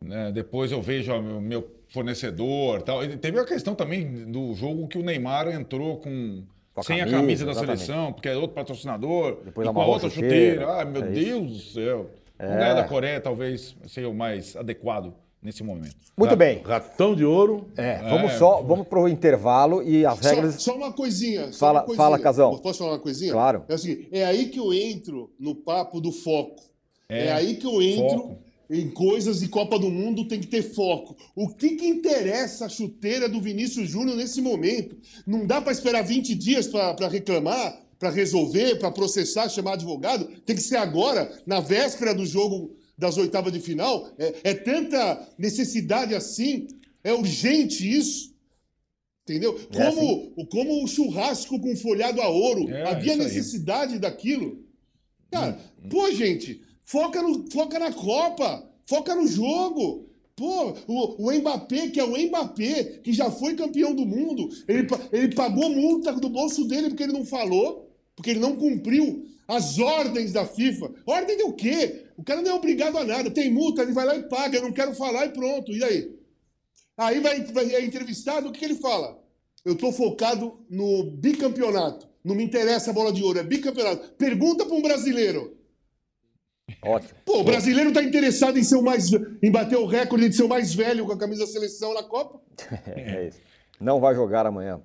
né? 0.00 0.30
Depois 0.32 0.70
eu 0.72 0.80
vejo 0.82 1.12
o 1.12 1.40
meu, 1.40 1.68
fornecedor 1.88 2.82
tal. 2.82 3.04
E 3.04 3.16
teve 3.16 3.38
a 3.38 3.44
questão 3.44 3.74
também 3.74 4.24
do 4.30 4.54
jogo 4.54 4.86
que 4.88 4.98
o 4.98 5.02
Neymar 5.02 5.48
entrou 5.48 5.96
com, 5.98 6.42
Com 6.74 6.80
a 6.80 6.84
sem 6.84 6.98
camisa, 6.98 7.16
a 7.16 7.20
camisa 7.20 7.44
da 7.46 7.50
exatamente. 7.52 7.80
seleção, 7.82 8.12
porque 8.12 8.28
é 8.28 8.36
outro 8.36 8.54
patrocinador, 8.54 9.38
Depois 9.44 9.68
e 9.68 9.72
com 9.72 9.80
a 9.80 9.86
outra 9.86 10.10
chuteira. 10.10 10.60
chuteira. 10.62 10.80
Ah, 10.80 10.84
meu 10.84 11.02
É 11.02 11.06
Deus 11.06 11.50
do 11.50 11.58
céu. 11.60 12.10
O 12.38 12.42
ganhar 12.46 12.74
da 12.74 12.84
Coreia 12.84 13.20
talvez 13.20 13.74
seja 13.88 14.08
o 14.08 14.14
mais 14.14 14.54
adequado 14.54 15.12
nesse 15.42 15.64
momento. 15.64 15.96
Muito 16.16 16.36
bem. 16.36 16.62
Ratão 16.64 17.14
de 17.14 17.24
ouro. 17.24 17.66
É, 17.76 17.96
vamos 18.08 18.32
só, 18.32 18.60
vamos 18.62 18.86
pro 18.86 19.08
intervalo 19.08 19.82
e 19.82 20.04
as 20.06 20.18
Só, 20.20 20.28
regras. 20.28 20.62
só 20.62 20.76
uma 20.76 20.92
coisinha. 20.92 21.52
só 21.52 21.66
Fala- 21.66 21.80
uma 21.80 21.86
coisinha. 21.86 22.04
fala, 22.04 22.18
Casão. 22.18 22.56
Posso 22.58 22.78
falar 22.80 22.92
uma 22.92 22.98
coisinha? 23.00 23.32
Claro. 23.32 23.64
É 23.68 23.74
o 23.74 23.78
seguinte, 23.78 24.08
é 24.12 24.24
aí 24.24 24.46
que 24.50 24.58
eu 24.60 24.72
entro 24.72 25.30
no 25.38 25.54
papo 25.54 26.00
do 26.00 26.12
foco. 26.12 26.62
É, 27.08 27.32
aí 27.32 27.56
que 27.56 27.66
eu 27.66 27.80
entro 27.82 28.08
foco. 28.18 28.38
Em 28.70 28.90
coisas 28.90 29.40
de 29.40 29.48
Copa 29.48 29.78
do 29.78 29.90
Mundo, 29.90 30.26
tem 30.28 30.38
que 30.40 30.46
ter 30.46 30.62
foco. 30.62 31.16
O 31.34 31.48
que, 31.48 31.70
que 31.76 31.86
interessa 31.86 32.66
a 32.66 32.68
chuteira 32.68 33.28
do 33.28 33.40
Vinícius 33.40 33.88
Júnior 33.88 34.16
nesse 34.16 34.40
momento? 34.42 34.96
Não 35.26 35.46
dá 35.46 35.60
para 35.60 35.72
esperar 35.72 36.02
20 36.02 36.34
dias 36.34 36.66
para 36.66 37.08
reclamar, 37.08 37.82
para 37.98 38.10
resolver, 38.10 38.76
para 38.78 38.90
processar, 38.90 39.48
chamar 39.48 39.72
advogado. 39.74 40.26
Tem 40.44 40.54
que 40.54 40.62
ser 40.62 40.76
agora, 40.76 41.32
na 41.46 41.60
véspera 41.60 42.14
do 42.14 42.26
jogo 42.26 42.76
das 42.96 43.16
oitavas 43.16 43.52
de 43.52 43.60
final. 43.60 44.10
É, 44.18 44.34
é 44.44 44.54
tanta 44.54 45.26
necessidade 45.38 46.14
assim, 46.14 46.68
é 47.02 47.12
urgente 47.12 47.88
isso. 47.90 48.34
Entendeu? 49.24 49.58
É, 49.72 49.76
Como, 49.90 50.32
o- 50.36 50.46
como 50.46 50.84
o 50.84 50.86
churrasco 50.88 51.58
com 51.60 51.76
folhado 51.76 52.20
a 52.20 52.28
ouro. 52.28 52.68
É, 52.70 52.90
Havia 52.90 53.12
isso 53.12 53.22
aí. 53.22 53.28
necessidade 53.28 53.98
daquilo. 53.98 54.64
Cara, 55.30 55.58
pô, 55.90 56.10
gente, 56.12 56.62
foca, 56.88 57.22
no, 57.22 57.50
foca 57.50 57.78
na 57.78 57.92
Copa, 57.92 58.66
foca 58.86 59.14
no 59.14 59.26
jogo. 59.26 60.08
Pô, 60.34 60.72
o, 60.86 61.28
o 61.28 61.32
Mbappé, 61.32 61.88
que 61.88 62.00
é 62.00 62.04
o 62.04 62.16
Mbappé, 62.16 63.00
que 63.02 63.12
já 63.12 63.30
foi 63.30 63.56
campeão 63.56 63.92
do 63.92 64.06
mundo, 64.06 64.48
ele, 64.68 64.86
ele 65.12 65.34
pagou 65.34 65.68
multa 65.68 66.12
do 66.12 66.28
bolso 66.28 66.64
dele 66.64 66.88
porque 66.88 67.02
ele 67.02 67.12
não 67.12 67.26
falou, 67.26 67.92
porque 68.14 68.30
ele 68.30 68.40
não 68.40 68.56
cumpriu 68.56 69.26
as 69.48 69.78
ordens 69.78 70.32
da 70.32 70.46
FIFA. 70.46 70.92
Ordem 71.04 71.36
de 71.36 71.42
o 71.42 71.52
quê? 71.52 72.06
O 72.16 72.22
cara 72.22 72.40
não 72.40 72.52
é 72.52 72.54
obrigado 72.54 72.96
a 72.96 73.04
nada. 73.04 73.30
Tem 73.30 73.52
multa, 73.52 73.82
ele 73.82 73.92
vai 73.92 74.06
lá 74.06 74.16
e 74.16 74.28
paga. 74.28 74.58
Eu 74.58 74.62
não 74.62 74.72
quero 74.72 74.94
falar 74.94 75.26
e 75.26 75.30
pronto. 75.30 75.72
E 75.72 75.82
aí? 75.82 76.16
Aí 76.96 77.20
vai, 77.20 77.42
vai 77.44 77.74
é 77.74 77.84
entrevistado, 77.84 78.48
o 78.48 78.52
que, 78.52 78.60
que 78.60 78.64
ele 78.64 78.74
fala? 78.76 79.18
Eu 79.64 79.74
tô 79.74 79.90
focado 79.90 80.64
no 80.70 81.10
bicampeonato. 81.10 82.08
Não 82.24 82.34
me 82.34 82.44
interessa 82.44 82.90
a 82.90 82.94
bola 82.94 83.12
de 83.12 83.22
ouro, 83.22 83.38
é 83.38 83.42
bicampeonato. 83.42 84.12
Pergunta 84.14 84.64
para 84.64 84.76
um 84.76 84.82
brasileiro. 84.82 85.57
Ótimo. 86.82 87.18
Pô, 87.24 87.40
o 87.40 87.44
brasileiro 87.44 87.92
tá 87.92 88.02
interessado 88.02 88.58
em 88.58 88.62
ser 88.62 88.76
o 88.76 88.82
mais 88.82 89.10
em 89.42 89.50
bater 89.50 89.76
o 89.76 89.86
recorde 89.86 90.28
de 90.28 90.36
ser 90.36 90.42
o 90.42 90.48
mais 90.48 90.74
velho 90.74 91.06
com 91.06 91.12
a 91.12 91.18
camisa 91.18 91.40
da 91.40 91.46
seleção 91.46 91.94
na 91.94 92.02
Copa? 92.02 92.40
É 92.86 93.28
isso. 93.28 93.40
Não 93.80 94.00
vai 94.00 94.14
jogar 94.14 94.44
amanhã. 94.46 94.80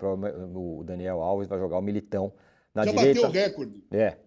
O 0.54 0.84
Daniel 0.86 1.20
Alves 1.22 1.48
vai 1.48 1.58
jogar 1.60 1.78
o 1.80 1.82
Militão 1.82 2.32
na 2.76 2.86
Já 2.86 2.92
direita. 2.92 3.22
bateu 3.22 3.30
o 3.30 3.34
recorde. 3.34 3.84
É. 3.92 4.18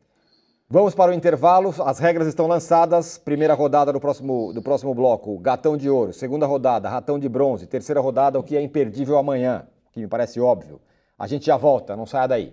Vamos 0.68 0.94
para 0.96 1.12
o 1.12 1.14
intervalo. 1.14 1.72
As 1.84 2.00
regras 2.00 2.26
estão 2.26 2.48
lançadas. 2.48 3.16
Primeira 3.16 3.54
rodada 3.54 3.92
do 3.92 4.00
próximo, 4.00 4.52
do 4.52 4.60
próximo 4.60 4.92
bloco, 4.92 5.38
Gatão 5.38 5.76
de 5.76 5.88
Ouro. 5.88 6.12
Segunda 6.12 6.44
rodada, 6.46 6.88
Ratão 6.88 7.18
de 7.18 7.28
Bronze. 7.28 7.66
Terceira 7.68 8.00
rodada, 8.00 8.38
o 8.38 8.42
que 8.42 8.56
é 8.56 8.60
imperdível 8.60 9.16
amanhã, 9.16 9.68
que 9.92 10.00
me 10.00 10.08
parece 10.08 10.40
óbvio. 10.40 10.80
A 11.16 11.28
gente 11.28 11.46
já 11.46 11.56
volta, 11.56 11.94
não 11.94 12.04
saia 12.04 12.26
daí. 12.26 12.52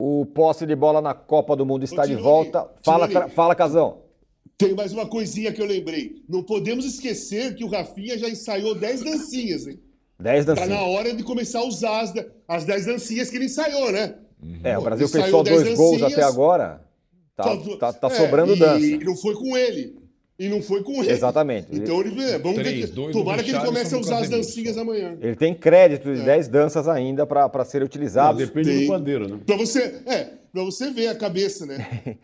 O 0.00 0.24
posse 0.24 0.64
de 0.64 0.76
bola 0.76 1.00
na 1.02 1.12
Copa 1.12 1.56
do 1.56 1.66
Mundo 1.66 1.84
está 1.84 2.06
de 2.06 2.14
volta. 2.14 2.68
Fala, 2.84 3.08
fala 3.30 3.54
Casão. 3.54 4.02
Tem 4.56 4.72
mais 4.72 4.92
uma 4.92 5.06
coisinha 5.06 5.52
que 5.52 5.60
eu 5.60 5.66
lembrei. 5.66 6.22
Não 6.28 6.42
podemos 6.42 6.84
esquecer 6.84 7.54
que 7.56 7.64
o 7.64 7.68
Rafinha 7.68 8.16
já 8.16 8.28
ensaiou 8.28 8.76
10 8.76 9.02
dancinhas, 9.02 9.66
hein? 9.66 9.80
10 10.20 10.44
Tá 10.46 10.54
na 10.54 10.60
dancinhas. 10.66 10.80
hora 10.82 11.14
de 11.14 11.22
começar 11.24 11.60
a 11.60 11.64
usar 11.64 12.00
as, 12.00 12.14
as 12.46 12.64
10 12.64 12.86
dancinhas 12.86 13.28
que 13.28 13.36
ele 13.36 13.46
ensaiou, 13.46 13.90
né? 13.90 14.14
É, 14.62 14.78
o 14.78 14.82
Brasil 14.82 15.08
fez 15.08 15.30
só 15.30 15.42
10 15.42 15.62
dois 15.64 15.76
gols 15.76 16.00
dancinhas, 16.00 16.12
até 16.12 16.22
agora. 16.22 16.80
Tá, 17.34 17.44
Só- 17.44 17.76
tá, 17.76 17.92
tá 17.92 18.06
é, 18.06 18.10
sobrando 18.10 18.56
dança. 18.56 18.84
E 18.84 18.98
não 18.98 19.16
foi 19.16 19.34
com 19.34 19.56
ele. 19.56 19.96
E 20.38 20.48
não 20.48 20.62
foi 20.62 20.84
com 20.84 21.02
ele. 21.02 21.10
Exatamente. 21.10 21.66
Então 21.72 22.00
ele, 22.00 22.22
é, 22.22 22.38
vamos 22.38 22.58
Três, 22.60 22.80
ver. 22.80 22.94
dois 22.94 23.08
que- 23.08 23.12
Tomara 23.18 23.42
do 23.42 23.44
que 23.44 23.50
ele 23.50 23.64
comece 23.64 23.94
a 23.94 23.98
usar 23.98 24.18
as 24.18 24.28
dancinhas 24.28 24.74
só. 24.76 24.82
amanhã. 24.82 25.18
Ele 25.20 25.34
tem 25.34 25.52
crédito 25.52 26.08
É. 26.10 26.14
de 26.14 26.22
10 26.22 26.46
danças 26.48 26.86
ainda 26.86 27.26
para 27.26 27.64
serem 27.64 27.84
Ah, 27.84 27.86
utilizados. 27.86 28.38
depende 28.46 28.68
Tem. 28.68 28.80
do 28.82 28.86
pandeiro, 28.92 29.28
né? 29.28 29.40
Pra 29.44 29.56
você, 29.56 30.00
é, 30.06 30.24
pra 30.52 30.62
você 30.62 30.90
ver 30.92 31.08
a 31.08 31.14
cabeça, 31.16 31.66
né? 31.66 31.76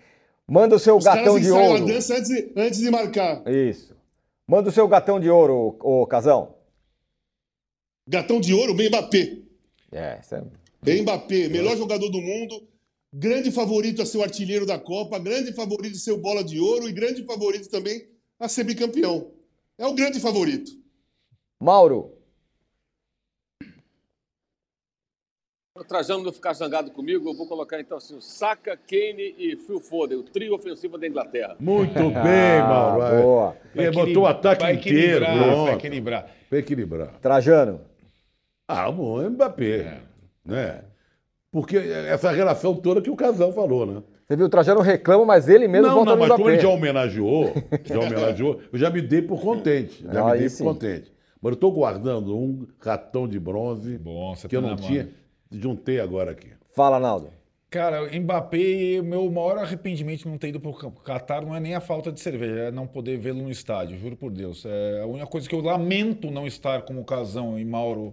Manda 0.46 0.76
o 0.76 0.78
seu 0.78 0.96
Os 0.96 1.04
gatão 1.04 1.24
caras 1.24 1.42
de 1.42 1.50
ouro. 1.50 1.82
a 1.82 1.86
dança 1.86 2.14
antes 2.16 2.28
de, 2.28 2.52
antes 2.54 2.78
de 2.80 2.90
marcar. 2.90 3.42
Isso. 3.50 3.94
Manda 4.46 4.68
o 4.68 4.72
seu 4.72 4.86
gatão 4.86 5.18
de 5.18 5.28
ouro, 5.30 5.76
ô 5.80 6.06
Casão. 6.06 6.54
Gatão 8.08 8.38
de 8.40 8.52
ouro, 8.54 8.74
bem 8.74 8.88
Mbappé. 8.88 9.38
É, 9.90 10.18
isso 10.20 10.34
é... 10.34 10.42
Mbappé, 11.00 11.48
melhor 11.48 11.76
jogador 11.76 12.10
do 12.10 12.20
mundo, 12.20 12.62
grande 13.16 13.52
favorito 13.52 14.02
a 14.02 14.06
ser 14.06 14.18
o 14.18 14.22
artilheiro 14.22 14.66
da 14.66 14.76
Copa, 14.78 15.18
grande 15.20 15.52
favorito 15.52 15.94
a 15.94 15.98
ser 15.98 16.10
o 16.12 16.18
bola 16.18 16.42
de 16.42 16.58
ouro 16.58 16.88
e 16.88 16.92
grande 16.92 17.24
favorito 17.24 17.68
também 17.70 18.08
a 18.40 18.48
ser 18.48 18.64
bicampeão. 18.64 19.30
É 19.78 19.86
o 19.86 19.94
grande 19.94 20.18
favorito. 20.18 20.72
Mauro, 21.62 22.12
O 25.76 25.82
Trajano 25.82 26.22
não 26.22 26.32
ficar 26.32 26.52
zangado 26.52 26.92
comigo, 26.92 27.28
eu 27.28 27.34
vou 27.36 27.48
colocar 27.48 27.80
então 27.80 27.96
assim, 27.98 28.14
o 28.16 28.20
Saka, 28.20 28.76
Kane 28.76 29.34
e 29.36 29.56
Phil 29.56 29.80
Foden, 29.80 30.18
o 30.18 30.22
trio 30.22 30.54
ofensivo 30.54 30.96
da 30.96 31.04
Inglaterra. 31.04 31.56
Muito 31.58 31.92
bem, 31.98 32.60
Mauro. 32.62 33.02
Ah, 33.02 33.10
vai. 33.10 33.22
boa. 33.22 33.56
Ele 33.74 33.90
botou 33.90 34.22
o 34.22 34.26
ataque 34.26 34.62
Vai 34.62 34.74
inteiro. 34.74 35.24
equilibrar, 35.24 35.56
Vai 35.64 35.74
equilibrar. 35.74 36.30
Pra 36.48 36.58
equilibrar. 36.60 37.18
Trajano. 37.20 37.80
Ah, 38.68 38.88
bom, 38.90 39.20
é 39.20 39.28
Mbappé. 39.28 40.00
Né? 40.44 40.84
Porque 41.54 41.76
essa 41.76 42.32
relação 42.32 42.74
toda 42.74 43.00
que 43.00 43.08
o 43.08 43.14
casal 43.14 43.52
falou, 43.52 43.86
né? 43.86 44.02
Você 44.26 44.34
viu, 44.34 44.46
o 44.46 44.48
Trajano 44.48 44.80
reclama, 44.80 45.24
mas 45.24 45.48
ele 45.48 45.68
mesmo 45.68 45.86
não, 45.86 45.94
volta 45.94 46.10
não, 46.10 46.18
mas 46.18 46.28
como 46.32 46.50
ele 46.50 46.58
já 46.60 46.68
homenageou, 46.68 47.54
já 47.84 48.00
homenageou, 48.00 48.60
eu 48.72 48.76
já 48.76 48.90
me 48.90 49.00
dei 49.00 49.22
por 49.22 49.40
contente. 49.40 50.02
Já 50.02 50.26
Aí 50.26 50.32
me 50.32 50.38
dei 50.40 50.48
sim. 50.48 50.64
por 50.64 50.72
contente. 50.72 51.12
Mas 51.40 51.52
eu 51.52 51.54
estou 51.54 51.70
guardando 51.70 52.36
um 52.36 52.66
ratão 52.80 53.28
de 53.28 53.38
bronze 53.38 53.96
Bom, 53.98 54.34
você 54.34 54.48
que 54.48 54.56
eu 54.56 54.62
tá 54.62 54.66
não 54.66 54.74
na 54.74 54.82
tinha. 54.82 55.04
mão. 55.04 55.12
Juntei 55.52 56.00
agora 56.00 56.32
aqui. 56.32 56.48
Fala, 56.74 56.98
Naldo. 56.98 57.28
Cara, 57.70 58.02
Mbappé, 58.18 58.98
o 58.98 59.04
meu 59.04 59.30
maior 59.30 59.58
arrependimento 59.58 60.24
de 60.24 60.28
não 60.28 60.38
ter 60.38 60.48
ido 60.48 60.58
para 60.58 60.70
o 60.72 60.90
Qatar 61.04 61.46
não 61.46 61.54
é 61.54 61.60
nem 61.60 61.76
a 61.76 61.80
falta 61.80 62.10
de 62.10 62.18
cerveja, 62.18 62.62
é 62.62 62.70
não 62.72 62.88
poder 62.88 63.16
vê-lo 63.16 63.42
no 63.42 63.50
estádio, 63.50 63.96
juro 63.96 64.16
por 64.16 64.32
Deus. 64.32 64.64
É 64.66 65.02
a 65.02 65.06
única 65.06 65.26
coisa 65.28 65.48
que 65.48 65.54
eu 65.54 65.60
lamento 65.60 66.32
não 66.32 66.48
estar 66.48 66.82
como 66.82 67.00
o 67.00 67.04
Casão 67.04 67.56
e 67.56 67.64
Mauro. 67.64 68.12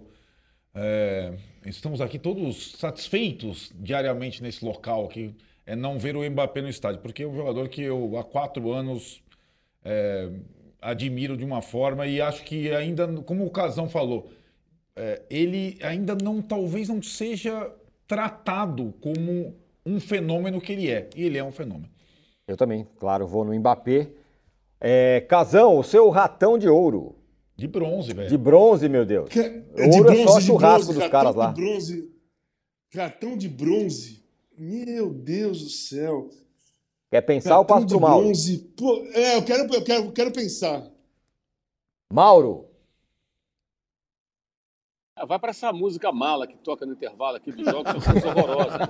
É, 0.74 1.34
estamos 1.66 2.00
aqui 2.00 2.18
todos 2.18 2.72
satisfeitos 2.72 3.72
diariamente 3.74 4.42
nesse 4.42 4.64
local 4.64 5.06
aqui, 5.06 5.34
é 5.66 5.76
não 5.76 5.98
ver 5.98 6.16
o 6.16 6.30
Mbappé 6.30 6.62
no 6.62 6.68
estádio, 6.68 7.00
porque 7.00 7.22
é 7.22 7.26
um 7.26 7.36
jogador 7.36 7.68
que 7.68 7.82
eu 7.82 8.16
há 8.18 8.24
quatro 8.24 8.72
anos 8.72 9.22
é, 9.84 10.28
admiro 10.80 11.36
de 11.36 11.44
uma 11.44 11.62
forma 11.62 12.06
e 12.06 12.20
acho 12.20 12.42
que 12.44 12.70
ainda, 12.72 13.06
como 13.22 13.46
o 13.46 13.50
Casão 13.50 13.88
falou, 13.88 14.30
é, 14.96 15.22
ele 15.30 15.78
ainda 15.82 16.14
não, 16.14 16.42
talvez 16.42 16.88
não 16.88 17.02
seja 17.02 17.70
tratado 18.06 18.92
como 19.00 19.54
um 19.86 20.00
fenômeno 20.00 20.60
que 20.60 20.72
ele 20.72 20.90
é. 20.90 21.08
E 21.16 21.24
ele 21.24 21.38
é 21.38 21.44
um 21.44 21.52
fenômeno. 21.52 21.88
Eu 22.46 22.56
também, 22.56 22.86
claro, 22.98 23.26
vou 23.26 23.44
no 23.44 23.54
Mbappé. 23.54 24.08
É, 24.80 25.20
Casão, 25.22 25.78
o 25.78 25.84
seu 25.84 26.10
ratão 26.10 26.58
de 26.58 26.68
ouro. 26.68 27.16
De 27.56 27.68
bronze, 27.68 28.12
velho. 28.14 28.28
De 28.28 28.36
bronze, 28.36 28.88
meu 28.88 29.04
Deus. 29.04 29.28
Que- 29.28 29.62
Ouro 29.94 30.10
é 30.10 30.26
só 30.26 30.38
de 30.38 30.46
churrasco 30.46 30.86
bronze, 30.86 31.00
dos 31.00 31.08
caras 31.10 31.34
lá. 31.34 31.52
De 31.52 31.60
bronze, 31.60 32.10
ratão 32.94 33.36
de 33.36 33.48
bronze. 33.48 34.22
Meu 34.58 35.12
Deus 35.12 35.62
do 35.62 35.68
céu. 35.70 36.28
Quer 37.10 37.20
pensar 37.22 37.58
ou 37.58 37.64
passo 37.64 37.84
de 37.86 37.92
pro 37.92 38.00
Mauro? 38.00 38.24
bronze. 38.24 38.58
Pô, 38.76 39.04
é, 39.12 39.36
eu 39.36 39.44
quero, 39.44 39.74
eu 39.74 39.84
quero, 39.84 40.04
eu 40.06 40.12
quero 40.12 40.32
pensar. 40.32 40.90
Mauro, 42.12 42.66
Ah, 45.14 45.26
Vai 45.26 45.38
para 45.38 45.50
essa 45.50 45.72
música 45.72 46.10
mala 46.10 46.46
que 46.46 46.56
toca 46.56 46.84
no 46.86 46.94
intervalo 46.94 47.36
aqui 47.36 47.52
dos 47.52 47.64
jogos, 47.66 47.92
são 47.92 48.00
coisa 48.00 48.28
horrorosa. 48.28 48.78
né? 48.78 48.86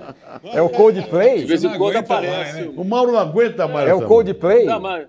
é 0.53 0.61
o 0.61 0.69
Coldplay? 0.69 1.39
De 1.41 1.45
vez 1.45 1.63
em 1.63 1.67
não 1.67 1.77
quando 1.77 1.97
aguenta 1.97 2.13
aparece. 2.13 2.53
mais, 2.53 2.67
né? 2.67 2.73
O 2.77 2.83
Mauro 2.85 3.11
não 3.11 3.19
aguenta 3.19 3.67
mais. 3.67 3.89
É 3.89 3.93
o 3.93 3.97
essa 3.97 4.07
Coldplay? 4.07 4.65
Não, 4.65 4.79
mas. 4.79 5.07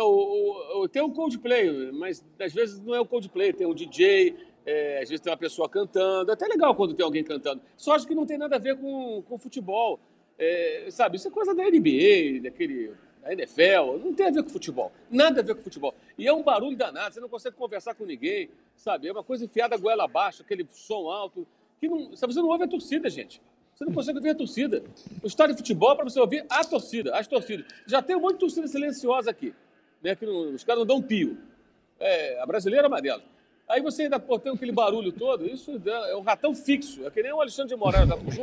Não, 0.00 0.06
o, 0.08 0.82
o- 0.82 0.88
tem 0.88 1.02
o 1.02 1.10
Coldplay, 1.10 1.92
mas 1.92 2.24
às 2.38 2.54
vezes 2.54 2.80
não 2.80 2.94
é 2.94 3.00
o 3.00 3.04
Coldplay, 3.04 3.52
tem 3.52 3.66
um 3.66 3.74
DJ, 3.74 4.34
é, 4.64 5.00
às 5.02 5.08
vezes 5.10 5.20
tem 5.20 5.30
uma 5.30 5.36
pessoa 5.36 5.68
cantando. 5.68 6.30
É 6.30 6.34
até 6.34 6.46
legal 6.46 6.74
quando 6.74 6.94
tem 6.94 7.04
alguém 7.04 7.22
cantando. 7.22 7.60
Só 7.76 7.92
acho 7.92 8.06
que 8.06 8.14
não 8.14 8.24
tem 8.24 8.38
nada 8.38 8.56
a 8.56 8.58
ver 8.58 8.76
com, 8.78 9.22
com 9.28 9.36
futebol. 9.36 10.00
É, 10.38 10.86
sabe, 10.90 11.16
isso 11.16 11.28
é 11.28 11.30
coisa 11.30 11.54
da 11.54 11.62
NBA, 11.64 12.40
daquele, 12.42 12.92
da 13.22 13.30
NFL, 13.34 13.98
não 14.02 14.14
tem 14.14 14.26
a 14.28 14.30
ver 14.30 14.42
com 14.42 14.48
futebol. 14.48 14.90
Nada 15.10 15.40
a 15.40 15.44
ver 15.44 15.54
com 15.54 15.60
futebol. 15.60 15.94
E 16.16 16.26
é 16.26 16.32
um 16.32 16.42
barulho 16.42 16.76
danado, 16.78 17.12
você 17.12 17.20
não 17.20 17.28
consegue 17.28 17.56
conversar 17.56 17.94
com 17.94 18.06
ninguém, 18.06 18.48
sabe? 18.74 19.06
É 19.06 19.12
uma 19.12 19.22
coisa 19.22 19.44
enfiada 19.44 19.76
goela 19.76 20.04
abaixo, 20.04 20.40
aquele 20.40 20.66
som 20.72 21.10
alto, 21.10 21.46
que 21.78 21.86
não, 21.88 22.16
sabe, 22.16 22.32
você 22.32 22.40
não 22.40 22.48
ouve 22.48 22.64
a 22.64 22.68
torcida, 22.68 23.10
gente. 23.10 23.42
Você 23.74 23.84
não 23.84 23.92
consegue 23.92 24.16
ouvir 24.18 24.30
a 24.30 24.34
torcida. 24.34 24.82
O 25.22 25.26
estádio 25.26 25.54
de 25.56 25.60
futebol 25.60 25.92
é 25.92 25.94
para 25.96 26.04
você 26.04 26.18
ouvir 26.20 26.44
a 26.48 26.64
torcida, 26.64 27.14
as 27.14 27.26
torcidas. 27.26 27.66
Já 27.86 28.00
tem 28.00 28.16
um 28.16 28.20
monte 28.20 28.34
de 28.34 28.40
torcida 28.40 28.66
silenciosa 28.66 29.30
aqui, 29.30 29.54
né? 30.02 30.14
Que 30.16 30.26
não- 30.26 30.54
os 30.54 30.64
caras 30.64 30.80
não 30.80 30.86
dão 30.86 31.02
pio. 31.02 31.36
É, 31.98 32.40
a 32.40 32.46
brasileira 32.46 32.86
é 32.86 32.88
uma 32.88 33.00
delas. 33.00 33.22
Aí 33.68 33.80
você 33.80 34.02
ainda 34.02 34.18
pô, 34.18 34.36
tem 34.36 34.52
aquele 34.52 34.72
barulho 34.72 35.12
todo, 35.12 35.46
isso 35.46 35.80
é 35.86 36.16
um 36.16 36.22
ratão 36.22 36.52
fixo. 36.54 37.06
É 37.06 37.10
que 37.10 37.22
nem 37.22 37.32
o 37.32 37.40
Alexandre 37.40 37.72
de 37.74 37.80
Moraes 37.80 38.08
da 38.08 38.16
Tuju. 38.16 38.42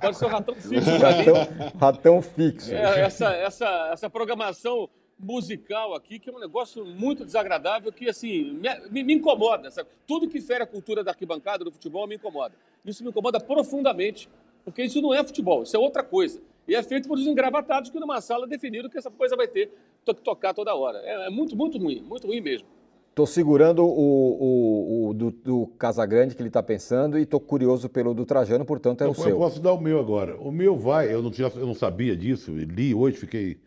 Pode 0.00 0.16
ser 0.16 0.26
um 0.26 0.28
ratão 0.28 0.54
fixo. 0.54 0.88
Ratão, 1.00 1.34
ratão 1.80 2.22
fixo. 2.22 2.72
É, 2.72 3.00
essa, 3.00 3.34
essa, 3.34 3.90
essa 3.92 4.08
programação 4.10 4.88
musical 5.18 5.92
aqui, 5.94 6.18
que 6.20 6.30
é 6.30 6.32
um 6.32 6.38
negócio 6.38 6.84
muito 6.84 7.24
desagradável, 7.24 7.90
que 7.92 8.08
assim, 8.08 8.52
me, 8.90 9.02
me- 9.04 9.14
incomoda. 9.14 9.70
sabe? 9.72 9.88
Tudo 10.06 10.28
que 10.28 10.40
fere 10.40 10.62
a 10.62 10.66
cultura 10.66 11.02
da 11.02 11.10
arquibancada 11.10 11.64
do 11.64 11.72
futebol 11.72 12.06
me 12.06 12.14
incomoda. 12.14 12.54
Isso 12.84 13.02
me 13.02 13.10
incomoda 13.10 13.40
profundamente, 13.40 14.28
porque 14.64 14.82
isso 14.84 15.02
não 15.02 15.12
é 15.12 15.22
futebol, 15.24 15.62
isso 15.64 15.76
é 15.76 15.78
outra 15.80 16.02
coisa. 16.04 16.40
E 16.68 16.74
é 16.76 16.82
feito 16.82 17.08
por 17.08 17.18
os 17.18 17.26
engravatados 17.26 17.90
que 17.90 17.98
numa 17.98 18.20
sala 18.20 18.46
definiram 18.46 18.88
que 18.88 18.96
essa 18.96 19.10
coisa 19.10 19.34
vai 19.36 19.48
ter 19.48 19.70
que 20.14 20.22
tocar 20.22 20.54
toda 20.54 20.74
hora. 20.74 20.98
É, 20.98 21.26
é 21.26 21.30
muito, 21.30 21.56
muito 21.56 21.78
ruim, 21.78 22.02
muito 22.02 22.26
ruim 22.26 22.40
mesmo. 22.40 22.66
Tô 23.14 23.26
segurando 23.26 23.84
o, 23.84 23.88
o, 23.90 25.08
o 25.08 25.14
do, 25.14 25.30
do 25.30 25.66
Casagrande 25.78 26.34
que 26.34 26.42
ele 26.42 26.50
tá 26.50 26.62
pensando 26.62 27.18
e 27.18 27.26
tô 27.26 27.40
curioso 27.40 27.88
pelo 27.88 28.14
do 28.14 28.24
Trajano, 28.24 28.64
portanto 28.64 29.02
é 29.02 29.06
eu, 29.06 29.10
o 29.10 29.12
eu 29.12 29.22
seu. 29.22 29.36
posso 29.36 29.60
dar 29.60 29.72
o 29.72 29.80
meu 29.80 29.98
agora. 29.98 30.36
O 30.40 30.50
meu 30.52 30.76
vai, 30.76 31.12
eu 31.12 31.20
não, 31.20 31.30
tinha, 31.30 31.48
eu 31.54 31.66
não 31.66 31.74
sabia 31.74 32.16
disso, 32.16 32.52
li 32.52 32.94
hoje, 32.94 33.16
fiquei 33.16 33.58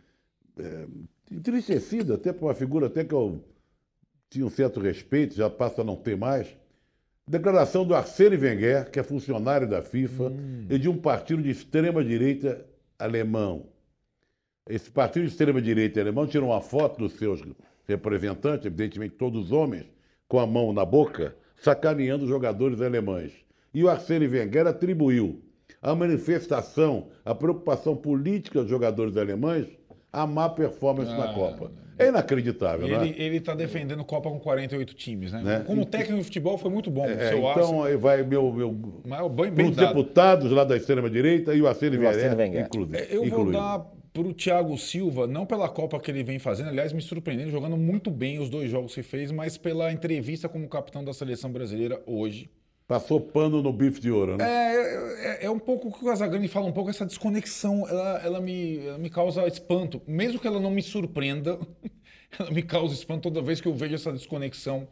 é, 0.58 0.88
entristecido, 1.32 2.14
até 2.14 2.32
por 2.32 2.46
uma 2.48 2.56
figura 2.56 2.88
até 2.88 3.04
que 3.04 3.14
eu 3.14 3.44
tinha 4.30 4.46
um 4.46 4.50
certo 4.50 4.80
respeito, 4.80 5.36
já 5.36 5.50
passa 5.50 5.82
a 5.82 5.84
não 5.84 5.96
ter 5.96 6.18
mais. 6.18 6.48
Declaração 7.28 7.86
do 7.86 7.94
Arsene 7.94 8.36
Wenger, 8.36 8.90
que 8.90 9.00
é 9.00 9.04
funcionário 9.04 9.70
da 9.70 9.82
FIFA, 9.82 10.34
e 10.70 10.78
de 10.78 10.90
um 10.90 10.98
partido 10.98 11.42
de 11.42 11.52
extrema-direita 11.52 12.66
alemão. 12.98 13.68
Esse 14.70 14.90
partido 14.90 15.24
de 15.26 15.32
extrema-direita 15.32 16.00
alemão 16.00 16.26
tirou 16.26 16.50
uma 16.50 16.62
foto 16.62 17.00
dos 17.00 17.14
seus 17.14 17.42
representantes, 17.88 18.66
evidentemente 18.66 19.16
todos 19.16 19.52
homens, 19.52 19.86
com 20.28 20.40
a 20.40 20.48
mão 20.48 20.72
na 20.72 20.86
boca, 20.86 21.36
sacaneando 21.58 22.24
os 22.24 22.30
jogadores 22.30 22.80
alemães. 22.82 23.34
E 23.74 23.84
o 23.84 23.90
Arsene 23.90 24.28
Wenger 24.28 24.68
atribuiu 24.68 25.42
a 25.82 25.94
manifestação, 25.94 27.08
a 27.26 27.36
preocupação 27.36 27.96
política 27.96 28.62
dos 28.62 28.70
jogadores 28.70 29.18
alemães 29.18 29.68
à 30.12 30.26
má 30.26 30.48
performance 30.48 31.12
na 31.12 31.32
Ah, 31.32 31.34
Copa. 31.34 31.72
É 32.00 32.08
inacreditável, 32.08 32.88
né? 32.88 33.06
Ele, 33.08 33.22
ele 33.22 33.40
tá 33.42 33.54
defendendo 33.54 34.04
Copa 34.06 34.30
com 34.30 34.40
48 34.40 34.96
times, 34.96 35.32
né? 35.34 35.42
Né? 35.44 35.64
Como 35.68 35.86
técnico 35.86 36.18
de 36.20 36.24
futebol 36.24 36.58
foi 36.58 36.72
muito 36.72 36.90
bom. 36.90 37.06
É, 37.06 37.30
seu 37.30 37.40
então 37.40 37.84
aí 37.84 37.96
vai 37.98 38.24
meu, 38.24 38.52
meu 38.52 39.02
Mas 39.06 39.20
é 39.26 39.30
bem, 39.30 39.52
bem 39.52 39.70
os 39.70 39.76
dado. 39.76 39.90
deputados 39.90 40.52
lá 40.52 40.64
da 40.64 40.76
extrema-direita 40.78 41.54
e 41.54 41.62
o 41.62 41.68
Arsene 41.68 41.98
E 41.98 42.00
o 42.00 42.08
Arsene 42.08 42.30
Wenger, 42.30 42.38
Wenger. 42.40 42.66
inclusive. 42.66 42.98
É, 42.98 43.08
Eu 43.12 43.18
vou 43.18 43.26
incluído. 43.28 43.52
dar 43.52 43.86
para 44.14 44.22
o 44.22 44.34
Thiago 44.34 44.78
Silva, 44.78 45.26
não 45.26 45.44
pela 45.44 45.68
Copa 45.68 46.00
que 46.00 46.12
ele 46.12 46.24
vem 46.24 46.38
fazendo, 46.38 46.70
aliás, 46.70 46.94
me 46.94 47.02
surpreendendo, 47.02 47.50
jogando 47.50 47.76
muito 47.76 48.12
bem 48.12 48.40
os 48.40 48.48
dois 48.48 48.70
jogos 48.70 48.94
que 48.94 49.02
fez, 49.02 49.32
mas 49.32 49.58
pela 49.58 49.92
entrevista 49.92 50.48
como 50.48 50.70
capitão 50.70 51.04
da 51.04 51.12
seleção 51.14 51.52
brasileira 51.52 52.02
hoje. 52.06 52.48
Passou 52.88 53.20
pano 53.20 53.64
no 53.64 53.74
bife 53.74 54.00
de 54.00 54.12
ouro, 54.12 54.38
né? 54.38 54.46
É, 54.46 55.42
é, 55.42 55.46
é 55.46 55.50
um 55.50 55.58
pouco 55.58 55.88
o 55.88 55.92
que 55.92 56.04
o 56.04 56.08
Casagrande 56.08 56.48
fala, 56.48 56.68
um 56.68 56.72
pouco 56.72 56.92
essa 56.92 57.06
desconexão, 57.06 57.88
ela, 57.90 58.22
ela, 58.24 58.42
me, 58.42 58.86
ela 58.86 58.98
me 59.00 59.10
causa 59.10 59.48
espanto. 59.48 60.02
Mesmo 60.06 60.40
que 60.40 60.46
ela 60.46 60.60
não 60.60 60.70
me 60.70 60.84
surpreenda, 60.84 61.58
ela 62.38 62.52
me 62.52 62.62
causa 62.62 62.94
espanto 62.94 63.24
toda 63.24 63.42
vez 63.42 63.60
que 63.60 63.68
eu 63.68 63.74
vejo 63.74 63.96
essa 63.96 64.12
desconexão 64.12 64.88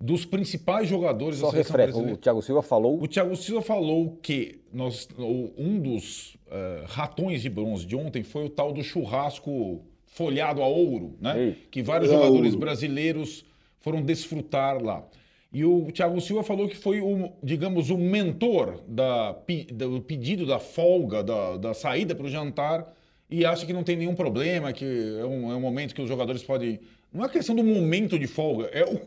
dos 0.00 0.24
principais 0.24 0.88
jogadores 0.88 1.38
Só 1.38 1.46
da 1.46 1.52
seleção 1.52 1.72
refresca, 1.72 1.92
brasileira. 1.92 2.14
o 2.14 2.20
Thiago 2.22 2.42
Silva 2.42 2.62
falou 2.62 3.02
O 3.02 3.08
Thiago 3.08 3.36
Silva 3.36 3.62
falou 3.62 4.18
que 4.22 4.60
nós, 4.72 5.08
um 5.56 5.78
dos 5.80 6.36
eh, 6.50 6.84
ratões 6.86 7.40
de 7.42 7.48
bronze 7.48 7.86
de 7.86 7.96
ontem 7.96 8.22
foi 8.22 8.44
o 8.44 8.50
tal 8.50 8.72
do 8.72 8.82
churrasco 8.82 9.80
folhado 10.06 10.62
a 10.62 10.66
ouro, 10.66 11.16
né? 11.20 11.38
Ei. 11.38 11.56
Que 11.70 11.82
vários 11.82 12.10
jogadores 12.10 12.48
ouro. 12.52 12.58
brasileiros 12.58 13.44
foram 13.80 14.02
desfrutar 14.02 14.82
lá. 14.82 15.06
E 15.52 15.64
o 15.64 15.90
Thiago 15.92 16.20
Silva 16.20 16.42
falou 16.42 16.68
que 16.68 16.76
foi, 16.76 17.00
o, 17.00 17.32
digamos, 17.42 17.88
o 17.88 17.96
mentor 17.96 18.80
da, 18.86 19.32
do 19.32 20.00
pedido 20.02 20.44
da 20.44 20.58
folga, 20.58 21.22
da, 21.22 21.56
da 21.56 21.72
saída 21.74 22.14
para 22.14 22.26
o 22.26 22.28
jantar, 22.28 22.92
e 23.30 23.44
acha 23.46 23.64
que 23.64 23.72
não 23.72 23.82
tem 23.82 23.96
nenhum 23.96 24.14
problema, 24.14 24.72
que 24.72 24.84
é 24.84 25.24
um, 25.24 25.50
é 25.50 25.56
um 25.56 25.60
momento 25.60 25.94
que 25.94 26.02
os 26.02 26.08
jogadores 26.08 26.42
podem. 26.42 26.80
Não 27.12 27.24
é 27.24 27.28
questão 27.28 27.54
do 27.54 27.64
momento 27.64 28.18
de 28.18 28.26
folga, 28.26 28.66
é, 28.72 28.84
o- 28.84 29.00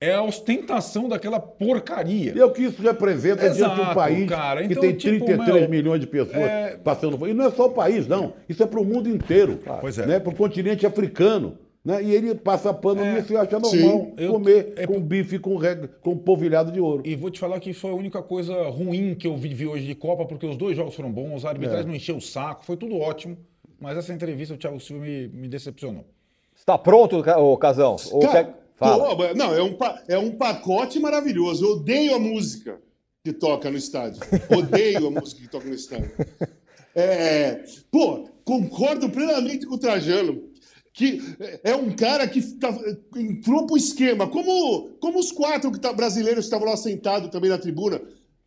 é 0.00 0.14
a 0.14 0.22
ostentação 0.22 1.08
daquela 1.08 1.40
porcaria. 1.40 2.32
E 2.34 2.38
é 2.38 2.44
o 2.44 2.50
que 2.52 2.62
isso 2.62 2.80
representa 2.80 3.42
diante 3.50 3.56
de 3.56 3.62
um 3.80 3.82
Exato, 3.82 3.94
país 3.94 4.28
cara. 4.28 4.60
que 4.64 4.72
Então, 4.72 4.82
tem 4.82 4.92
tipo, 4.94 5.24
33 5.26 5.60
meu, 5.62 5.68
milhões 5.68 6.00
de 6.00 6.06
pessoas 6.06 6.36
é- 6.36 6.76
passando 6.76 7.18
fome. 7.18 7.32
E 7.32 7.34
não 7.34 7.46
é 7.46 7.50
só 7.50 7.66
o 7.66 7.70
país, 7.70 8.06
não. 8.06 8.32
Isso 8.48 8.62
é 8.62 8.66
para 8.66 8.80
o 8.80 8.84
mundo 8.84 9.08
inteiro. 9.08 9.58
Pois 9.80 9.98
é. 9.98 10.06
Né? 10.06 10.20
Para 10.20 10.32
o 10.32 10.36
continente 10.36 10.86
africano. 10.86 11.58
Né? 11.84 12.02
E 12.02 12.14
ele 12.14 12.34
passa 12.34 12.72
pano 12.74 13.00
É, 13.02 13.14
nisso 13.14 13.32
e 13.32 13.36
acha 13.36 13.58
sim. 13.64 13.80
normal 13.82 14.12
Eu- 14.18 14.32
comer 14.34 14.72
é 14.76 14.86
com 14.86 15.00
bife 15.00 15.38
com, 15.38 15.56
reg... 15.56 15.88
com 16.02 16.16
polvilhado 16.16 16.70
de 16.70 16.80
ouro. 16.80 17.02
E 17.04 17.16
vou 17.16 17.30
te 17.30 17.40
falar 17.40 17.58
que 17.60 17.72
foi 17.72 17.90
a 17.90 17.94
única 17.94 18.22
coisa 18.22 18.68
ruim 18.68 19.14
que 19.14 19.26
eu 19.26 19.36
vivi 19.36 19.66
hoje 19.66 19.86
de 19.86 19.94
Copa, 19.94 20.24
porque 20.26 20.44
os 20.46 20.56
dois 20.56 20.76
jogos 20.76 20.94
foram 20.94 21.10
bons, 21.10 21.44
a 21.44 21.48
arbitragem 21.50 21.84
É. 21.84 21.86
não 21.88 21.94
encheu 21.94 22.16
o 22.16 22.20
saco, 22.20 22.64
foi 22.64 22.76
tudo 22.76 22.96
ótimo. 22.98 23.36
Mas 23.80 23.96
essa 23.96 24.12
entrevista 24.12 24.54
o 24.54 24.56
Thiago 24.58 24.78
Silva 24.80 25.04
me, 25.04 25.28
me 25.28 25.48
decepcionou. 25.48 26.04
Está 26.54 26.76
pronto, 26.76 27.20
ô 27.20 27.56
Casão? 27.56 27.96
Cara, 28.20 28.44
quer- 28.44 28.54
Fala. 28.78 29.16
tô- 29.16 29.34
não, 29.34 29.54
é 29.54 29.62
um, 29.62 29.76
é 30.08 30.18
um 30.18 30.32
pacote 30.32 30.98
maravilhoso. 31.00 31.64
Eu 31.64 31.72
odeio 31.72 32.14
a 32.14 32.18
música 32.18 32.80
que 33.24 33.32
toca 33.32 33.70
no 33.70 33.76
estádio. 33.76 34.20
Odeio 34.56 35.08
a 35.08 35.10
música 35.10 35.40
que 35.42 35.48
toca 35.48 35.66
no 35.68 35.74
estádio. 35.74 36.12
É, 36.94 37.64
pô, 37.90 38.28
concordo 38.44 39.08
plenamente 39.10 39.66
com 39.66 39.74
o 39.74 39.78
Trajano. 39.78 40.48
Que 40.92 41.20
é 41.62 41.76
um 41.76 41.94
cara 41.94 42.26
que 42.26 42.42
tá- 42.56 42.76
entrou 43.16 43.66
pro 43.66 43.76
esquema, 43.76 44.26
como, 44.26 44.88
como 45.00 45.18
os 45.20 45.30
quatro 45.30 45.70
que 45.70 45.78
tá, 45.78 45.92
brasileiros 45.92 46.40
que 46.40 46.46
estavam 46.46 46.66
lá 46.68 46.76
sentados 46.76 47.30
também 47.30 47.50
na 47.50 47.58
tribuna: 47.58 48.00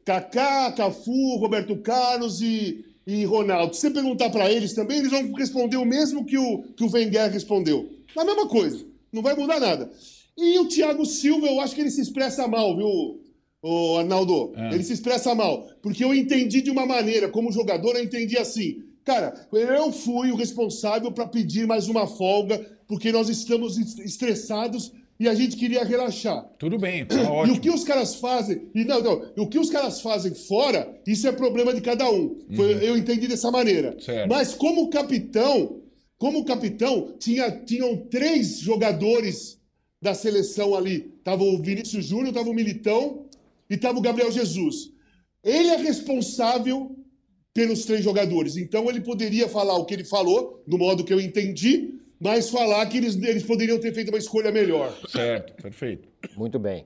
Kaká, 0.04 0.70
Cafu, 0.74 1.38
Roberto 1.38 1.78
Carlos 1.78 2.42
e, 2.42 2.84
e 3.08 3.24
Ronaldo. 3.24 3.74
Se 3.74 3.82
você 3.82 3.92
perguntar 3.92 4.30
para 4.32 4.52
eles 4.52 4.74
também, 4.74 4.98
eles 4.98 5.12
vão 5.12 5.32
responder 5.32 5.78
o 5.78 5.86
mesmo 5.86 6.26
que 6.26 6.38
o, 6.38 6.64
que 6.76 6.84
o 6.84 6.92
Wenger 6.92 7.32
respondeu. 7.32 7.90
A 8.18 8.26
mesma 8.26 8.46
coisa. 8.48 8.84
Não 9.14 9.22
vai 9.22 9.34
mudar 9.36 9.60
nada. 9.60 9.90
E 10.38 10.58
o 10.60 10.68
Thiago 10.68 11.06
Silva, 11.06 11.48
eu 11.48 11.60
acho 11.60 11.76
que 11.76 11.82
ele 11.82 11.92
se 11.92 12.02
expressa 12.02 12.48
mal, 12.48 12.76
viu, 12.76 13.20
o 13.64 13.98
Arnaldo? 13.98 14.54
É. 14.56 14.74
Ele 14.74 14.84
se 14.84 14.94
expressa 14.94 15.36
mal. 15.36 15.68
Porque 15.82 16.04
eu 16.04 16.14
entendi 16.14 16.62
de 16.62 16.72
uma 16.72 16.86
maneira, 16.86 17.30
como 17.30 17.52
jogador, 17.52 17.96
eu 17.96 18.04
entendi 18.04 18.38
assim. 18.38 18.84
Cara, 19.04 19.48
eu 19.52 19.92
fui 19.92 20.32
o 20.32 20.36
responsável 20.36 21.12
para 21.12 21.28
pedir 21.28 21.66
mais 21.68 21.88
uma 21.88 22.06
folga, 22.08 22.60
porque 22.88 23.12
nós 23.12 23.30
estamos 23.30 23.78
est- 23.78 24.00
estressados 24.00 24.92
e 25.20 25.28
a 25.28 25.34
gente 25.36 25.56
queria 25.58 25.84
relaxar. 25.84 26.44
Tudo 26.58 26.78
bem, 26.80 27.06
tá 27.06 27.16
E 27.16 27.26
ótimo. 27.26 27.58
o 27.58 27.60
que 27.60 27.70
os 27.70 27.84
caras 27.84 28.16
fazem, 28.16 28.70
e 28.74 28.84
não, 28.84 29.02
não, 29.02 29.22
e 29.36 29.42
o 29.42 29.48
que 29.48 29.60
os 29.60 29.70
caras 29.70 30.02
fazem 30.02 30.34
fora, 30.34 31.00
isso 31.06 31.28
é 31.28 31.32
problema 31.32 31.74
de 31.74 31.82
cada 31.82 32.10
um. 32.10 32.38
Foi- 32.56 32.88
Eu 32.88 32.96
entendi 32.98 33.28
dessa 33.28 33.52
maneira. 33.52 33.94
Uhum. 33.94 34.00
Certo. 34.00 34.30
Mas 34.30 34.54
como 34.54 34.90
capitão, 34.90 35.82
como 36.18 36.46
capitão, 36.46 37.14
tinha, 37.20 37.50
tinham 37.52 37.98
três 37.98 38.60
jogadores 38.60 39.60
da 40.02 40.14
seleção 40.14 40.74
ali. 40.76 41.14
Tava 41.24 41.44
o 41.44 41.62
Vinícius 41.62 42.06
Júnior, 42.06 42.34
tava 42.34 42.50
o 42.50 42.54
Militão 42.54 43.26
e 43.70 43.78
tava 43.78 44.00
o 44.00 44.02
Gabriel 44.02 44.32
Jesus. 44.32 44.92
Ele 45.44 45.70
é 45.70 45.78
responsável 45.78 46.96
pelos 47.54 47.86
três 47.86 48.04
jogadores. 48.04 48.58
Então 48.58 48.90
ele 48.90 49.02
poderia 49.02 49.48
falar 49.48 49.76
o 49.76 49.86
que 49.86 49.94
ele 49.94 50.04
falou, 50.04 50.64
do 50.66 50.78
modo 50.78 51.04
que 51.04 51.14
eu 51.14 51.20
entendi, 51.20 52.00
mas 52.20 52.50
falar 52.50 52.86
que 52.88 52.98
eles, 52.98 53.16
eles 53.16 53.44
poderiam 53.44 53.80
ter 53.80 53.94
feito 53.94 54.10
uma 54.10 54.18
escolha 54.18 54.52
melhor. 54.52 54.96
Certo, 55.10 55.54
perfeito. 55.62 56.08
Muito 56.36 56.58
bem. 56.58 56.86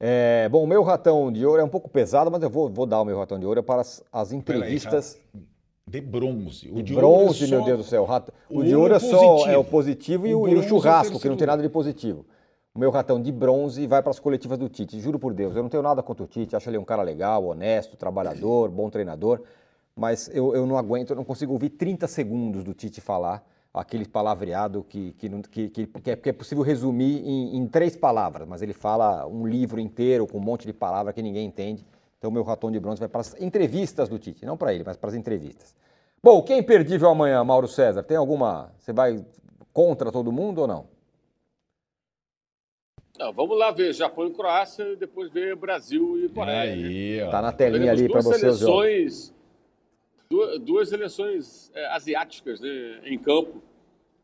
É, 0.00 0.48
bom, 0.48 0.64
o 0.64 0.66
meu 0.66 0.82
ratão 0.82 1.30
de 1.30 1.46
ouro 1.46 1.60
é 1.60 1.64
um 1.64 1.68
pouco 1.68 1.88
pesado, 1.88 2.30
mas 2.30 2.42
eu 2.42 2.50
vou, 2.50 2.68
vou 2.68 2.86
dar 2.86 3.00
o 3.00 3.04
meu 3.04 3.18
ratão 3.18 3.38
de 3.38 3.46
ouro 3.46 3.62
para 3.62 3.82
as, 3.82 4.02
as 4.12 4.32
entrevistas 4.32 5.16
De 5.92 6.00
bronze. 6.00 6.70
O 6.70 6.76
de 6.76 6.82
de 6.84 6.94
ouro 6.94 7.06
é 7.06 7.10
bronze, 7.24 7.46
só- 7.46 7.54
meu 7.56 7.64
Deus 7.64 7.78
do 7.78 7.84
céu. 7.84 8.08
O, 8.48 8.60
o 8.60 8.64
de 8.64 8.74
ouro 8.74 8.94
é 8.94 8.96
é 8.96 9.00
só 9.00 9.46
é 9.46 9.58
o 9.58 9.62
positivo 9.64 10.26
e 10.26 10.34
O 10.34 10.40
o, 10.40 10.48
é 10.58 10.62
churrasco, 10.62 11.20
que 11.20 11.28
não 11.28 11.36
tem 11.36 11.46
nada 11.46 11.62
de 11.62 11.68
positivo. 11.68 12.24
O 12.74 12.78
meu 12.78 12.90
ratão 12.90 13.20
de 13.20 13.30
bronze 13.30 13.86
vai 13.86 14.00
para 14.00 14.10
as 14.10 14.18
coletivas 14.18 14.56
do 14.58 14.66
Tite. 14.70 14.98
Juro 14.98 15.18
por 15.18 15.34
Deus, 15.34 15.54
eu 15.54 15.62
não 15.62 15.68
tenho 15.68 15.82
nada 15.82 16.02
contra 16.02 16.24
o 16.24 16.26
Tite. 16.26 16.56
Acho 16.56 16.70
ele 16.70 16.78
um 16.78 16.84
cara 16.84 17.02
legal, 17.02 17.44
honesto, 17.44 17.94
trabalhador, 17.98 18.70
bom 18.70 18.88
treinador. 18.88 19.42
Mas 19.94 20.30
eu, 20.32 20.54
eu 20.54 20.66
não 20.66 20.78
aguento, 20.78 21.10
eu 21.10 21.16
não 21.16 21.24
consigo 21.24 21.52
ouvir 21.52 21.68
30 21.68 22.06
segundos 22.08 22.64
do 22.64 22.72
Tite 22.72 23.02
falar 23.02 23.46
aquele 23.74 24.06
palavreado 24.06 24.84
que, 24.88 25.12
que, 25.12 25.28
que, 25.50 25.68
que, 25.68 25.86
que 25.86 26.10
é, 26.10 26.16
que 26.16 26.28
é 26.30 26.32
possível 26.32 26.62
resumir 26.64 27.22
em, 27.26 27.56
em 27.58 27.66
três 27.66 27.94
palavras. 27.94 28.48
Mas 28.48 28.62
ele 28.62 28.72
fala 28.72 29.26
um 29.26 29.46
livro 29.46 29.78
inteiro 29.78 30.26
com 30.26 30.38
um 30.38 30.42
monte 30.42 30.66
de 30.66 30.72
palavras 30.72 31.14
que 31.14 31.20
ninguém 31.22 31.46
entende. 31.46 31.86
Então 32.22 32.30
o 32.30 32.32
meu 32.32 32.44
ratão 32.44 32.70
de 32.70 32.78
bronze 32.78 33.00
vai 33.00 33.08
para 33.08 33.20
as 33.20 33.34
entrevistas 33.42 34.08
do 34.08 34.16
Tite. 34.16 34.46
Não 34.46 34.56
para 34.56 34.72
ele, 34.72 34.84
mas 34.86 34.96
para 34.96 35.10
as 35.10 35.16
entrevistas. 35.16 35.74
Bom, 36.22 36.40
quem 36.40 36.54
é 36.54 36.58
imperdível 36.60 37.08
amanhã, 37.08 37.42
Mauro 37.42 37.66
César? 37.66 38.04
Tem 38.04 38.16
alguma. 38.16 38.72
Você 38.78 38.92
vai 38.92 39.26
contra 39.72 40.12
todo 40.12 40.30
mundo 40.30 40.60
ou 40.60 40.68
não? 40.68 40.88
Não, 43.18 43.32
vamos 43.32 43.58
lá 43.58 43.72
ver 43.72 43.92
Japão 43.92 44.28
e 44.28 44.30
Croácia 44.32 44.84
e 44.84 44.94
depois 44.94 45.32
ver 45.32 45.56
Brasil 45.56 46.24
e 46.24 46.28
Coreia. 46.28 46.64
né? 46.64 46.72
Aí, 46.72 47.22
ó. 47.24 47.30
Tá 47.32 47.42
na 47.42 47.50
telinha 47.50 47.90
ali 47.90 48.08
para 48.08 48.20
você 48.20 48.38
seleções, 48.38 49.34
duas, 50.30 50.60
duas 50.60 50.88
seleções 50.90 51.72
é, 51.74 51.86
asiáticas 51.86 52.60
né, 52.60 53.00
em 53.04 53.18
campo. 53.18 53.60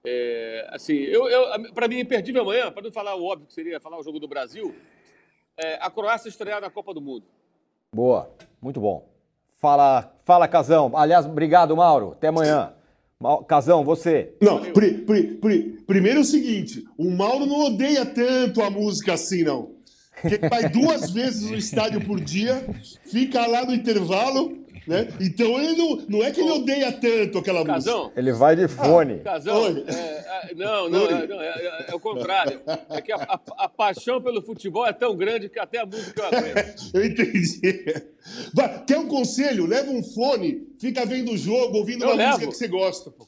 É, 0.07 0.69
assim, 0.71 0.95
eu, 0.95 1.29
eu, 1.29 1.73
para 1.73 1.89
mim, 1.89 1.99
imperdível 1.99 2.43
amanhã, 2.43 2.71
para 2.71 2.85
não 2.85 2.93
falar 2.93 3.17
o 3.17 3.25
óbvio 3.25 3.49
que 3.49 3.55
seria 3.55 3.81
falar 3.81 3.99
o 3.99 4.05
jogo 4.05 4.21
do 4.21 4.29
Brasil, 4.29 4.73
é, 5.57 5.75
a 5.81 5.91
Croácia 5.91 6.29
estrear 6.29 6.61
na 6.61 6.71
Copa 6.71 6.95
do 6.95 7.01
Mundo. 7.01 7.25
Boa, 7.95 8.31
muito 8.61 8.81
bom. 8.81 9.09
Fala, 9.57 10.13
fala 10.25 10.47
Casão. 10.47 10.93
Aliás, 10.97 11.27
obrigado, 11.27 11.77
Mauro. 11.77 12.13
Até 12.13 12.29
amanhã. 12.29 12.73
Casão, 13.49 13.83
você. 13.85 14.35
Não, 14.41 14.61
pri- 14.73 14.99
pri- 14.99 15.35
pri- 15.39 15.83
primeiro 15.87 16.19
é 16.19 16.23
o 16.23 16.25
seguinte: 16.25 16.85
o 16.97 17.11
Mauro 17.11 17.47
não 17.47 17.67
odeia 17.67 18.07
tanto 18.07 18.63
a 18.63 18.71
música 18.71 19.15
assim, 19.15 19.43
não. 19.43 19.71
Porque 20.21 20.39
vai 20.49 20.69
duas 20.69 21.11
vezes 21.11 21.49
no 21.51 21.57
estádio 21.57 22.05
por 22.05 22.21
dia, 22.21 22.65
fica 23.07 23.47
lá 23.47 23.65
no 23.65 23.73
intervalo, 23.75 24.58
né? 24.89 25.09
Então 25.21 25.61
ele 25.61 25.77
não, 25.77 25.97
não 26.09 26.23
é 26.25 26.31
que 26.31 26.41
ele 26.41 26.51
odeia 26.51 26.91
tanto 26.91 27.39
aquela 27.39 27.59
música. 27.61 27.75
Casão, 27.75 28.13
Ele 28.17 28.33
vai 28.33 28.57
de 28.57 28.67
fone. 28.69 29.19
Casão, 29.21 29.63
Oi. 29.63 29.85
é, 29.87 29.93
é, 30.51 30.55
não, 30.57 30.89
não, 30.89 31.07
é, 31.07 31.27
não, 31.27 31.41
é, 31.41 31.49
é- 31.49 31.87
é 31.91 31.95
o 31.95 32.01
contrário. 32.01 32.61
É 32.91 33.01
que 33.01 33.13
a, 33.13 33.17
a- 33.17 33.41
a 33.59 33.69
paixão 33.69 34.21
pelo 34.23 34.41
futebol 34.43 34.87
é 34.87 34.93
tão 34.93 35.15
grande 35.17 35.49
que 35.49 35.59
até 35.61 35.79
a 35.81 35.87
música 35.87 36.21
eu 36.23 36.27
aguento. 36.27 36.79
Eu 36.95 37.05
entendi. 37.05 37.95
Vai, 38.55 38.85
quer 38.85 38.99
um 38.99 39.07
conselho? 39.07 39.67
Leva 39.67 39.91
um 39.91 40.03
fone, 40.03 40.67
fica 40.81 41.05
vendo 41.07 41.33
o 41.33 41.37
jogo, 41.37 41.77
ouvindo 41.79 42.05
Eu 42.05 42.09
uma 42.09 42.17
levo. 42.17 42.31
música 42.33 42.51
que 42.51 42.57
você 42.57 42.69
gosta. 42.69 43.11
pô. 43.11 43.27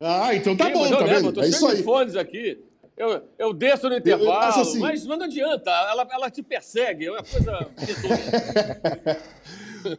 Ah, 0.00 0.34
então 0.34 0.56
tá 0.56 0.66
Sim, 0.66 0.72
bom, 0.72 0.84
eu 0.86 0.90
tá 0.98 1.04
levo, 1.04 1.14
vendo? 1.14 1.26
eu 1.28 1.32
tô 1.32 1.42
É 1.42 1.48
isso 1.48 1.66
aí. 1.66 1.82
fones 1.82 2.16
aqui. 2.16 2.58
Eu, 2.96 3.22
eu 3.38 3.52
desço 3.52 3.88
no 3.90 3.96
intervalo, 3.96 4.30
acho 4.32 4.60
assim- 4.60 4.78
mas 4.78 5.04
não 5.04 5.20
adianta. 5.22 5.70
Ela, 5.70 6.06
ela 6.10 6.30
te 6.30 6.42
persegue, 6.42 7.06
é 7.06 7.10
uma 7.12 7.22
coisa. 7.22 7.68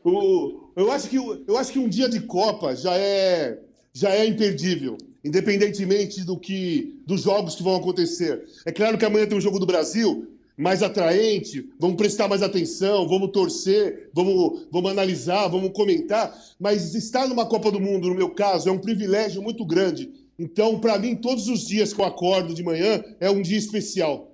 O- 0.04 0.70
eu, 0.76 0.92
acho 0.92 1.10
que, 1.10 1.20
o- 1.20 1.44
eu 1.48 1.58
acho 1.58 1.72
que 1.72 1.80
um 1.80 1.88
dia 1.90 2.08
de 2.10 2.22
Copa 2.22 2.76
já 2.76 2.96
é, 2.98 3.60
já 3.94 4.12
é 4.12 4.26
imperdível, 4.26 4.98
independentemente 5.24 6.24
do 6.24 6.38
que 6.38 7.02
dos 7.06 7.22
jogos 7.24 7.56
que 7.56 7.64
vão 7.64 7.76
acontecer. 7.76 8.46
É 8.66 8.72
claro 8.72 8.98
que 8.98 9.06
amanhã 9.06 9.26
tem 9.28 9.38
um 9.38 9.42
jogo 9.42 9.60
do 9.60 9.66
Brasil 9.66 10.28
mais 10.58 10.82
atraente, 10.82 11.70
vamos 11.80 11.98
prestar 11.98 12.28
mais 12.28 12.42
atenção, 12.42 13.08
vamos 13.08 13.32
torcer, 13.32 14.10
vamos, 14.14 14.68
vamos 14.72 14.90
analisar, 14.92 15.48
vamos 15.48 15.72
comentar, 15.72 16.36
mas 16.60 16.96
estar 16.96 17.28
numa 17.28 17.46
Copa 17.46 17.72
do 17.72 17.80
Mundo, 17.80 18.10
no 18.10 18.16
meu 18.16 18.32
caso, 18.32 18.68
é 18.68 18.72
um 18.72 18.80
privilégio 18.80 19.42
muito 19.42 19.64
grande. 19.64 20.12
Então, 20.40 20.80
para 20.80 20.98
mim, 21.00 21.16
todos 21.16 21.48
os 21.48 21.68
dias 21.68 21.94
que 21.94 22.02
eu 22.02 22.06
acordo 22.06 22.54
de 22.54 22.64
manhã 22.64 23.04
é 23.20 23.30
um 23.30 23.42
dia 23.42 23.58
especial. 23.58 24.32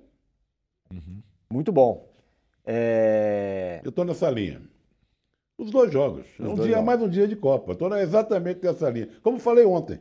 Muito 1.50 1.70
bom. 1.72 2.08
É, 2.66 3.80
Eu 3.84 3.90
estou 3.90 4.04
nessa 4.04 4.30
linha. 4.30 4.62
Os 5.56 5.70
dois 5.70 5.92
jogos. 5.92 6.26
Os 6.38 6.46
um 6.46 6.54
dois 6.54 6.66
dia 6.68 6.76
jogos. 6.76 6.84
mais 6.86 7.02
um 7.02 7.08
dia 7.08 7.28
de 7.28 7.36
Copa. 7.36 7.72
Estou 7.72 7.94
exatamente 7.96 8.60
nessa 8.62 8.90
linha. 8.90 9.08
Como 9.22 9.38
falei 9.38 9.64
ontem. 9.64 10.00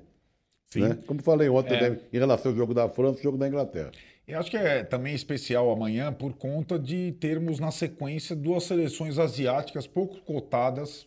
Sim. 0.72 0.82
né? 0.82 0.98
Como 1.06 1.22
falei 1.22 1.48
ontem 1.50 1.76
É. 1.76 1.90
né, 1.92 2.00
em 2.12 2.18
relação 2.18 2.52
ao 2.52 2.58
jogo 2.58 2.74
da 2.74 2.90
França 2.90 3.20
e 3.20 3.24
jogo 3.24 3.38
da 3.38 3.48
Inglaterra. 3.48 3.92
Eu 4.28 4.40
acho 4.40 4.50
que 4.50 4.58
é 4.58 4.84
também 4.84 5.14
especial 5.14 5.70
amanhã 5.70 6.12
por 6.12 6.34
conta 6.34 6.80
de 6.80 7.12
termos 7.20 7.60
na 7.60 7.70
sequência 7.72 8.36
duas 8.36 8.64
seleções 8.64 9.20
asiáticas 9.20 9.86
pouco 9.86 10.22
cotadas 10.22 11.06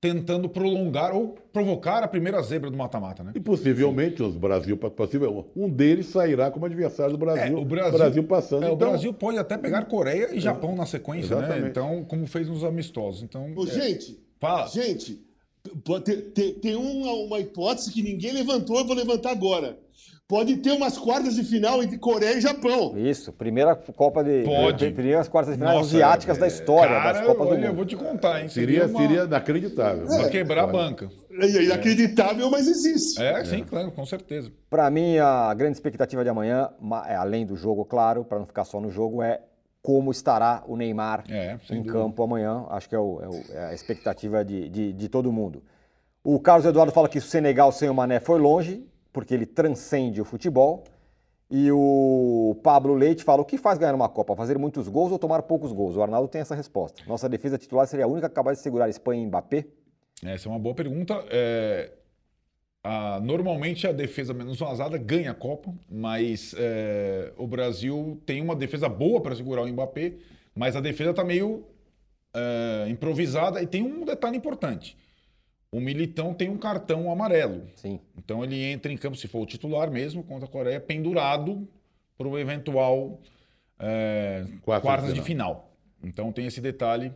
tentando 0.00 0.48
prolongar 0.48 1.12
ou 1.12 1.36
provocar 1.52 2.04
a 2.04 2.08
primeira 2.08 2.40
zebra 2.42 2.70
do 2.70 2.76
mata-mata, 2.76 3.24
né? 3.24 3.32
E 3.34 3.40
possivelmente 3.40 4.22
os 4.22 4.36
Brasil, 4.36 4.76
possível, 4.76 5.46
um 5.56 5.68
deles 5.68 6.06
sairá 6.06 6.50
como 6.50 6.66
adversário 6.66 7.12
do 7.12 7.18
Brasil. 7.18 7.58
É, 7.58 7.60
o 7.60 7.64
Brasil, 7.64 8.22
passando. 8.24 8.62
É, 8.62 8.70
o 8.70 8.74
então, 8.74 8.90
Brasil 8.90 9.12
pode 9.12 9.38
até 9.38 9.58
pegar 9.58 9.86
Coreia 9.86 10.32
e 10.32 10.40
Japão 10.40 10.76
na 10.76 10.86
sequência, 10.86 11.34
né? 11.36 11.42
Exatamente. 11.42 11.70
Então, 11.70 12.04
como 12.04 12.26
fez 12.26 12.48
nos 12.48 12.62
amistosos. 12.62 13.22
Então, 13.22 13.52
Ô, 13.56 13.64
é, 13.64 13.66
gente, 13.66 14.20
fala. 14.38 14.68
gente, 14.68 15.20
ter- 16.04 16.22
ter- 16.32 16.52
tem 16.60 16.74
uma, 16.76 17.12
uma 17.12 17.38
hipótese 17.40 17.92
que 17.92 18.02
ninguém 18.02 18.32
levantou, 18.32 18.78
eu 18.78 18.84
vou 18.86 18.96
levantar 18.96 19.30
agora. 19.30 19.78
Pode 20.26 20.56
ter 20.58 20.72
umas 20.72 20.98
quartas 20.98 21.34
de 21.36 21.42
final 21.42 21.82
entre 21.82 21.96
Coreia 21.96 22.36
e 22.36 22.40
Japão. 22.42 22.92
Isso, 22.98 23.32
primeira 23.32 23.74
Copa 23.74 24.22
de. 24.22 24.42
Pode. 24.44 24.90
Primeiras 24.90 25.26
quartas 25.26 25.54
de 25.54 25.58
final 25.58 25.76
Nossa, 25.78 25.88
asiáticas 25.88 26.36
é, 26.36 26.40
da 26.40 26.46
história 26.46 26.96
cara, 26.96 27.12
das 27.14 27.26
Copas 27.26 27.48
do 27.48 27.54
olha, 27.54 27.60
eu 27.62 27.68
Mundo. 27.68 27.76
vou 27.76 27.86
te 27.86 27.96
contar, 27.96 28.42
hein? 28.42 28.48
seria, 28.50 28.86
uma- 28.86 29.00
seria 29.00 29.22
inacreditável. 29.24 30.06
Pra 30.06 30.28
quebrar 30.28 30.64
a 30.64 30.66
banca. 30.66 31.10
É 31.30 31.62
inacreditável, 31.64 32.50
mas 32.50 32.68
existe. 32.68 33.18
É, 33.22 33.42
sim, 33.42 33.64
claro, 33.64 33.90
com 33.90 34.04
certeza. 34.04 34.52
Para 34.68 34.90
mim, 34.90 35.16
a 35.16 35.54
grande 35.54 35.78
expectativa 35.78 36.22
de 36.22 36.28
amanhã, 36.28 36.68
ma- 36.78 37.06
é, 37.08 37.14
além 37.16 37.46
do 37.46 37.56
jogo, 37.56 37.86
claro, 37.86 38.22
para 38.22 38.38
não 38.38 38.46
ficar 38.46 38.64
só 38.66 38.78
no 38.82 38.90
jogo, 38.90 39.22
é 39.22 39.40
como 39.82 40.10
estará 40.10 40.62
o 40.66 40.76
Neymar 40.76 41.24
É, 41.30 41.58
em 41.70 41.76
dúvida. 41.76 41.92
campo 41.92 42.22
amanhã. 42.22 42.66
Acho 42.68 42.88
que 42.88 42.94
é, 42.94 42.98
o- 42.98 43.20
é 43.22 43.28
o- 43.28 43.44
é 43.56 43.64
a 43.66 43.74
expectativa 43.74 44.44
de, 44.44 44.68
de- 44.68 44.92
de 44.92 45.08
todo 45.08 45.32
mundo. 45.32 45.62
O 46.22 46.38
Carlos 46.40 46.66
Eduardo 46.66 46.92
fala 46.92 47.08
que 47.08 47.18
o 47.18 47.22
Senegal 47.22 47.70
sem 47.72 47.88
o 47.88 47.94
Mané 47.94 48.20
foi 48.20 48.38
longe, 48.38 48.86
porque 49.12 49.32
ele 49.32 49.46
transcende 49.46 50.20
o 50.20 50.24
futebol. 50.24 50.84
E 51.50 51.70
o 51.72 52.58
Pablo 52.62 52.92
Leite 52.94 53.24
fala: 53.24 53.40
o 53.40 53.44
que 53.44 53.56
faz 53.56 53.78
ganhar 53.78 53.94
uma 53.94 54.08
Copa? 54.08 54.36
Fazer 54.36 54.58
muitos 54.58 54.86
gols 54.88 55.10
ou 55.10 55.18
tomar 55.18 55.42
poucos 55.42 55.72
gols? 55.72 55.96
O 55.96 56.02
Arnaldo 56.02 56.28
tem 56.28 56.42
essa 56.42 56.54
resposta. 56.54 57.02
Nossa 57.06 57.26
defesa 57.28 57.56
titular 57.56 57.86
seria 57.86 58.04
a 58.04 58.08
única 58.08 58.28
capaz 58.28 58.58
de 58.58 58.62
segurar 58.64 58.88
Espanha 58.90 59.22
e 59.22 59.26
Mbappé? 59.26 59.64
Essa 60.22 60.48
é 60.48 60.50
uma 60.50 60.58
boa 60.58 60.74
pergunta. 60.74 61.24
É, 61.30 61.90
a- 62.82 63.20
normalmente 63.22 63.86
a 63.86 63.92
defesa 63.92 64.32
menos 64.32 64.58
vazada 64.58 64.96
ganha 64.98 65.30
a 65.30 65.34
Copa, 65.34 65.74
mas 65.90 66.54
é, 66.56 67.32
o 67.36 67.46
Brasil 67.46 68.20
tem 68.24 68.40
uma 68.40 68.54
defesa 68.56 68.88
boa 68.88 69.20
para 69.20 69.34
segurar 69.34 69.62
o 69.62 69.68
Mbappé, 69.68 70.14
mas 70.54 70.76
a 70.76 70.80
defesa 70.80 71.10
está 71.10 71.24
meio 71.24 71.64
é, 72.34 72.86
improvisada 72.88 73.62
e 73.62 73.66
tem 73.66 73.82
um 73.82 74.04
detalhe 74.04 74.36
importante. 74.36 74.96
O 75.70 75.80
Militão 75.80 76.32
tem 76.32 76.48
um 76.48 76.56
cartão 76.56 77.10
amarelo. 77.10 77.66
Sim. 77.74 78.00
Então 78.16 78.42
ele 78.42 78.62
entra 78.64 78.90
em 78.90 78.96
campo, 78.96 79.16
se 79.16 79.28
for 79.28 79.40
o 79.40 79.46
titular 79.46 79.90
mesmo, 79.90 80.22
contra 80.22 80.46
a 80.46 80.50
Coreia, 80.50 80.80
pendurado 80.80 81.68
para 82.16 82.26
o 82.26 82.38
eventual 82.38 83.20
é, 83.78 84.44
Quartas 84.62 84.82
quartas, 84.82 85.14
de 85.14 85.22
final. 85.22 85.70
Então 86.02 86.32
tem 86.32 86.46
esse 86.46 86.60
detalhe. 86.60 87.12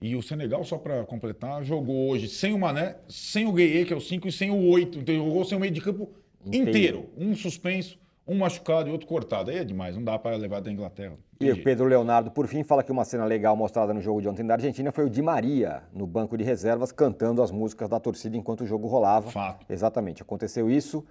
E 0.00 0.14
o 0.16 0.22
Senegal, 0.22 0.64
só 0.64 0.76
para 0.76 1.04
completar, 1.04 1.64
jogou 1.64 2.10
hoje 2.10 2.28
sem 2.28 2.52
o 2.52 2.58
Mané, 2.58 2.96
sem 3.08 3.46
o 3.46 3.52
Gueye, 3.52 3.86
que 3.86 3.92
é 3.92 3.96
o 3.96 4.00
5, 4.00 4.28
e 4.28 4.32
sem 4.32 4.50
o 4.50 4.68
8. 4.68 4.98
Então 4.98 5.14
jogou 5.14 5.44
sem 5.44 5.56
o 5.56 5.60
meio 5.60 5.72
de 5.72 5.80
campo 5.80 6.10
Inteiro. 6.46 6.68
inteiro. 6.68 7.10
Um 7.16 7.34
suspenso, 7.34 7.98
um 8.26 8.36
machucado 8.36 8.88
e 8.88 8.92
outro 8.92 9.06
cortado. 9.06 9.50
Aí 9.50 9.58
é 9.58 9.64
demais, 9.64 9.96
não 9.96 10.04
dá 10.04 10.18
para 10.18 10.36
levar 10.36 10.60
da 10.60 10.70
Inglaterra. 10.70 11.14
E 11.40 11.50
o 11.50 11.62
Pedro 11.62 11.86
Leonardo, 11.86 12.30
por 12.30 12.46
fim, 12.46 12.62
fala 12.62 12.82
que 12.82 12.92
uma 12.92 13.04
cena 13.04 13.24
legal 13.24 13.56
mostrada 13.56 13.92
no 13.92 14.00
jogo 14.00 14.20
de 14.20 14.28
ontem 14.28 14.46
da 14.46 14.54
Argentina 14.54 14.92
foi 14.92 15.04
o 15.04 15.10
Di 15.10 15.22
Maria, 15.22 15.82
no 15.92 16.06
banco 16.06 16.36
de 16.36 16.44
reservas, 16.44 16.92
cantando 16.92 17.42
as 17.42 17.50
músicas 17.50 17.88
da 17.88 17.98
torcida 17.98 18.36
enquanto 18.36 18.62
o 18.62 18.66
jogo 18.66 18.86
rolava. 18.86 19.30
Fato. 19.30 19.64
Exatamente, 19.68 20.22
aconteceu 20.22 20.70
isso. 20.70 21.04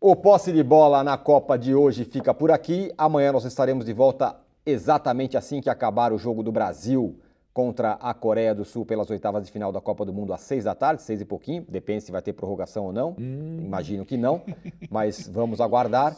O 0.00 0.16
posse 0.16 0.50
de 0.50 0.62
bola 0.62 1.04
na 1.04 1.18
Copa 1.18 1.58
de 1.58 1.74
hoje 1.74 2.04
fica 2.04 2.32
por 2.32 2.50
aqui. 2.50 2.90
Amanhã 2.96 3.32
nós 3.32 3.44
estaremos 3.44 3.84
de 3.84 3.92
volta 3.92 4.34
exatamente 4.64 5.36
assim 5.36 5.60
que 5.60 5.68
acabar 5.68 6.12
o 6.12 6.18
jogo 6.18 6.42
do 6.42 6.50
Brasil 6.50 7.18
contra 7.52 7.92
a 7.94 8.14
Coreia 8.14 8.54
do 8.54 8.64
Sul 8.64 8.86
pelas 8.86 9.10
oitavas 9.10 9.44
de 9.44 9.52
final 9.52 9.72
da 9.72 9.80
Copa 9.80 10.04
do 10.04 10.12
Mundo 10.12 10.32
às 10.32 10.40
seis 10.40 10.64
da 10.64 10.74
tarde, 10.74 11.02
seis 11.02 11.20
e 11.20 11.24
pouquinho. 11.24 11.64
Depende 11.68 12.04
se 12.04 12.12
vai 12.12 12.22
ter 12.22 12.32
prorrogação 12.32 12.86
ou 12.86 12.92
não. 12.92 13.14
Imagino 13.18 14.04
que 14.04 14.16
não, 14.16 14.42
mas 14.90 15.26
vamos 15.28 15.60
aguardar. 15.60 16.16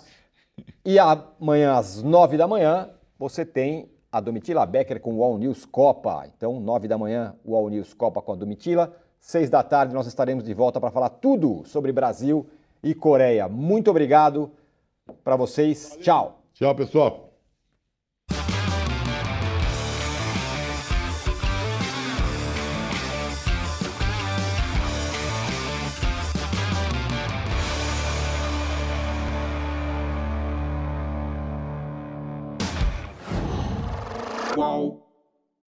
E 0.85 0.99
amanhã 0.99 1.75
às 1.75 2.03
nove 2.03 2.37
da 2.37 2.47
manhã 2.47 2.91
você 3.19 3.45
tem 3.45 3.91
a 4.11 4.21
Domitila 4.21 4.67
Becker 4.67 5.01
com 5.01 5.15
o 5.15 5.23
All 5.25 5.39
News 5.39 5.65
Copa. 5.65 6.25
Então, 6.37 6.61
nove 6.61 6.87
da 6.87 6.99
manhã, 6.99 7.35
o 7.45 7.57
All 7.57 7.71
News 7.71 7.95
Copa 7.95 8.21
com 8.21 8.33
a 8.33 8.37
Domitila. 8.37 8.95
Seis 9.19 9.49
da 9.49 9.63
tarde 9.63 9.95
nós 9.95 10.07
estaremos 10.07 10.45
de 10.45 10.53
volta 10.53 10.81
para 10.81 10.91
falar 10.91 11.09
tudo 11.09 11.63
sobre 11.65 11.93
Brasil 11.93 12.47
e 12.83 12.95
Coreia. 12.95 13.49
Muito 13.49 13.91
obrigado 13.91 14.51
para 15.25 15.37
vocês. 15.37 15.97
Tchau. 16.03 16.43
Tchau, 16.53 16.75
pessoal. 16.75 17.32